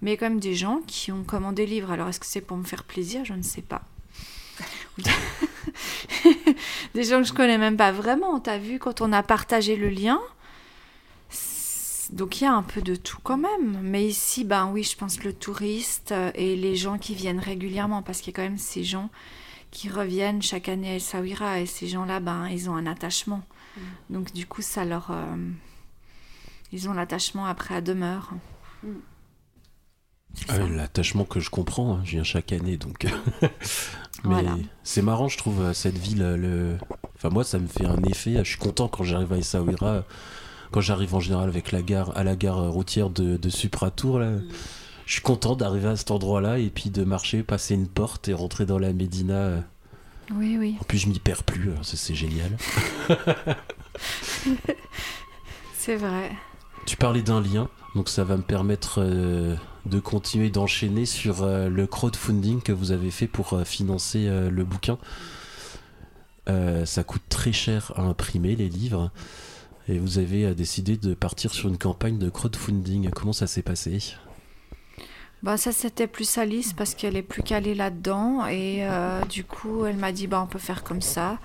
mais 0.00 0.16
quand 0.16 0.26
même 0.26 0.38
des 0.38 0.54
gens 0.54 0.80
qui 0.86 1.10
ont 1.10 1.24
commandé 1.24 1.66
le 1.66 1.72
livre. 1.72 1.90
Alors 1.90 2.08
est-ce 2.08 2.20
que 2.20 2.26
c'est 2.26 2.40
pour 2.40 2.56
me 2.56 2.62
faire 2.62 2.84
plaisir? 2.84 3.24
Je 3.24 3.32
ne 3.32 3.42
sais 3.42 3.62
pas. 3.62 3.82
des 6.94 7.04
gens 7.04 7.18
que 7.18 7.28
je 7.28 7.32
connais 7.32 7.58
même 7.58 7.76
pas 7.76 7.90
vraiment. 7.90 8.38
T'as 8.38 8.58
vu 8.58 8.78
quand 8.78 9.00
on 9.00 9.12
a 9.12 9.24
partagé 9.24 9.74
le 9.74 9.88
lien 9.88 10.20
donc 12.10 12.40
il 12.40 12.44
y 12.44 12.46
a 12.46 12.54
un 12.54 12.62
peu 12.62 12.82
de 12.82 12.96
tout 12.96 13.18
quand 13.22 13.36
même. 13.36 13.80
Mais 13.82 14.06
ici, 14.06 14.44
ben 14.44 14.70
oui, 14.72 14.82
je 14.82 14.96
pense 14.96 15.22
le 15.22 15.32
touriste 15.32 16.12
euh, 16.12 16.30
et 16.34 16.56
les 16.56 16.76
gens 16.76 16.98
qui 16.98 17.14
viennent 17.14 17.40
régulièrement, 17.40 18.02
parce 18.02 18.20
qu'il 18.20 18.32
y 18.32 18.34
a 18.34 18.36
quand 18.36 18.48
même 18.48 18.58
ces 18.58 18.84
gens 18.84 19.10
qui 19.70 19.88
reviennent 19.88 20.40
chaque 20.40 20.68
année 20.68 20.90
à 20.90 20.94
Essaouira 20.94 21.60
et 21.60 21.66
ces 21.66 21.86
gens-là, 21.86 22.20
ben 22.20 22.48
ils 22.48 22.70
ont 22.70 22.76
un 22.76 22.86
attachement. 22.86 23.42
Mm. 23.76 23.80
Donc 24.10 24.32
du 24.32 24.46
coup, 24.46 24.62
ça 24.62 24.84
leur, 24.84 25.10
euh, 25.10 25.36
ils 26.72 26.88
ont 26.88 26.94
l'attachement 26.94 27.46
après 27.46 27.74
à 27.74 27.80
demeure. 27.80 28.32
Mm. 28.82 28.88
Ah 30.48 30.58
l'attachement 30.58 31.24
que 31.24 31.40
je 31.40 31.50
comprends, 31.50 31.94
hein, 31.94 32.00
je 32.04 32.12
viens 32.12 32.24
chaque 32.24 32.52
année, 32.52 32.76
donc. 32.76 33.06
Mais 34.24 34.44
c'est 34.82 35.02
marrant, 35.02 35.28
je 35.28 35.38
trouve 35.38 35.72
cette 35.72 35.96
ville. 35.96 36.22
Le... 36.22 36.76
Enfin 37.16 37.30
moi, 37.30 37.44
ça 37.44 37.58
me 37.58 37.66
fait 37.66 37.86
un 37.86 38.02
effet. 38.04 38.36
Je 38.38 38.48
suis 38.48 38.58
content 38.58 38.88
quand 38.88 39.04
j'arrive 39.04 39.32
à 39.32 39.38
Essaouira 39.38 40.04
quand 40.70 40.80
j'arrive 40.80 41.14
en 41.14 41.20
général 41.20 41.48
avec 41.48 41.72
la 41.72 41.82
gare, 41.82 42.16
à 42.16 42.24
la 42.24 42.36
gare 42.36 42.70
routière 42.70 43.10
de, 43.10 43.36
de 43.36 43.48
Supratour, 43.48 44.18
là, 44.18 44.32
je 45.06 45.12
suis 45.14 45.22
content 45.22 45.56
d'arriver 45.56 45.88
à 45.88 45.96
cet 45.96 46.10
endroit-là 46.10 46.58
et 46.58 46.68
puis 46.68 46.90
de 46.90 47.02
marcher, 47.02 47.42
passer 47.42 47.74
une 47.74 47.88
porte 47.88 48.28
et 48.28 48.34
rentrer 48.34 48.66
dans 48.66 48.78
la 48.78 48.92
Médina. 48.92 49.64
Oui, 50.34 50.56
oui. 50.58 50.76
En 50.80 50.84
plus, 50.84 50.98
je 50.98 51.08
m'y 51.08 51.18
perds 51.18 51.44
plus, 51.44 51.70
c'est 51.82 52.14
génial. 52.14 52.56
c'est 55.74 55.96
vrai. 55.96 56.30
Tu 56.84 56.96
parlais 56.96 57.22
d'un 57.22 57.40
lien, 57.40 57.68
donc 57.94 58.08
ça 58.08 58.24
va 58.24 58.36
me 58.36 58.42
permettre 58.42 59.00
euh, 59.02 59.56
de 59.86 59.98
continuer 59.98 60.50
d'enchaîner 60.50 61.06
sur 61.06 61.42
euh, 61.42 61.68
le 61.68 61.86
crowdfunding 61.86 62.60
que 62.60 62.72
vous 62.72 62.92
avez 62.92 63.10
fait 63.10 63.26
pour 63.26 63.54
euh, 63.54 63.64
financer 63.64 64.28
le 64.28 64.64
bouquin. 64.64 64.98
ça 66.84 67.04
coûte 67.04 67.22
très 67.28 67.52
cher 67.52 67.92
à 67.96 68.02
imprimer 68.02 68.56
les 68.56 68.68
livres 68.68 69.10
et 69.88 69.98
vous 69.98 70.18
avez 70.18 70.44
euh, 70.44 70.54
décidé 70.54 70.96
de 70.96 71.14
partir 71.14 71.52
sur 71.52 71.68
une 71.68 71.78
campagne 71.78 72.18
de 72.18 72.28
crowdfunding. 72.28 73.10
Comment 73.10 73.32
ça 73.32 73.46
s'est 73.46 73.62
passé? 73.62 74.14
Bah 75.42 75.56
ça 75.56 75.70
c'était 75.70 76.08
plus 76.08 76.36
Alice 76.36 76.72
parce 76.72 76.94
qu'elle 76.94 77.16
est 77.16 77.22
plus 77.22 77.44
calée 77.44 77.74
là-dedans 77.74 78.46
et 78.48 78.78
euh, 78.80 79.24
du 79.24 79.44
coup 79.44 79.86
elle 79.86 79.96
m'a 79.96 80.10
dit 80.10 80.26
bah 80.26 80.42
on 80.42 80.46
peut 80.46 80.58
faire 80.58 80.82
comme 80.82 81.00
ça. 81.00 81.38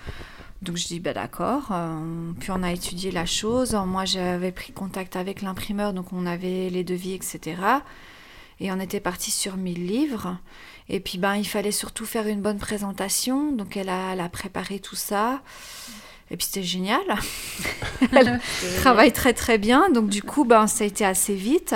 Donc 0.63 0.77
je 0.77 0.87
dis 0.87 0.99
bah 0.99 1.13
d'accord. 1.13 1.67
Euh, 1.71 2.31
puis 2.39 2.49
on 2.51 2.63
a 2.63 2.71
étudié 2.71 3.11
la 3.11 3.25
chose. 3.25 3.75
Moi 3.85 4.05
j'avais 4.05 4.51
pris 4.51 4.73
contact 4.73 5.15
avec 5.15 5.41
l'imprimeur, 5.41 5.93
donc 5.93 6.11
on 6.11 6.25
avait 6.25 6.69
les 6.69 6.83
devis, 6.83 7.13
etc. 7.13 7.61
Et 8.59 8.71
on 8.71 8.79
était 8.79 8.99
parti 8.99 9.29
sur 9.29 9.57
1000 9.57 9.85
livres. 9.85 10.37
Et 10.89 10.99
puis 10.99 11.19
ben 11.19 11.35
il 11.35 11.47
fallait 11.47 11.71
surtout 11.71 12.05
faire 12.05 12.27
une 12.27 12.41
bonne 12.41 12.59
présentation. 12.59 13.51
Donc 13.51 13.77
elle 13.77 13.89
a, 13.89 14.13
elle 14.13 14.21
a 14.21 14.29
préparé 14.29 14.79
tout 14.79 14.95
ça. 14.95 15.43
Et 16.31 16.37
puis 16.37 16.45
c'était 16.45 16.63
génial. 16.63 17.01
elle 18.11 18.39
travaille 18.77 19.11
très 19.11 19.33
très 19.33 19.57
bien. 19.57 19.89
Donc 19.89 20.09
du 20.09 20.23
coup 20.23 20.45
ben 20.45 20.67
ça 20.67 20.83
a 20.83 20.87
été 20.87 21.05
assez 21.05 21.35
vite. 21.35 21.75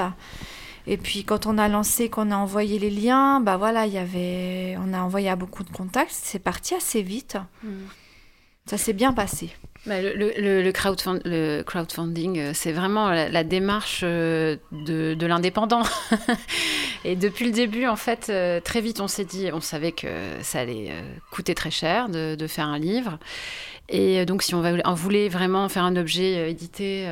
Et 0.87 0.97
puis 0.97 1.25
quand 1.25 1.45
on 1.45 1.57
a 1.57 1.67
lancé, 1.67 2.09
qu'on 2.09 2.31
a 2.31 2.35
envoyé 2.35 2.79
les 2.79 2.89
liens, 2.89 3.41
bah 3.41 3.57
voilà, 3.57 3.85
il 3.85 3.93
y 3.93 3.97
avait, 3.97 4.77
on 4.79 4.93
a 4.93 4.99
envoyé 4.99 5.29
à 5.29 5.35
beaucoup 5.35 5.63
de 5.63 5.69
contacts. 5.69 6.11
C'est 6.11 6.39
parti 6.39 6.75
assez 6.75 7.01
vite. 7.01 7.37
Hmm. 7.63 7.87
Ça 8.65 8.77
s'est 8.77 8.93
bien 8.93 9.13
passé. 9.13 9.49
Bah, 9.85 10.01
le, 10.01 10.13
le, 10.13 10.61
le, 10.61 10.71
crowdfunding, 11.63 12.39
euh, 12.39 12.51
c'est 12.53 12.73
vraiment 12.73 13.09
la, 13.09 13.43
démarche 13.45 14.01
euh, 14.03 14.57
de, 14.73 15.13
de 15.13 15.25
l'indépendant. 15.25 15.83
et 17.03 17.15
depuis 17.15 17.45
le 17.45 17.51
début, 17.51 17.87
en 17.87 17.95
fait, 17.95 18.27
euh, 18.29 18.59
très 18.59 18.81
vite, 18.81 19.01
on 19.01 19.07
s'est 19.07 19.25
dit, 19.25 19.49
on 19.53 19.61
savait 19.61 19.91
que 19.91 20.07
ça 20.41 20.59
allait 20.59 20.91
coûter 21.31 21.55
très 21.55 21.71
cher 21.71 22.09
de, 22.09 22.47
faire 22.47 22.67
un 22.67 22.79
livre. 22.79 23.19
Et 23.89 24.25
donc, 24.25 24.43
si 24.43 24.55
on, 24.55 24.63
on 24.63 24.93
voulait 24.93 25.29
vraiment 25.29 25.69
faire 25.69 25.83
un 25.83 25.95
objet 25.95 26.49
édité 26.49 27.07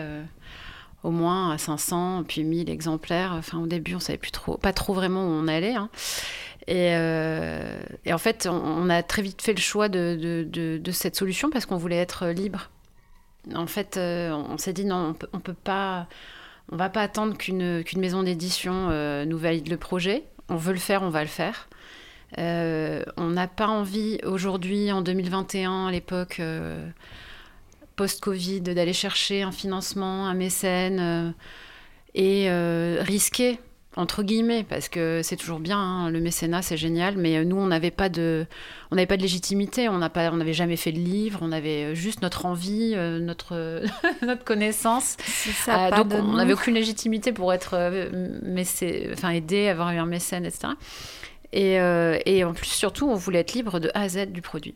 au 1.04 1.12
moins 1.12 1.52
à 1.52 1.58
500, 1.58 2.24
puis 2.28 2.44
1000 2.44 2.70
exemplaires, 2.70 3.34
enfin, 3.38 3.60
au 3.60 3.68
début, 3.68 3.96
on 3.96 4.00
savait 4.00 4.18
plus 4.18 4.32
trop, 4.32 4.58
pas 4.58 4.74
trop 4.74 4.94
vraiment 4.94 5.26
où 5.26 5.30
on 5.30 5.48
allait. 5.48 5.76
Hein. 5.76 5.90
Euh, 6.70 7.80
et, 8.06 8.14
en 8.14 8.18
fait, 8.18 8.48
on, 8.50 8.90
a 8.90 9.04
très 9.04 9.22
vite 9.22 9.42
fait 9.42 9.54
le 9.54 9.60
choix 9.60 9.90
de, 9.90 10.82
cette 10.92 11.16
solution 11.16 11.50
parce 11.50 11.66
qu'on 11.66 11.78
voulait 11.78 11.98
être 11.98 12.28
libre. 12.28 12.70
En 13.54 13.68
fait, 13.68 13.98
euh, 13.98 14.32
on, 14.32 14.58
s'est 14.58 14.74
dit 14.74 14.86
non, 14.86 15.16
on 15.34 15.40
peut, 15.40 15.54
pas, 15.54 16.08
on 16.72 16.76
va 16.78 16.90
pas 16.90 17.02
attendre 17.02 17.38
qu'une 17.38 17.84
maison 17.98 18.24
d'édition 18.24 18.90
euh, 18.90 19.26
nous 19.26 19.38
valide 19.38 19.70
le 19.70 19.78
projet. 19.78 20.24
On 20.50 20.56
veut 20.56 20.74
le 20.74 20.80
faire, 20.80 21.04
on 21.04 21.10
va 21.10 21.22
le 21.22 21.28
faire. 21.28 21.70
on 22.38 23.30
n'a 23.30 23.48
pas 23.48 23.68
envie 23.68 24.20
aujourd'hui, 24.24 24.92
en 24.92 25.02
2021, 25.02 25.88
à 25.88 25.92
l'époque 25.92 26.42
post-Covid, 27.96 28.62
d'aller 28.62 28.94
chercher 28.94 29.42
un 29.42 29.52
financement, 29.52 30.28
un 30.28 30.34
mécène 30.34 31.34
et 32.14 32.50
risquer 33.00 33.60
entre 33.98 34.24
guillemets, 34.24 34.66
parce 34.68 34.90
que 34.90 35.22
c'est 35.24 35.38
toujours 35.38 35.60
bien, 35.60 35.78
hein, 35.78 36.10
le 36.10 36.20
mécénat 36.20 36.62
c'est 36.62 36.78
génial, 36.78 37.16
mais 37.18 37.38
euh, 37.38 37.46
nous 37.46 37.56
on 37.56 37.68
n'avait 37.68 37.92
pas 37.92 38.10
de, 38.10 38.46
on 38.92 38.96
n'avait 38.96 39.06
pas 39.06 39.18
de 39.18 39.22
légitimité, 39.22 39.88
on 39.88 40.00
n'avait 40.00 40.54
jamais 40.54 40.76
fait 40.76 40.92
de 40.92 41.00
livre, 41.00 41.40
on 41.42 41.52
avait 41.52 41.86
euh, 41.86 41.96
juste 41.96 42.22
notre 42.22 42.46
envie, 42.46 42.94
euh, 42.96 43.20
notre 43.20 43.84
notre 44.26 44.44
connaissance. 44.44 45.18
Ça, 45.24 45.92
donc 45.92 46.14
on 46.14 46.34
n'avait 46.34 46.54
aucune 46.54 46.74
légitimité 46.74 47.32
pour 47.32 47.54
être 47.54 47.76
enfin 49.14 49.30
aider, 49.30 49.70
avoir 49.70 49.92
eu 49.92 49.98
un 49.98 50.06
mécène, 50.06 50.46
etc. 50.46 50.74
Et, 51.54 51.76
et 52.26 52.44
en 52.44 52.54
plus 52.54 52.68
surtout 52.68 53.08
on 53.08 53.16
voulait 53.16 53.40
être 53.40 53.54
libre 53.54 53.80
de 53.80 53.90
A 53.94 54.02
à 54.02 54.10
Z 54.10 54.28
du 54.28 54.42
produit 54.42 54.76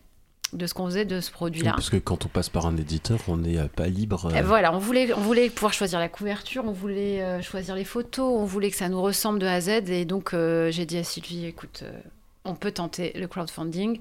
de 0.54 0.66
ce 0.66 0.74
qu'on 0.74 0.86
faisait 0.86 1.06
de 1.06 1.20
ce 1.20 1.32
produit-là. 1.32 1.72
parce 1.72 1.89
que 1.89 1.97
quand 1.97 2.26
on 2.26 2.30
passe 2.30 2.50
par 2.50 2.66
un 2.66 2.76
éditeur, 2.78 3.20
on 3.28 3.38
n'est 3.38 3.68
pas 3.68 3.88
libre. 3.88 4.32
Euh. 4.34 4.41
Voilà, 4.41 4.74
on 4.74 4.80
voulait, 4.80 5.14
on 5.14 5.20
voulait 5.20 5.50
pouvoir 5.50 5.74
choisir 5.74 6.00
la 6.00 6.10
couverture, 6.10 6.64
on 6.66 6.72
voulait 6.72 7.22
euh, 7.22 7.41
choisir 7.41 7.76
les 7.76 7.86
photos, 7.86 8.39
on 8.39 8.45
voulait 8.45 8.72
que 8.72 8.78
ça 8.78 8.89
nous 8.89 9.02
ressemble 9.02 9.39
de 9.39 9.45
A 9.45 9.54
à 9.54 9.62
Z. 9.62 9.89
Et 9.89 10.06
donc, 10.06 10.34
euh, 10.34 10.72
j'ai 10.72 10.86
dit 10.86 10.97
à 10.97 11.04
Sylvie, 11.04 11.45
écoute, 11.45 11.84
on 12.45 12.56
peut 12.56 12.72
tenter 12.72 13.14
le 13.16 13.28
crowdfunding 13.28 14.00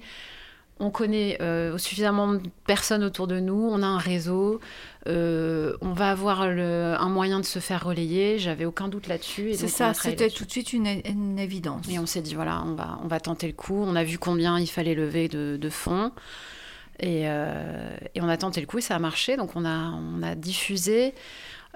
on 0.80 0.90
connaît 0.90 1.38
euh, 1.40 1.76
suffisamment 1.78 2.34
de 2.34 2.48
personnes 2.66 3.02
autour 3.02 3.26
de 3.26 3.40
nous, 3.40 3.68
on 3.70 3.82
a 3.82 3.86
un 3.86 3.98
réseau, 3.98 4.60
euh, 5.06 5.76
on 5.80 5.92
va 5.92 6.10
avoir 6.10 6.42
un 6.42 7.08
moyen 7.08 7.40
de 7.40 7.44
se 7.44 7.58
faire 7.58 7.84
relayer. 7.84 8.38
J'avais 8.38 8.64
aucun 8.64 8.88
doute 8.88 9.08
là-dessus. 9.08 9.54
C'est 9.54 9.68
ça, 9.68 9.94
c'était 9.94 10.30
tout 10.30 10.44
de 10.44 10.50
suite 10.50 10.72
une, 10.72 10.86
évidence. 11.38 11.88
Et 11.90 11.98
on 11.98 12.06
s'est 12.06 12.20
dit, 12.20 12.34
voilà, 12.34 12.62
on 12.64 12.74
va, 12.74 12.98
on 13.02 13.08
va 13.08 13.18
tenter 13.20 13.46
le 13.46 13.54
coup. 13.54 13.82
On 13.86 13.96
a 13.96 14.04
vu 14.04 14.18
combien 14.18 14.58
il 14.58 14.66
fallait 14.66 14.94
lever 14.94 15.28
de, 15.28 15.68
fonds. 15.70 16.12
Euh, 17.02 17.96
et, 18.14 18.20
on 18.20 18.28
a 18.28 18.36
tenté 18.36 18.60
le 18.60 18.66
coup 18.66 18.78
et 18.78 18.82
ça 18.82 18.96
a 18.96 18.98
marché. 18.98 19.36
Donc 19.36 19.56
on 19.56 19.64
a, 19.64 19.92
on 19.92 20.22
a 20.22 20.34
diffusé 20.34 21.14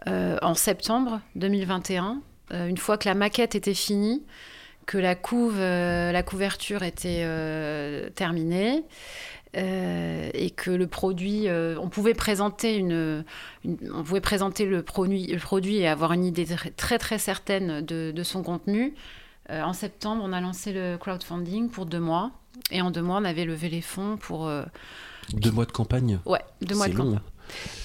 en 0.07 0.55
septembre 0.55 1.21
2021, 1.37 2.21
une 2.51 2.77
fois 2.77 2.99
que 2.99 3.09
la 3.09 3.15
maquette 3.15 3.55
était 3.55 3.75
finie 3.75 4.23
que 4.87 4.99
la 4.99 5.15
couve, 5.15 5.59
euh, 5.59 6.13
la 6.13 6.23
couverture 6.23 6.83
était 6.83 7.23
euh, 7.25 8.11
terminée. 8.11 8.85
Euh, 9.55 10.31
et 10.33 10.49
que 10.49 10.71
le 10.71 10.87
produit, 10.87 11.47
on 11.51 11.91
pouvait 11.91 12.15
présenter 12.15 12.75
une, 12.75 13.23
on 13.67 14.03
pouvait 14.03 14.23
présenter 14.23 14.65
le 14.65 14.83
produit, 14.83 15.27
le 15.27 15.39
produit 15.39 15.77
et 15.77 15.89
avoir 15.89 16.15
une 16.15 16.25
idée 16.25 16.47
très 16.75 16.97
très 16.97 17.19
certaine 17.19 17.83
de, 17.85 18.13
de 18.17 18.23
son 18.23 18.43
contenu. 18.43 18.95
en 19.51 19.75
septembre, 19.75 20.23
on 20.25 20.33
a 20.33 20.41
lancé 20.41 20.73
le 20.73 20.97
crowdfunding 20.97 21.69
pour 21.69 21.85
deux 21.85 22.01
mois, 22.01 22.31
et 22.71 22.81
en 22.81 22.91
deux 22.91 23.03
mois, 23.03 23.19
on 23.21 23.27
avait 23.27 23.45
levé 23.45 23.69
les 23.69 23.83
fonds 23.83 24.17
pour 24.17 24.51
deux 25.35 25.51
mois 25.51 25.67
de 25.67 25.73
campagne? 25.73 26.19
Ouais, 26.25 26.41
deux 26.63 26.75
mois 26.75 26.89
de 26.89 26.97
campagne. 26.97 27.21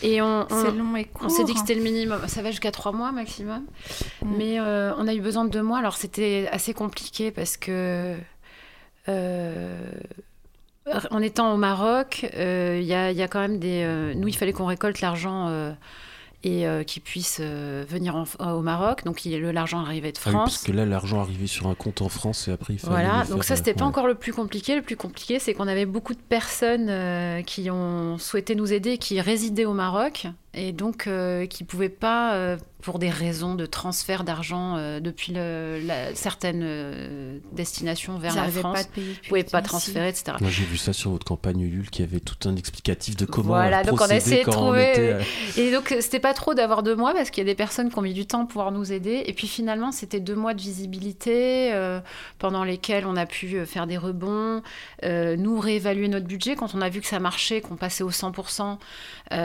Et 0.01 0.21
on, 0.21 0.47
long 0.49 0.95
et 0.95 1.09
On 1.21 1.29
s'est 1.29 1.43
dit 1.43 1.53
que 1.53 1.59
c'était 1.59 1.75
le 1.75 1.81
minimum. 1.81 2.27
Ça 2.27 2.41
va 2.41 2.51
jusqu'à 2.51 2.71
trois 2.71 2.91
mois 2.91 3.11
maximum. 3.11 3.65
Mm. 4.21 4.37
Mais 4.37 4.59
euh, 4.59 4.93
on 4.97 5.07
a 5.07 5.13
eu 5.13 5.21
besoin 5.21 5.45
de 5.45 5.49
deux 5.49 5.61
mois. 5.61 5.79
Alors 5.79 5.95
c'était 5.95 6.47
assez 6.51 6.73
compliqué 6.73 7.31
parce 7.31 7.57
que. 7.57 8.15
Euh, 9.09 9.91
en 11.11 11.21
étant 11.21 11.53
au 11.53 11.57
Maroc, 11.57 12.29
euh, 12.35 12.79
il 12.81 12.87
y, 12.87 12.93
a, 12.93 13.27
quand 13.27 13.39
même 13.39 13.59
des. 13.59 14.13
nous, 14.15 14.27
il 14.27 14.35
fallait 14.35 14.53
qu'on 14.53 14.65
récolte 14.65 15.01
l'argent 15.01 15.75
et 16.47 16.65
euh, 16.65 16.83
qui 16.83 17.01
puisse 17.01 17.39
euh, 17.41 17.83
venir 17.87 18.15
au 18.39 18.61
Maroc. 18.61 19.03
Donc 19.03 19.21
l'argent 19.25 19.79
arrivait 19.79 20.13
de 20.13 20.17
France. 20.17 20.33
Ah 20.33 20.43
oui, 20.45 20.45
parce 20.45 20.63
que 20.63 20.71
là, 20.71 20.85
l'argent 20.85 21.19
arrivait 21.19 21.47
sur 21.47 21.67
un 21.67 21.75
compte 21.75 22.01
en 22.01 22.07
France 22.07 22.47
et 22.47 22.51
après 22.53 22.75
il 22.75 22.79
fallait. 22.79 22.93
Voilà, 22.93 23.25
donc 23.25 23.43
ça, 23.43 23.57
c'était 23.57 23.73
pas 23.73 23.83
encore 23.83 24.07
le 24.07 24.15
plus 24.15 24.31
compliqué. 24.31 24.75
Le 24.75 24.81
plus 24.81 24.95
compliqué, 24.95 25.39
c'est 25.39 25.53
qu'on 25.53 25.67
avait 25.67 25.85
beaucoup 25.85 26.13
de 26.13 26.21
personnes 26.21 26.87
euh, 26.89 27.41
qui 27.41 27.69
ont 27.69 28.17
souhaité 28.17 28.55
nous 28.55 28.71
aider, 28.71 28.97
qui 28.97 29.19
résidaient 29.19 29.65
au 29.65 29.73
Maroc 29.73 30.27
et 30.57 30.73
donc 30.73 31.03
qui 31.03 31.63
ne 31.63 31.67
pouvaient 31.67 31.89
pas 31.89 32.57
pour 32.87 32.99
des 32.99 33.09
raisons 33.09 33.55
de 33.55 33.65
transfert 33.65 34.23
d'argent 34.23 34.77
euh, 34.77 35.01
depuis 35.01 35.33
le, 35.33 35.81
la, 35.83 36.15
certaines 36.15 36.61
euh, 36.63 37.37
destinations 37.51 38.17
vers 38.17 38.33
la 38.33 38.49
France. 38.49 38.85
Pas 38.85 39.01
ne 39.01 39.27
pouvaient 39.27 39.43
pas 39.43 39.61
transférer, 39.61 40.07
etc. 40.07 40.37
Moi, 40.39 40.49
j'ai 40.49 40.63
vu 40.63 40.77
ça 40.77 40.93
sur 40.93 41.11
votre 41.11 41.25
campagne 41.25 41.59
Ulule, 41.59 41.89
qui 41.89 42.01
avait 42.01 42.21
tout 42.21 42.47
un 42.47 42.55
explicatif 42.55 43.17
de 43.17 43.25
comment 43.25 43.49
Voilà, 43.49 43.83
donc 43.83 43.99
on 43.99 44.05
a 44.05 44.15
essayé 44.15 44.45
de 44.45 44.49
trouver. 44.49 44.93
Euh, 44.97 45.21
et 45.57 45.69
donc, 45.71 45.93
c'était 45.99 46.21
pas 46.21 46.33
trop 46.33 46.53
d'avoir 46.53 46.81
deux 46.81 46.95
mois, 46.95 47.13
parce 47.13 47.29
qu'il 47.29 47.43
y 47.43 47.47
a 47.47 47.51
des 47.51 47.57
personnes 47.57 47.89
qui 47.89 47.97
ont 47.97 48.03
mis 48.03 48.13
du 48.13 48.25
temps 48.25 48.45
pour 48.45 48.47
pouvoir 48.57 48.71
nous 48.71 48.93
aider. 48.93 49.23
Et 49.25 49.33
puis 49.33 49.47
finalement, 49.47 49.91
c'était 49.91 50.21
deux 50.21 50.35
mois 50.35 50.53
de 50.53 50.61
visibilité 50.61 51.73
pendant 52.39 52.63
lesquels 52.63 53.05
on 53.05 53.17
a 53.17 53.25
pu 53.25 53.65
faire 53.65 53.87
des 53.87 53.97
rebonds, 53.97 54.61
nous 55.03 55.59
réévaluer 55.59 56.07
notre 56.07 56.25
budget. 56.25 56.55
Quand 56.55 56.73
on 56.73 56.81
a 56.81 56.87
vu 56.87 57.01
que 57.01 57.07
ça 57.07 57.19
marchait, 57.19 57.59
qu'on 57.59 57.75
passait 57.75 58.03
au 58.03 58.11
100%, 58.11 58.77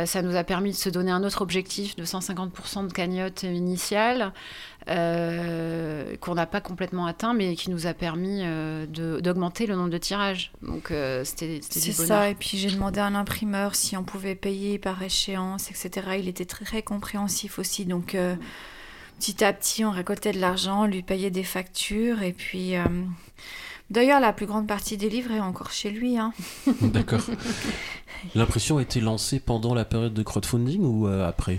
ça 0.06 0.22
nous 0.22 0.36
a 0.36 0.44
permis 0.44 0.70
de 0.70 0.76
se 0.76 0.88
donner 0.88 1.01
un 1.10 1.24
autre 1.24 1.42
objectif 1.42 1.96
de 1.96 2.04
150% 2.04 2.86
de 2.86 2.92
cagnotte 2.92 3.42
initiale 3.42 4.32
euh, 4.88 6.16
qu'on 6.16 6.34
n'a 6.34 6.46
pas 6.46 6.60
complètement 6.60 7.06
atteint, 7.06 7.34
mais 7.34 7.54
qui 7.54 7.70
nous 7.70 7.86
a 7.86 7.94
permis 7.94 8.40
euh, 8.42 8.86
d'augmenter 8.86 9.66
le 9.66 9.76
nombre 9.76 9.90
de 9.90 9.98
tirages. 9.98 10.52
Donc 10.62 10.90
euh, 10.90 11.24
c'était 11.24 11.60
C'est 11.62 11.92
ça, 11.92 12.28
et 12.28 12.34
puis 12.34 12.58
j'ai 12.58 12.70
demandé 12.70 13.00
à 13.00 13.08
l'imprimeur 13.10 13.74
si 13.74 13.96
on 13.96 14.02
pouvait 14.02 14.34
payer 14.34 14.78
par 14.78 15.02
échéance, 15.02 15.70
etc. 15.70 16.16
Il 16.18 16.28
était 16.28 16.46
très, 16.46 16.82
compréhensif 16.82 17.58
aussi, 17.58 17.84
donc 17.84 18.16
petit 19.18 19.44
à 19.44 19.52
petit 19.52 19.84
on 19.84 19.90
récoltait 19.90 20.32
de 20.32 20.40
l'argent, 20.40 20.82
on 20.82 20.86
lui 20.86 21.02
payait 21.02 21.30
des 21.30 21.44
factures, 21.44 22.22
et 22.22 22.32
puis... 22.32 22.74
D'ailleurs, 23.92 24.20
la 24.20 24.32
plus 24.32 24.46
grande 24.46 24.66
partie 24.66 24.96
des 24.96 25.10
livres 25.10 25.32
est 25.32 25.40
encore 25.40 25.70
chez 25.70 25.90
lui. 25.90 26.16
Hein. 26.16 26.32
D'accord. 26.80 27.20
L'impression 28.34 28.78
a 28.78 28.82
été 28.82 29.00
lancée 29.00 29.38
pendant 29.38 29.74
la 29.74 29.84
période 29.84 30.14
de 30.14 30.22
crowdfunding 30.22 30.82
ou 30.82 31.06
après? 31.06 31.58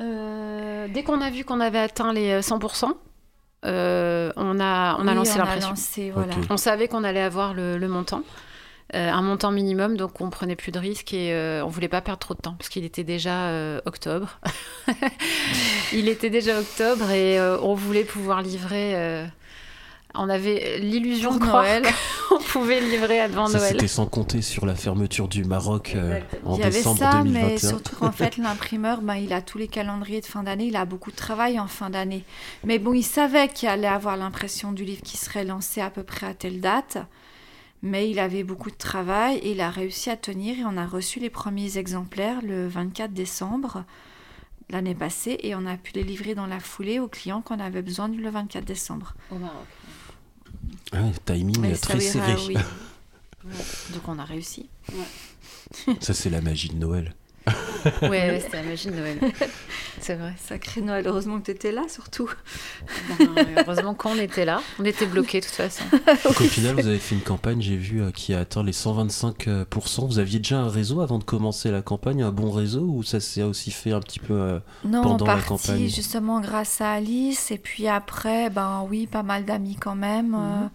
Euh, 0.00 0.88
dès 0.88 1.02
qu'on 1.02 1.20
a 1.20 1.30
vu 1.30 1.44
qu'on 1.44 1.60
avait 1.60 1.78
atteint 1.78 2.14
les 2.14 2.40
100%, 2.40 2.86
euh, 2.86 2.92
euh, 3.66 4.32
on 4.36 4.58
a, 4.60 4.96
on 4.98 5.06
a 5.06 5.14
lancé 5.14 5.38
l'impression. 5.38 5.74
Voilà. 6.14 6.34
On 6.48 6.56
savait 6.56 6.88
qu'on 6.88 7.04
allait 7.04 7.20
avoir 7.20 7.52
le, 7.52 7.78
montant. 7.86 8.22
un 8.94 9.20
montant 9.20 9.50
minimum, 9.50 9.98
donc 9.98 10.22
on 10.22 10.30
prenait 10.30 10.56
plus 10.56 10.72
de 10.72 10.78
risques 10.78 11.12
et 11.12 11.60
on 11.62 11.68
voulait 11.68 11.88
pas 11.88 12.00
perdre 12.00 12.20
trop 12.20 12.32
de 12.32 12.40
temps 12.40 12.54
parce 12.54 12.70
qu'il 12.70 12.84
était 12.84 13.04
déjà 13.04 13.52
octobre. 13.84 14.40
il 15.92 16.08
était 16.08 16.30
déjà 16.30 16.58
octobre 16.58 17.10
et 17.10 17.38
on 17.62 17.74
voulait 17.74 18.04
pouvoir 18.04 18.40
livrer 18.40 19.26
on 20.14 20.28
avait 20.28 20.78
l'illusion 20.78 21.36
de 21.36 21.44
Noël. 21.44 21.84
on 22.30 22.38
pouvait 22.38 22.80
livrer 22.80 23.20
avant 23.20 23.46
ça, 23.46 23.58
Noël. 23.58 23.72
C'était 23.72 23.88
sans 23.88 24.06
compter 24.06 24.42
sur 24.42 24.66
la 24.66 24.74
fermeture 24.74 25.28
du 25.28 25.44
Maroc 25.44 25.92
euh, 25.94 26.20
en 26.44 26.56
il 26.56 26.60
y 26.60 26.70
décembre 26.70 27.02
avait 27.02 27.16
ça, 27.16 27.24
Mais 27.24 27.58
surtout 27.58 27.96
qu'en 27.96 28.12
fait, 28.12 28.36
l'imprimeur, 28.38 29.02
ben, 29.02 29.14
il 29.14 29.32
a 29.32 29.42
tous 29.42 29.58
les 29.58 29.68
calendriers 29.68 30.20
de 30.20 30.26
fin 30.26 30.42
d'année. 30.42 30.66
Il 30.66 30.76
a 30.76 30.84
beaucoup 30.84 31.10
de 31.10 31.16
travail 31.16 31.58
en 31.60 31.66
fin 31.66 31.90
d'année. 31.90 32.24
Mais 32.64 32.78
bon, 32.78 32.92
il 32.92 33.04
savait 33.04 33.48
qu'il 33.48 33.68
allait 33.68 33.86
avoir 33.86 34.16
l'impression 34.16 34.72
du 34.72 34.84
livre 34.84 35.02
qui 35.02 35.16
serait 35.16 35.44
lancé 35.44 35.80
à 35.80 35.90
peu 35.90 36.02
près 36.02 36.26
à 36.26 36.34
telle 36.34 36.60
date. 36.60 36.98
Mais 37.82 38.10
il 38.10 38.18
avait 38.18 38.44
beaucoup 38.44 38.70
de 38.70 38.76
travail 38.76 39.38
et 39.38 39.52
il 39.52 39.60
a 39.60 39.70
réussi 39.70 40.10
à 40.10 40.16
tenir 40.16 40.58
et 40.58 40.64
on 40.64 40.76
a 40.76 40.86
reçu 40.86 41.18
les 41.18 41.30
premiers 41.30 41.78
exemplaires 41.78 42.40
le 42.42 42.68
24 42.68 43.12
décembre 43.12 43.84
l'année 44.70 44.94
passée 44.94 45.38
et 45.42 45.54
on 45.54 45.66
a 45.66 45.76
pu 45.76 45.92
les 45.94 46.02
livrer 46.02 46.34
dans 46.34 46.46
la 46.46 46.60
foulée 46.60 46.98
aux 46.98 47.08
clients 47.08 47.42
qu'on 47.42 47.58
avait 47.58 47.82
besoin 47.82 48.08
le 48.08 48.30
24 48.30 48.64
décembre. 48.64 49.14
Au 49.30 49.36
Maroc. 49.36 49.66
Ah, 50.92 51.10
timing 51.24 51.58
Mais 51.60 51.74
très 51.74 51.98
ira, 52.02 52.12
serré. 52.12 52.34
oui. 52.48 52.54
Donc 53.94 54.06
on 54.08 54.18
a 54.18 54.24
réussi. 54.24 54.68
Ça, 56.00 56.14
c'est 56.14 56.30
la 56.30 56.40
magie 56.40 56.68
de 56.68 56.74
Noël. 56.76 57.14
Ouais, 58.02 58.08
ouais, 58.08 58.40
c'était 58.44 58.58
la 58.58 58.68
magie 58.68 58.88
de 58.88 58.94
Noël. 58.94 59.18
C'est 60.00 60.14
vrai. 60.14 60.34
Sacré 60.38 60.80
Noël, 60.82 61.06
heureusement 61.06 61.38
que 61.40 61.46
tu 61.46 61.50
étais 61.52 61.72
là 61.72 61.82
surtout. 61.88 62.30
Ben, 63.18 63.28
heureusement 63.58 63.94
qu'on 63.94 64.16
était 64.16 64.44
là. 64.44 64.62
On 64.78 64.84
était 64.84 65.06
bloqués 65.06 65.40
de 65.40 65.46
toute 65.46 65.54
façon. 65.54 65.84
Donc, 66.24 66.40
au 66.40 66.44
final, 66.44 66.74
vous 66.74 66.86
avez 66.86 66.98
fait 66.98 67.14
une 67.14 67.22
campagne, 67.22 67.60
j'ai 67.60 67.76
vu, 67.76 68.02
euh, 68.02 68.10
qui 68.10 68.34
a 68.34 68.40
atteint 68.40 68.62
les 68.62 68.72
125%. 68.72 70.06
Vous 70.06 70.18
aviez 70.18 70.38
déjà 70.38 70.58
un 70.60 70.68
réseau 70.68 71.00
avant 71.00 71.18
de 71.18 71.24
commencer 71.24 71.70
la 71.70 71.82
campagne, 71.82 72.22
un 72.22 72.30
bon 72.32 72.50
réseau, 72.50 72.82
ou 72.82 73.02
ça 73.02 73.20
s'est 73.20 73.42
aussi 73.42 73.70
fait 73.70 73.92
un 73.92 74.00
petit 74.00 74.20
peu 74.20 74.34
euh, 74.34 74.58
Non, 74.84 75.02
Pendant 75.02 75.26
la 75.26 75.34
partie 75.34 75.48
campagne? 75.48 75.88
justement 75.88 76.40
grâce 76.40 76.80
à 76.80 76.92
Alice 76.92 77.50
et 77.50 77.58
puis 77.58 77.88
après, 77.88 78.50
ben 78.50 78.86
oui, 78.88 79.06
pas 79.06 79.22
mal 79.22 79.44
d'amis 79.44 79.76
quand 79.76 79.96
même, 79.96 80.34
euh, 80.34 80.66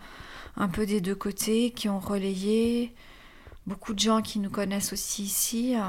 un 0.57 0.67
peu 0.67 0.85
des 0.85 1.01
deux 1.01 1.15
côtés 1.15 1.71
qui 1.71 1.89
ont 1.89 1.99
relayé, 1.99 2.93
beaucoup 3.67 3.93
de 3.93 3.99
gens 3.99 4.21
qui 4.21 4.39
nous 4.39 4.49
connaissent 4.49 4.93
aussi 4.93 5.23
ici. 5.23 5.75
euh. 5.75 5.81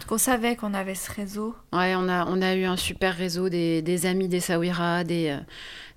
Donc 0.00 0.12
on 0.12 0.18
savait 0.18 0.56
qu'on 0.56 0.74
avait 0.74 0.94
ce 0.94 1.10
réseau. 1.12 1.54
Ouais, 1.72 1.94
on 1.96 2.08
a, 2.08 2.26
on 2.26 2.40
a 2.42 2.54
eu 2.54 2.64
un 2.64 2.76
super 2.76 3.14
réseau 3.14 3.48
des, 3.48 3.82
des 3.82 4.06
amis 4.06 4.28
des 4.28 4.40
Sawira, 4.40 5.04
des, 5.04 5.28
euh, 5.28 5.38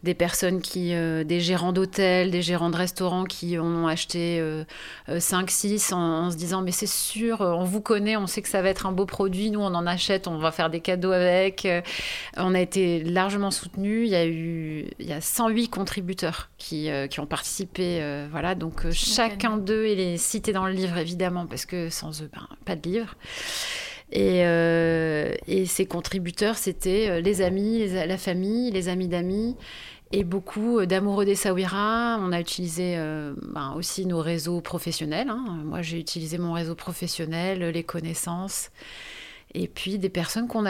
des 0.03 0.13
personnes 0.13 0.61
qui, 0.61 0.93
euh, 0.93 1.23
des 1.23 1.39
gérants 1.39 1.71
d'hôtels, 1.71 2.29
des 2.29 2.41
gérants 2.41 2.69
de 2.69 2.75
restaurants 2.75 3.23
qui 3.23 3.57
ont 3.57 3.87
acheté 3.87 4.37
euh, 4.41 4.63
5-6 5.09 5.93
en, 5.93 6.25
en 6.25 6.31
se 6.31 6.35
disant 6.35 6.61
mais 6.61 6.71
c'est 6.71 6.87
sûr, 6.87 7.41
euh, 7.41 7.51
on 7.53 7.63
vous 7.63 7.79
connaît, 7.81 8.17
on 8.17 8.27
sait 8.27 8.41
que 8.41 8.49
ça 8.49 8.61
va 8.61 8.69
être 8.69 8.85
un 8.85 8.91
beau 8.91 9.05
produit, 9.05 9.49
nous 9.49 9.61
on 9.61 9.73
en 9.73 9.87
achète, 9.87 10.27
on 10.27 10.37
va 10.37 10.51
faire 10.51 10.69
des 10.69 10.81
cadeaux 10.81 11.11
avec. 11.13 11.65
Euh, 11.65 11.81
On 12.37 12.53
a 12.53 12.59
été 12.59 13.01
largement 13.03 13.49
soutenus, 13.51 14.07
il 14.07 14.11
y 14.11 14.15
a 14.15 14.25
eu 14.27 14.87
il 14.99 15.07
y 15.07 15.13
a 15.13 15.21
108 15.21 15.69
contributeurs 15.69 16.49
qui, 16.57 16.89
euh, 16.89 17.07
qui 17.07 17.19
ont 17.21 17.25
participé, 17.25 17.99
euh, 18.01 18.27
voilà, 18.29 18.55
donc 18.55 18.85
euh, 18.85 18.91
chacun 18.91 19.57
d'eux 19.57 19.87
il 19.87 19.99
est 19.99 20.17
cité 20.17 20.51
dans 20.51 20.65
le 20.65 20.73
livre 20.73 20.97
évidemment 20.97 21.45
parce 21.45 21.65
que 21.65 21.89
sans 21.89 22.21
eux, 22.21 22.29
ben, 22.33 22.47
pas 22.65 22.75
de 22.75 22.89
livre. 22.89 23.15
Et, 24.11 24.45
euh, 24.45 25.33
et 25.47 25.65
ces 25.65 25.85
contributeurs, 25.87 26.55
c'était 26.57 27.07
euh, 27.09 27.19
les 27.21 27.41
amis, 27.41 27.79
les- 27.79 28.05
la 28.05 28.17
famille, 28.17 28.69
les 28.69 28.87
amis 28.87 29.07
d'amis 29.07 29.55
et 30.13 30.23
beaucoup 30.23 30.79
euh, 30.79 30.85
d'amoureux 30.85 31.25
des 31.25 31.35
Sawira. 31.35 32.17
On 32.21 32.31
a 32.31 32.39
utilisé 32.39 32.95
euh, 32.97 33.33
ben, 33.41 33.73
aussi 33.75 34.05
nos 34.05 34.21
réseaux 34.21 34.61
professionnels. 34.61 35.29
hein. 35.29 35.61
Moi, 35.65 35.81
j'ai 35.81 35.99
utilisé 35.99 36.37
mon 36.37 36.53
réseau 36.53 36.75
professionnel, 36.75 37.59
les 37.63 37.83
connaissances. 37.83 38.69
Et 39.55 39.67
puis 39.67 39.99
des 39.99 40.09
personnes 40.09 40.47
qu'on 40.47 40.63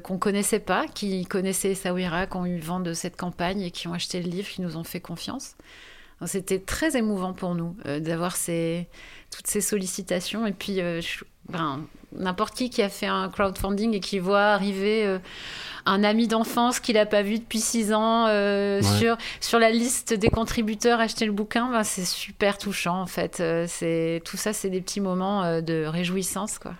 qu'on 0.00 0.18
connaissait 0.18 0.60
pas, 0.60 0.86
qui 0.86 1.24
connaissaient 1.26 1.74
Sawira, 1.74 2.26
qui 2.26 2.36
ont 2.36 2.46
eu 2.46 2.58
vent 2.58 2.80
de 2.80 2.92
cette 2.92 3.16
campagne 3.16 3.62
et 3.62 3.70
qui 3.70 3.88
ont 3.88 3.94
acheté 3.94 4.22
le 4.22 4.28
livre, 4.28 4.48
qui 4.48 4.62
nous 4.62 4.76
ont 4.76 4.84
fait 4.84 5.00
confiance. 5.00 5.56
C'était 6.26 6.58
très 6.58 6.96
émouvant 6.96 7.32
pour 7.32 7.54
nous 7.54 7.76
euh, 7.86 8.00
d'avoir 8.00 8.32
toutes 8.32 9.46
ces 9.46 9.60
sollicitations. 9.60 10.46
Et 10.46 10.52
puis, 10.52 10.80
euh, 10.80 11.00
ben, 11.48 11.84
n'importe 12.16 12.54
qui 12.54 12.70
qui 12.70 12.82
a 12.82 12.88
fait 12.88 13.06
un 13.06 13.28
crowdfunding 13.28 13.94
et 13.94 14.00
qui 14.00 14.18
voit 14.18 14.46
arriver 14.46 15.04
euh, 15.04 15.18
un 15.86 16.04
ami 16.04 16.26
d'enfance 16.28 16.80
qu'il 16.80 16.94
n'a 16.96 17.06
pas 17.06 17.22
vu 17.22 17.38
depuis 17.38 17.60
six 17.60 17.92
ans 17.92 18.26
euh, 18.28 18.80
Ouais. 18.82 18.98
sur, 18.98 19.16
sur 19.40 19.58
la 19.58 19.70
liste 19.70 20.12
des 20.14 20.28
contributeurs 20.28 21.00
acheter 21.00 21.24
le 21.26 21.32
bouquin, 21.32 21.70
ben, 21.70 21.84
c'est 21.84 22.04
super 22.04 22.58
touchant 22.58 23.00
en 23.00 23.06
fait. 23.06 23.40
Euh, 23.40 23.66
c'est 23.68 24.22
tout 24.24 24.36
ça, 24.36 24.52
c'est 24.52 24.70
des 24.70 24.80
petits 24.80 25.00
moments 25.00 25.60
de 25.62 25.84
réjouissance. 25.86 26.58
Quoi. 26.58 26.74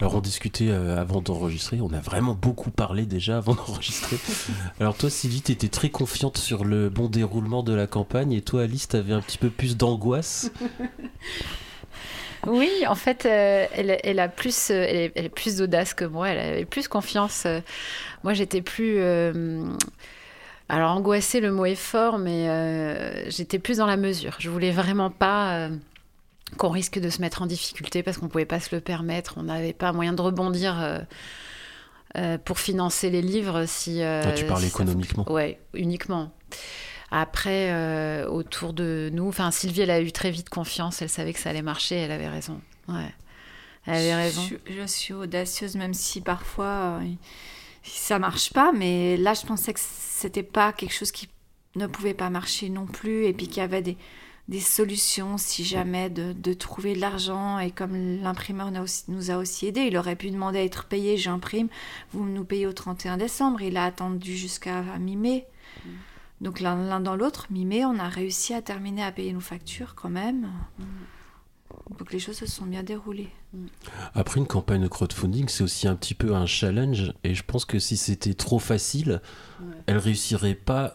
Alors 0.00 0.16
on 0.16 0.20
discutait 0.20 0.70
avant 0.70 1.20
d'enregistrer, 1.20 1.80
on 1.80 1.92
a 1.92 2.00
vraiment 2.00 2.34
beaucoup 2.34 2.70
parlé 2.70 3.06
déjà 3.06 3.36
avant 3.36 3.54
d'enregistrer. 3.54 4.16
Alors 4.80 4.96
toi 4.96 5.10
Sylvie, 5.10 5.42
t'étais 5.42 5.68
très 5.68 5.90
confiante 5.90 6.38
sur 6.38 6.64
le 6.64 6.88
bon 6.88 7.08
déroulement 7.08 7.62
de 7.62 7.72
la 7.72 7.86
campagne 7.86 8.32
et 8.32 8.42
toi 8.42 8.62
Alice, 8.62 8.88
t'avais 8.88 9.12
un 9.12 9.20
petit 9.20 9.38
peu 9.38 9.48
plus 9.50 9.76
d'angoisse. 9.76 10.50
Oui, 12.46 12.70
en 12.88 12.94
fait, 12.94 13.24
euh, 13.26 13.66
elle, 13.72 13.98
elle 14.02 14.18
a 14.18 14.28
plus, 14.28 14.70
euh, 14.70 14.84
elle, 14.88 14.96
est- 14.96 15.12
elle 15.14 15.30
plus 15.30 15.56
d'audace 15.56 15.94
que 15.94 16.04
moi. 16.04 16.28
Elle 16.30 16.38
avait 16.38 16.64
plus 16.64 16.88
confiance. 16.88 17.44
euh. 17.46 17.60
moi, 18.24 18.34
j'étais 18.34 18.62
plus. 18.62 18.96
euh, 18.98 19.64
alors, 20.68 20.90
angoissée, 20.92 21.40
le 21.40 21.52
mot 21.52 21.66
est 21.66 21.74
fort, 21.74 22.18
mais 22.18 22.48
euh, 22.48 23.30
j'étais 23.30 23.58
plus 23.58 23.78
dans 23.78 23.86
la 23.86 23.96
mesure. 23.96 24.36
Je 24.38 24.48
voulais 24.50 24.70
vraiment 24.70 25.10
pas 25.10 25.68
qu'on 26.56 26.70
risque 26.70 26.98
de 26.98 27.10
se 27.10 27.20
mettre 27.20 27.42
en 27.42 27.46
difficulté 27.46 28.02
parce 28.02 28.18
qu'on 28.18 28.28
pouvait 28.28 28.44
pas 28.46 28.60
se 28.60 28.74
le 28.74 28.80
permettre. 28.80 29.34
On 29.38 29.44
n'avait 29.44 29.72
pas 29.72 29.92
moyen 29.92 30.12
de 30.12 30.20
rebondir 30.22 31.02
pour 32.44 32.58
financer 32.58 33.08
les 33.10 33.22
livres 33.22 33.64
si. 33.66 34.02
Ah, 34.02 34.32
tu 34.32 34.44
parles 34.44 34.60
si 34.62 34.68
économiquement. 34.68 35.30
Ouais, 35.30 35.58
uniquement. 35.74 36.30
Après, 37.14 37.70
euh, 37.72 38.26
autour 38.26 38.72
de 38.72 39.10
nous, 39.12 39.28
enfin 39.28 39.50
Sylvie, 39.50 39.82
elle 39.82 39.90
a 39.90 40.00
eu 40.00 40.12
très 40.12 40.30
vite 40.30 40.48
confiance. 40.48 41.02
Elle 41.02 41.10
savait 41.10 41.32
que 41.34 41.38
ça 41.38 41.50
allait 41.50 41.60
marcher. 41.62 41.94
Elle 41.96 42.10
avait 42.10 42.28
raison. 42.28 42.60
Ouais, 42.88 43.12
elle 43.86 43.94
avait 43.96 44.14
raison. 44.14 44.40
Je, 44.40 44.46
suis- 44.46 44.58
je 44.80 44.86
suis 44.86 45.14
audacieuse, 45.14 45.76
même 45.76 45.92
si 45.94 46.22
parfois 46.22 47.00
euh, 47.02 47.06
ça 47.82 48.18
marche 48.18 48.52
pas. 48.54 48.72
Mais 48.72 49.16
là, 49.18 49.34
je 49.34 49.44
pensais 49.46 49.74
que 49.74 49.80
c'était 49.80 50.42
pas 50.42 50.72
quelque 50.72 50.94
chose 50.94 51.12
qui 51.12 51.28
ne 51.76 51.86
pouvait 51.86 52.14
pas 52.14 52.30
marcher 52.30 52.70
non 52.70 52.86
plus. 52.86 53.26
Et 53.26 53.34
puis 53.34 53.46
qu'il 53.46 53.58
y 53.58 53.60
avait 53.60 53.82
des, 53.82 53.98
des 54.48 54.60
solutions 54.60 55.36
si 55.36 55.64
jamais 55.64 56.08
de, 56.08 56.32
de 56.32 56.52
trouver 56.54 56.94
de 56.94 57.00
l'argent. 57.00 57.58
Et 57.58 57.70
comme 57.72 58.22
l'imprimeur 58.22 58.70
nous 58.70 58.78
a 58.78 58.82
aussi- 58.82 59.04
nous 59.08 59.30
a 59.30 59.36
aussi 59.36 59.66
aidé, 59.66 59.82
il 59.82 59.98
aurait 59.98 60.16
pu 60.16 60.30
demander 60.30 60.60
à 60.60 60.64
être 60.64 60.86
payé. 60.86 61.18
J'imprime, 61.18 61.68
vous 62.12 62.24
nous 62.24 62.44
payez 62.44 62.66
au 62.66 62.72
31 62.72 63.18
décembre. 63.18 63.60
Il 63.60 63.76
a 63.76 63.84
attendu 63.84 64.34
jusqu'à 64.34 64.80
mi-mai. 64.98 65.46
Donc 66.42 66.58
l'un 66.58 67.00
dans 67.00 67.14
l'autre, 67.14 67.46
mi-mai, 67.50 67.84
on 67.84 67.98
a 67.98 68.08
réussi 68.08 68.52
à 68.52 68.60
terminer 68.60 69.04
à 69.04 69.12
payer 69.12 69.32
nos 69.32 69.40
factures 69.40 69.94
quand 69.94 70.10
même. 70.10 70.48
Donc 71.98 72.12
les 72.12 72.18
choses 72.18 72.36
se 72.36 72.46
sont 72.46 72.66
bien 72.66 72.82
déroulées. 72.82 73.30
Après 74.14 74.40
une 74.40 74.46
campagne 74.46 74.82
de 74.82 74.88
crowdfunding, 74.88 75.48
c'est 75.48 75.62
aussi 75.62 75.86
un 75.86 75.94
petit 75.94 76.14
peu 76.14 76.34
un 76.34 76.46
challenge. 76.46 77.14
Et 77.22 77.34
je 77.34 77.44
pense 77.44 77.64
que 77.64 77.78
si 77.78 77.96
c'était 77.96 78.34
trop 78.34 78.58
facile, 78.58 79.22
elle 79.86 79.98
réussirait 79.98 80.56
pas 80.56 80.94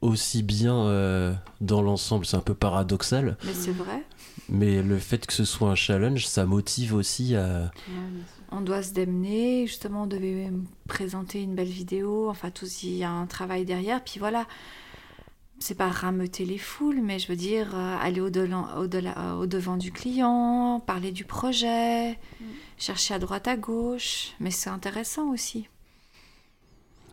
aussi 0.00 0.42
bien 0.44 0.76
euh, 0.76 1.34
dans 1.60 1.82
l'ensemble. 1.82 2.24
C'est 2.24 2.36
un 2.36 2.40
peu 2.40 2.54
paradoxal, 2.54 3.36
Mais 3.44 3.54
c'est 3.54 3.72
vrai. 3.72 4.04
mais 4.48 4.80
le 4.82 4.98
fait 4.98 5.26
que 5.26 5.32
ce 5.32 5.44
soit 5.44 5.70
un 5.70 5.74
challenge, 5.74 6.26
ça 6.26 6.46
motive 6.46 6.94
aussi 6.94 7.34
à... 7.34 7.72
On 8.52 8.60
doit 8.60 8.82
se 8.82 8.92
démener, 8.92 9.66
justement, 9.66 10.04
on 10.04 10.06
devait 10.06 10.52
présenter 10.86 11.42
une 11.42 11.56
belle 11.56 11.66
vidéo, 11.66 12.28
enfin, 12.30 12.50
tout, 12.50 12.66
il 12.84 12.96
y 12.96 13.02
a 13.02 13.10
un 13.10 13.26
travail 13.26 13.64
derrière, 13.64 14.04
puis 14.04 14.20
voilà, 14.20 14.46
c'est 15.64 15.74
pas 15.74 15.88
rameuter 15.88 16.44
les 16.44 16.58
foules, 16.58 17.00
mais 17.02 17.18
je 17.18 17.26
veux 17.28 17.36
dire, 17.36 17.74
euh, 17.74 17.96
aller 17.98 18.20
au-delà, 18.20 18.76
au-delà, 18.78 19.14
euh, 19.16 19.32
au-devant 19.32 19.78
du 19.78 19.92
client, 19.92 20.82
parler 20.86 21.10
du 21.10 21.24
projet, 21.24 22.18
chercher 22.76 23.14
à 23.14 23.18
droite, 23.18 23.48
à 23.48 23.56
gauche, 23.56 24.32
mais 24.40 24.50
c'est 24.50 24.68
intéressant 24.68 25.30
aussi. 25.30 25.68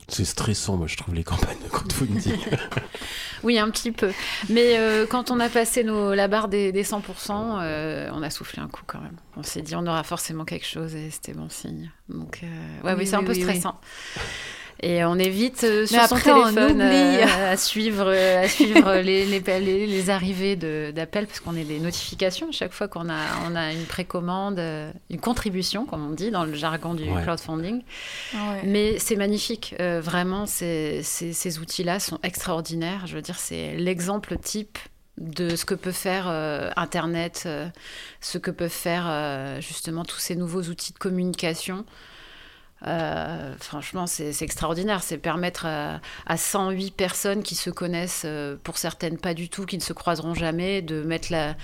C'est 0.09 0.25
stressant, 0.25 0.75
moi 0.75 0.87
je 0.87 0.97
trouve, 0.97 1.15
les 1.15 1.23
campagnes 1.23 1.59
de 1.63 1.69
crowdfunding. 1.69 2.35
Oui, 3.43 3.57
un 3.57 3.71
petit 3.71 3.91
peu. 3.91 4.11
Mais 4.49 4.77
euh, 4.77 5.07
quand 5.07 5.31
on 5.31 5.39
a 5.39 5.49
passé 5.49 5.83
nos, 5.83 6.13
la 6.13 6.27
barre 6.27 6.47
des, 6.47 6.71
des 6.71 6.83
100%, 6.83 7.01
euh, 7.31 8.09
on 8.13 8.21
a 8.21 8.29
soufflé 8.29 8.61
un 8.61 8.67
coup 8.67 8.83
quand 8.85 8.99
même. 8.99 9.15
On 9.35 9.41
s'est 9.41 9.63
dit, 9.63 9.75
on 9.75 9.87
aura 9.87 10.03
forcément 10.03 10.45
quelque 10.45 10.67
chose 10.67 10.93
et 10.93 11.09
c'était 11.09 11.33
bon 11.33 11.49
signe. 11.49 11.89
Donc, 12.07 12.41
euh, 12.43 12.81
ouais, 12.83 12.91
Oui, 12.91 12.99
oui, 12.99 13.07
c'est 13.07 13.15
un 13.15 13.23
peu 13.23 13.31
oui, 13.31 13.41
stressant. 13.41 13.79
Et 14.83 15.03
on 15.05 15.19
est 15.19 15.29
vite 15.29 15.63
euh, 15.63 15.85
sur 15.85 16.01
son 16.07 16.15
après, 16.15 16.31
on 16.31 16.43
téléphone 16.53 16.81
euh, 16.81 17.51
à 17.51 17.55
suivre, 17.57 18.05
euh, 18.07 18.43
à 18.43 18.47
suivre 18.47 18.95
les, 19.03 19.25
les, 19.27 19.39
les, 19.59 19.85
les 19.85 20.09
arrivées 20.09 20.55
de- 20.55 20.91
d'appels 20.95 21.27
parce 21.27 21.39
qu'on 21.39 21.55
a 21.55 21.63
des 21.63 21.79
notifications 21.79 22.51
chaque 22.51 22.73
fois 22.73 22.87
qu'on 22.87 23.07
a, 23.09 23.19
on 23.47 23.55
a 23.55 23.73
une 23.73 23.85
précommande, 23.85 24.57
euh, 24.57 24.91
une 25.11 25.19
contribution, 25.19 25.85
comme 25.85 26.05
on 26.07 26.11
dit 26.11 26.31
dans 26.31 26.45
le 26.45 26.55
jargon 26.55 26.95
du 26.95 27.03
Ouais. 27.03 27.21
crowdfunding. 27.21 27.83
Ouais. 28.33 28.61
Mais 28.63 28.97
c'est 28.97 29.15
magnifique, 29.15 29.75
Euh, 29.79 30.01
vraiment, 30.01 30.45
ces, 30.47 31.01
ces- 31.03 31.33
ces 31.33 31.59
outils-là 31.59 31.99
sont 31.99 32.17
extraordinaires. 32.23 33.05
Je 33.05 33.15
veux 33.15 33.21
dire, 33.21 33.37
c'est 33.37 33.75
l'exemple 33.75 34.37
type 34.37 34.77
de 35.19 35.55
ce 35.55 35.65
que 35.65 35.75
peut 35.75 35.91
faire 35.91 36.25
euh, 36.27 36.71
Internet, 36.75 37.43
euh, 37.45 37.67
ce 38.21 38.39
que 38.39 38.49
peuvent 38.49 38.69
faire 38.69 39.05
euh, 39.07 39.61
justement 39.61 40.05
tous 40.05 40.17
ces 40.19 40.35
nouveaux 40.35 40.63
outils 40.63 40.93
de 40.93 40.97
communication. 40.97 41.85
Euh, 42.87 43.53
franchement, 43.59 44.07
c'est 44.07 44.41
extraordinaire. 44.41 45.03
C'est 45.03 45.17
permettre 45.17 45.65
à, 45.65 45.99
108 46.35 46.91
personnes 46.91 47.43
qui 47.43 47.55
se 47.55 47.69
connaissent, 47.69 48.23
euh, 48.25 48.55
pour 48.63 48.77
certaines 48.77 49.17
pas 49.17 49.33
du 49.33 49.49
tout, 49.49 49.65
qui 49.65 49.77
ne 49.77 49.81
se 49.81 49.93
croiseront 49.93 50.33
jamais, 50.33 50.81
de 50.81 51.03
mettre, 51.03 51.31
la, 51.31 51.55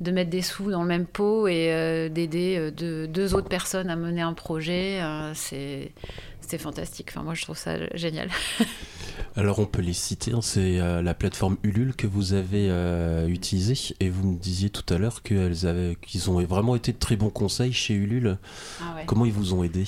de 0.00 0.10
mettre 0.10 0.30
des 0.30 0.42
sous 0.42 0.70
dans 0.70 0.82
le 0.82 0.88
même 0.88 1.06
pot 1.06 1.46
et 1.46 1.72
euh, 1.72 2.08
d'aider 2.08 2.70
deux 2.72 3.34
autres 3.34 3.48
personnes 3.48 3.90
à 3.90 3.96
mener 3.96 4.22
un 4.22 4.34
projet. 4.34 5.00
c'est 5.34 5.92
fantastique. 6.58 7.08
Enfin, 7.10 7.22
moi, 7.22 7.34
je 7.34 7.42
trouve 7.42 7.58
ça 7.58 7.76
génial. 7.96 8.30
Alors, 9.36 9.58
on 9.58 9.66
peut 9.66 9.82
les 9.82 9.92
citer. 9.92 10.32
Hein. 10.32 10.40
c'est 10.42 10.78
la 10.78 11.14
plateforme 11.14 11.56
Ulule 11.62 11.94
que 11.96 12.06
vous 12.06 12.32
avez 12.32 12.68
utilisée. 13.28 13.94
Et 14.00 14.08
vous 14.08 14.32
me 14.32 14.38
disiez 14.38 14.70
tout 14.70 14.84
à 14.92 14.98
l'heure 14.98 15.22
qu'ils 15.22 16.30
ont 16.30 16.40
vraiment 16.42 16.76
été 16.76 16.92
de 16.92 16.98
très 16.98 17.16
bons 17.16 17.30
conseils 17.30 17.72
chez 17.72 17.94
Ulule. 17.94 18.38
Ah 18.80 18.96
Comment 19.06 19.24
ils 19.24 19.32
vous 19.32 19.54
ont 19.54 19.64
aidé? 19.64 19.84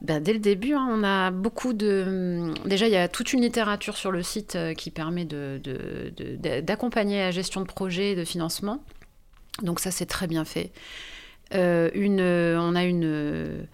Ben, 0.00 0.22
dès 0.22 0.32
le 0.32 0.38
début, 0.38 0.74
hein, 0.74 0.88
on 0.90 1.04
a 1.04 1.30
beaucoup 1.30 1.72
de. 1.72 2.52
Déjà, 2.66 2.88
il 2.88 2.92
y 2.92 2.96
a 2.96 3.08
toute 3.08 3.32
une 3.32 3.42
littérature 3.42 3.96
sur 3.96 4.10
le 4.10 4.22
site 4.22 4.56
euh, 4.56 4.74
qui 4.74 4.90
permet 4.90 5.24
d'accompagner 6.62 7.18
la 7.18 7.30
gestion 7.30 7.60
de 7.60 7.66
projet 7.66 8.12
et 8.12 8.16
de 8.16 8.24
financement. 8.24 8.82
Donc, 9.62 9.80
ça, 9.80 9.90
c'est 9.90 10.06
très 10.06 10.26
bien 10.26 10.44
fait. 10.44 10.72
Euh, 11.54 11.90
une, 11.94 12.20
on 12.20 12.74
a 12.74 12.84
une, 12.84 13.66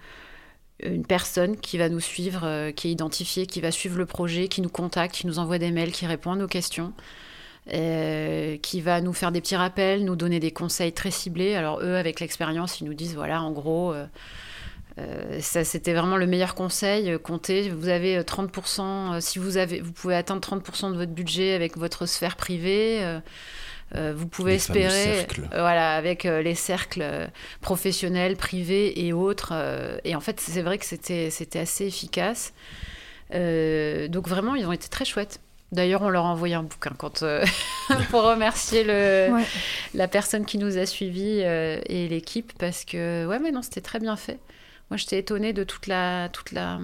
personne 1.07 1.57
qui 1.57 1.77
va 1.77 1.89
nous 1.89 1.99
suivre, 1.99 2.41
euh, 2.43 2.71
qui 2.71 2.89
est 2.89 2.91
identifiée, 2.91 3.47
qui 3.47 3.59
va 3.59 3.71
suivre 3.71 3.97
le 3.97 4.05
projet, 4.05 4.47
qui 4.47 4.61
nous 4.61 4.69
contacte, 4.69 5.15
qui 5.15 5.27
nous 5.27 5.39
envoie 5.39 5.57
des 5.57 5.71
mails, 5.71 5.91
qui 5.91 6.05
répond 6.05 6.33
à 6.33 6.35
nos 6.35 6.47
questions. 6.47 6.93
qui 7.67 8.81
va 8.81 9.01
nous 9.01 9.13
faire 9.13 9.31
des 9.31 9.41
petits 9.41 9.55
rappels, 9.55 10.05
nous 10.05 10.15
donner 10.15 10.39
des 10.39 10.51
conseils 10.51 10.93
très 10.93 11.11
ciblés. 11.11 11.55
Alors 11.55 11.79
eux, 11.81 11.95
avec 11.95 12.19
l'expérience, 12.19 12.79
ils 12.79 12.85
nous 12.85 12.93
disent, 12.93 13.15
voilà, 13.15 13.41
en 13.41 13.51
gros, 13.51 13.93
euh, 13.93 14.05
ça, 15.41 15.63
c'était 15.63 15.93
vraiment 15.93 16.17
le 16.17 16.27
meilleur 16.27 16.55
conseil. 16.55 17.11
Euh, 17.11 17.17
comptez, 17.17 17.69
vous 17.69 17.89
avez 17.89 18.21
30%, 18.21 18.81
euh, 18.81 19.19
si 19.21 19.39
vous, 19.39 19.57
avez, 19.57 19.81
vous 19.81 19.91
pouvez 19.91 20.15
atteindre 20.15 20.41
30% 20.41 20.91
de 20.91 20.97
votre 20.97 21.11
budget 21.11 21.53
avec 21.53 21.77
votre 21.77 22.05
sphère 22.05 22.35
privée. 22.35 23.19
vous 23.93 24.27
pouvez 24.27 24.55
espérer, 24.55 25.25
voilà, 25.51 25.95
avec 25.95 26.23
les 26.23 26.55
cercles 26.55 27.29
professionnels, 27.61 28.35
privés 28.35 29.05
et 29.05 29.13
autres. 29.13 29.53
et 30.03 30.15
en 30.15 30.19
fait, 30.19 30.39
c'est 30.39 30.61
vrai 30.61 30.77
que 30.77 30.85
c'était, 30.85 31.29
c'était 31.31 31.59
assez 31.59 31.87
efficace. 31.87 32.53
donc 33.31 34.27
vraiment, 34.27 34.55
ils 34.55 34.65
ont 34.67 34.71
été 34.71 34.89
très 34.89 35.05
chouettes. 35.05 35.39
D'ailleurs, 35.71 36.01
on 36.01 36.09
leur 36.09 36.25
a 36.25 36.29
envoyé 36.29 36.55
un 36.55 36.63
bouquin 36.63 36.93
quand, 36.97 37.23
pour 38.11 38.23
remercier 38.23 38.83
le, 38.83 39.29
la 39.95 40.07
personne 40.07 40.45
qui 40.45 40.59
nous 40.59 40.77
a 40.77 40.85
suivis 40.85 41.39
et 41.39 42.07
l'équipe 42.07 42.53
parce 42.59 42.85
que 42.85 43.25
ouais, 43.25 43.39
mais 43.39 43.51
non, 43.51 43.63
c'était 43.63 43.81
très 43.81 43.99
bien 43.99 44.15
fait. 44.15 44.39
Moi, 44.89 44.97
j'étais 44.97 45.19
étonnée 45.19 45.53
de 45.53 45.63
toute 45.63 45.87
la, 45.87 46.29
toute 46.29 46.51
la, 46.51 46.79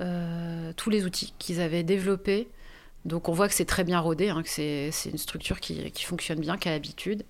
euh, 0.00 0.72
tous 0.76 0.90
les 0.90 1.04
outils 1.04 1.32
qu'ils 1.38 1.60
avaient 1.60 1.82
développés. 1.82 2.48
Donc, 3.04 3.28
on 3.28 3.32
voit 3.32 3.48
que 3.48 3.54
c'est 3.54 3.64
très 3.64 3.84
bien 3.84 3.98
rodé, 3.98 4.28
hein, 4.28 4.42
que 4.42 4.48
c'est 4.48 4.90
une 5.06 5.18
structure 5.18 5.58
qui, 5.60 5.90
qui, 5.90 6.04
fonctionne 6.04 6.40
bien, 6.40 6.58
qui 6.58 6.68
a 6.68 6.72
l'habitude. 6.72 7.24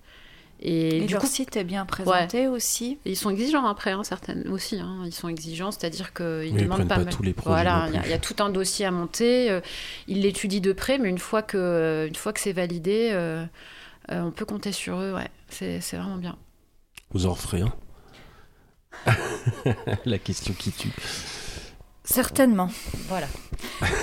Et, 0.63 1.01
du 1.01 1.13
leur 1.13 1.21
coup, 1.21 1.27
site 1.27 1.55
est 1.57 1.63
bien 1.63 1.85
présenté 1.85 2.47
aussi. 2.47 2.99
ils 3.05 3.15
sont 3.15 3.31
exigeants 3.31 3.65
après, 3.65 3.91
hein, 3.91 4.03
certaines 4.03 4.47
aussi. 4.49 4.79
Hein. 4.79 5.01
ils 5.05 5.13
sont 5.13 5.27
exigeants, 5.27 5.71
c'est-à-dire 5.71 6.13
qu'ils 6.13 6.53
ne 6.53 6.61
demandent 6.61 6.87
pas, 6.87 7.03
tous 7.05 7.23
les 7.23 7.33
projets. 7.33 7.49
Voilà, 7.49 7.89
il 7.89 8.09
y, 8.09 8.13
a 8.13 8.19
tout 8.19 8.35
un 8.39 8.49
dossier 8.49 8.85
à 8.85 8.91
monter. 8.91 9.49
Euh, 9.49 9.59
ils 10.07 10.21
l'étudient 10.21 10.59
de 10.59 10.73
près, 10.73 10.99
mais 10.99 11.09
une 11.09 11.17
fois 11.17 11.41
que, 11.41 12.05
une 12.07 12.15
fois 12.15 12.31
que 12.31 12.39
c'est 12.39 12.51
validé, 12.51 13.09
euh, 13.11 13.43
on 14.09 14.29
peut 14.29 14.45
compter 14.45 14.71
sur 14.71 14.99
eux. 14.99 15.15
Ouais, 15.15 15.29
c'est 15.49 15.79
vraiment 15.93 16.17
bien. 16.17 16.37
Vous 17.11 17.25
en 17.25 17.33
referez 17.33 17.61
un 17.61 17.73
La 20.05 20.19
question 20.19 20.53
qui 20.53 20.71
tue. 20.71 20.91
Certainement. 22.03 22.69
Voilà. 23.07 23.27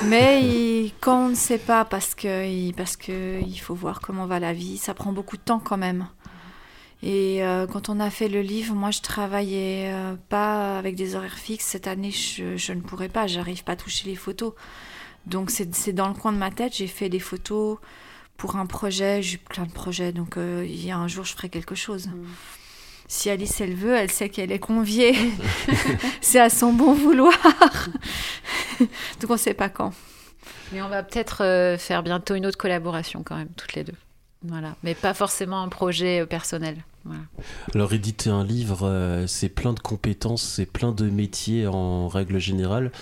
Mais 0.07 0.93
quand 1.01 1.27
on 1.27 1.29
ne 1.31 1.35
sait 1.35 1.59
pas, 1.59 1.85
parce 1.85 2.15
que, 2.15 2.73
parce 2.73 2.97
que 2.97 3.41
il 3.41 3.59
faut 3.59 3.75
voir 3.75 4.01
comment 4.01 4.27
va 4.27 4.41
la 4.41 4.53
vie, 4.53 4.79
ça 4.79 4.95
prend 4.95 5.13
beaucoup 5.13 5.37
de 5.37 5.43
temps 5.43 5.59
quand 5.59 5.77
même. 5.77 6.07
Et 7.03 7.45
euh, 7.45 7.67
quand 7.67 7.89
on 7.89 8.01
a 8.01 8.11
fait 8.11 8.29
le 8.29 8.41
livre, 8.41 8.75
moi 8.75 8.91
je 8.91 9.01
travaillais 9.01 9.93
euh, 9.93 10.17
pas 10.29 10.79
avec 10.79 10.97
des 10.97 11.17
horaires 11.17 11.39
fixes. 11.39 11.67
Cette 11.67 11.87
année, 11.87 12.11
je, 12.11 12.73
ne 12.73 12.81
pourrais 12.81 13.09
pas, 13.09 13.27
j'arrive 13.27 13.63
pas 13.65 13.73
à 13.73 13.77
toucher 13.77 14.09
les 14.09 14.17
photos. 14.17 14.55
Donc 15.27 15.51
c'est 15.51 15.93
dans 15.93 16.09
le 16.09 16.15
coin 16.15 16.33
de 16.33 16.39
ma 16.39 16.51
tête, 16.51 16.75
j'ai 16.77 16.87
fait 16.87 17.09
des 17.09 17.21
photos 17.21 17.79
pour 18.37 18.57
un 18.57 18.67
projet, 18.67 19.23
j'ai 19.23 19.37
plein 19.37 19.67
de 19.67 19.73
projets. 19.73 20.13
Donc 20.13 20.37
euh, 20.37 20.65
il 20.67 20.85
y 20.85 20.91
a 20.91 20.97
un 20.97 21.09
jour, 21.09 21.25
je 21.25 21.35
ferai 21.35 21.49
quelque 21.49 21.75
chose. 21.75 22.07
Mm 22.09 22.27
si 23.09 23.31
Alice 23.31 23.61
elle 23.63 23.75
veut, 23.75 23.97
elle 23.97 24.11
sait 24.11 24.29
qu'elle 24.29 24.53
est 24.53 24.59
conviée. 24.59 25.15
c'est 26.21 26.41
à 26.41 26.51
son 26.51 26.75
bon 26.75 26.93
vouloir. 26.93 27.33
Donc 28.79 29.31
on 29.31 29.33
ne 29.33 29.39
sait 29.39 29.55
pas 29.55 29.71
quand. 29.71 29.93
Mais 30.73 30.83
on 30.83 30.89
va 30.89 31.03
peut-être 31.03 31.43
euh, 31.43 31.79
faire 31.79 32.03
bientôt 32.03 32.35
une 32.35 32.45
autre 32.45 32.59
collaboration 32.59 33.23
quand 33.25 33.37
même, 33.37 33.49
toutes 33.57 33.73
les 33.75 33.85
deux. 33.85 33.95
Voilà, 34.43 34.77
mais 34.85 34.95
pas 34.95 35.15
forcément 35.15 35.63
un 35.63 35.69
projet 35.69 36.21
euh, 36.21 36.27
personnel. 36.27 36.77
Alors 37.75 37.95
éditer 37.95 38.29
un 38.29 38.45
livre, 38.45 38.87
euh, 38.87 39.27
c'est 39.27 39.49
plein 39.49 39.73
de 39.73 39.81
compétences, 39.81 40.43
c'est 40.43 40.67
plein 40.67 40.93
de 40.93 41.09
métiers 41.09 41.67
en 41.67 42.07
règle 42.07 42.39
générale. 42.39 42.93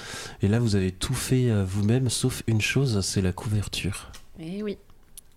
Et 0.43 0.49
là, 0.49 0.61
vous 0.61 0.77
avez 0.77 0.93
tout 0.93 1.15
fait 1.15 1.51
vous-même, 1.65 2.09
sauf 2.09 2.45
une 2.47 2.61
chose, 2.61 3.01
c'est 3.01 3.21
la 3.21 3.33
couverture. 3.33 4.13
Eh 4.39 4.63
oui, 4.63 4.79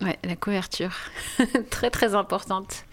ouais, 0.02 0.20
la 0.24 0.36
couverture, 0.36 0.96
très 1.72 1.90
très 1.90 2.14
importante. 2.14 2.86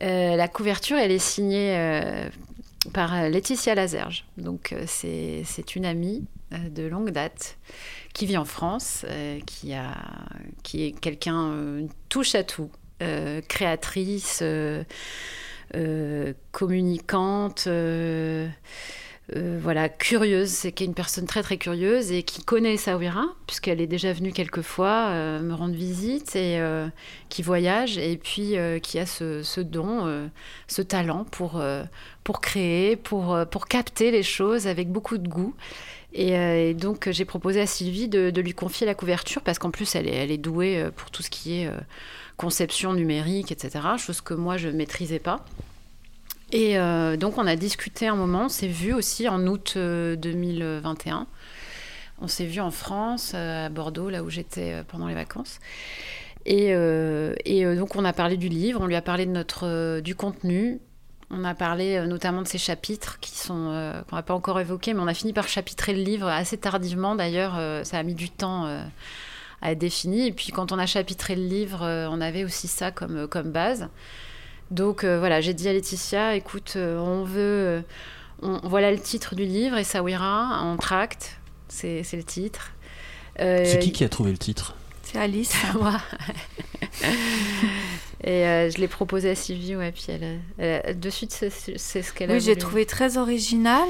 Euh, 0.00 0.36
la 0.36 0.48
couverture, 0.48 0.96
elle 0.96 1.12
est 1.12 1.18
signée 1.18 1.76
euh, 1.76 2.28
par 2.92 3.14
euh, 3.14 3.28
Laetitia 3.28 3.74
Lazerge. 3.74 4.24
Donc, 4.36 4.74
c'est 4.86 5.76
une 5.76 5.84
amie 5.84 6.24
de 6.50 6.86
longue 6.86 7.10
date 7.10 7.56
qui 8.12 8.26
vit 8.26 8.36
en 8.36 8.44
France, 8.44 9.06
qui, 9.46 9.72
qui 10.62 10.84
est 10.84 10.92
quelqu'un 10.92 11.86
touche 12.10 12.34
à 12.34 12.44
tout, 12.44 12.70
créatrice, 13.48 14.42
communicante. 16.50 17.68
Euh, 19.36 19.58
voilà, 19.62 19.88
curieuse, 19.88 20.50
c'est 20.50 20.72
qu'elle 20.72 20.86
est 20.86 20.88
une 20.88 20.94
personne 20.94 21.26
très 21.26 21.42
très 21.42 21.56
curieuse 21.56 22.10
et 22.10 22.24
qui 22.24 22.42
connaît 22.42 22.76
Sawira, 22.76 23.24
puisqu'elle 23.46 23.80
est 23.80 23.86
déjà 23.86 24.12
venue 24.12 24.32
quelques 24.32 24.62
fois 24.62 25.08
euh, 25.10 25.40
me 25.40 25.54
rendre 25.54 25.74
visite 25.74 26.34
et 26.34 26.58
euh, 26.58 26.88
qui 27.28 27.42
voyage 27.42 27.98
et 27.98 28.16
puis 28.16 28.56
qui 28.82 28.98
a 28.98 29.06
ce, 29.06 29.60
don, 29.60 30.30
ce 30.66 30.82
talent 30.82 31.24
pour, 31.24 31.62
pour 32.24 32.40
créer, 32.40 32.96
pour, 32.96 33.38
pour 33.50 33.66
capter 33.66 34.10
les 34.10 34.24
choses 34.24 34.66
avec 34.66 34.90
beaucoup 34.90 35.18
de 35.18 35.28
goût. 35.28 35.54
Et, 36.14 36.74
donc 36.74 37.08
j'ai 37.10 37.24
proposé 37.24 37.60
à 37.60 37.66
Sylvie 37.66 38.08
de, 38.08 38.40
lui 38.40 38.52
confier 38.52 38.86
la 38.86 38.94
couverture 38.94 39.40
parce 39.42 39.58
qu'en 39.58 39.70
plus 39.70 39.94
elle 39.94 40.08
est, 40.08 40.14
elle 40.14 40.30
est 40.30 40.38
douée 40.38 40.90
pour 40.96 41.10
tout 41.10 41.22
ce 41.22 41.30
qui 41.30 41.60
est 41.60 41.70
conception 42.36 42.92
numérique, 42.92 43.52
etc. 43.52 43.86
Chose 43.98 44.20
que 44.20 44.34
moi 44.34 44.56
je 44.56 44.68
ne 44.68 44.74
maîtrisais 44.74 45.20
pas. 45.20 45.44
Et 46.52 46.78
euh, 46.78 47.16
donc 47.16 47.38
on 47.38 47.46
a 47.46 47.56
discuté 47.56 48.06
un 48.06 48.14
moment, 48.14 48.44
on 48.44 48.48
s'est 48.50 48.68
vu 48.68 48.92
aussi 48.92 49.26
en 49.26 49.46
août 49.46 49.72
2021. 49.76 51.20
Euh, 51.20 51.24
on 52.20 52.28
s'est 52.28 52.44
vu 52.44 52.60
en 52.60 52.70
France, 52.70 53.32
euh, 53.34 53.66
à 53.66 53.68
Bordeaux, 53.70 54.10
là 54.10 54.22
où 54.22 54.28
j'étais 54.28 54.84
pendant 54.86 55.08
les 55.08 55.14
vacances. 55.14 55.58
Et, 56.44 56.74
donc 56.74 57.96
on 57.96 58.04
a 58.04 58.12
parlé 58.12 58.36
du 58.36 58.48
livre, 58.48 58.80
on 58.82 58.86
lui 58.86 58.96
a 58.96 59.02
parlé 59.02 59.26
du 59.26 60.14
contenu, 60.14 60.80
on 61.30 61.44
a 61.44 61.54
parlé 61.54 62.04
notamment 62.06 62.42
de 62.42 62.48
ces 62.48 62.58
chapitres 62.58 63.18
qu'on 63.46 63.70
n'a 63.70 64.22
pas 64.22 64.34
encore 64.34 64.60
évoqués, 64.60 64.92
mais 64.92 65.00
on 65.00 65.06
a 65.06 65.14
fini 65.14 65.32
par 65.32 65.48
chapitrer 65.48 65.94
le 65.94 66.02
livre 66.02 66.28
assez 66.28 66.58
tardivement. 66.58 67.14
D'ailleurs, 67.14 67.54
ça 67.86 67.98
a 67.98 68.02
mis 68.02 68.14
du 68.14 68.28
temps 68.28 68.66
à 69.62 69.72
être 69.72 69.78
défini. 69.78 70.26
Et 70.26 70.32
puis 70.32 70.48
quand 70.52 70.72
on 70.72 70.78
a 70.78 70.86
chapitré 70.86 71.36
le 71.36 71.44
livre, 71.44 71.86
on 72.10 72.20
avait 72.20 72.44
aussi 72.44 72.68
ça 72.68 72.90
comme 72.90 73.52
base. 73.52 73.88
Donc 74.72 75.04
euh, 75.04 75.18
voilà, 75.18 75.42
j'ai 75.42 75.52
dit 75.52 75.68
à 75.68 75.72
Laetitia, 75.74 76.34
écoute, 76.34 76.74
euh, 76.76 76.98
on 76.98 77.24
veut... 77.24 77.84
Euh, 78.42 78.58
voilà 78.64 78.90
le 78.90 78.98
titre 78.98 79.36
du 79.36 79.44
livre, 79.44 79.76
et 79.76 79.84
Sawira, 79.84 80.62
en 80.62 80.76
tract, 80.76 81.38
c'est 81.68 82.02
le 82.12 82.24
titre. 82.24 82.72
c'est 83.38 83.78
qui 83.80 83.92
qui 83.92 84.02
a 84.02 84.08
trouvé 84.08 84.32
le 84.32 84.38
titre? 84.38 84.74
C'est 85.04 85.18
Alice. 85.18 85.54
Moi. 85.78 86.00
et 88.24 88.70
je 88.70 88.78
l'ai 88.78 88.88
proposé 88.88 89.30
à 89.30 89.34
Sylvie, 89.36 89.76
ouais, 89.76 89.92
puis 89.92 90.06
elle, 90.08 90.98
de 90.98 91.10
suite, 91.10 91.30
c'est 91.32 92.02
ce 92.02 92.12
qu'elle 92.12 92.32
a 92.32 92.34
Oui, 92.34 92.40
j'ai 92.40 92.56
trouvé 92.56 92.84
très 92.84 93.16
original. 93.16 93.86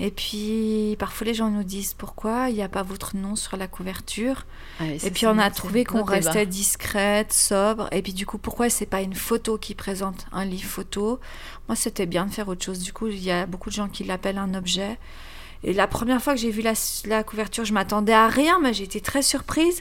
Et 0.00 0.12
puis, 0.12 0.96
parfois, 0.98 1.26
les 1.26 1.34
gens 1.34 1.50
nous 1.50 1.64
disent 1.64 1.92
pourquoi 1.92 2.50
il 2.50 2.54
n'y 2.54 2.62
a 2.62 2.68
pas 2.68 2.82
votre 2.82 3.16
nom 3.16 3.34
sur 3.34 3.56
la 3.56 3.66
couverture. 3.66 4.46
Ah 4.78 4.84
et 4.86 5.10
puis, 5.10 5.26
on 5.26 5.38
a 5.38 5.50
trouvé 5.50 5.84
qu'on 5.84 6.04
restait 6.04 6.46
discrète, 6.46 7.32
sobre. 7.32 7.88
Et 7.90 8.00
puis, 8.02 8.12
du 8.12 8.24
coup, 8.24 8.38
pourquoi 8.38 8.70
c'est 8.70 8.86
pas 8.86 9.00
une 9.00 9.14
photo 9.14 9.58
qui 9.58 9.74
présente 9.74 10.26
un 10.30 10.44
livre 10.44 10.68
photo? 10.68 11.18
Moi, 11.68 11.74
c'était 11.74 12.06
bien 12.06 12.26
de 12.26 12.30
faire 12.30 12.48
autre 12.48 12.64
chose. 12.64 12.78
Du 12.78 12.92
coup, 12.92 13.08
il 13.08 13.22
y 13.22 13.32
a 13.32 13.46
beaucoup 13.46 13.70
de 13.70 13.74
gens 13.74 13.88
qui 13.88 14.04
l'appellent 14.04 14.38
un 14.38 14.54
objet. 14.54 14.98
Et 15.64 15.72
la 15.72 15.88
première 15.88 16.22
fois 16.22 16.34
que 16.34 16.40
j'ai 16.40 16.52
vu 16.52 16.62
la, 16.62 16.74
la 17.06 17.24
couverture, 17.24 17.64
je 17.64 17.72
m'attendais 17.72 18.12
à 18.12 18.28
rien, 18.28 18.60
mais 18.62 18.72
j'ai 18.72 18.84
été 18.84 19.00
très 19.00 19.22
surprise. 19.22 19.80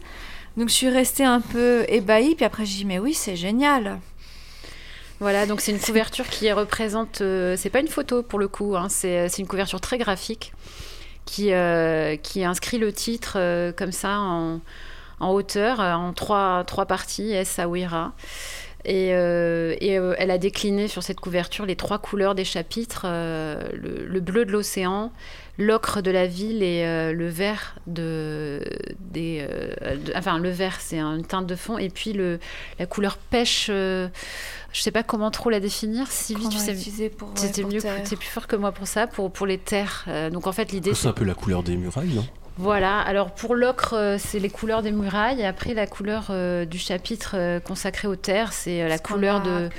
Donc, 0.58 0.70
je 0.70 0.74
suis 0.74 0.90
restée 0.90 1.26
un 1.26 1.42
peu 1.42 1.86
ébahie. 1.90 2.34
Puis 2.34 2.46
après, 2.46 2.66
j'ai 2.66 2.78
dit, 2.78 2.86
mais 2.86 2.98
oui, 2.98 3.14
c'est 3.14 3.36
génial. 3.36 4.00
Voilà, 5.20 5.46
donc 5.46 5.62
c'est 5.62 5.72
une 5.72 5.80
couverture 5.80 6.28
qui 6.28 6.52
représente. 6.52 7.18
c'est 7.18 7.70
pas 7.72 7.80
une 7.80 7.88
photo 7.88 8.22
pour 8.22 8.38
le 8.40 8.48
coup, 8.48 8.76
hein, 8.76 8.88
c'est 8.90 9.28
une 9.40 9.48
couverture 9.48 9.82
très 9.82 9.98
graphique 9.98 10.54
qui, 11.26 11.52
qui 12.24 12.44
inscrit 12.44 12.78
le 12.78 12.94
titre 12.94 13.72
comme 13.72 13.92
ça 13.92 14.20
en, 14.20 14.62
en 15.20 15.32
hauteur, 15.32 15.80
en 15.80 16.14
trois, 16.14 16.64
trois 16.66 16.86
parties, 16.86 17.32
S. 17.32 17.60
Awira. 17.60 18.14
Et, 18.86 19.14
euh, 19.14 19.76
euh, 19.82 20.16
elle 20.18 20.32
a 20.32 20.38
décliné 20.38 20.88
sur 20.88 21.04
cette 21.04 21.20
couverture 21.20 21.66
les 21.66 21.76
trois 21.76 22.00
couleurs 22.00 22.36
des 22.36 22.46
chapitres 22.46 23.02
euh, 23.06 23.62
le, 23.74 24.20
bleu 24.22 24.46
de 24.46 24.52
l'océan, 24.52 25.12
l'ocre 25.58 26.02
de 26.02 26.12
la 26.12 26.28
ville 26.28 26.64
et 26.64 26.84
le 27.14 27.28
vert 27.28 27.76
de, 27.88 28.64
des. 29.00 29.48
enfin, 30.16 30.40
le 30.40 30.50
vert, 30.50 30.80
c'est 30.80 31.00
une 31.00 31.26
teinte 31.26 31.48
de 31.48 31.56
fond, 31.56 31.78
et 31.78 31.90
puis 31.90 32.14
le, 32.14 32.40
la 32.80 32.86
couleur 32.86 33.18
pêche. 33.18 33.68
je 33.68 34.10
sais 34.74 34.92
pas 34.92 35.04
comment 35.04 35.32
trop 35.32 35.50
la 35.50 35.60
définir. 35.60 36.08
Si 36.08 36.36
vite, 36.36 36.50
tu 36.50 36.58
sais, 36.58 36.76
c'était 37.36 37.64
mieux, 37.64 37.80
c'est 37.80 38.16
plus 38.16 38.28
fort 38.28 38.48
que 38.48 38.56
moi 38.56 38.72
pour 38.72 38.88
ça, 38.88 39.08
pour 39.08 39.32
pour 39.32 39.46
les 39.46 39.58
terres. 39.58 40.06
donc 40.32 40.48
en 40.48 40.52
fait, 40.52 40.72
l'idée. 40.72 40.94
C'est 40.94 41.08
un 41.08 41.14
peu 41.14 41.26
la 41.26 41.34
couleur 41.34 41.64
des 41.64 41.76
murailles, 41.76 42.14
non? 42.14 42.26
Voilà, 42.58 43.00
alors 43.00 43.34
pour 43.34 43.56
l'ocre, 43.56 43.94
euh, 43.94 44.18
c'est 44.20 44.40
les 44.40 44.50
couleurs 44.50 44.82
des 44.82 44.92
murailles. 44.92 45.46
Après, 45.46 45.74
la 45.76 45.86
couleur 45.86 46.28
euh, 46.30 46.66
du 46.66 46.80
chapitre 46.80 47.36
euh, 47.36 47.60
consacré 47.60 48.08
aux 48.08 48.16
terres, 48.16 48.52
c'est 48.52 48.88
la 48.88 48.98
couleur 48.98 49.42
de, 49.42 49.70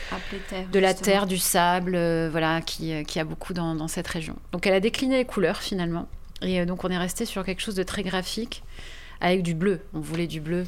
de 0.72 0.78
la 0.78 0.94
terre, 0.94 1.26
du 1.26 1.38
sable, 1.38 1.98
voilà, 2.28 2.60
qui, 2.60 3.05
qui, 3.05 3.18
a 3.18 3.24
beaucoup 3.24 3.52
dans, 3.52 3.74
dans, 3.74 3.88
cette 3.88 4.06
région. 4.06 4.36
Donc 4.52 4.66
elle 4.66 4.74
a 4.74 4.80
décliné 4.80 5.16
les 5.16 5.24
couleurs 5.24 5.59
finalement. 5.59 6.09
Et 6.40 6.64
donc 6.66 6.84
on 6.84 6.88
est 6.88 6.98
resté 6.98 7.24
sur 7.24 7.44
quelque 7.44 7.60
chose 7.60 7.74
de 7.74 7.82
très 7.82 8.05
graphique 8.05 8.62
avec 9.20 9.42
du 9.42 9.55
bleu. 9.55 9.80
On 9.92 10.00
voulait 10.00 10.28
du 10.28 10.40
bleu. 10.40 10.64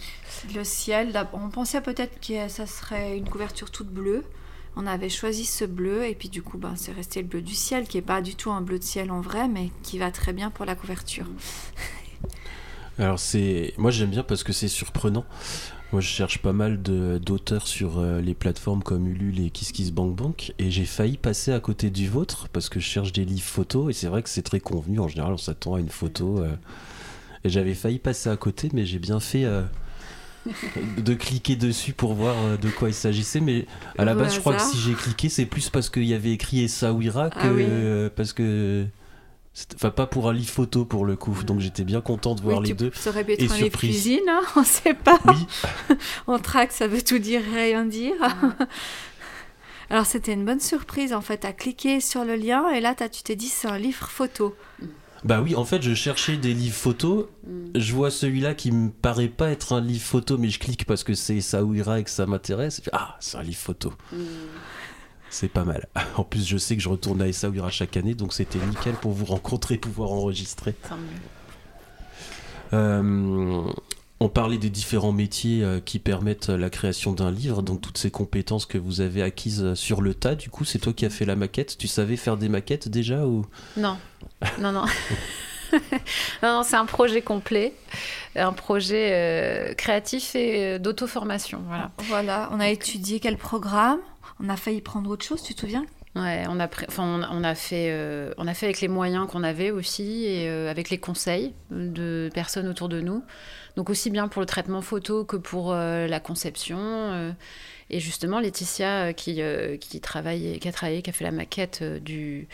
Le 0.54 0.64
ciel, 0.64 1.12
on 1.32 1.48
pensait 1.48 1.80
peut-être 1.80 2.20
que 2.20 2.48
ça 2.48 2.66
serait 2.66 3.16
une 3.16 3.28
couverture 3.28 3.70
toute 3.70 3.88
bleue. 3.88 4.24
On 4.76 4.86
avait 4.86 5.08
choisi 5.08 5.44
ce 5.44 5.64
bleu 5.64 6.06
et 6.06 6.14
puis 6.14 6.28
du 6.28 6.42
coup, 6.42 6.56
ben, 6.56 6.74
c'est 6.76 6.92
resté 6.92 7.22
le 7.22 7.28
bleu 7.28 7.42
du 7.42 7.54
ciel 7.54 7.86
qui 7.88 7.98
est 7.98 8.02
pas 8.02 8.20
du 8.20 8.36
tout 8.36 8.50
un 8.50 8.60
bleu 8.60 8.78
de 8.78 8.84
ciel 8.84 9.10
en 9.10 9.20
vrai, 9.20 9.48
mais 9.48 9.70
qui 9.82 9.98
va 9.98 10.10
très 10.10 10.32
bien 10.32 10.50
pour 10.50 10.64
la 10.64 10.74
couverture. 10.74 11.26
Alors 13.00 13.18
c'est, 13.18 13.72
moi 13.78 13.90
j'aime 13.90 14.10
bien 14.10 14.22
parce 14.22 14.42
que 14.42 14.52
c'est 14.52 14.68
surprenant. 14.68 15.24
Moi 15.92 16.00
je 16.00 16.06
cherche 16.06 16.38
pas 16.38 16.52
mal 16.52 16.80
d'auteurs 16.82 17.66
sur 17.66 17.98
euh, 17.98 18.20
les 18.20 18.34
plateformes 18.34 18.82
comme 18.82 19.08
Ulule 19.08 19.40
et 19.40 19.50
KissKissBankBank 19.50 20.52
et 20.58 20.70
j'ai 20.70 20.84
failli 20.84 21.16
passer 21.16 21.52
à 21.52 21.58
côté 21.58 21.90
du 21.90 22.08
vôtre 22.08 22.48
parce 22.52 22.68
que 22.68 22.78
je 22.78 22.84
cherche 22.84 23.12
des 23.12 23.24
livres 23.24 23.48
photos 23.48 23.90
et 23.90 23.92
c'est 23.92 24.06
vrai 24.06 24.22
que 24.22 24.28
c'est 24.28 24.42
très 24.42 24.60
convenu. 24.60 25.00
En 25.00 25.08
général 25.08 25.32
on 25.32 25.38
s'attend 25.38 25.74
à 25.74 25.80
une 25.80 25.88
photo 25.88 26.38
euh, 26.38 26.54
et 27.42 27.48
j'avais 27.48 27.74
failli 27.74 27.98
passer 27.98 28.28
à 28.28 28.36
côté 28.36 28.68
mais 28.72 28.84
j'ai 28.84 29.00
bien 29.00 29.18
fait 29.18 29.44
euh, 29.46 29.62
de 30.98 31.14
cliquer 31.14 31.56
dessus 31.56 31.92
pour 31.92 32.12
voir 32.12 32.58
de 32.58 32.68
quoi 32.68 32.88
il 32.90 32.94
s'agissait 32.94 33.40
mais 33.40 33.66
à 33.98 34.04
la 34.04 34.14
base 34.14 34.34
je 34.34 34.40
crois 34.40 34.54
que 34.54 34.62
si 34.62 34.78
j'ai 34.78 34.92
cliqué 34.92 35.28
c'est 35.28 35.46
plus 35.46 35.70
parce 35.70 35.90
qu'il 35.90 36.04
y 36.04 36.14
avait 36.14 36.32
écrit 36.32 36.60
Essaouira 36.60 37.30
ah 37.32 37.48
que 37.48 38.08
parce 38.14 38.32
que 38.32 38.86
Enfin, 39.74 39.90
pas 39.90 40.06
pour 40.06 40.28
un 40.28 40.32
livre 40.32 40.50
photo 40.50 40.84
pour 40.84 41.04
le 41.04 41.16
coup, 41.16 41.34
donc 41.44 41.60
j'étais 41.60 41.84
bien 41.84 42.00
content 42.00 42.34
de 42.34 42.40
voir 42.40 42.60
les 42.60 42.74
deux. 42.74 42.90
Ça 42.94 43.10
aurait 43.10 43.24
pu 43.24 43.32
être 43.32 43.52
un 43.52 43.56
livre 43.56 43.78
cuisine, 43.78 44.20
hein 44.28 44.42
on 44.56 44.64
sait 44.64 44.94
pas. 44.94 45.18
Oui. 45.26 45.96
on 46.26 46.38
traque, 46.38 46.72
ça 46.72 46.86
veut 46.86 47.02
tout 47.02 47.18
dire, 47.18 47.42
rien 47.54 47.84
dire. 47.84 48.14
Alors 49.90 50.06
c'était 50.06 50.32
une 50.32 50.44
bonne 50.44 50.60
surprise 50.60 51.12
en 51.12 51.20
fait, 51.20 51.44
à 51.44 51.52
cliquer 51.52 52.00
sur 52.00 52.24
le 52.24 52.36
lien 52.36 52.70
et 52.70 52.80
là 52.80 52.94
tu 52.94 53.22
t'es 53.22 53.34
dit 53.34 53.48
c'est 53.48 53.68
un 53.68 53.78
livre 53.78 54.08
photo. 54.08 54.54
Bah 55.24 55.42
oui, 55.42 55.54
en 55.54 55.64
fait 55.64 55.82
je 55.82 55.94
cherchais 55.94 56.36
des 56.36 56.54
livres 56.54 56.76
photos, 56.76 57.26
mm. 57.46 57.70
je 57.74 57.92
vois 57.92 58.10
celui-là 58.10 58.54
qui 58.54 58.70
me 58.70 58.90
paraît 58.90 59.28
pas 59.28 59.50
être 59.50 59.72
un 59.72 59.80
livre 59.80 60.04
photo 60.04 60.38
mais 60.38 60.48
je 60.48 60.60
clique 60.60 60.86
parce 60.86 61.04
que 61.04 61.14
c'est 61.14 61.40
Saouira 61.40 61.98
et 61.98 62.04
que 62.04 62.10
ça 62.10 62.24
m'intéresse. 62.26 62.80
Ah, 62.92 63.16
c'est 63.20 63.36
un 63.36 63.42
livre 63.42 63.58
photo. 63.58 63.92
Mm. 64.12 64.16
C'est 65.30 65.48
pas 65.48 65.64
mal. 65.64 65.86
En 66.16 66.24
plus, 66.24 66.46
je 66.46 66.58
sais 66.58 66.76
que 66.76 66.82
je 66.82 66.88
retourne 66.88 67.22
à 67.22 67.28
Essaouira 67.28 67.70
chaque 67.70 67.96
année, 67.96 68.14
donc 68.14 68.34
c'était 68.34 68.58
nickel 68.58 68.94
pour 68.94 69.12
vous 69.12 69.24
rencontrer, 69.24 69.76
pouvoir 69.78 70.10
enregistrer. 70.10 70.74
Euh, 72.72 73.62
on 74.18 74.28
parlait 74.28 74.58
des 74.58 74.68
différents 74.68 75.12
métiers 75.12 75.64
euh, 75.64 75.80
qui 75.80 75.98
permettent 75.98 76.50
la 76.50 76.68
création 76.68 77.12
d'un 77.12 77.30
livre, 77.30 77.62
donc 77.62 77.80
toutes 77.80 77.96
ces 77.96 78.10
compétences 78.10 78.66
que 78.66 78.76
vous 78.76 79.00
avez 79.00 79.22
acquises 79.22 79.74
sur 79.74 80.02
le 80.02 80.14
tas. 80.14 80.34
Du 80.34 80.50
coup, 80.50 80.64
c'est 80.64 80.78
toi 80.78 80.92
qui 80.92 81.06
as 81.06 81.10
fait 81.10 81.24
la 81.24 81.36
maquette. 81.36 81.78
Tu 81.78 81.88
savais 81.88 82.16
faire 82.16 82.36
des 82.36 82.48
maquettes 82.48 82.88
déjà 82.88 83.24
ou? 83.24 83.46
Non, 83.76 83.96
non, 84.58 84.72
non. 84.72 84.84
non, 86.42 86.62
c'est 86.64 86.76
un 86.76 86.86
projet 86.86 87.22
complet, 87.22 87.72
un 88.34 88.52
projet 88.52 89.10
euh, 89.12 89.74
créatif 89.74 90.34
et 90.34 90.78
d'auto-formation. 90.80 91.62
Voilà. 91.66 91.92
voilà, 92.08 92.50
on 92.52 92.60
a 92.60 92.68
étudié 92.68 93.20
quel 93.20 93.36
programme? 93.36 94.00
On 94.40 94.48
a 94.48 94.56
failli 94.56 94.80
prendre 94.80 95.10
autre 95.10 95.24
chose, 95.24 95.42
tu 95.42 95.54
te 95.54 95.60
souviens? 95.60 95.86
Ouais, 96.16 96.44
on 96.48 96.58
a, 96.58 96.66
fait, 97.54 97.88
euh, 97.92 98.34
on 98.36 98.48
a 98.48 98.54
fait 98.54 98.66
avec 98.66 98.80
les 98.80 98.88
moyens 98.88 99.28
qu'on 99.28 99.44
avait 99.44 99.70
aussi 99.70 100.24
et 100.24 100.48
euh, 100.48 100.68
avec 100.68 100.90
les 100.90 100.98
conseils 100.98 101.54
de 101.70 102.28
personnes 102.34 102.66
autour 102.66 102.88
de 102.88 103.00
nous. 103.00 103.22
Donc 103.76 103.90
aussi 103.90 104.10
bien 104.10 104.26
pour 104.26 104.40
le 104.40 104.46
traitement 104.46 104.82
photo 104.82 105.24
que 105.24 105.36
pour 105.36 105.72
euh, 105.72 106.08
la 106.08 106.18
conception. 106.18 107.32
et 107.90 108.00
justement, 108.00 108.40
Laetitia, 108.40 109.12
qui, 109.12 109.40
travaille, 110.02 110.58
qui 110.58 110.68
a 110.68 110.72
travaillé, 110.72 111.02
qui 111.02 111.10
a 111.10 111.12
fait 111.12 111.24
la 111.24 111.30
maquette 111.30 111.84
de 111.84 112.46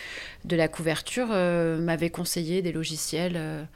la 0.57 0.69
couverture, 0.69 1.29
m'avait 1.29 2.11
conseillé 2.11 2.61
des 2.61 2.73
logiciels 2.73 3.67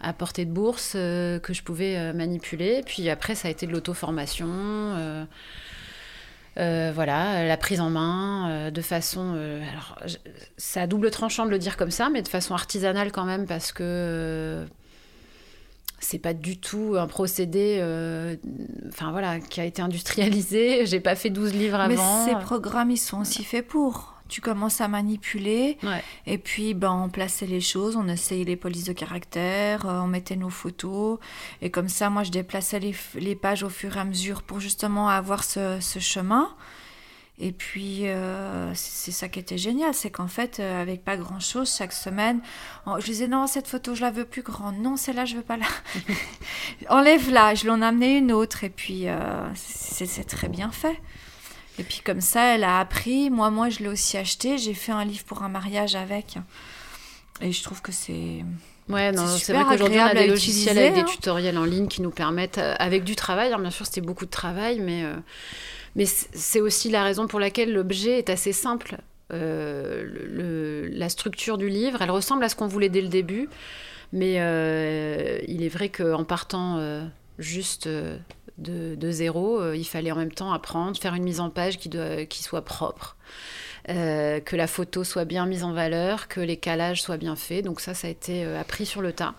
à 0.00 0.12
portée 0.12 0.44
de 0.44 0.52
bourse 0.52 0.92
que 0.92 1.52
je 1.52 1.62
pouvais 1.64 2.12
manipuler. 2.12 2.82
Puis 2.86 3.08
après, 3.08 3.34
ça 3.34 3.48
a 3.48 3.50
été 3.50 3.66
de 3.66 3.72
l'auto-formation. 3.72 5.26
Euh, 6.58 6.90
voilà, 6.94 7.46
la 7.46 7.56
prise 7.56 7.80
en 7.80 7.90
main 7.90 8.50
euh, 8.50 8.70
de 8.70 8.80
façon. 8.80 9.34
Euh, 9.36 9.62
alors, 9.70 9.98
c'est 10.56 10.80
à 10.80 10.86
double 10.86 11.10
tranchant 11.10 11.44
de 11.44 11.50
le 11.50 11.58
dire 11.58 11.76
comme 11.76 11.90
ça, 11.90 12.08
mais 12.08 12.22
de 12.22 12.28
façon 12.28 12.54
artisanale 12.54 13.12
quand 13.12 13.24
même, 13.24 13.46
parce 13.46 13.72
que 13.72 14.64
c'est 15.98 16.18
pas 16.18 16.34
du 16.34 16.58
tout 16.58 16.94
un 16.98 17.06
procédé 17.06 17.78
enfin 18.88 19.10
voilà 19.12 19.40
qui 19.40 19.60
a 19.60 19.64
été 19.64 19.80
industrialisé 19.80 20.84
j'ai 20.86 21.00
pas 21.00 21.14
fait 21.14 21.30
12 21.30 21.54
livres 21.54 21.80
avant 21.80 22.26
mais 22.26 22.30
ces 22.30 22.38
programmes 22.44 22.90
ils 22.90 22.98
sont 22.98 23.22
aussi 23.22 23.42
faits 23.42 23.66
pour 23.66 24.15
tu 24.28 24.40
commences 24.40 24.80
à 24.80 24.88
manipuler. 24.88 25.78
Et 26.26 26.38
puis, 26.38 26.74
ben, 26.74 26.92
on 26.92 27.08
plaçait 27.08 27.46
les 27.46 27.60
choses, 27.60 27.96
on 27.96 28.08
essayait 28.08 28.44
les 28.44 28.56
polices 28.56 28.84
de 28.84 28.92
caractère, 28.92 29.86
euh, 29.86 30.00
on 30.00 30.06
mettait 30.06 30.36
nos 30.36 30.50
photos. 30.50 31.18
Et 31.62 31.70
comme 31.70 31.88
ça, 31.88 32.10
moi, 32.10 32.22
je 32.22 32.30
déplaçais 32.30 32.80
les, 32.80 33.34
pages 33.36 33.62
au 33.62 33.68
fur 33.68 33.96
et 33.96 34.00
à 34.00 34.04
mesure 34.04 34.42
pour 34.42 34.60
justement 34.60 35.08
avoir 35.08 35.44
ce, 35.44 35.78
chemin. 36.00 36.54
Et 37.38 37.52
puis, 37.52 38.08
euh, 38.08 38.72
c'est 38.74 39.10
ça 39.12 39.28
qui 39.28 39.38
était 39.38 39.58
génial, 39.58 39.92
c'est 39.92 40.10
qu'en 40.10 40.26
fait, 40.26 40.58
euh, 40.58 40.80
avec 40.80 41.04
pas 41.04 41.18
grand-chose, 41.18 41.70
chaque 41.76 41.92
semaine, 41.92 42.40
je 42.86 43.04
disais 43.04 43.28
non, 43.28 43.46
cette 43.46 43.68
photo, 43.68 43.94
je 43.94 44.00
la 44.00 44.10
veux 44.10 44.24
plus 44.24 44.40
grande. 44.40 44.78
Non, 44.78 44.96
celle-là, 44.96 45.26
je 45.26 45.36
veux 45.36 45.42
pas 45.42 45.58
la. 45.58 45.66
Enlève-la. 46.88 47.54
Je 47.54 47.66
l'en 47.66 47.82
amenais 47.82 48.16
une 48.16 48.32
autre. 48.32 48.64
Et 48.64 48.70
puis, 48.70 49.06
c'est 49.54 50.24
très 50.24 50.48
bien 50.48 50.70
fait. 50.70 50.98
Et 51.78 51.82
puis 51.82 52.00
comme 52.04 52.20
ça, 52.20 52.54
elle 52.54 52.64
a 52.64 52.80
appris. 52.80 53.30
Moi, 53.30 53.50
moi, 53.50 53.68
je 53.68 53.80
l'ai 53.80 53.88
aussi 53.88 54.16
acheté. 54.16 54.58
J'ai 54.58 54.74
fait 54.74 54.92
un 54.92 55.04
livre 55.04 55.24
pour 55.24 55.42
un 55.42 55.48
mariage 55.48 55.94
avec. 55.94 56.38
Et 57.40 57.52
je 57.52 57.62
trouve 57.62 57.82
que 57.82 57.92
c'est... 57.92 58.44
Ouais, 58.88 59.10
non, 59.10 59.26
c'est 59.26 59.52
vrai 59.52 59.64
qu'aujourd'hui, 59.64 59.98
on 59.98 60.04
a 60.04 60.14
des 60.14 60.28
logiciels 60.28 60.78
avec 60.78 60.94
des 60.94 61.00
hein. 61.00 61.04
tutoriels 61.04 61.58
en 61.58 61.64
ligne 61.64 61.88
qui 61.88 62.02
nous 62.02 62.10
permettent, 62.10 62.58
euh, 62.58 62.74
avec 62.78 63.02
du 63.02 63.16
travail, 63.16 63.52
hein, 63.52 63.58
bien 63.58 63.70
sûr, 63.70 63.84
c'était 63.84 64.00
beaucoup 64.00 64.26
de 64.26 64.30
travail, 64.30 64.78
mais, 64.78 65.02
euh, 65.02 65.16
mais 65.96 66.04
c'est 66.06 66.60
aussi 66.60 66.88
la 66.88 67.02
raison 67.02 67.26
pour 67.26 67.40
laquelle 67.40 67.72
l'objet 67.72 68.18
est 68.18 68.30
assez 68.30 68.52
simple. 68.52 68.98
Euh, 69.32 70.04
le, 70.06 70.86
la 70.86 71.08
structure 71.08 71.58
du 71.58 71.68
livre, 71.68 72.00
elle 72.00 72.12
ressemble 72.12 72.44
à 72.44 72.48
ce 72.48 72.54
qu'on 72.54 72.68
voulait 72.68 72.88
dès 72.88 73.00
le 73.00 73.08
début, 73.08 73.48
mais 74.12 74.34
il 75.48 75.62
est 75.64 75.68
vrai 75.68 75.88
qu'en 75.88 76.22
partant 76.22 76.80
juste 77.38 77.88
de, 78.58 79.10
zéro. 79.10 79.60
Euh, 79.60 79.76
il 79.76 79.84
fallait 79.84 80.12
en 80.12 80.16
même 80.16 80.32
temps 80.32 80.52
apprendre, 80.52 80.96
faire 80.96 81.14
une 81.14 81.24
mise 81.24 81.40
en 81.40 81.50
page 81.50 81.78
qui, 81.78 81.88
doit, 81.88 82.24
qui 82.24 82.42
soit 82.42 82.62
propre. 82.62 83.16
Euh, 83.88 84.40
que 84.40 84.56
la 84.56 84.66
photo 84.66 85.04
soit 85.04 85.24
bien 85.24 85.46
mise 85.46 85.62
en 85.62 85.72
valeur, 85.72 86.26
que 86.26 86.40
les 86.40 86.56
calages 86.56 87.02
soient 87.02 87.18
bien 87.18 87.36
faits. 87.36 87.64
Donc 87.64 87.80
ça, 87.80 87.94
ça 87.94 88.08
a 88.08 88.10
été 88.10 88.44
euh, 88.44 88.60
appris 88.60 88.86
sur 88.86 89.02
le 89.02 89.12
tas. 89.12 89.34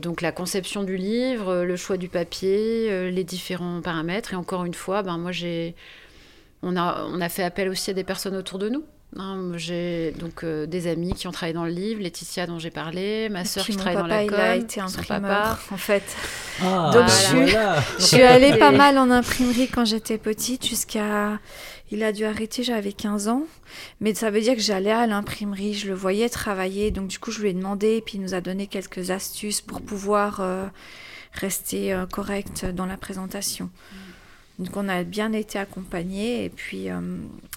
Donc 0.00 0.22
la 0.22 0.32
conception 0.32 0.82
du 0.82 0.96
livre, 0.96 1.62
le 1.62 1.76
choix 1.76 1.98
du 1.98 2.08
papier, 2.08 3.10
les 3.10 3.24
différents 3.24 3.82
paramètres. 3.82 4.32
Et 4.32 4.36
encore 4.36 4.64
une 4.64 4.72
fois, 4.72 5.02
ben, 5.02 5.18
moi 5.18 5.30
j'ai, 5.30 5.74
on 6.62 6.74
a, 6.74 7.04
on 7.04 7.20
a 7.20 7.28
fait 7.28 7.42
appel 7.42 7.68
aussi 7.68 7.90
à 7.90 7.92
des 7.92 8.02
personnes 8.02 8.34
autour 8.34 8.58
de 8.58 8.70
nous. 8.70 8.82
J'ai 9.54 10.12
donc 10.12 10.44
des 10.44 10.86
amis 10.86 11.12
qui 11.12 11.26
ont 11.26 11.32
travaillé 11.32 11.54
dans 11.54 11.64
le 11.64 11.70
livre, 11.70 12.00
Laetitia 12.00 12.46
dont 12.46 12.58
j'ai 12.58 12.70
parlé, 12.70 13.28
ma 13.28 13.44
sœur 13.44 13.64
qui 13.64 13.76
travaille 13.76 13.96
dans 13.96 14.06
la 14.06 14.24
com, 14.24 14.34
il 14.34 14.40
a 14.40 14.56
été 14.56 14.80
son 14.86 15.02
papa. 15.02 15.58
en 15.70 15.76
fait. 15.76 16.04
Ah, 16.62 16.90
Donc 16.92 17.08
je, 17.08 18.04
suis, 18.04 18.22
allée 18.22 18.56
pas 18.58 18.70
mal 18.70 18.98
en 18.98 19.10
imprimerie 19.10 19.68
quand 19.68 19.84
j'étais 19.84 20.18
petite 20.18 20.66
jusqu'à... 20.66 21.38
Il 21.90 22.02
a 22.02 22.12
dû 22.12 22.24
arrêter, 22.24 22.62
j'avais 22.62 22.92
15 22.92 23.28
ans. 23.28 23.44
Mais 24.00 24.14
ça 24.14 24.30
veut 24.30 24.40
dire 24.40 24.54
que 24.54 24.60
j'allais 24.60 24.90
à 24.90 25.06
l'imprimerie, 25.06 25.74
je 25.74 25.88
le 25.88 25.94
voyais 25.94 26.28
travailler. 26.28 26.90
Donc 26.90 27.08
du 27.08 27.18
coup, 27.18 27.30
je 27.30 27.40
lui 27.40 27.50
ai 27.50 27.54
demandé 27.54 27.96
et 27.96 28.00
puis 28.00 28.18
il 28.18 28.20
nous 28.20 28.34
a 28.34 28.40
donné 28.40 28.66
quelques 28.66 29.10
astuces 29.10 29.60
pour 29.60 29.80
pouvoir 29.80 30.40
euh, 30.40 30.66
rester 31.32 31.92
euh, 31.92 32.06
correct 32.06 32.66
dans 32.66 32.86
la 32.86 32.96
présentation. 32.96 33.70
Donc 34.58 34.76
on 34.76 34.88
a 34.88 35.04
bien 35.04 35.32
été 35.32 35.58
accompagnés 35.58 36.44
et 36.44 36.50
puis 36.50 36.90
euh, 36.90 37.00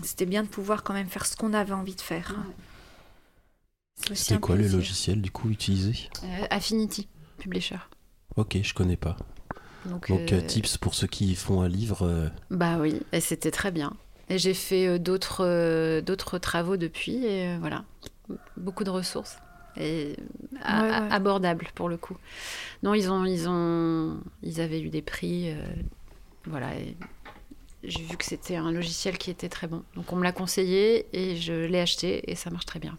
c'était 0.03 0.27
bien 0.27 0.43
de 0.43 0.47
pouvoir 0.47 0.83
quand 0.83 0.93
même 0.93 1.07
faire 1.07 1.25
ce 1.25 1.35
qu'on 1.35 1.53
avait 1.53 1.73
envie 1.73 1.95
de 1.95 2.01
faire. 2.01 2.35
C'était 4.13 4.39
quoi 4.39 4.55
le 4.55 4.67
logiciel 4.67 5.21
du 5.21 5.31
coup 5.31 5.49
utilisé 5.49 6.09
euh, 6.23 6.45
Affinity 6.49 7.07
Publisher. 7.37 7.77
Ok, 8.35 8.57
je 8.61 8.73
connais 8.73 8.97
pas. 8.97 9.17
Donc, 9.85 10.11
euh, 10.11 10.41
tips 10.41 10.77
pour 10.77 10.93
ceux 10.93 11.07
qui 11.07 11.33
font 11.35 11.61
un 11.61 11.67
livre. 11.67 12.31
Bah 12.51 12.77
oui, 12.77 13.01
et 13.11 13.19
c'était 13.19 13.49
très 13.49 13.71
bien. 13.71 13.93
Et 14.29 14.37
j'ai 14.37 14.53
fait 14.53 14.99
d'autres 14.99 16.01
d'autres 16.01 16.37
travaux 16.37 16.77
depuis 16.77 17.25
et 17.25 17.57
voilà, 17.57 17.83
beaucoup 18.57 18.83
de 18.83 18.91
ressources 18.91 19.37
et 19.75 20.15
abordables 20.63 21.67
pour 21.73 21.89
le 21.89 21.97
coup. 21.97 22.15
Non, 22.83 22.93
ils 22.93 23.09
ont 23.09 23.25
ils 23.25 23.49
ont 23.49 24.19
ils 24.43 24.61
avaient 24.61 24.81
eu 24.81 24.89
des 24.89 25.01
prix 25.01 25.51
voilà. 26.45 26.69
J'ai 27.83 28.03
vu 28.03 28.15
que 28.15 28.25
c'était 28.25 28.55
un 28.55 28.71
logiciel 28.71 29.17
qui 29.17 29.31
était 29.31 29.49
très 29.49 29.67
bon. 29.67 29.83
Donc 29.95 30.11
on 30.13 30.15
me 30.15 30.23
l'a 30.23 30.31
conseillé 30.31 31.07
et 31.13 31.35
je 31.35 31.65
l'ai 31.65 31.79
acheté 31.79 32.29
et 32.29 32.35
ça 32.35 32.49
marche 32.49 32.65
très 32.65 32.79
bien. 32.79 32.97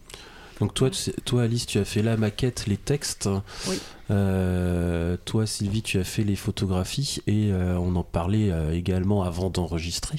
Donc 0.61 0.75
toi, 0.75 0.91
toi 1.25 1.43
Alice, 1.43 1.67
tu 1.67 1.79
as 1.79 1.85
fait 1.85 2.03
la 2.03 2.17
maquette, 2.17 2.67
les 2.67 2.77
textes. 2.77 3.29
Oui. 3.69 3.81
Euh, 4.11 5.17
toi 5.25 5.47
Sylvie, 5.47 5.83
tu 5.83 5.99
as 5.99 6.05
fait 6.05 6.25
les 6.25 6.37
photographies 6.37 7.21
et 7.27 7.51
euh, 7.53 7.77
on 7.79 7.97
en 7.97 8.05
parlait 8.05 8.51
euh, 8.51 8.73
également 8.73 9.23
avant 9.23 9.51
d'enregistrer. 9.51 10.19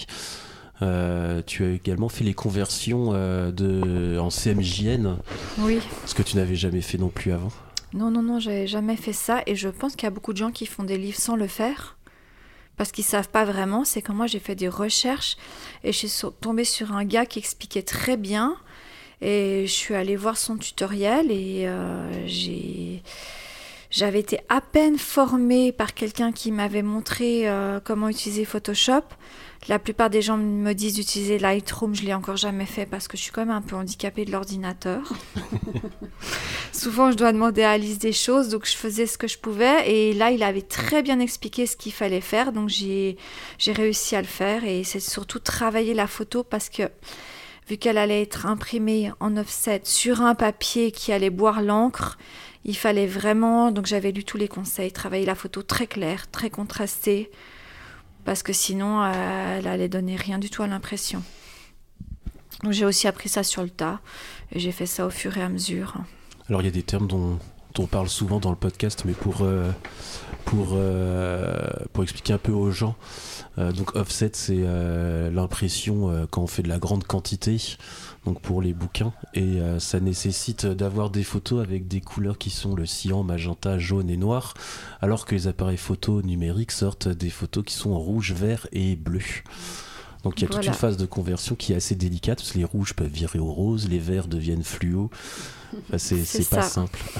tu 0.79 1.63
as 1.63 1.69
également 1.69 2.09
fait 2.09 2.23
les 2.23 2.33
conversions 2.33 3.13
de, 3.13 4.17
en 4.19 4.29
CMJN. 4.29 5.17
Oui. 5.59 5.79
Ce 6.05 6.13
que 6.13 6.23
tu 6.23 6.35
n'avais 6.35 6.55
jamais 6.55 6.81
fait 6.81 6.97
non 6.97 7.09
plus 7.09 7.31
avant. 7.31 7.51
Non, 7.93 8.09
non, 8.09 8.23
non, 8.23 8.39
j'avais 8.39 8.67
jamais 8.67 8.95
fait 8.95 9.13
ça 9.13 9.43
et 9.45 9.55
je 9.55 9.69
pense 9.69 9.95
qu'il 9.95 10.03
y 10.03 10.07
a 10.07 10.11
beaucoup 10.11 10.33
de 10.33 10.37
gens 10.37 10.51
qui 10.51 10.65
font 10.65 10.83
des 10.83 10.97
livres 10.97 11.19
sans 11.19 11.35
le 11.35 11.47
faire 11.47 11.95
parce 12.77 12.91
qu'ils 12.91 13.03
savent 13.03 13.29
pas 13.29 13.45
vraiment. 13.45 13.85
C'est 13.85 14.01
quand 14.01 14.13
moi 14.13 14.27
j'ai 14.27 14.39
fait 14.39 14.55
des 14.55 14.69
recherches 14.69 15.37
et 15.83 15.91
je 15.91 16.07
suis 16.07 16.27
tombée 16.41 16.65
sur 16.65 16.91
un 16.93 17.05
gars 17.05 17.25
qui 17.25 17.39
expliquait 17.39 17.83
très 17.83 18.17
bien. 18.17 18.57
Et 19.21 19.65
je 19.67 19.71
suis 19.71 19.95
allée 19.95 20.17
voir 20.17 20.37
son 20.37 20.57
tutoriel 20.57 21.31
et 21.31 21.63
euh, 21.65 22.27
j'avais 23.89 24.19
été 24.19 24.39
à 24.49 24.59
peine 24.59 24.97
formée 24.97 25.71
par 25.71 25.93
quelqu'un 25.93 26.33
qui 26.33 26.51
m'avait 26.51 26.81
montré 26.81 27.47
euh, 27.47 27.79
comment 27.81 28.09
utiliser 28.09 28.43
Photoshop. 28.43 29.03
La 29.69 29.79
plupart 29.79 30.09
des 30.09 30.21
gens 30.21 30.37
me 30.37 30.73
disent 30.73 30.95
d'utiliser 30.95 31.39
Lightroom, 31.39 31.95
je 31.95 32.03
l'ai 32.03 32.13
encore 32.13 32.35
jamais 32.35 32.65
fait 32.65 32.85
parce 32.85 33.07
que 33.07 33.15
je 33.15 33.23
suis 33.23 33.31
quand 33.31 33.45
même 33.45 33.55
un 33.55 33.61
peu 33.61 33.75
handicapée 33.77 34.25
de 34.25 34.31
l'ordinateur. 34.31 35.13
Souvent, 36.73 37.11
je 37.11 37.17
dois 37.17 37.31
demander 37.31 37.63
à 37.63 37.71
Alice 37.71 37.97
des 37.97 38.11
choses, 38.11 38.49
donc 38.49 38.65
je 38.65 38.75
faisais 38.75 39.05
ce 39.05 39.17
que 39.17 39.27
je 39.27 39.37
pouvais. 39.37 39.89
Et 39.89 40.13
là, 40.13 40.31
il 40.31 40.43
avait 40.43 40.61
très 40.61 41.01
bien 41.01 41.19
expliqué 41.19 41.65
ce 41.65 41.77
qu'il 41.77 41.93
fallait 41.93 42.19
faire, 42.19 42.51
donc 42.51 42.67
j'ai 42.67 43.17
réussi 43.65 44.17
à 44.17 44.21
le 44.21 44.27
faire. 44.27 44.65
Et 44.65 44.83
c'est 44.83 44.99
surtout 44.99 45.39
travailler 45.39 45.93
la 45.93 46.07
photo 46.07 46.43
parce 46.43 46.67
que 46.67 46.83
vu 47.69 47.77
qu'elle 47.77 47.97
allait 47.97 48.23
être 48.23 48.45
imprimée 48.45 49.11
en 49.21 49.37
offset 49.37 49.81
sur 49.85 50.21
un 50.21 50.35
papier 50.35 50.91
qui 50.91 51.13
allait 51.13 51.29
boire 51.29 51.61
l'encre, 51.61 52.17
il 52.65 52.75
fallait 52.75 53.07
vraiment, 53.07 53.71
donc 53.71 53.85
j'avais 53.85 54.11
lu 54.11 54.25
tous 54.25 54.37
les 54.37 54.49
conseils, 54.49 54.91
travailler 54.91 55.25
la 55.25 55.35
photo 55.35 55.63
très 55.63 55.87
claire, 55.87 56.29
très 56.31 56.49
contrastée, 56.49 57.31
parce 58.25 58.43
que 58.43 58.53
sinon 58.53 59.03
euh, 59.03 59.57
elle 59.57 59.67
allait 59.67 59.89
donner 59.89 60.15
rien 60.15 60.39
du 60.39 60.49
tout 60.49 60.63
à 60.63 60.67
l'impression. 60.67 61.23
J'ai 62.69 62.85
aussi 62.85 63.07
appris 63.07 63.29
ça 63.29 63.43
sur 63.43 63.63
le 63.63 63.69
tas 63.69 63.99
et 64.51 64.59
j'ai 64.59 64.71
fait 64.71 64.85
ça 64.85 65.05
au 65.05 65.09
fur 65.09 65.37
et 65.37 65.41
à 65.41 65.49
mesure. 65.49 65.95
Alors 66.49 66.61
il 66.61 66.65
y 66.65 66.67
a 66.69 66.71
des 66.71 66.83
termes 66.83 67.07
dont, 67.07 67.39
on 67.77 67.87
parle 67.87 68.07
souvent 68.07 68.39
dans 68.39 68.51
le 68.51 68.55
podcast, 68.55 69.03
mais 69.05 69.13
pour, 69.13 69.41
euh, 69.41 69.71
pour, 70.45 70.69
euh, 70.73 71.67
pour 71.91 72.03
expliquer 72.03 72.33
un 72.33 72.37
peu 72.37 72.51
aux 72.51 72.71
gens, 72.71 72.95
donc 73.57 73.95
offset 73.95 74.31
c'est 74.33 74.63
l'impression 75.31 76.27
quand 76.31 76.41
on 76.41 76.47
fait 76.47 76.63
de 76.63 76.69
la 76.69 76.79
grande 76.79 77.03
quantité 77.03 77.77
donc 78.25 78.39
pour 78.41 78.61
les 78.61 78.73
bouquins 78.73 79.13
et 79.33 79.59
ça 79.79 79.99
nécessite 79.99 80.65
d'avoir 80.65 81.09
des 81.09 81.23
photos 81.23 81.61
avec 81.61 81.87
des 81.87 81.99
couleurs 81.99 82.37
qui 82.37 82.49
sont 82.49 82.73
le 82.73 82.85
cyan, 82.85 83.23
magenta, 83.23 83.77
jaune 83.77 84.09
et 84.09 84.15
noir 84.15 84.53
alors 85.01 85.25
que 85.25 85.35
les 85.35 85.47
appareils 85.47 85.77
photo 85.77 86.21
numériques 86.21 86.71
sortent 86.71 87.09
des 87.09 87.29
photos 87.29 87.65
qui 87.65 87.73
sont 87.73 87.91
en 87.91 87.99
rouge, 87.99 88.31
vert 88.31 88.67
et 88.71 88.95
bleu. 88.95 89.19
Donc 90.23 90.39
il 90.39 90.43
y 90.43 90.45
a 90.45 90.49
toute 90.49 90.65
une 90.65 90.73
phase 90.73 90.97
de 90.97 91.05
conversion 91.05 91.55
qui 91.55 91.73
est 91.73 91.75
assez 91.75 91.95
délicate 91.95 92.39
parce 92.39 92.53
que 92.53 92.57
les 92.57 92.63
rouges 92.63 92.93
peuvent 92.93 93.11
virer 93.11 93.39
au 93.39 93.51
rose, 93.51 93.89
les 93.89 93.99
verts 93.99 94.27
deviennent 94.27 94.63
fluo. 94.63 95.09
c'est 95.97 96.49
pas 96.49 96.61
simple. 96.61 96.99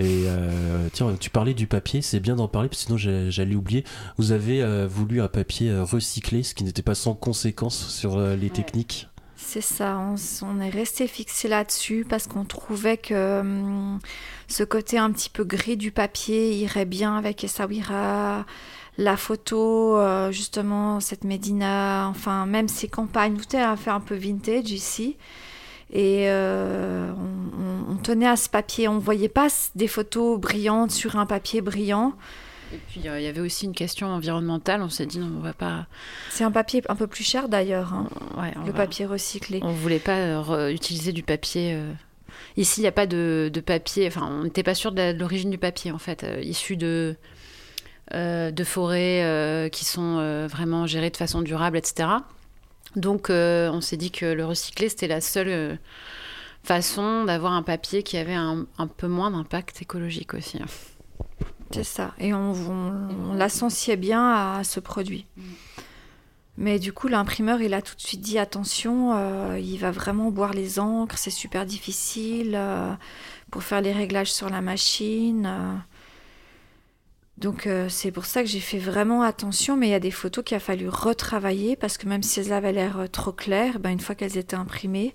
Et 0.00 0.26
euh, 0.26 0.88
tiens, 0.92 1.16
tu 1.18 1.28
parlais 1.28 1.54
du 1.54 1.66
papier, 1.66 2.02
c'est 2.02 2.20
bien 2.20 2.36
d'en 2.36 2.46
parler, 2.46 2.68
parce 2.68 2.84
que 2.84 2.86
sinon 2.86 3.30
j'allais 3.30 3.56
oublier. 3.56 3.84
Vous 4.16 4.30
avez 4.30 4.62
euh, 4.62 4.86
voulu 4.86 5.20
un 5.20 5.26
papier 5.26 5.70
euh, 5.70 5.82
recyclé, 5.82 6.44
ce 6.44 6.54
qui 6.54 6.62
n'était 6.62 6.82
pas 6.82 6.94
sans 6.94 7.14
conséquence 7.14 7.88
sur 7.88 8.20
les 8.20 8.50
techniques? 8.50 9.08
C'est 9.40 9.60
ça, 9.60 10.00
on, 10.42 10.60
est 10.60 10.68
resté 10.68 11.06
fixé 11.06 11.46
là-dessus 11.46 12.04
parce 12.06 12.26
qu'on 12.26 12.44
trouvait 12.44 12.96
que 12.96 13.38
hum, 13.40 14.00
ce 14.48 14.64
côté 14.64 14.98
un 14.98 15.12
petit 15.12 15.30
peu 15.30 15.44
gris 15.44 15.76
du 15.76 15.92
papier 15.92 16.54
irait 16.54 16.84
bien 16.84 17.16
avec 17.16 17.44
Essaouira, 17.44 18.44
la 18.98 19.16
photo, 19.16 19.96
euh, 19.96 20.32
justement, 20.32 20.98
cette 20.98 21.22
Médina, 21.22 22.08
enfin, 22.08 22.46
même 22.46 22.66
ces 22.66 22.88
campagnes, 22.88 23.36
tout 23.36 23.56
est 23.56 23.76
fait 23.76 23.90
un 23.90 24.00
peu 24.00 24.16
vintage 24.16 24.72
ici. 24.72 25.16
Et 25.92 26.24
euh, 26.28 27.12
on, 27.88 27.96
tenait 27.96 28.26
à 28.26 28.36
ce 28.36 28.48
papier, 28.48 28.88
on 28.88 28.96
ne 28.96 29.00
voyait 29.00 29.28
pas 29.28 29.48
des 29.76 29.88
photos 29.88 30.38
brillantes 30.38 30.90
sur 30.90 31.16
un 31.16 31.26
papier 31.26 31.60
brillant. 31.60 32.14
Et 32.72 32.78
puis 32.88 33.08
euh, 33.08 33.18
il 33.20 33.24
y 33.24 33.26
avait 33.26 33.40
aussi 33.40 33.64
une 33.64 33.74
question 33.74 34.08
environnementale. 34.08 34.82
On 34.82 34.88
s'est 34.88 35.06
dit 35.06 35.18
non, 35.18 35.30
on 35.38 35.40
va 35.40 35.52
pas. 35.52 35.86
C'est 36.30 36.44
un 36.44 36.50
papier 36.50 36.82
un 36.88 36.96
peu 36.96 37.06
plus 37.06 37.24
cher 37.24 37.48
d'ailleurs, 37.48 37.94
hein, 37.94 38.08
le 38.66 38.72
papier 38.72 39.06
recyclé. 39.06 39.60
On 39.62 39.72
voulait 39.72 39.98
pas 39.98 40.16
euh, 40.16 40.72
utiliser 40.72 41.12
du 41.12 41.22
papier. 41.22 41.74
Euh. 41.74 41.92
Ici, 42.56 42.80
il 42.80 42.84
n'y 42.84 42.88
a 42.88 42.92
pas 42.92 43.06
de, 43.06 43.50
papier. 43.64 44.06
Enfin, 44.06 44.28
on 44.30 44.44
n'était 44.44 44.62
pas 44.62 44.74
sûr 44.74 44.92
de 44.92 45.12
l'origine 45.12 45.50
du 45.50 45.58
papier 45.58 45.92
en 45.92 45.98
fait, 45.98 46.26
issu 46.42 46.76
de 46.76 47.16
de 48.12 48.64
forêts 48.64 49.68
qui 49.70 49.84
sont 49.84 50.46
vraiment 50.48 50.86
gérées 50.86 51.10
de 51.10 51.16
façon 51.16 51.42
durable, 51.42 51.76
etc. 51.76 52.08
Donc, 52.96 53.28
on 53.30 53.80
s'est 53.80 53.98
dit 53.98 54.10
que 54.10 54.24
le 54.24 54.46
recyclé 54.46 54.88
c'était 54.88 55.08
la 55.08 55.20
seule 55.20 55.78
façon 56.64 57.24
d'avoir 57.24 57.52
un 57.52 57.62
papier 57.62 58.02
qui 58.02 58.16
avait 58.16 58.34
un, 58.34 58.66
un 58.78 58.86
peu 58.86 59.08
moins 59.08 59.30
d'impact 59.30 59.82
écologique 59.82 60.34
aussi. 60.34 60.58
C'est 61.70 61.84
ça. 61.84 62.14
Et 62.18 62.32
on, 62.32 62.52
on, 62.52 63.34
l'associait 63.34 63.96
bien 63.96 64.32
à 64.32 64.64
ce 64.64 64.80
produit. 64.80 65.26
Mm. 65.36 65.42
Mais 66.58 66.80
du 66.80 66.92
coup, 66.92 67.06
l'imprimeur, 67.06 67.62
il 67.62 67.72
a 67.72 67.80
tout 67.80 67.94
de 67.94 68.00
suite 68.00 68.20
dit 68.20 68.36
attention, 68.36 69.12
euh, 69.14 69.60
il 69.60 69.78
va 69.78 69.92
vraiment 69.92 70.32
boire 70.32 70.52
les 70.52 70.80
encres, 70.80 71.16
c'est 71.16 71.30
super 71.30 71.64
difficile 71.64 72.54
euh, 72.56 72.92
pour 73.52 73.62
faire 73.62 73.80
les 73.80 73.92
réglages 73.92 74.32
sur 74.32 74.50
la 74.50 74.60
machine. 74.60 75.46
Euh. 75.46 75.76
Donc 77.36 77.68
c'est 77.88 78.10
pour 78.10 78.24
ça 78.24 78.42
que 78.42 78.48
j'ai 78.48 78.58
fait 78.58 78.80
vraiment 78.80 79.22
attention, 79.22 79.76
mais 79.76 79.86
il 79.86 79.90
y 79.90 79.94
a 79.94 80.00
des 80.00 80.10
photos 80.10 80.42
qu'il 80.42 80.56
a 80.56 80.60
fallu 80.60 80.88
retravailler 80.88 81.76
parce 81.76 81.96
que 81.96 82.08
même 82.08 82.24
si 82.24 82.40
elles 82.40 82.52
avaient 82.52 82.72
l'air 82.72 83.06
trop 83.12 83.30
claires, 83.30 83.78
ben, 83.78 83.90
une 83.90 84.00
fois 84.00 84.16
qu'elles 84.16 84.36
étaient 84.36 84.56
imprimées, 84.56 85.14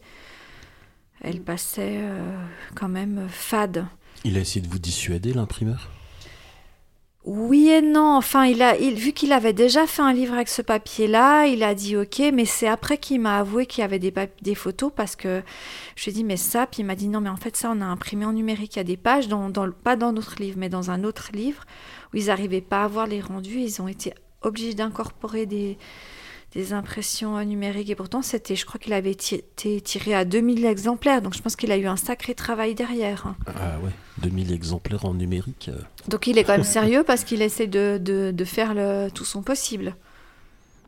elles 1.19 1.41
passaient 1.41 1.99
quand 2.75 2.87
même 2.87 3.27
fades. 3.27 3.85
Il 4.23 4.37
a 4.37 4.39
essayé 4.39 4.65
de 4.65 4.71
vous 4.71 4.79
dissuader, 4.79 5.33
l'imprimeur? 5.33 5.89
Oui 7.25 7.69
et 7.69 7.81
non. 7.81 8.15
Enfin, 8.17 8.45
il 8.45 8.61
a, 8.61 8.75
vu 8.75 9.13
qu'il 9.13 9.31
avait 9.31 9.53
déjà 9.53 9.87
fait 9.87 10.01
un 10.01 10.13
livre 10.13 10.33
avec 10.33 10.49
ce 10.49 10.61
papier-là, 10.61 11.45
il 11.45 11.63
a 11.63 11.73
dit 11.73 11.95
ok, 11.95 12.21
mais 12.33 12.45
c'est 12.45 12.67
après 12.67 12.97
qu'il 12.97 13.21
m'a 13.21 13.39
avoué 13.39 13.65
qu'il 13.65 13.81
y 13.81 13.85
avait 13.85 13.99
des, 13.99 14.55
photos 14.55 14.91
parce 14.95 15.15
que 15.15 15.41
je 15.95 16.03
lui 16.03 16.11
ai 16.11 16.13
dit 16.13 16.23
mais 16.23 16.37
ça, 16.37 16.67
puis 16.67 16.81
il 16.81 16.85
m'a 16.85 16.95
dit 16.95 17.07
non, 17.07 17.21
mais 17.21 17.29
en 17.29 17.37
fait 17.37 17.55
ça, 17.55 17.71
on 17.73 17.81
a 17.81 17.85
imprimé 17.85 18.25
en 18.25 18.33
numérique. 18.33 18.75
Il 18.75 18.79
y 18.79 18.81
a 18.81 18.83
des 18.83 18.97
pages, 18.97 19.27
pas 19.83 19.95
dans 19.95 20.11
notre 20.11 20.41
livre, 20.41 20.57
mais 20.59 20.69
dans 20.69 20.91
un 20.91 21.03
autre 21.03 21.29
livre 21.33 21.63
où 22.13 22.17
ils 22.17 22.27
n'arrivaient 22.27 22.61
pas 22.61 22.83
à 22.83 22.87
voir 22.87 23.07
les 23.07 23.21
rendus. 23.21 23.59
Ils 23.59 23.81
ont 23.81 23.87
été 23.87 24.13
obligés 24.41 24.73
d'incorporer 24.73 25.45
des, 25.45 25.77
des 26.53 26.73
impressions 26.73 27.43
numériques. 27.43 27.89
Et 27.89 27.95
pourtant, 27.95 28.21
c'était, 28.21 28.55
je 28.55 28.65
crois 28.65 28.79
qu'il 28.79 28.93
avait 28.93 29.11
été 29.11 29.81
tiré 29.81 30.13
à 30.13 30.25
2000 30.25 30.65
exemplaires. 30.65 31.21
Donc, 31.21 31.33
je 31.33 31.41
pense 31.41 31.55
qu'il 31.55 31.71
a 31.71 31.77
eu 31.77 31.87
un 31.87 31.95
sacré 31.97 32.35
travail 32.35 32.75
derrière. 32.75 33.27
Hein. 33.27 33.35
Ah 33.47 33.79
ouais, 33.83 33.91
2000 34.19 34.53
exemplaires 34.53 35.05
en 35.05 35.13
numérique. 35.13 35.69
Euh. 35.73 35.81
Donc, 36.07 36.27
il 36.27 36.37
est 36.37 36.43
quand 36.43 36.53
même 36.53 36.63
sérieux 36.63 37.03
parce 37.03 37.23
qu'il 37.23 37.41
essaie 37.41 37.67
de, 37.67 37.99
de, 37.99 38.45
faire 38.45 38.73
le, 38.73 39.09
tout 39.09 39.25
son 39.25 39.41
possible. 39.41 39.95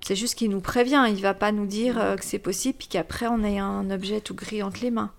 C'est 0.01 0.15
juste 0.15 0.35
qu'il 0.35 0.51
nous 0.51 0.61
prévient. 0.61 1.03
Il 1.09 1.21
va 1.21 1.33
pas 1.33 1.51
nous 1.51 1.65
dire 1.65 1.99
euh, 1.99 2.15
que 2.15 2.23
c'est 2.23 2.39
possible 2.39 2.77
puis 2.77 2.87
qu'après, 2.87 3.27
on 3.27 3.43
ait 3.43 3.59
un 3.59 3.89
objet 3.89 4.21
tout 4.21 4.35
gris 4.35 4.61
entre 4.61 4.81
les 4.81 4.91
mains. 4.91 5.11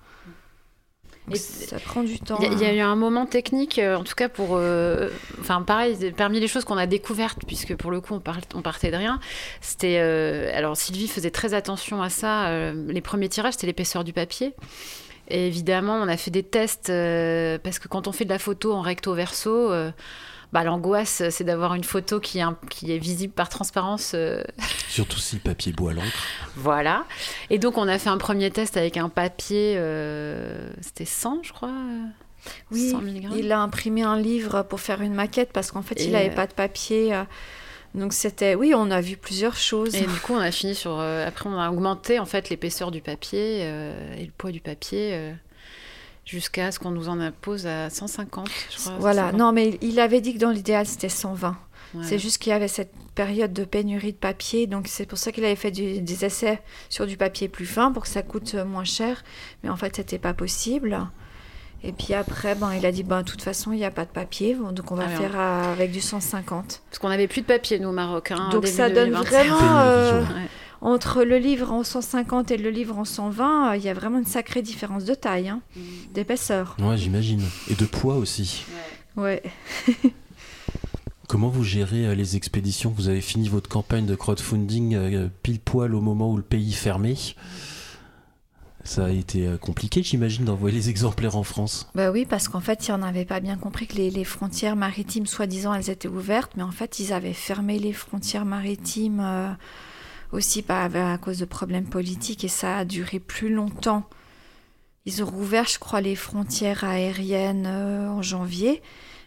Et 1.33 1.37
ça 1.37 1.79
prend 1.81 2.03
du 2.03 2.21
temps. 2.21 2.39
Il 2.41 2.59
y, 2.61 2.65
a 2.65 2.69
hein. 2.69 2.75
eu 2.75 2.81
un 2.81 2.95
moment 2.95 3.27
technique, 3.27 3.79
euh, 3.79 3.97
en 3.97 4.05
tout 4.05 4.15
cas 4.15 4.29
pour. 4.29 4.51
Euh, 4.53 5.09
enfin, 5.41 5.63
pareil, 5.63 6.13
parmi 6.17 6.39
les 6.39 6.49
choses 6.49 6.65
qu'on 6.65 6.77
a 6.77 6.87
découvertes, 6.87 7.41
puisque 7.47 7.75
pour 7.75 7.91
le 7.91 8.01
coup, 8.01 8.15
on, 8.15 8.23
on 8.55 8.63
partait 8.63 8.91
de 8.91 8.97
rien, 8.97 9.19
c'était. 9.61 9.99
Euh, 9.99 10.51
alors, 10.55 10.77
Sylvie 10.77 11.09
faisait 11.09 11.31
très 11.31 11.55
attention 11.55 12.03
à 12.03 12.11
ça. 12.11 12.51
les 12.73 13.01
premiers 13.01 13.29
tirages, 13.29 13.55
c'était 13.55 13.67
l'épaisseur 13.67 14.05
du 14.05 14.13
papier. 14.13 14.55
Et 15.29 15.49
évidemment, 15.49 15.95
on 15.95 16.09
a 16.09 16.17
fait 16.17 16.31
des 16.31 16.45
tests 16.45 16.93
parce 17.63 17.79
que 17.81 17.89
quand 17.89 18.07
on 18.07 18.13
fait 18.13 18.25
de 18.25 18.31
la 18.31 18.39
photo 18.39 18.73
en 18.73 18.81
recto 18.81 19.13
verso, 19.15 19.73
euh, 19.73 19.91
bah, 20.57 20.65
l'angoisse, 20.65 21.23
c'est 21.29 21.45
d'avoir 21.45 21.75
une 21.75 21.85
photo 21.85 22.19
qui 22.19 22.39
est, 22.39 22.43
un- 22.43 22.57
qui 22.71 22.91
est 22.91 22.97
visible 22.99 23.35
par 23.35 23.51
transparence. 23.51 24.13
euh, 24.15 24.43
Surtout 24.89 25.19
si 25.19 25.37
papier 25.37 25.73
boit 25.73 25.93
l'encre. 25.93 26.25
voilà. 26.57 27.05
Et 27.51 27.59
donc, 27.59 27.77
on 27.77 27.87
a 27.89 27.99
fait 27.99 28.09
un 28.09 28.17
premier 28.17 28.51
test 28.51 28.79
avec 28.79 28.97
un 28.97 29.11
papier, 29.11 29.75
euh, 29.77 30.71
c'était 30.81 31.05
100, 31.05 31.41
je 31.43 31.53
crois. 31.53 31.69
euh, 31.69 32.05
Oui, 32.71 32.91
100 32.91 33.03
milligrammes. 33.03 33.37
il 33.39 33.53
a 33.53 33.61
imprimé 33.61 34.03
un 34.03 34.19
livre 34.19 34.63
pour 34.63 34.81
faire 34.81 35.03
une 35.03 35.13
maquette 35.13 35.51
parce 35.53 35.71
qu'en 35.73 35.83
fait, 35.83 36.01
Et, 36.01 36.07
il 36.07 36.13
n'avait 36.13 36.31
euh, 36.31 36.35
pas 36.35 36.47
de 36.47 36.55
papier. 36.55 37.15
euh, 37.15 37.25
donc 37.95 38.15
c'était, 38.15 38.55
oui, 38.55 38.73
on 38.75 38.91
a 38.91 39.01
vu 39.03 39.17
plusieurs 39.19 39.57
choses. 39.57 39.95
Et 39.95 40.07
du 40.07 40.21
coup, 40.21 40.33
on 40.35 40.39
a 40.39 40.51
fini 40.51 40.75
sur. 40.75 40.99
euh, 40.99 41.27
après, 41.27 41.49
on 41.51 41.59
a 41.59 41.71
augmenté 41.71 42.19
en 42.19 42.25
fait 42.27 42.49
l'épaisseur 42.49 42.91
du 42.91 43.03
papier 43.03 43.61
euh, 43.63 44.17
et 44.19 44.25
le 44.25 44.33
poids 44.37 44.53
du 44.53 44.61
papier 44.61 45.11
euh, 45.13 45.33
jusqu'à 46.27 46.71
ce 46.73 46.79
qu'on 46.79 46.91
nous 46.91 47.09
en 47.09 47.21
impose 47.21 47.67
à 47.67 47.89
150. 47.89 48.49
Je 48.71 48.77
crois, 48.79 48.93
Voilà, 48.99 49.23
150. 49.31 49.39
non, 49.41 49.53
mais 49.53 49.79
il 49.81 49.99
avait 50.01 50.21
dit 50.21 50.35
que 50.35 50.39
dans 50.39 50.51
l'idéal, 50.51 50.85
c'était 50.87 51.09
120. 51.09 51.57
Ouais. 51.95 52.05
C'est 52.05 52.19
juste 52.19 52.39
qu'il 52.39 52.51
y 52.51 52.53
avait 52.53 52.69
cette 52.69 52.93
période 53.15 53.53
de 53.53 53.65
pénurie 53.65 54.13
de 54.13 54.19
papier, 54.19 54.67
donc 54.67 54.89
c'est 54.89 55.07
pour 55.07 55.17
ça 55.19 55.33
qu'il 55.33 55.45
avait 55.45 55.57
fait 55.57 55.71
du- 55.71 56.01
des 56.03 56.25
essais 56.25 56.61
sur 56.91 57.07
du 57.07 57.17
papier 57.17 57.49
plus 57.49 57.65
fin 57.65 57.93
pour 57.93 58.03
que 58.03 58.09
ça 58.09 58.23
coûte 58.23 58.55
euh, 58.57 58.65
moins 58.67 58.85
cher. 58.85 59.23
Mais 59.63 59.71
en 59.71 59.77
fait, 59.77 59.97
c'était 59.97 60.19
pas 60.19 60.35
possible. 60.35 60.99
Et 61.85 61.93
puis 61.93 62.13
après, 62.15 62.55
ben, 62.57 62.73
il 62.75 62.85
a 62.85 62.91
dit, 62.91 63.05
ben, 63.05 63.23
de 63.23 63.27
toute 63.31 63.43
façon, 63.43 63.71
il 63.73 63.77
n'y 63.77 63.85
a 63.85 63.91
pas 63.93 64.05
de 64.05 64.11
papier, 64.11 64.55
donc 64.73 64.91
on 64.91 64.97
va 64.97 65.05
Ah, 65.07 65.17
faire 65.17 65.39
avec 65.39 65.93
du 65.93 66.01
150. 66.01 66.83
Parce 66.91 66.99
qu'on 66.99 67.09
n'avait 67.09 67.29
plus 67.29 67.43
de 67.43 67.47
papier, 67.47 67.79
nous, 67.79 67.91
au 67.91 67.93
Maroc. 67.93 68.33
hein, 68.33 68.49
donc 68.51 68.65
début 68.65 68.75
ça 68.77 68.89
donne 68.91 69.11
2020. 69.11 69.23
vraiment, 69.23 69.79
euh, 69.79 70.21
Ouais. 70.23 70.27
Entre 70.81 71.23
le 71.25 71.39
livre 71.39 71.73
en 71.73 71.83
150 71.85 72.51
et 72.51 72.57
le 72.57 72.71
livre 72.71 72.99
en 72.99 73.05
120, 73.05 73.73
euh, 73.73 73.77
il 73.77 73.83
y 73.85 73.89
a 73.89 73.95
vraiment 73.95 74.19
une 74.19 74.27
sacrée 74.27 74.63
différence 74.63 75.05
de 75.05 75.15
taille, 75.15 75.49
hein, 75.49 75.61
d'épaisseur. 76.13 76.77
Ouais, 76.81 76.97
j'imagine. 76.97 77.43
Et 77.71 77.75
de 77.75 77.87
poids 77.87 78.17
aussi. 78.17 78.65
Ouais. 79.17 79.43
Comment 81.29 81.49
vous 81.49 81.65
gérez 81.65 82.07
euh, 82.07 82.15
les 82.15 82.37
expéditions? 82.37 82.93
Vous 82.97 83.09
avez 83.09 83.21
fini 83.21 83.49
votre 83.49 83.69
campagne 83.69 84.07
de 84.07 84.15
crowdfunding 84.15 84.95
euh, 84.95 85.29
pile 85.43 85.61
poil 85.61 85.95
au 85.95 86.01
moment 86.01 86.31
où 86.31 86.37
le 86.37 86.43
pays 86.43 86.73
fermait. 86.73 87.17
Ça 88.85 89.07
a 89.07 89.11
été 89.11 89.49
compliqué, 89.61 90.05
j'imagine, 90.05 90.45
d'envoyer 90.45 90.77
les 90.77 90.91
exemplaires 90.91 91.37
en 91.37 91.43
France. 91.43 91.89
Bah 91.97 92.13
oui, 92.13 92.25
parce 92.25 92.47
qu'en 92.47 92.61
fait, 92.61 92.89
on 92.93 92.99
n'avait 92.99 93.25
pas 93.25 93.41
bien 93.41 93.57
compris 93.57 93.89
que 93.89 93.97
les, 93.97 94.11
les 94.11 94.23
frontières 94.23 94.77
maritimes, 94.77 95.27
soi-disant, 95.27 95.75
elles 95.75 95.91
étaient 95.91 96.07
ouvertes, 96.07 96.53
mais 96.57 96.63
en 96.63 96.71
fait, 96.71 97.01
ils 97.01 97.13
avaient 97.13 97.33
fermé 97.33 97.81
les 97.81 97.93
frontières 97.93 98.45
maritimes 98.45 99.21
euh, 99.21 99.51
aussi 100.33 100.65
à 100.69 101.19
cause 101.19 101.39
de 101.39 101.45
problèmes 101.45 101.89
politiques, 101.89 102.45
et 102.45 102.49
ça 102.49 102.79
a 102.79 102.85
duré 102.85 103.21
plus 103.21 103.53
longtemps. 103.53 104.09
Ils 105.07 105.23
ont 105.23 105.27
rouvert, 105.27 105.67
je 105.67 105.79
crois, 105.79 106.01
les 106.01 106.17
frontières 106.17 106.83
aériennes 106.83 107.67
euh, 107.67 108.09
en 108.09 108.23
janvier, 108.23 108.83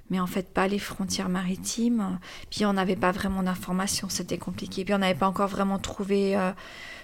mais 0.10 0.20
en 0.20 0.28
fait 0.28 0.54
pas 0.54 0.68
les 0.68 0.80
frontières 0.80 1.30
maritimes. 1.30 2.20
Puis 2.50 2.66
on 2.66 2.74
n'avait 2.74 2.98
pas 2.98 3.12
vraiment 3.12 3.44
d'informations, 3.44 4.10
c'était 4.10 4.38
compliqué. 4.38 4.84
Puis 4.84 4.94
on 4.94 4.98
n'avait 4.98 5.18
pas 5.18 5.28
encore 5.28 5.48
vraiment 5.48 5.80
trouvé 5.80 6.36
euh, 6.36 6.52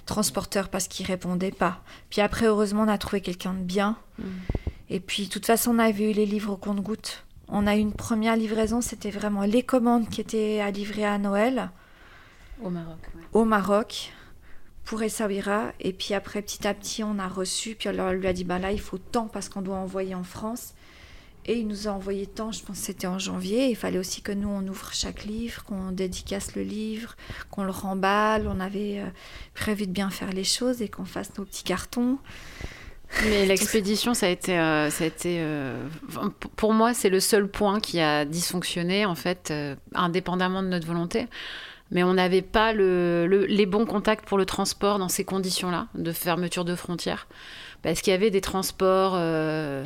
transporteur 0.06 0.68
parce 0.68 0.90
qu'il 0.90 1.06
répondait 1.06 1.52
pas. 1.52 1.82
Puis 2.10 2.20
après, 2.20 2.48
heureusement, 2.48 2.84
on 2.84 2.90
a 2.90 2.98
trouvé 2.98 3.22
quelqu'un 3.22 3.54
de 3.54 3.64
bien. 3.64 3.98
Et 4.90 5.00
puis, 5.00 5.26
de 5.26 5.30
toute 5.30 5.46
façon, 5.46 5.72
on 5.72 5.80
avait 5.80 6.12
eu 6.12 6.14
les 6.14 6.26
livres 6.26 6.54
au 6.54 6.58
compte-gouttes. 6.58 7.26
On 7.48 7.68
a 7.68 7.76
eu 7.76 7.80
une 7.80 7.94
première 7.94 8.36
livraison, 8.36 8.82
c'était 8.82 9.12
vraiment 9.12 9.44
les 9.44 9.64
commandes 9.64 10.10
qui 10.10 10.20
étaient 10.20 10.60
à 10.62 10.72
livrer 10.72 11.06
à 11.06 11.18
Noël 11.18 11.70
Au 12.64 12.70
Maroc. 12.70 12.98
ouais. 13.16 13.22
au 13.34 13.46
Maroc 13.46 14.12
pour 14.84 15.02
Essaouira. 15.02 15.72
Et 15.80 15.94
puis 15.94 16.14
après, 16.14 16.42
petit 16.42 16.68
à 16.68 16.74
petit, 16.74 17.04
on 17.04 17.18
a 17.20 17.28
reçu. 17.28 17.76
Puis 17.76 17.90
on 17.90 17.92
leur- 17.92 18.14
lui 18.14 18.28
a 18.28 18.34
dit, 18.34 18.44
bah 18.44 18.60
là, 18.60 18.72
il 18.72 18.80
faut 18.80 18.98
tant 19.00 19.28
parce 19.28 19.50
qu'on 19.50 19.62
doit 19.62 19.78
envoyer 19.78 20.16
en 20.16 20.24
France. 20.24 20.74
Et 21.48 21.60
il 21.60 21.68
nous 21.68 21.88
a 21.88 21.92
envoyé 21.92 22.26
tant, 22.26 22.52
je 22.52 22.64
pense 22.64 22.80
que 22.80 22.86
c'était 22.86 23.06
en 23.06 23.20
janvier. 23.20 23.68
Il 23.70 23.76
fallait 23.76 24.00
aussi 24.00 24.22
que 24.24 24.32
nous, 24.32 24.48
on 24.50 24.66
ouvre 24.68 24.92
chaque 24.94 25.26
livre, 25.26 25.64
qu'on 25.64 25.92
dédicace 25.92 26.56
le 26.56 26.64
livre, 26.64 27.16
qu'on 27.52 27.64
le 27.64 27.70
remballe. 27.72 28.48
On 28.48 28.60
avait 28.60 29.00
euh, 29.00 29.06
prévu 29.54 29.86
de 29.86 29.92
bien 29.92 30.10
faire 30.10 30.32
les 30.32 30.44
choses 30.44 30.82
et 30.82 30.88
qu'on 30.90 31.06
fasse 31.06 31.38
nos 31.38 31.46
petits 31.46 31.64
cartons. 31.64 32.18
Mais 33.26 33.46
l'expédition, 33.46 34.16
ça 34.16 34.26
a 34.26 34.30
été, 34.30 34.58
euh, 34.58 34.90
ça 34.90 35.04
a 35.04 35.08
été 35.08 35.38
euh, 35.40 35.88
pour 36.56 36.74
moi, 36.74 36.96
c'est 36.96 37.10
le 37.10 37.20
seul 37.20 37.48
point 37.48 37.80
qui 37.80 38.00
a 38.00 38.26
dysfonctionné 38.26 39.06
en 39.06 39.14
fait, 39.16 39.52
euh, 39.52 39.76
indépendamment 39.94 40.64
de 40.64 40.68
notre 40.70 40.88
volonté. 40.88 41.28
Mais 41.96 42.04
on 42.04 42.14
n'avait 42.14 42.42
pas 42.42 42.74
le, 42.74 43.26
le- 43.26 43.46
les 43.46 43.66
bons 43.66 43.86
contacts 43.86 44.26
pour 44.28 44.38
le 44.38 44.46
transport 44.46 45.00
dans 45.00 45.08
ces 45.08 45.24
conditions-là 45.24 45.88
de 45.96 46.12
fermeture 46.12 46.66
de 46.66 46.76
frontières, 46.76 47.26
parce 47.84 48.02
qu'il 48.02 48.12
y 48.12 48.14
avait 48.14 48.32
des 48.32 48.42
transports. 48.42 49.14
euh, 49.16 49.86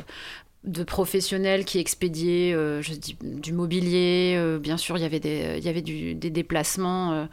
de 0.64 0.84
professionnels 0.84 1.64
qui 1.64 1.78
expédiaient 1.78 2.52
euh, 2.52 2.82
je 2.82 2.92
dis, 2.92 3.16
du 3.22 3.54
mobilier, 3.54 4.34
euh, 4.36 4.58
bien 4.58 4.76
sûr 4.76 4.98
il 4.98 5.00
y 5.00 5.06
avait 5.06 5.18
des, 5.18 6.30
déplacements, 6.30 7.26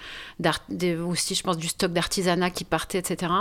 aussi 1.05 1.35
je 1.35 1.43
pense 1.43 1.57
du 1.57 1.67
stock 1.67 1.91
d'artisanat 1.91 2.51
qui 2.51 2.63
partait, 2.63 2.99
etc. 2.99 3.33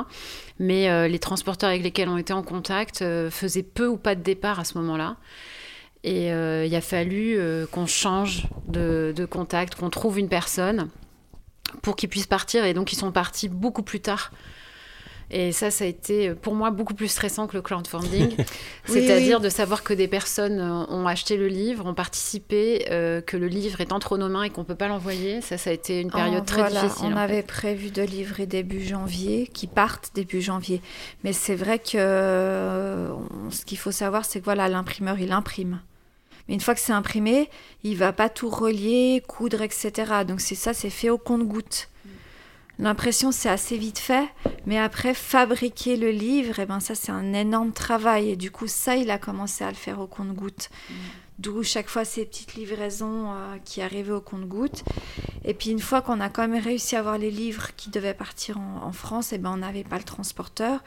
Mais 0.59 1.09
les 1.09 1.19
transporteurs 1.21 1.69
avec 1.71 1.85
lesquels 1.85 2.09
on 2.09 2.17
était 2.17 2.33
en 2.33 2.43
contact 2.43 3.05
faisaient 3.31 3.63
peu 3.63 3.87
ou 3.87 3.97
pas 3.99 4.15
de 4.17 4.23
départ 4.23 4.59
à 4.59 4.65
ce 4.65 4.77
moment-là. 4.79 5.19
Et 6.03 6.31
il 6.31 6.75
a 6.75 6.81
fallu 6.81 7.39
qu'on 7.71 7.87
change 7.87 8.49
de 8.67 9.27
contact, 9.31 9.77
qu'on 9.77 9.91
trouve 9.91 10.19
une 10.19 10.29
personne 10.29 10.89
pour 11.83 11.97
qu'ils 11.97 12.09
puissent 12.09 12.27
partir. 12.27 12.65
Et 12.65 12.75
donc 12.75 12.93
ils 12.93 12.97
sont 12.97 13.13
partis 13.13 13.49
beaucoup 13.49 13.83
plus 13.83 14.01
tard. 14.01 14.31
Et 15.31 15.51
ça, 15.51 15.73
ça 15.73 15.85
a 15.85 15.87
été 15.89 16.35
pour 16.35 16.55
moi 16.55 16.71
beaucoup 16.71 16.95
plus 16.95 17.09
stressant 17.09 17.49
que 17.49 17.57
le 17.57 17.63
crowdfunding. 17.63 18.37
C'est-à-dire 18.85 19.39
oui. 19.39 19.45
de 19.45 19.49
savoir 19.49 19.83
que 19.83 19.93
des 19.93 20.07
personnes 20.07 20.61
euh, 20.61 20.87
ont 20.89 21.07
acheté 21.07 21.37
le 21.37 21.49
livre, 21.49 21.85
ont 21.85 21.95
participé, 21.95 22.87
euh, 22.91 23.21
que 23.21 23.37
le 23.37 23.49
livre 23.49 23.81
est 23.81 23.93
entre 23.93 24.19
nos 24.19 24.29
mains 24.29 24.45
et 24.45 24.51
qu'on 24.51 24.61
ne 24.61 24.67
peut 24.67 24.77
pas 24.77 24.87
l'envoyer. 24.87 25.41
Ça, 25.41 25.59
ça 25.59 25.71
a 25.71 25.73
été 25.73 26.01
une 26.01 26.13
période 26.13 26.43
Oh, 26.43 26.47
très 26.47 26.63
voilà, 26.63 26.83
difficile. 26.83 27.09
On 27.13 27.17
avait 27.17 27.37
fait. 27.37 27.43
prévu 27.43 27.91
de 27.91 28.03
livrer 28.03 28.47
début 28.47 28.85
janvier, 28.85 29.49
qui 29.53 29.67
partent 29.67 30.13
début 30.15 30.41
janvier. 30.41 30.81
Mais 31.25 31.33
c'est 31.33 31.57
vrai 31.57 31.81
que 31.81 31.97
euh, 31.97 33.11
ce 33.51 33.65
qu'il 33.65 33.79
faut 33.79 33.93
savoir, 33.93 34.25
c'est 34.25 34.39
que 34.39 34.45
voilà, 34.45 34.69
l'imprimeur, 34.69 35.19
il 35.19 35.33
imprime. 35.33 35.81
Mais 36.49 36.55
une 36.55 36.61
fois 36.61 36.75
que 36.75 36.81
c'est 36.81 36.93
imprimé, 36.93 37.51
il 37.83 37.97
va 37.97 38.13
pas 38.13 38.29
tout 38.29 38.49
relier, 38.49 39.23
coudre, 39.27 39.63
etc. 39.63 40.25
Donc 40.27 40.41
c'est 40.41 40.55
ça, 40.55 40.75
c'est 40.75 40.91
fait 40.91 41.11
au 41.11 41.19
compte-goutte. 41.19 41.89
L'impression, 42.79 43.33
c'est 43.33 43.49
assez 43.49 43.79
vite 43.79 43.99
fait, 43.99 44.29
mais 44.67 44.79
après, 44.79 45.15
fabriquer 45.15 45.97
le 45.97 46.11
livre, 46.11 46.59
eh 46.59 46.67
ben, 46.67 46.79
ça, 46.79 46.95
c'est 46.95 47.11
un 47.11 47.33
énorme 47.33 47.73
travail. 47.73 48.31
Et 48.31 48.37
du 48.37 48.51
coup, 48.51 48.67
ça, 48.67 48.97
il 48.97 49.11
a 49.11 49.19
commencé 49.19 49.65
à 49.65 49.71
le 49.71 49.77
faire 49.77 49.99
au 49.99 50.07
compte-goutte. 50.07 50.69
D'où 51.39 51.63
chaque 51.63 51.89
fois 51.89 52.05
ces 52.07 52.25
petites 52.25 52.55
livraisons 52.55 53.31
euh, 53.31 53.57
qui 53.65 53.83
arrivaient 53.83 54.13
au 54.13 54.23
compte-goutte. 54.23 54.85
Et 55.45 55.53
puis 55.53 55.71
une 55.71 55.81
fois 55.81 56.01
qu'on 56.01 56.21
a 56.21 56.31
quand 56.31 56.49
même 56.49 56.63
réussi 56.63 56.97
à 56.97 57.01
avoir 57.01 57.19
les 57.19 57.31
livres 57.31 57.69
qui 57.77 57.91
devaient 57.91 58.15
partir 58.15 58.59
en, 58.59 58.91
France, 58.93 59.35
et 59.35 59.39
ben 59.39 59.53
on 59.53 59.59
n'avait 59.59 59.85
pas 59.85 59.99
le 59.99 60.03
transporteur. 60.03 60.81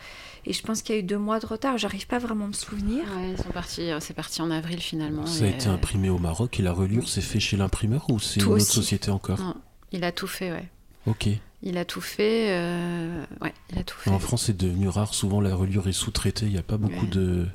Et 0.49 0.53
je 0.53 0.63
pense 0.63 0.81
qu'il 0.81 0.95
y 0.95 0.97
a 0.97 1.01
eu 1.01 1.03
deux 1.05 1.19
mois 1.19 1.39
de 1.39 1.45
retard. 1.45 1.77
J'arrive 1.77 2.07
pas 2.07 2.17
vraiment 2.17 2.45
à 2.45 2.47
me 2.47 2.53
souvenir. 2.53 3.03
Ouais, 3.15 3.31
ils 3.31 3.37
sont 3.37 3.51
partis, 3.51 3.91
euh, 3.91 3.99
c'est 4.01 4.15
parti 4.15 4.41
en 4.41 4.49
avril 4.49 4.79
finalement. 4.81 5.25
Ça 5.27 5.45
a 5.45 5.47
été 5.47 5.67
euh, 5.69 5.73
imprimé 5.73 6.09
au 6.09 6.17
Maroc 6.17 6.59
et 6.59 6.63
la 6.63 6.71
reliure 6.73 7.07
s'est 7.07 7.21
fait 7.21 7.39
chez 7.39 7.55
l'imprimeur 7.55 8.09
ou 8.09 8.19
c'est 8.19 8.39
une 8.41 8.47
autre 8.47 8.61
société 8.65 9.11
encore 9.11 9.39
Non, 9.39 9.55
il 9.91 10.03
a 10.03 10.11
tout 10.11 10.25
fait, 10.27 10.51
ouais. 10.51 10.67
Ok. 11.05 11.29
Il 11.61 11.77
a 11.77 11.85
tout 11.85 12.01
fait. 12.01 12.47
euh, 12.49 13.23
Ouais, 13.41 13.53
il 13.71 13.77
a 13.77 13.83
tout 13.83 13.97
fait. 13.99 14.09
En 14.09 14.17
France, 14.19 14.45
c'est 14.45 14.57
devenu 14.57 14.87
rare. 14.87 15.13
Souvent, 15.13 15.39
la 15.39 15.53
reliure 15.55 15.87
est 15.87 15.91
sous-traitée. 15.93 16.47
Il 16.47 16.51
n'y 16.53 16.57
a 16.57 16.63
pas 16.63 16.77
beaucoup 16.77 17.05
Ouais. 17.05 17.11
de, 17.11 17.45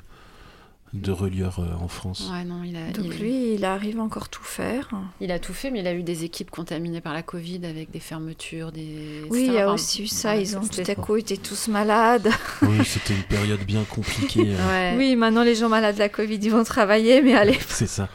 de 0.95 1.11
relieurs 1.11 1.59
euh, 1.59 1.75
en 1.83 1.89
France. 1.89 2.31
Ouais, 2.33 2.45
non, 2.45 2.63
il 2.65 2.77
a, 2.77 2.87
Donc 2.93 3.05
il, 3.07 3.21
lui, 3.21 3.55
il 3.55 3.65
arrive 3.65 3.99
encore 3.99 4.29
tout 4.29 4.45
faire. 4.45 4.91
il 5.21 5.33
a 5.33 5.39
tout 5.41 5.53
fait, 5.53 5.71
mais 5.71 5.81
il 5.81 5.87
a 5.89 5.93
eu 5.93 6.03
des 6.05 6.23
équipes 6.25 6.51
contaminées 6.51 7.01
par 7.01 7.13
la 7.13 7.23
Covid 7.23 7.67
avec 7.67 7.91
des 7.91 7.99
fermetures, 8.01 8.71
des. 8.71 9.25
Oui, 9.29 9.45
il 9.49 9.53
y 9.55 9.59
a 9.59 9.73
aussi 9.73 10.05
eu 10.05 10.07
ça. 10.07 10.37
Ils 10.37 10.57
ont 10.57 10.61
tout 10.61 10.83
à 10.87 10.95
coup 10.95 11.17
été 11.17 11.37
tous 11.37 11.69
malades. 11.69 12.29
Oui, 12.63 12.79
c'était 12.85 13.15
une 13.15 13.23
période 13.25 13.61
bien 13.65 13.83
compliquée. 13.85 14.55
euh, 14.57 14.93
Ouais. 14.95 14.97
Oui, 14.97 15.17
maintenant 15.17 15.43
les 15.43 15.55
gens 15.55 15.69
malades 15.69 15.97
de 15.97 16.01
la 16.01 16.09
Covid, 16.09 16.37
ils 16.41 16.51
vont 16.51 16.65
travailler, 16.65 17.21
mais 17.23 17.35
allez, 17.35 17.59
C'est 17.69 17.87
ça. 17.89 18.09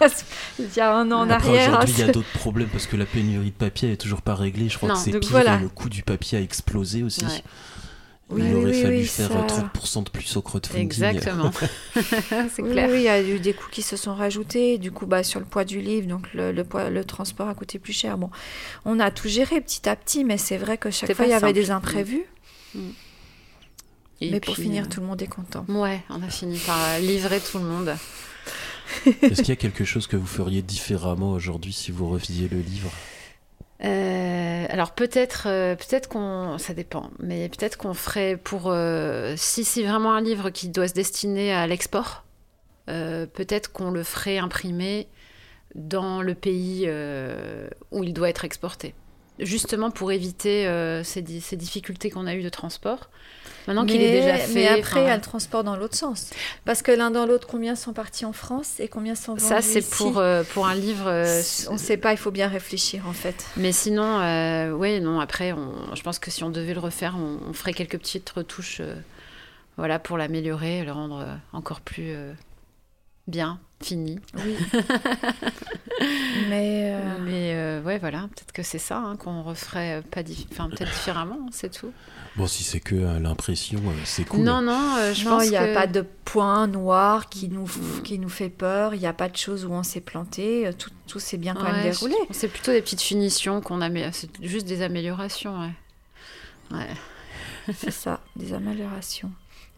il 0.58 0.66
y 0.76 0.80
a 0.80 0.96
un 0.96 1.12
an 1.12 1.20
en 1.22 1.30
Après, 1.30 1.50
arrière. 1.50 1.70
aujourd'hui, 1.72 1.94
il 1.96 2.00
y 2.00 2.04
a 2.04 2.08
hein, 2.08 2.12
d'autres 2.12 2.32
problèmes 2.34 2.70
parce 2.70 2.88
que 2.88 2.96
la 2.96 3.06
pénurie 3.06 3.48
de 3.52 3.56
papier 3.56 3.90
n'est 3.90 3.98
toujours 3.98 4.22
pas 4.22 4.36
réglée. 4.36 4.70
Je 4.70 4.78
crois 4.78 4.90
Non, 4.90 4.96
que 4.96 5.02
c'est 5.02 5.12
pire. 5.20 5.30
voilà. 5.32 5.56
et 5.58 5.60
Le 5.62 5.70
coût 5.70 5.90
du 5.90 6.02
papier 6.04 6.38
a 6.38 6.42
explosé 6.42 7.04
aussi. 7.04 7.26
Ouais. 7.26 7.44
Oui, 8.32 8.42
il 8.46 8.54
oui, 8.54 8.62
aurait 8.62 8.72
oui, 8.72 8.82
fallu 8.82 8.98
oui, 8.98 9.06
faire 9.08 9.28
ça- 9.30 9.38
euh, 9.40 9.48
30% 9.48 10.04
de 10.04 10.10
plus 10.10 10.38
au 10.38 10.42
crowdfunding. 10.44 10.82
Exactement. 10.84 11.52
c'est 11.96 12.62
Oui, 12.62 12.72
clair. 12.72 12.90
oui, 12.92 12.98
il 12.98 13.04
y 13.04 13.08
a 13.10 13.22
eu 13.22 13.40
des 13.40 13.54
coûts 13.54 13.70
qui 13.72 13.82
se 13.82 13.98
sont 13.98 14.14
rajoutés. 14.14 14.78
Du 14.78 14.92
coup, 14.92 15.06
bah, 15.08 15.24
sur 15.24 15.40
le 15.40 15.46
poids 15.48 15.66
du 15.66 15.82
livre, 15.82 16.08
donc 16.08 16.32
le, 16.34 16.52
le 16.52 16.64
poids, 16.64 16.90
le 16.92 17.04
transport 17.04 17.48
a 17.50 17.56
coûté 17.56 17.80
plus 17.80 17.94
cher. 17.94 18.18
Bon, 18.18 18.30
on 18.86 19.00
a 19.00 19.10
tout 19.10 19.28
géré 19.28 19.62
petit 19.62 19.90
à 19.90 19.96
petit, 19.96 20.24
mais 20.24 20.38
c'est 20.38 20.58
vrai 20.58 20.78
que 20.78 20.92
chaque 20.92 21.14
fois, 21.14 21.26
il 21.26 21.32
y 21.32 21.34
avait 21.34 21.54
des 21.54 21.72
imprévus. 21.72 22.24
Et 24.22 24.32
mais 24.32 24.40
pour 24.40 24.56
finir, 24.56 24.84
euh, 24.84 24.88
tout 24.88 25.00
le 25.00 25.08
monde 25.08 25.22
est 25.22 25.28
content. 25.28 25.66
Ouais, 25.70 26.02
on 26.10 26.22
a 26.22 26.30
fini 26.30 26.58
par 26.60 26.78
euh, 26.84 27.00
livrer 27.00 27.40
tout 27.40 27.58
le 27.58 27.64
monde. 27.64 27.96
Est-ce 29.22 29.42
qu'il 29.42 29.50
y 29.50 29.52
a 29.54 29.56
quelque 29.56 29.86
chose 29.86 30.08
que 30.08 30.18
vous 30.18 30.26
feriez 30.28 30.62
différemment 30.62 31.32
aujourd'hui 31.32 31.72
si 31.74 31.92
vous 31.92 32.10
refaisiez 32.10 32.50
le 32.50 32.60
livre? 32.60 32.92
Euh, 33.84 34.66
alors 34.70 34.92
peut-être, 34.92 35.48
euh, 35.48 35.76
peut-être 35.76 36.10
qu'on, 36.10 36.58
ça 36.58 36.74
dépend, 36.74 37.12
mais 37.20 37.48
peut-être 37.48 37.78
qu'on 37.78 37.94
ferait 37.94 38.36
pour 38.36 38.64
euh, 38.68 39.36
si 39.38 39.64
c'est 39.64 39.84
vraiment 39.84 40.14
un 40.14 40.22
livre 40.22 40.50
qui 40.50 40.68
doit 40.68 40.90
se 40.90 40.94
destiner 40.94 41.54
à 41.54 41.66
l'export, 41.68 42.26
peut-être 42.88 43.72
qu'on 43.72 43.92
le 43.92 44.02
ferait 44.02 44.40
imprimer 44.40 45.08
dans 45.76 46.24
le 46.24 46.34
pays 46.34 46.90
où 47.92 48.04
il 48.04 48.14
doit 48.16 48.30
être 48.30 48.46
exporté, 48.46 48.96
justement 49.40 49.92
pour 49.92 50.12
éviter 50.12 50.68
euh, 50.68 51.04
ces, 51.04 51.22
di- 51.22 51.42
ces 51.42 51.56
difficultés 51.56 52.10
qu'on 52.10 52.28
a 52.28 52.36
eues 52.36 52.44
de 52.44 52.50
transport. 52.50 53.10
Maintenant 53.68 53.86
qu'il 53.86 54.02
est 54.02 54.12
déjà 54.12 54.38
fait, 54.38 54.54
Mais 54.54 54.68
après, 54.68 55.02
il 55.02 55.08
y 55.08 55.10
a 55.12 55.16
le 55.16 55.22
transport 55.22 55.64
dans 55.64 55.76
l'autre 55.76 55.96
sens. 55.96 56.32
Parce 56.66 56.82
que 56.82 56.92
l'un 56.92 57.12
dans 57.12 57.26
l'autre, 57.26 57.46
combien 57.48 57.76
sont 57.76 57.94
partis 57.94 58.26
en 58.26 58.34
France 58.34 58.80
et 58.80 58.88
combien 58.88 59.14
sont 59.16 59.34
vendus 59.34 59.46
ça 59.46 59.62
c'est 59.62 59.88
pour 59.96 60.18
euh, 60.18 60.44
pour 60.54 60.66
un 60.68 60.74
livre. 60.76 61.08
euh, 61.08 61.42
On 61.70 61.74
ne 61.74 61.78
sait 61.78 61.98
pas, 61.98 62.12
il 62.14 62.18
faut 62.18 62.32
bien 62.32 62.48
réfléchir 62.48 63.08
en 63.08 63.14
fait. 63.14 63.46
Mais 63.58 63.72
sinon, 63.72 64.18
oui, 64.76 65.00
non, 65.02 65.20
après, 65.20 65.52
on- 65.52 65.94
je 65.96 66.02
pense 66.02 66.18
que 66.20 66.32
si 66.32 66.44
on 66.44 66.50
devait 66.50 66.74
le 66.74 66.80
refaire, 66.80 67.16
on, 67.18 67.38
on 67.50 67.54
ferait 67.54 67.74
quelques 67.74 68.00
petites 68.00 68.30
retouches 68.32 68.82
voilà, 69.78 70.00
pour 70.00 70.18
l'améliorer, 70.18 70.84
le 70.84 70.92
rendre 70.92 71.26
encore 71.54 71.82
plus 71.82 72.14
bien, 73.28 73.60
fini. 73.84 74.20
Oui. 74.36 74.56
Mais 76.50 76.92
euh, 76.94 77.18
Mais 77.22 77.54
euh, 77.56 77.82
ouais, 77.84 77.98
voilà, 78.00 78.22
peut-être 78.34 78.52
que 78.52 78.64
c'est 78.64 78.80
ça 78.80 78.98
hein, 79.00 79.16
qu'on 79.18 79.44
referait 79.44 80.00
euh, 80.00 80.02
pas 80.02 80.22
dif- 80.24 80.48
enfin, 80.52 80.70
peut-être 80.70 80.92
différemment, 80.92 81.40
c'est 81.52 81.72
tout. 81.72 81.92
Bon, 82.36 82.48
si 82.48 82.64
c'est 82.64 82.80
que 82.80 82.96
euh, 82.96 83.20
l'impression, 83.20 83.82
c'est 84.06 84.24
cool. 84.24 84.42
Non, 84.42 84.62
non, 84.62 84.96
euh, 84.98 85.14
je 85.14 85.26
non, 85.26 85.32
pense 85.32 85.46
il 85.46 85.50
n'y 85.52 85.58
a 85.58 85.68
que- 85.68 85.74
pas 85.74 85.88
de 85.88 86.02
point 86.26 86.68
noir 86.68 87.28
qui 87.30 87.50
nous, 87.50 87.68
qui 88.04 88.18
nous 88.20 88.30
fait 88.30 88.50
peur. 88.50 88.94
Il 88.94 89.00
n'y 89.00 89.08
a 89.08 89.14
pas 89.14 89.28
de 89.30 89.36
choses 89.36 89.66
où 89.66 89.72
on 89.72 89.84
s'est 89.84 90.02
planté. 90.02 90.70
Tout, 90.78 90.92
tout 91.08 91.20
s'est 91.20 91.38
bien 91.38 91.54
quand 91.54 91.64
même 91.72 91.84
déroulé. 91.84 92.16
C'est 92.32 92.48
plutôt 92.48 92.72
des 92.72 92.82
petites 92.82 93.02
finitions 93.02 93.62
qu'on 93.62 93.82
a, 93.82 93.90
c'est 94.12 94.30
juste 94.42 94.68
des 94.68 94.82
améliorations, 94.82 95.60
ouais. 95.60 96.78
Ouais. 96.78 97.74
C'est 97.76 97.92
ça, 97.92 98.20
des 98.36 98.54
améliorations. 98.54 99.32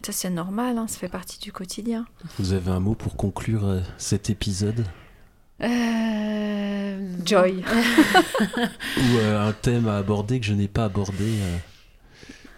Ça, 0.04 0.12
c'est 0.12 0.30
normal, 0.30 0.78
hein, 0.78 0.86
ça 0.88 0.98
fait 0.98 1.08
partie 1.08 1.38
du 1.38 1.52
quotidien. 1.52 2.06
Vous 2.38 2.52
avez 2.54 2.70
un 2.70 2.80
mot 2.80 2.94
pour 2.94 3.16
conclure 3.16 3.64
euh, 3.66 3.80
cet 3.98 4.30
épisode? 4.30 4.84
Euh, 5.62 7.16
Joy. 7.24 7.62
Ou 8.96 9.16
euh, 9.18 9.48
un 9.48 9.52
thème 9.52 9.86
à 9.86 9.98
aborder 9.98 10.40
que 10.40 10.46
je 10.46 10.54
n'ai 10.54 10.66
pas 10.68 10.86
abordé 10.86 11.14
euh, 11.20 11.58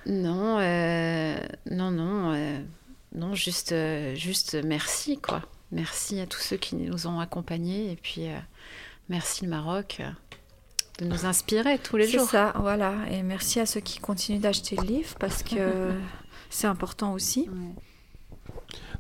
Non, 0.07 0.59
euh, 0.59 1.37
non, 1.71 1.91
non, 1.91 2.33
euh, 2.33 2.59
non, 3.15 3.35
juste, 3.35 3.73
euh, 3.73 4.15
juste 4.15 4.57
merci, 4.65 5.19
quoi. 5.19 5.43
Merci 5.71 6.21
à 6.21 6.27
tous 6.27 6.41
ceux 6.41 6.57
qui 6.57 6.77
nous 6.77 7.07
ont 7.07 7.21
accompagnés 7.21 7.91
et 7.93 7.97
puis 7.97 8.29
euh, 8.29 8.39
merci 9.09 9.45
le 9.45 9.51
Maroc 9.51 10.01
de 11.01 11.07
nous 11.07 11.27
inspirer 11.27 11.79
tous 11.79 11.97
les 11.97 12.07
C'est 12.07 12.19
jours. 12.19 12.29
ça, 12.29 12.55
voilà. 12.59 12.95
Et 13.11 13.23
merci 13.23 13.59
à 13.61 13.67
ceux 13.67 13.81
qui 13.81 13.99
continuent 13.99 14.39
d'acheter 14.41 14.77
le 14.77 14.85
livre 14.85 15.17
parce 15.19 15.43
que 15.43 15.91
c'est 16.55 16.69
important 16.69 17.13
aussi. 17.13 17.49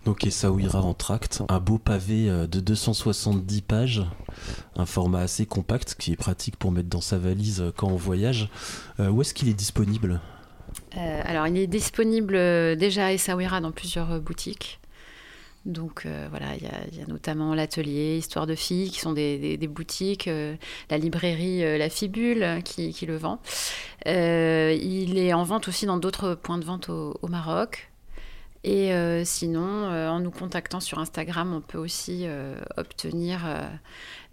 Donc 0.04 0.24
Essaouira 0.24 0.82
en 0.82 0.92
tract, 0.92 1.42
un 1.48 1.60
beau 1.60 1.78
pavé 1.78 2.28
euh, 2.28 2.46
de 2.46 2.60
270 2.60 3.62
pages, 3.62 4.02
un 4.76 4.86
format 4.86 5.20
assez 5.20 5.46
compact 5.46 5.94
qui 5.98 6.12
est 6.12 6.16
pratique 6.16 6.56
pour 6.56 6.72
mettre 6.72 6.88
dans 6.88 7.00
sa 7.00 7.16
valise 7.16 7.60
euh, 7.60 7.72
quand 7.74 7.88
on 7.88 7.96
voyage. 7.96 8.50
Euh, 9.00 9.08
où 9.08 9.22
est-ce 9.22 9.32
qu'il 9.32 9.48
est 9.48 9.54
disponible? 9.54 10.20
Euh, 10.96 11.22
alors, 11.24 11.46
il 11.46 11.56
est 11.56 11.66
disponible 11.66 12.34
déjà 12.76 13.06
à 13.06 13.12
Essaouira 13.12 13.60
dans 13.60 13.72
plusieurs 13.72 14.20
boutiques. 14.20 14.80
Donc 15.66 16.04
euh, 16.04 16.26
voilà, 16.28 16.54
il 16.56 16.62
y, 16.62 17.00
a- 17.00 17.06
notamment 17.06 17.54
l'atelier 17.54 18.18
Histoire 18.18 18.46
de 18.46 18.54
filles, 18.54 18.90
qui 18.90 19.00
sont 19.00 19.12
des, 19.12 19.58
boutiques, 19.68 20.28
euh, 20.28 20.56
la 20.90 20.98
librairie 20.98 21.64
euh, 21.64 21.78
La 21.78 21.88
Fibule 21.88 22.60
qui, 22.64 23.06
le 23.06 23.16
vend. 23.16 23.40
Il 24.06 25.18
est 25.18 25.32
en 25.32 25.42
vente 25.42 25.68
aussi 25.68 25.86
dans 25.86 25.96
d'autres 25.96 26.34
points 26.34 26.58
de 26.58 26.64
vente 26.64 26.88
au, 26.90 27.18
Maroc. 27.28 27.90
Et 28.66 28.92
sinon, 29.24 29.60
en 29.90 30.20
nous 30.20 30.30
contactant 30.30 30.80
sur 30.80 30.98
Instagram, 30.98 31.52
on 31.52 31.60
peut 31.60 31.76
aussi 31.76 32.26
obtenir 32.78 33.40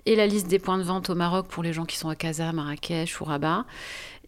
et 0.05 0.15
la 0.15 0.25
liste 0.25 0.47
des 0.47 0.59
points 0.59 0.77
de 0.77 0.83
vente 0.83 1.09
au 1.09 1.15
Maroc 1.15 1.47
pour 1.47 1.63
les 1.63 1.73
gens 1.73 1.85
qui 1.85 1.97
sont 1.97 2.09
à 2.09 2.15
Casa, 2.15 2.51
Marrakech 2.51 3.21
ou 3.21 3.25
Rabat. 3.25 3.65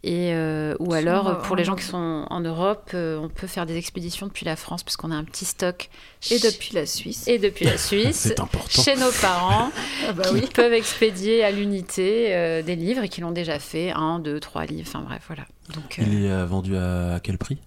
Et, 0.05 0.33
euh, 0.33 0.75
ou 0.79 0.93
alors, 0.93 1.27
en- 1.27 1.35
pour 1.35 1.55
les 1.55 1.63
gens 1.63 1.73
en- 1.73 1.75
qui 1.77 1.83
sont 1.85 2.25
en 2.29 2.39
Europe, 2.41 2.89
euh, 2.93 3.17
on 3.17 3.29
peut 3.29 3.47
faire 3.47 3.65
des 3.65 3.77
expéditions 3.77 4.27
depuis 4.27 4.45
la 4.45 4.57
France, 4.57 4.83
parce 4.83 4.97
qu'on 4.97 5.11
a 5.11 5.15
un 5.15 5.23
petit 5.23 5.45
stock. 5.45 5.89
Et 6.29 6.39
depuis 6.39 6.73
la 6.75 6.85
Suisse. 6.85 7.25
et 7.27 7.39
depuis 7.39 7.63
la 7.65 7.77
Suisse, 7.77 8.17
C'est 8.19 8.39
important. 8.41 8.67
chez 8.69 8.95
nos 8.97 9.11
parents, 9.21 9.69
Ah 10.07 10.11
bah 10.11 10.23
qui 10.27 10.33
oui. 10.33 10.49
peuvent 10.53 10.73
expédier 10.73 11.43
à 11.45 11.51
l'unité 11.51 12.35
euh, 12.35 12.61
des 12.61 12.75
livres 12.75 13.03
et 13.03 13.07
qui 13.09 13.21
l'ont 13.21 13.31
déjà 13.31 13.59
fait, 13.59 13.91
un, 13.91 14.19
deux, 14.19 14.41
trois 14.41 14.65
livres, 14.65 14.89
enfin 14.93 15.05
bref, 15.07 15.23
voilà. 15.27 15.43
Donc, 15.73 15.97
euh, 15.99 16.03
Il 16.05 16.25
est 16.25 16.45
vendu 16.45 16.75
à, 16.75 17.13
à 17.15 17.19
quel 17.21 17.37
prix? 17.37 17.57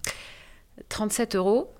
37 0.89 1.35
euros 1.35 1.73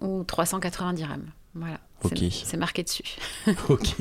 ou 0.00 0.22
390 0.24 0.94
dirhams. 0.96 1.26
Voilà. 1.54 1.80
C'est- 2.08 2.24
Ok. 2.24 2.32
C'est 2.44 2.56
marqué 2.56 2.82
dessus. 2.82 3.02
Ok. 3.68 3.94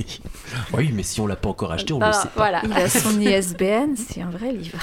Oui, 0.74 0.92
mais 0.94 1.04
si 1.04 1.20
on 1.22 1.28
l'a 1.28 1.36
pas 1.36 1.50
encore 1.50 1.72
acheté, 1.72 1.94
on 1.94 2.00
le 2.00 2.06
Ah, 2.06 2.14
sait 2.14 2.28
pas. 2.30 2.32
Voilà. 2.36 2.62
Il 2.66 2.72
a 2.74 2.90
son 2.90 3.20
ISBN, 3.20 3.96
c'est 3.96 4.22
un 4.22 4.30
vrai 4.30 4.52
livre. 4.52 4.78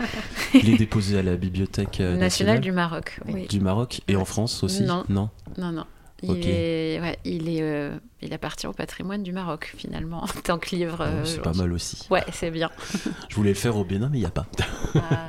Il 0.54 0.70
est 0.70 0.76
déposé 0.78 1.18
à 1.18 1.22
la 1.22 1.36
Bibliothèque 1.36 2.00
euh, 2.00 2.16
National 2.16 2.20
nationale 2.56 2.60
du 2.60 2.72
Maroc. 2.72 3.20
oui. 3.26 3.46
Du 3.46 3.60
Maroc 3.60 4.00
et 4.08 4.16
en 4.16 4.24
France 4.24 4.62
aussi 4.64 4.82
Non. 4.82 5.04
Non? 5.08 5.30
Non, 5.58 5.72
non. 5.72 5.84
Il, 6.22 6.48
est, 6.48 6.98
ouais, 7.00 7.18
il, 7.26 7.46
est, 7.50 7.60
euh, 7.60 7.94
il 8.22 8.32
appartient 8.32 8.66
au 8.66 8.72
patrimoine 8.72 9.22
du 9.22 9.32
Maroc, 9.32 9.74
finalement, 9.76 10.22
en 10.24 10.40
tant 10.42 10.58
que 10.58 10.74
livre. 10.74 10.96
Oh, 11.00 11.04
euh, 11.04 11.24
c'est 11.26 11.42
pas 11.42 11.52
mal 11.52 11.70
aussi. 11.74 12.06
Ouais, 12.10 12.24
c'est 12.32 12.50
bien. 12.50 12.70
Je 13.28 13.36
voulais 13.36 13.50
le 13.50 13.54
faire 13.54 13.76
au 13.76 13.84
Bénin, 13.84 14.08
mais 14.10 14.16
il 14.16 14.20
n'y 14.20 14.26
a 14.26 14.30
pas. 14.30 14.46
Ah. 14.94 15.28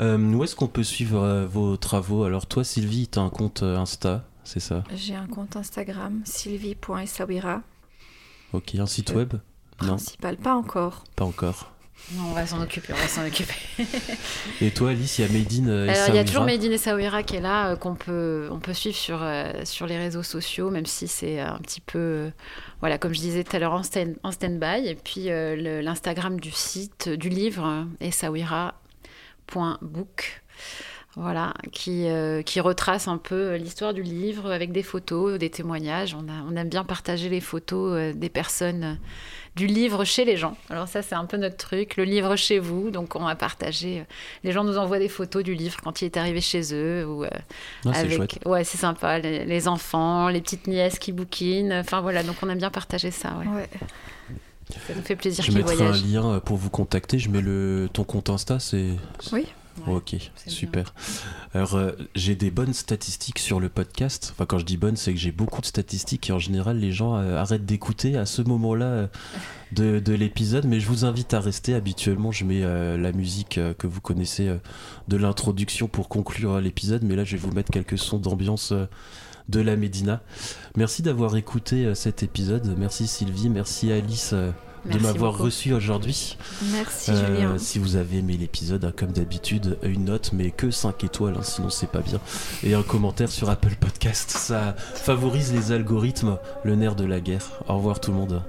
Euh, 0.00 0.16
où 0.32 0.44
est-ce 0.44 0.54
qu'on 0.54 0.68
peut 0.68 0.84
suivre 0.84 1.20
euh, 1.20 1.46
vos 1.46 1.76
travaux? 1.76 2.22
Alors 2.22 2.46
toi, 2.46 2.62
Sylvie, 2.62 3.08
tu 3.08 3.18
as 3.18 3.22
un 3.22 3.30
compte 3.30 3.64
euh, 3.64 3.76
Insta, 3.76 4.24
c'est 4.48 4.60
ça 4.60 4.82
J'ai 4.94 5.14
un 5.14 5.26
compte 5.26 5.56
Instagram, 5.56 6.22
sylvie.essaouira. 6.24 7.60
Ok, 8.54 8.76
un 8.76 8.86
site 8.86 9.10
web? 9.10 9.34
Non, 9.82 9.88
Principal, 9.88 10.38
pas 10.38 10.54
encore. 10.54 11.04
pas 11.14 11.26
encore. 11.26 11.70
Non, 12.14 12.28
on 12.30 12.32
va 12.32 12.46
s'en 12.46 12.62
occuper, 12.62 12.94
on 12.94 12.96
va 12.96 13.08
s'en 13.08 13.26
occuper. 13.26 13.52
Et 14.62 14.70
toi, 14.70 14.88
Alice, 14.90 15.18
il 15.18 15.26
y 15.26 15.28
a 15.28 15.32
Made 15.32 15.52
in 15.52 15.66
euh, 15.68 15.88
Alors, 15.88 16.08
il 16.08 16.14
y 16.14 16.18
a 16.18 16.24
toujours 16.24 16.44
in 16.44 16.48
Essaouira 16.48 17.22
qui 17.24 17.36
est 17.36 17.40
là, 17.40 17.72
euh, 17.72 17.76
qu'on 17.76 17.94
peut, 17.94 18.48
on 18.50 18.58
peut 18.60 18.72
suivre 18.72 18.96
sur, 18.96 19.22
euh, 19.22 19.52
sur 19.64 19.86
les 19.86 19.98
réseaux 19.98 20.22
sociaux, 20.22 20.70
même 20.70 20.86
si 20.86 21.08
c'est 21.08 21.40
un 21.40 21.58
petit 21.58 21.82
peu, 21.82 21.98
euh, 21.98 22.30
voilà, 22.80 22.96
comme 22.96 23.12
je 23.12 23.20
disais 23.20 23.44
tout 23.44 23.54
à 23.54 23.58
l'heure, 23.58 23.74
en, 23.74 23.82
stand, 23.82 24.16
en 24.22 24.32
stand-by. 24.32 24.86
Et 24.86 24.94
puis 24.94 25.28
euh, 25.28 25.82
l'Instagram 25.82 26.40
du 26.40 26.52
site, 26.52 27.08
euh, 27.08 27.18
du 27.18 27.28
livre, 27.28 27.66
euh, 27.66 27.84
essaouira.book. 28.00 30.42
Voilà, 31.16 31.52
qui, 31.72 32.06
euh, 32.06 32.42
qui 32.42 32.60
retrace 32.60 33.08
un 33.08 33.16
peu 33.16 33.56
l'histoire 33.56 33.92
du 33.92 34.02
livre 34.02 34.52
avec 34.52 34.70
des 34.70 34.84
photos, 34.84 35.36
des 35.38 35.50
témoignages. 35.50 36.14
On, 36.14 36.28
a, 36.28 36.44
on 36.48 36.54
aime 36.54 36.68
bien 36.68 36.84
partager 36.84 37.28
les 37.28 37.40
photos 37.40 37.92
euh, 37.96 38.12
des 38.12 38.28
personnes 38.28 38.84
euh, 38.84 38.94
du 39.56 39.66
livre 39.66 40.04
chez 40.04 40.24
les 40.24 40.36
gens. 40.36 40.56
Alors 40.70 40.86
ça, 40.86 41.02
c'est 41.02 41.16
un 41.16 41.24
peu 41.24 41.36
notre 41.36 41.56
truc, 41.56 41.96
le 41.96 42.04
livre 42.04 42.36
chez 42.36 42.60
vous. 42.60 42.90
Donc 42.90 43.16
on 43.16 43.24
va 43.24 43.34
partager. 43.34 44.00
euh, 44.00 44.04
les 44.44 44.52
gens 44.52 44.62
nous 44.62 44.78
envoient 44.78 45.00
des 45.00 45.08
photos 45.08 45.42
du 45.42 45.54
livre 45.54 45.78
quand 45.82 46.02
il 46.02 46.04
est 46.04 46.16
arrivé 46.18 46.40
chez 46.40 46.72
eux 46.72 47.04
ou 47.08 47.24
euh, 47.24 47.28
Ah, 47.86 47.94
c'est 47.94 47.98
avec. 48.00 48.12
chouette. 48.12 48.38
Ouais, 48.46 48.62
c'est 48.62 48.78
sympa. 48.78 49.18
Les, 49.18 49.44
les 49.44 49.66
enfants, 49.66 50.28
les 50.28 50.40
petites 50.42 50.68
nièces 50.68 51.00
qui 51.00 51.10
bouquinent. 51.10 51.72
Enfin 51.72 52.00
voilà, 52.00 52.22
donc 52.22 52.36
on 52.42 52.48
aime 52.48 52.58
bien 52.58 52.70
partager 52.70 53.10
ça. 53.10 53.30
Ouais. 53.38 53.62
Ouais. 53.62 53.68
Ça 54.86 54.94
nous 54.94 55.02
fait 55.02 55.16
plaisir 55.16 55.42
Je 55.44 55.50
mettrai 55.50 55.82
un 55.84 55.90
lien 55.92 56.34
euh, 56.34 56.40
pour 56.40 56.58
vous 56.58 56.70
contacter. 56.70 57.18
Je 57.18 57.28
mets 57.30 57.40
le 57.40 57.88
ton 57.92 58.04
compte 58.04 58.28
Insta, 58.30 58.60
c'est. 58.60 58.90
Oui. 59.32 59.46
Ouais. 59.86 59.94
Ok, 59.94 60.16
super. 60.46 60.94
Alors, 61.54 61.74
euh, 61.74 61.92
j'ai 62.14 62.34
des 62.34 62.50
bonnes 62.50 62.72
statistiques 62.72 63.38
sur 63.38 63.60
le 63.60 63.68
podcast. 63.68 64.30
Enfin, 64.32 64.46
quand 64.46 64.58
je 64.58 64.64
dis 64.64 64.76
bonnes, 64.76 64.96
c'est 64.96 65.12
que 65.12 65.18
j'ai 65.18 65.32
beaucoup 65.32 65.60
de 65.60 65.66
statistiques 65.66 66.30
et 66.30 66.32
en 66.32 66.38
général, 66.38 66.78
les 66.78 66.92
gens 66.92 67.16
euh, 67.16 67.36
arrêtent 67.36 67.64
d'écouter 67.64 68.16
à 68.16 68.26
ce 68.26 68.42
moment-là 68.42 68.86
euh, 68.86 69.06
de, 69.72 69.98
de 69.98 70.12
l'épisode. 70.12 70.66
Mais 70.66 70.80
je 70.80 70.88
vous 70.88 71.04
invite 71.04 71.32
à 71.34 71.40
rester. 71.40 71.74
Habituellement, 71.74 72.32
je 72.32 72.44
mets 72.44 72.60
la 72.60 73.12
musique 73.12 73.60
que 73.78 73.86
vous 73.86 74.00
connaissez 74.00 74.50
de 75.08 75.16
l'introduction 75.16 75.88
pour 75.88 76.08
conclure 76.08 76.60
l'épisode. 76.60 77.02
Mais 77.04 77.16
là, 77.16 77.24
je 77.24 77.36
vais 77.36 77.42
vous 77.42 77.52
mettre 77.52 77.70
quelques 77.70 77.98
sons 77.98 78.18
d'ambiance. 78.18 78.72
de 79.48 79.60
la 79.60 79.76
Médina. 79.76 80.20
Merci 80.76 81.00
d'avoir 81.02 81.34
écouté 81.36 81.94
cet 81.94 82.22
épisode. 82.22 82.74
Merci 82.76 83.06
Sylvie, 83.06 83.48
merci 83.48 83.90
Alice 83.90 84.34
de 84.84 84.98
m'avoir 84.98 85.36
reçu 85.38 85.72
aujourd'hui. 85.72 86.36
Merci 86.72 87.10
Euh, 87.10 87.26
Julien. 87.36 87.58
si 87.58 87.78
vous 87.78 87.96
avez 87.96 88.18
aimé 88.18 88.36
l'épisode, 88.36 88.84
hein, 88.84 88.92
comme 88.96 89.12
d'habitude, 89.12 89.78
une 89.82 90.04
note, 90.06 90.30
mais 90.32 90.50
que 90.50 90.70
5 90.70 91.04
étoiles, 91.04 91.34
hein, 91.38 91.42
sinon 91.42 91.70
c'est 91.70 91.90
pas 91.90 92.00
bien. 92.00 92.20
Et 92.62 92.74
un 92.74 92.82
commentaire 92.82 93.30
sur 93.30 93.50
Apple 93.50 93.74
Podcast, 93.80 94.30
ça 94.30 94.74
favorise 94.78 95.52
les 95.52 95.72
algorithmes, 95.72 96.38
le 96.64 96.74
nerf 96.76 96.94
de 96.94 97.04
la 97.04 97.20
guerre. 97.20 97.46
Au 97.68 97.76
revoir 97.76 98.00
tout 98.00 98.10
le 98.12 98.16
monde. 98.18 98.42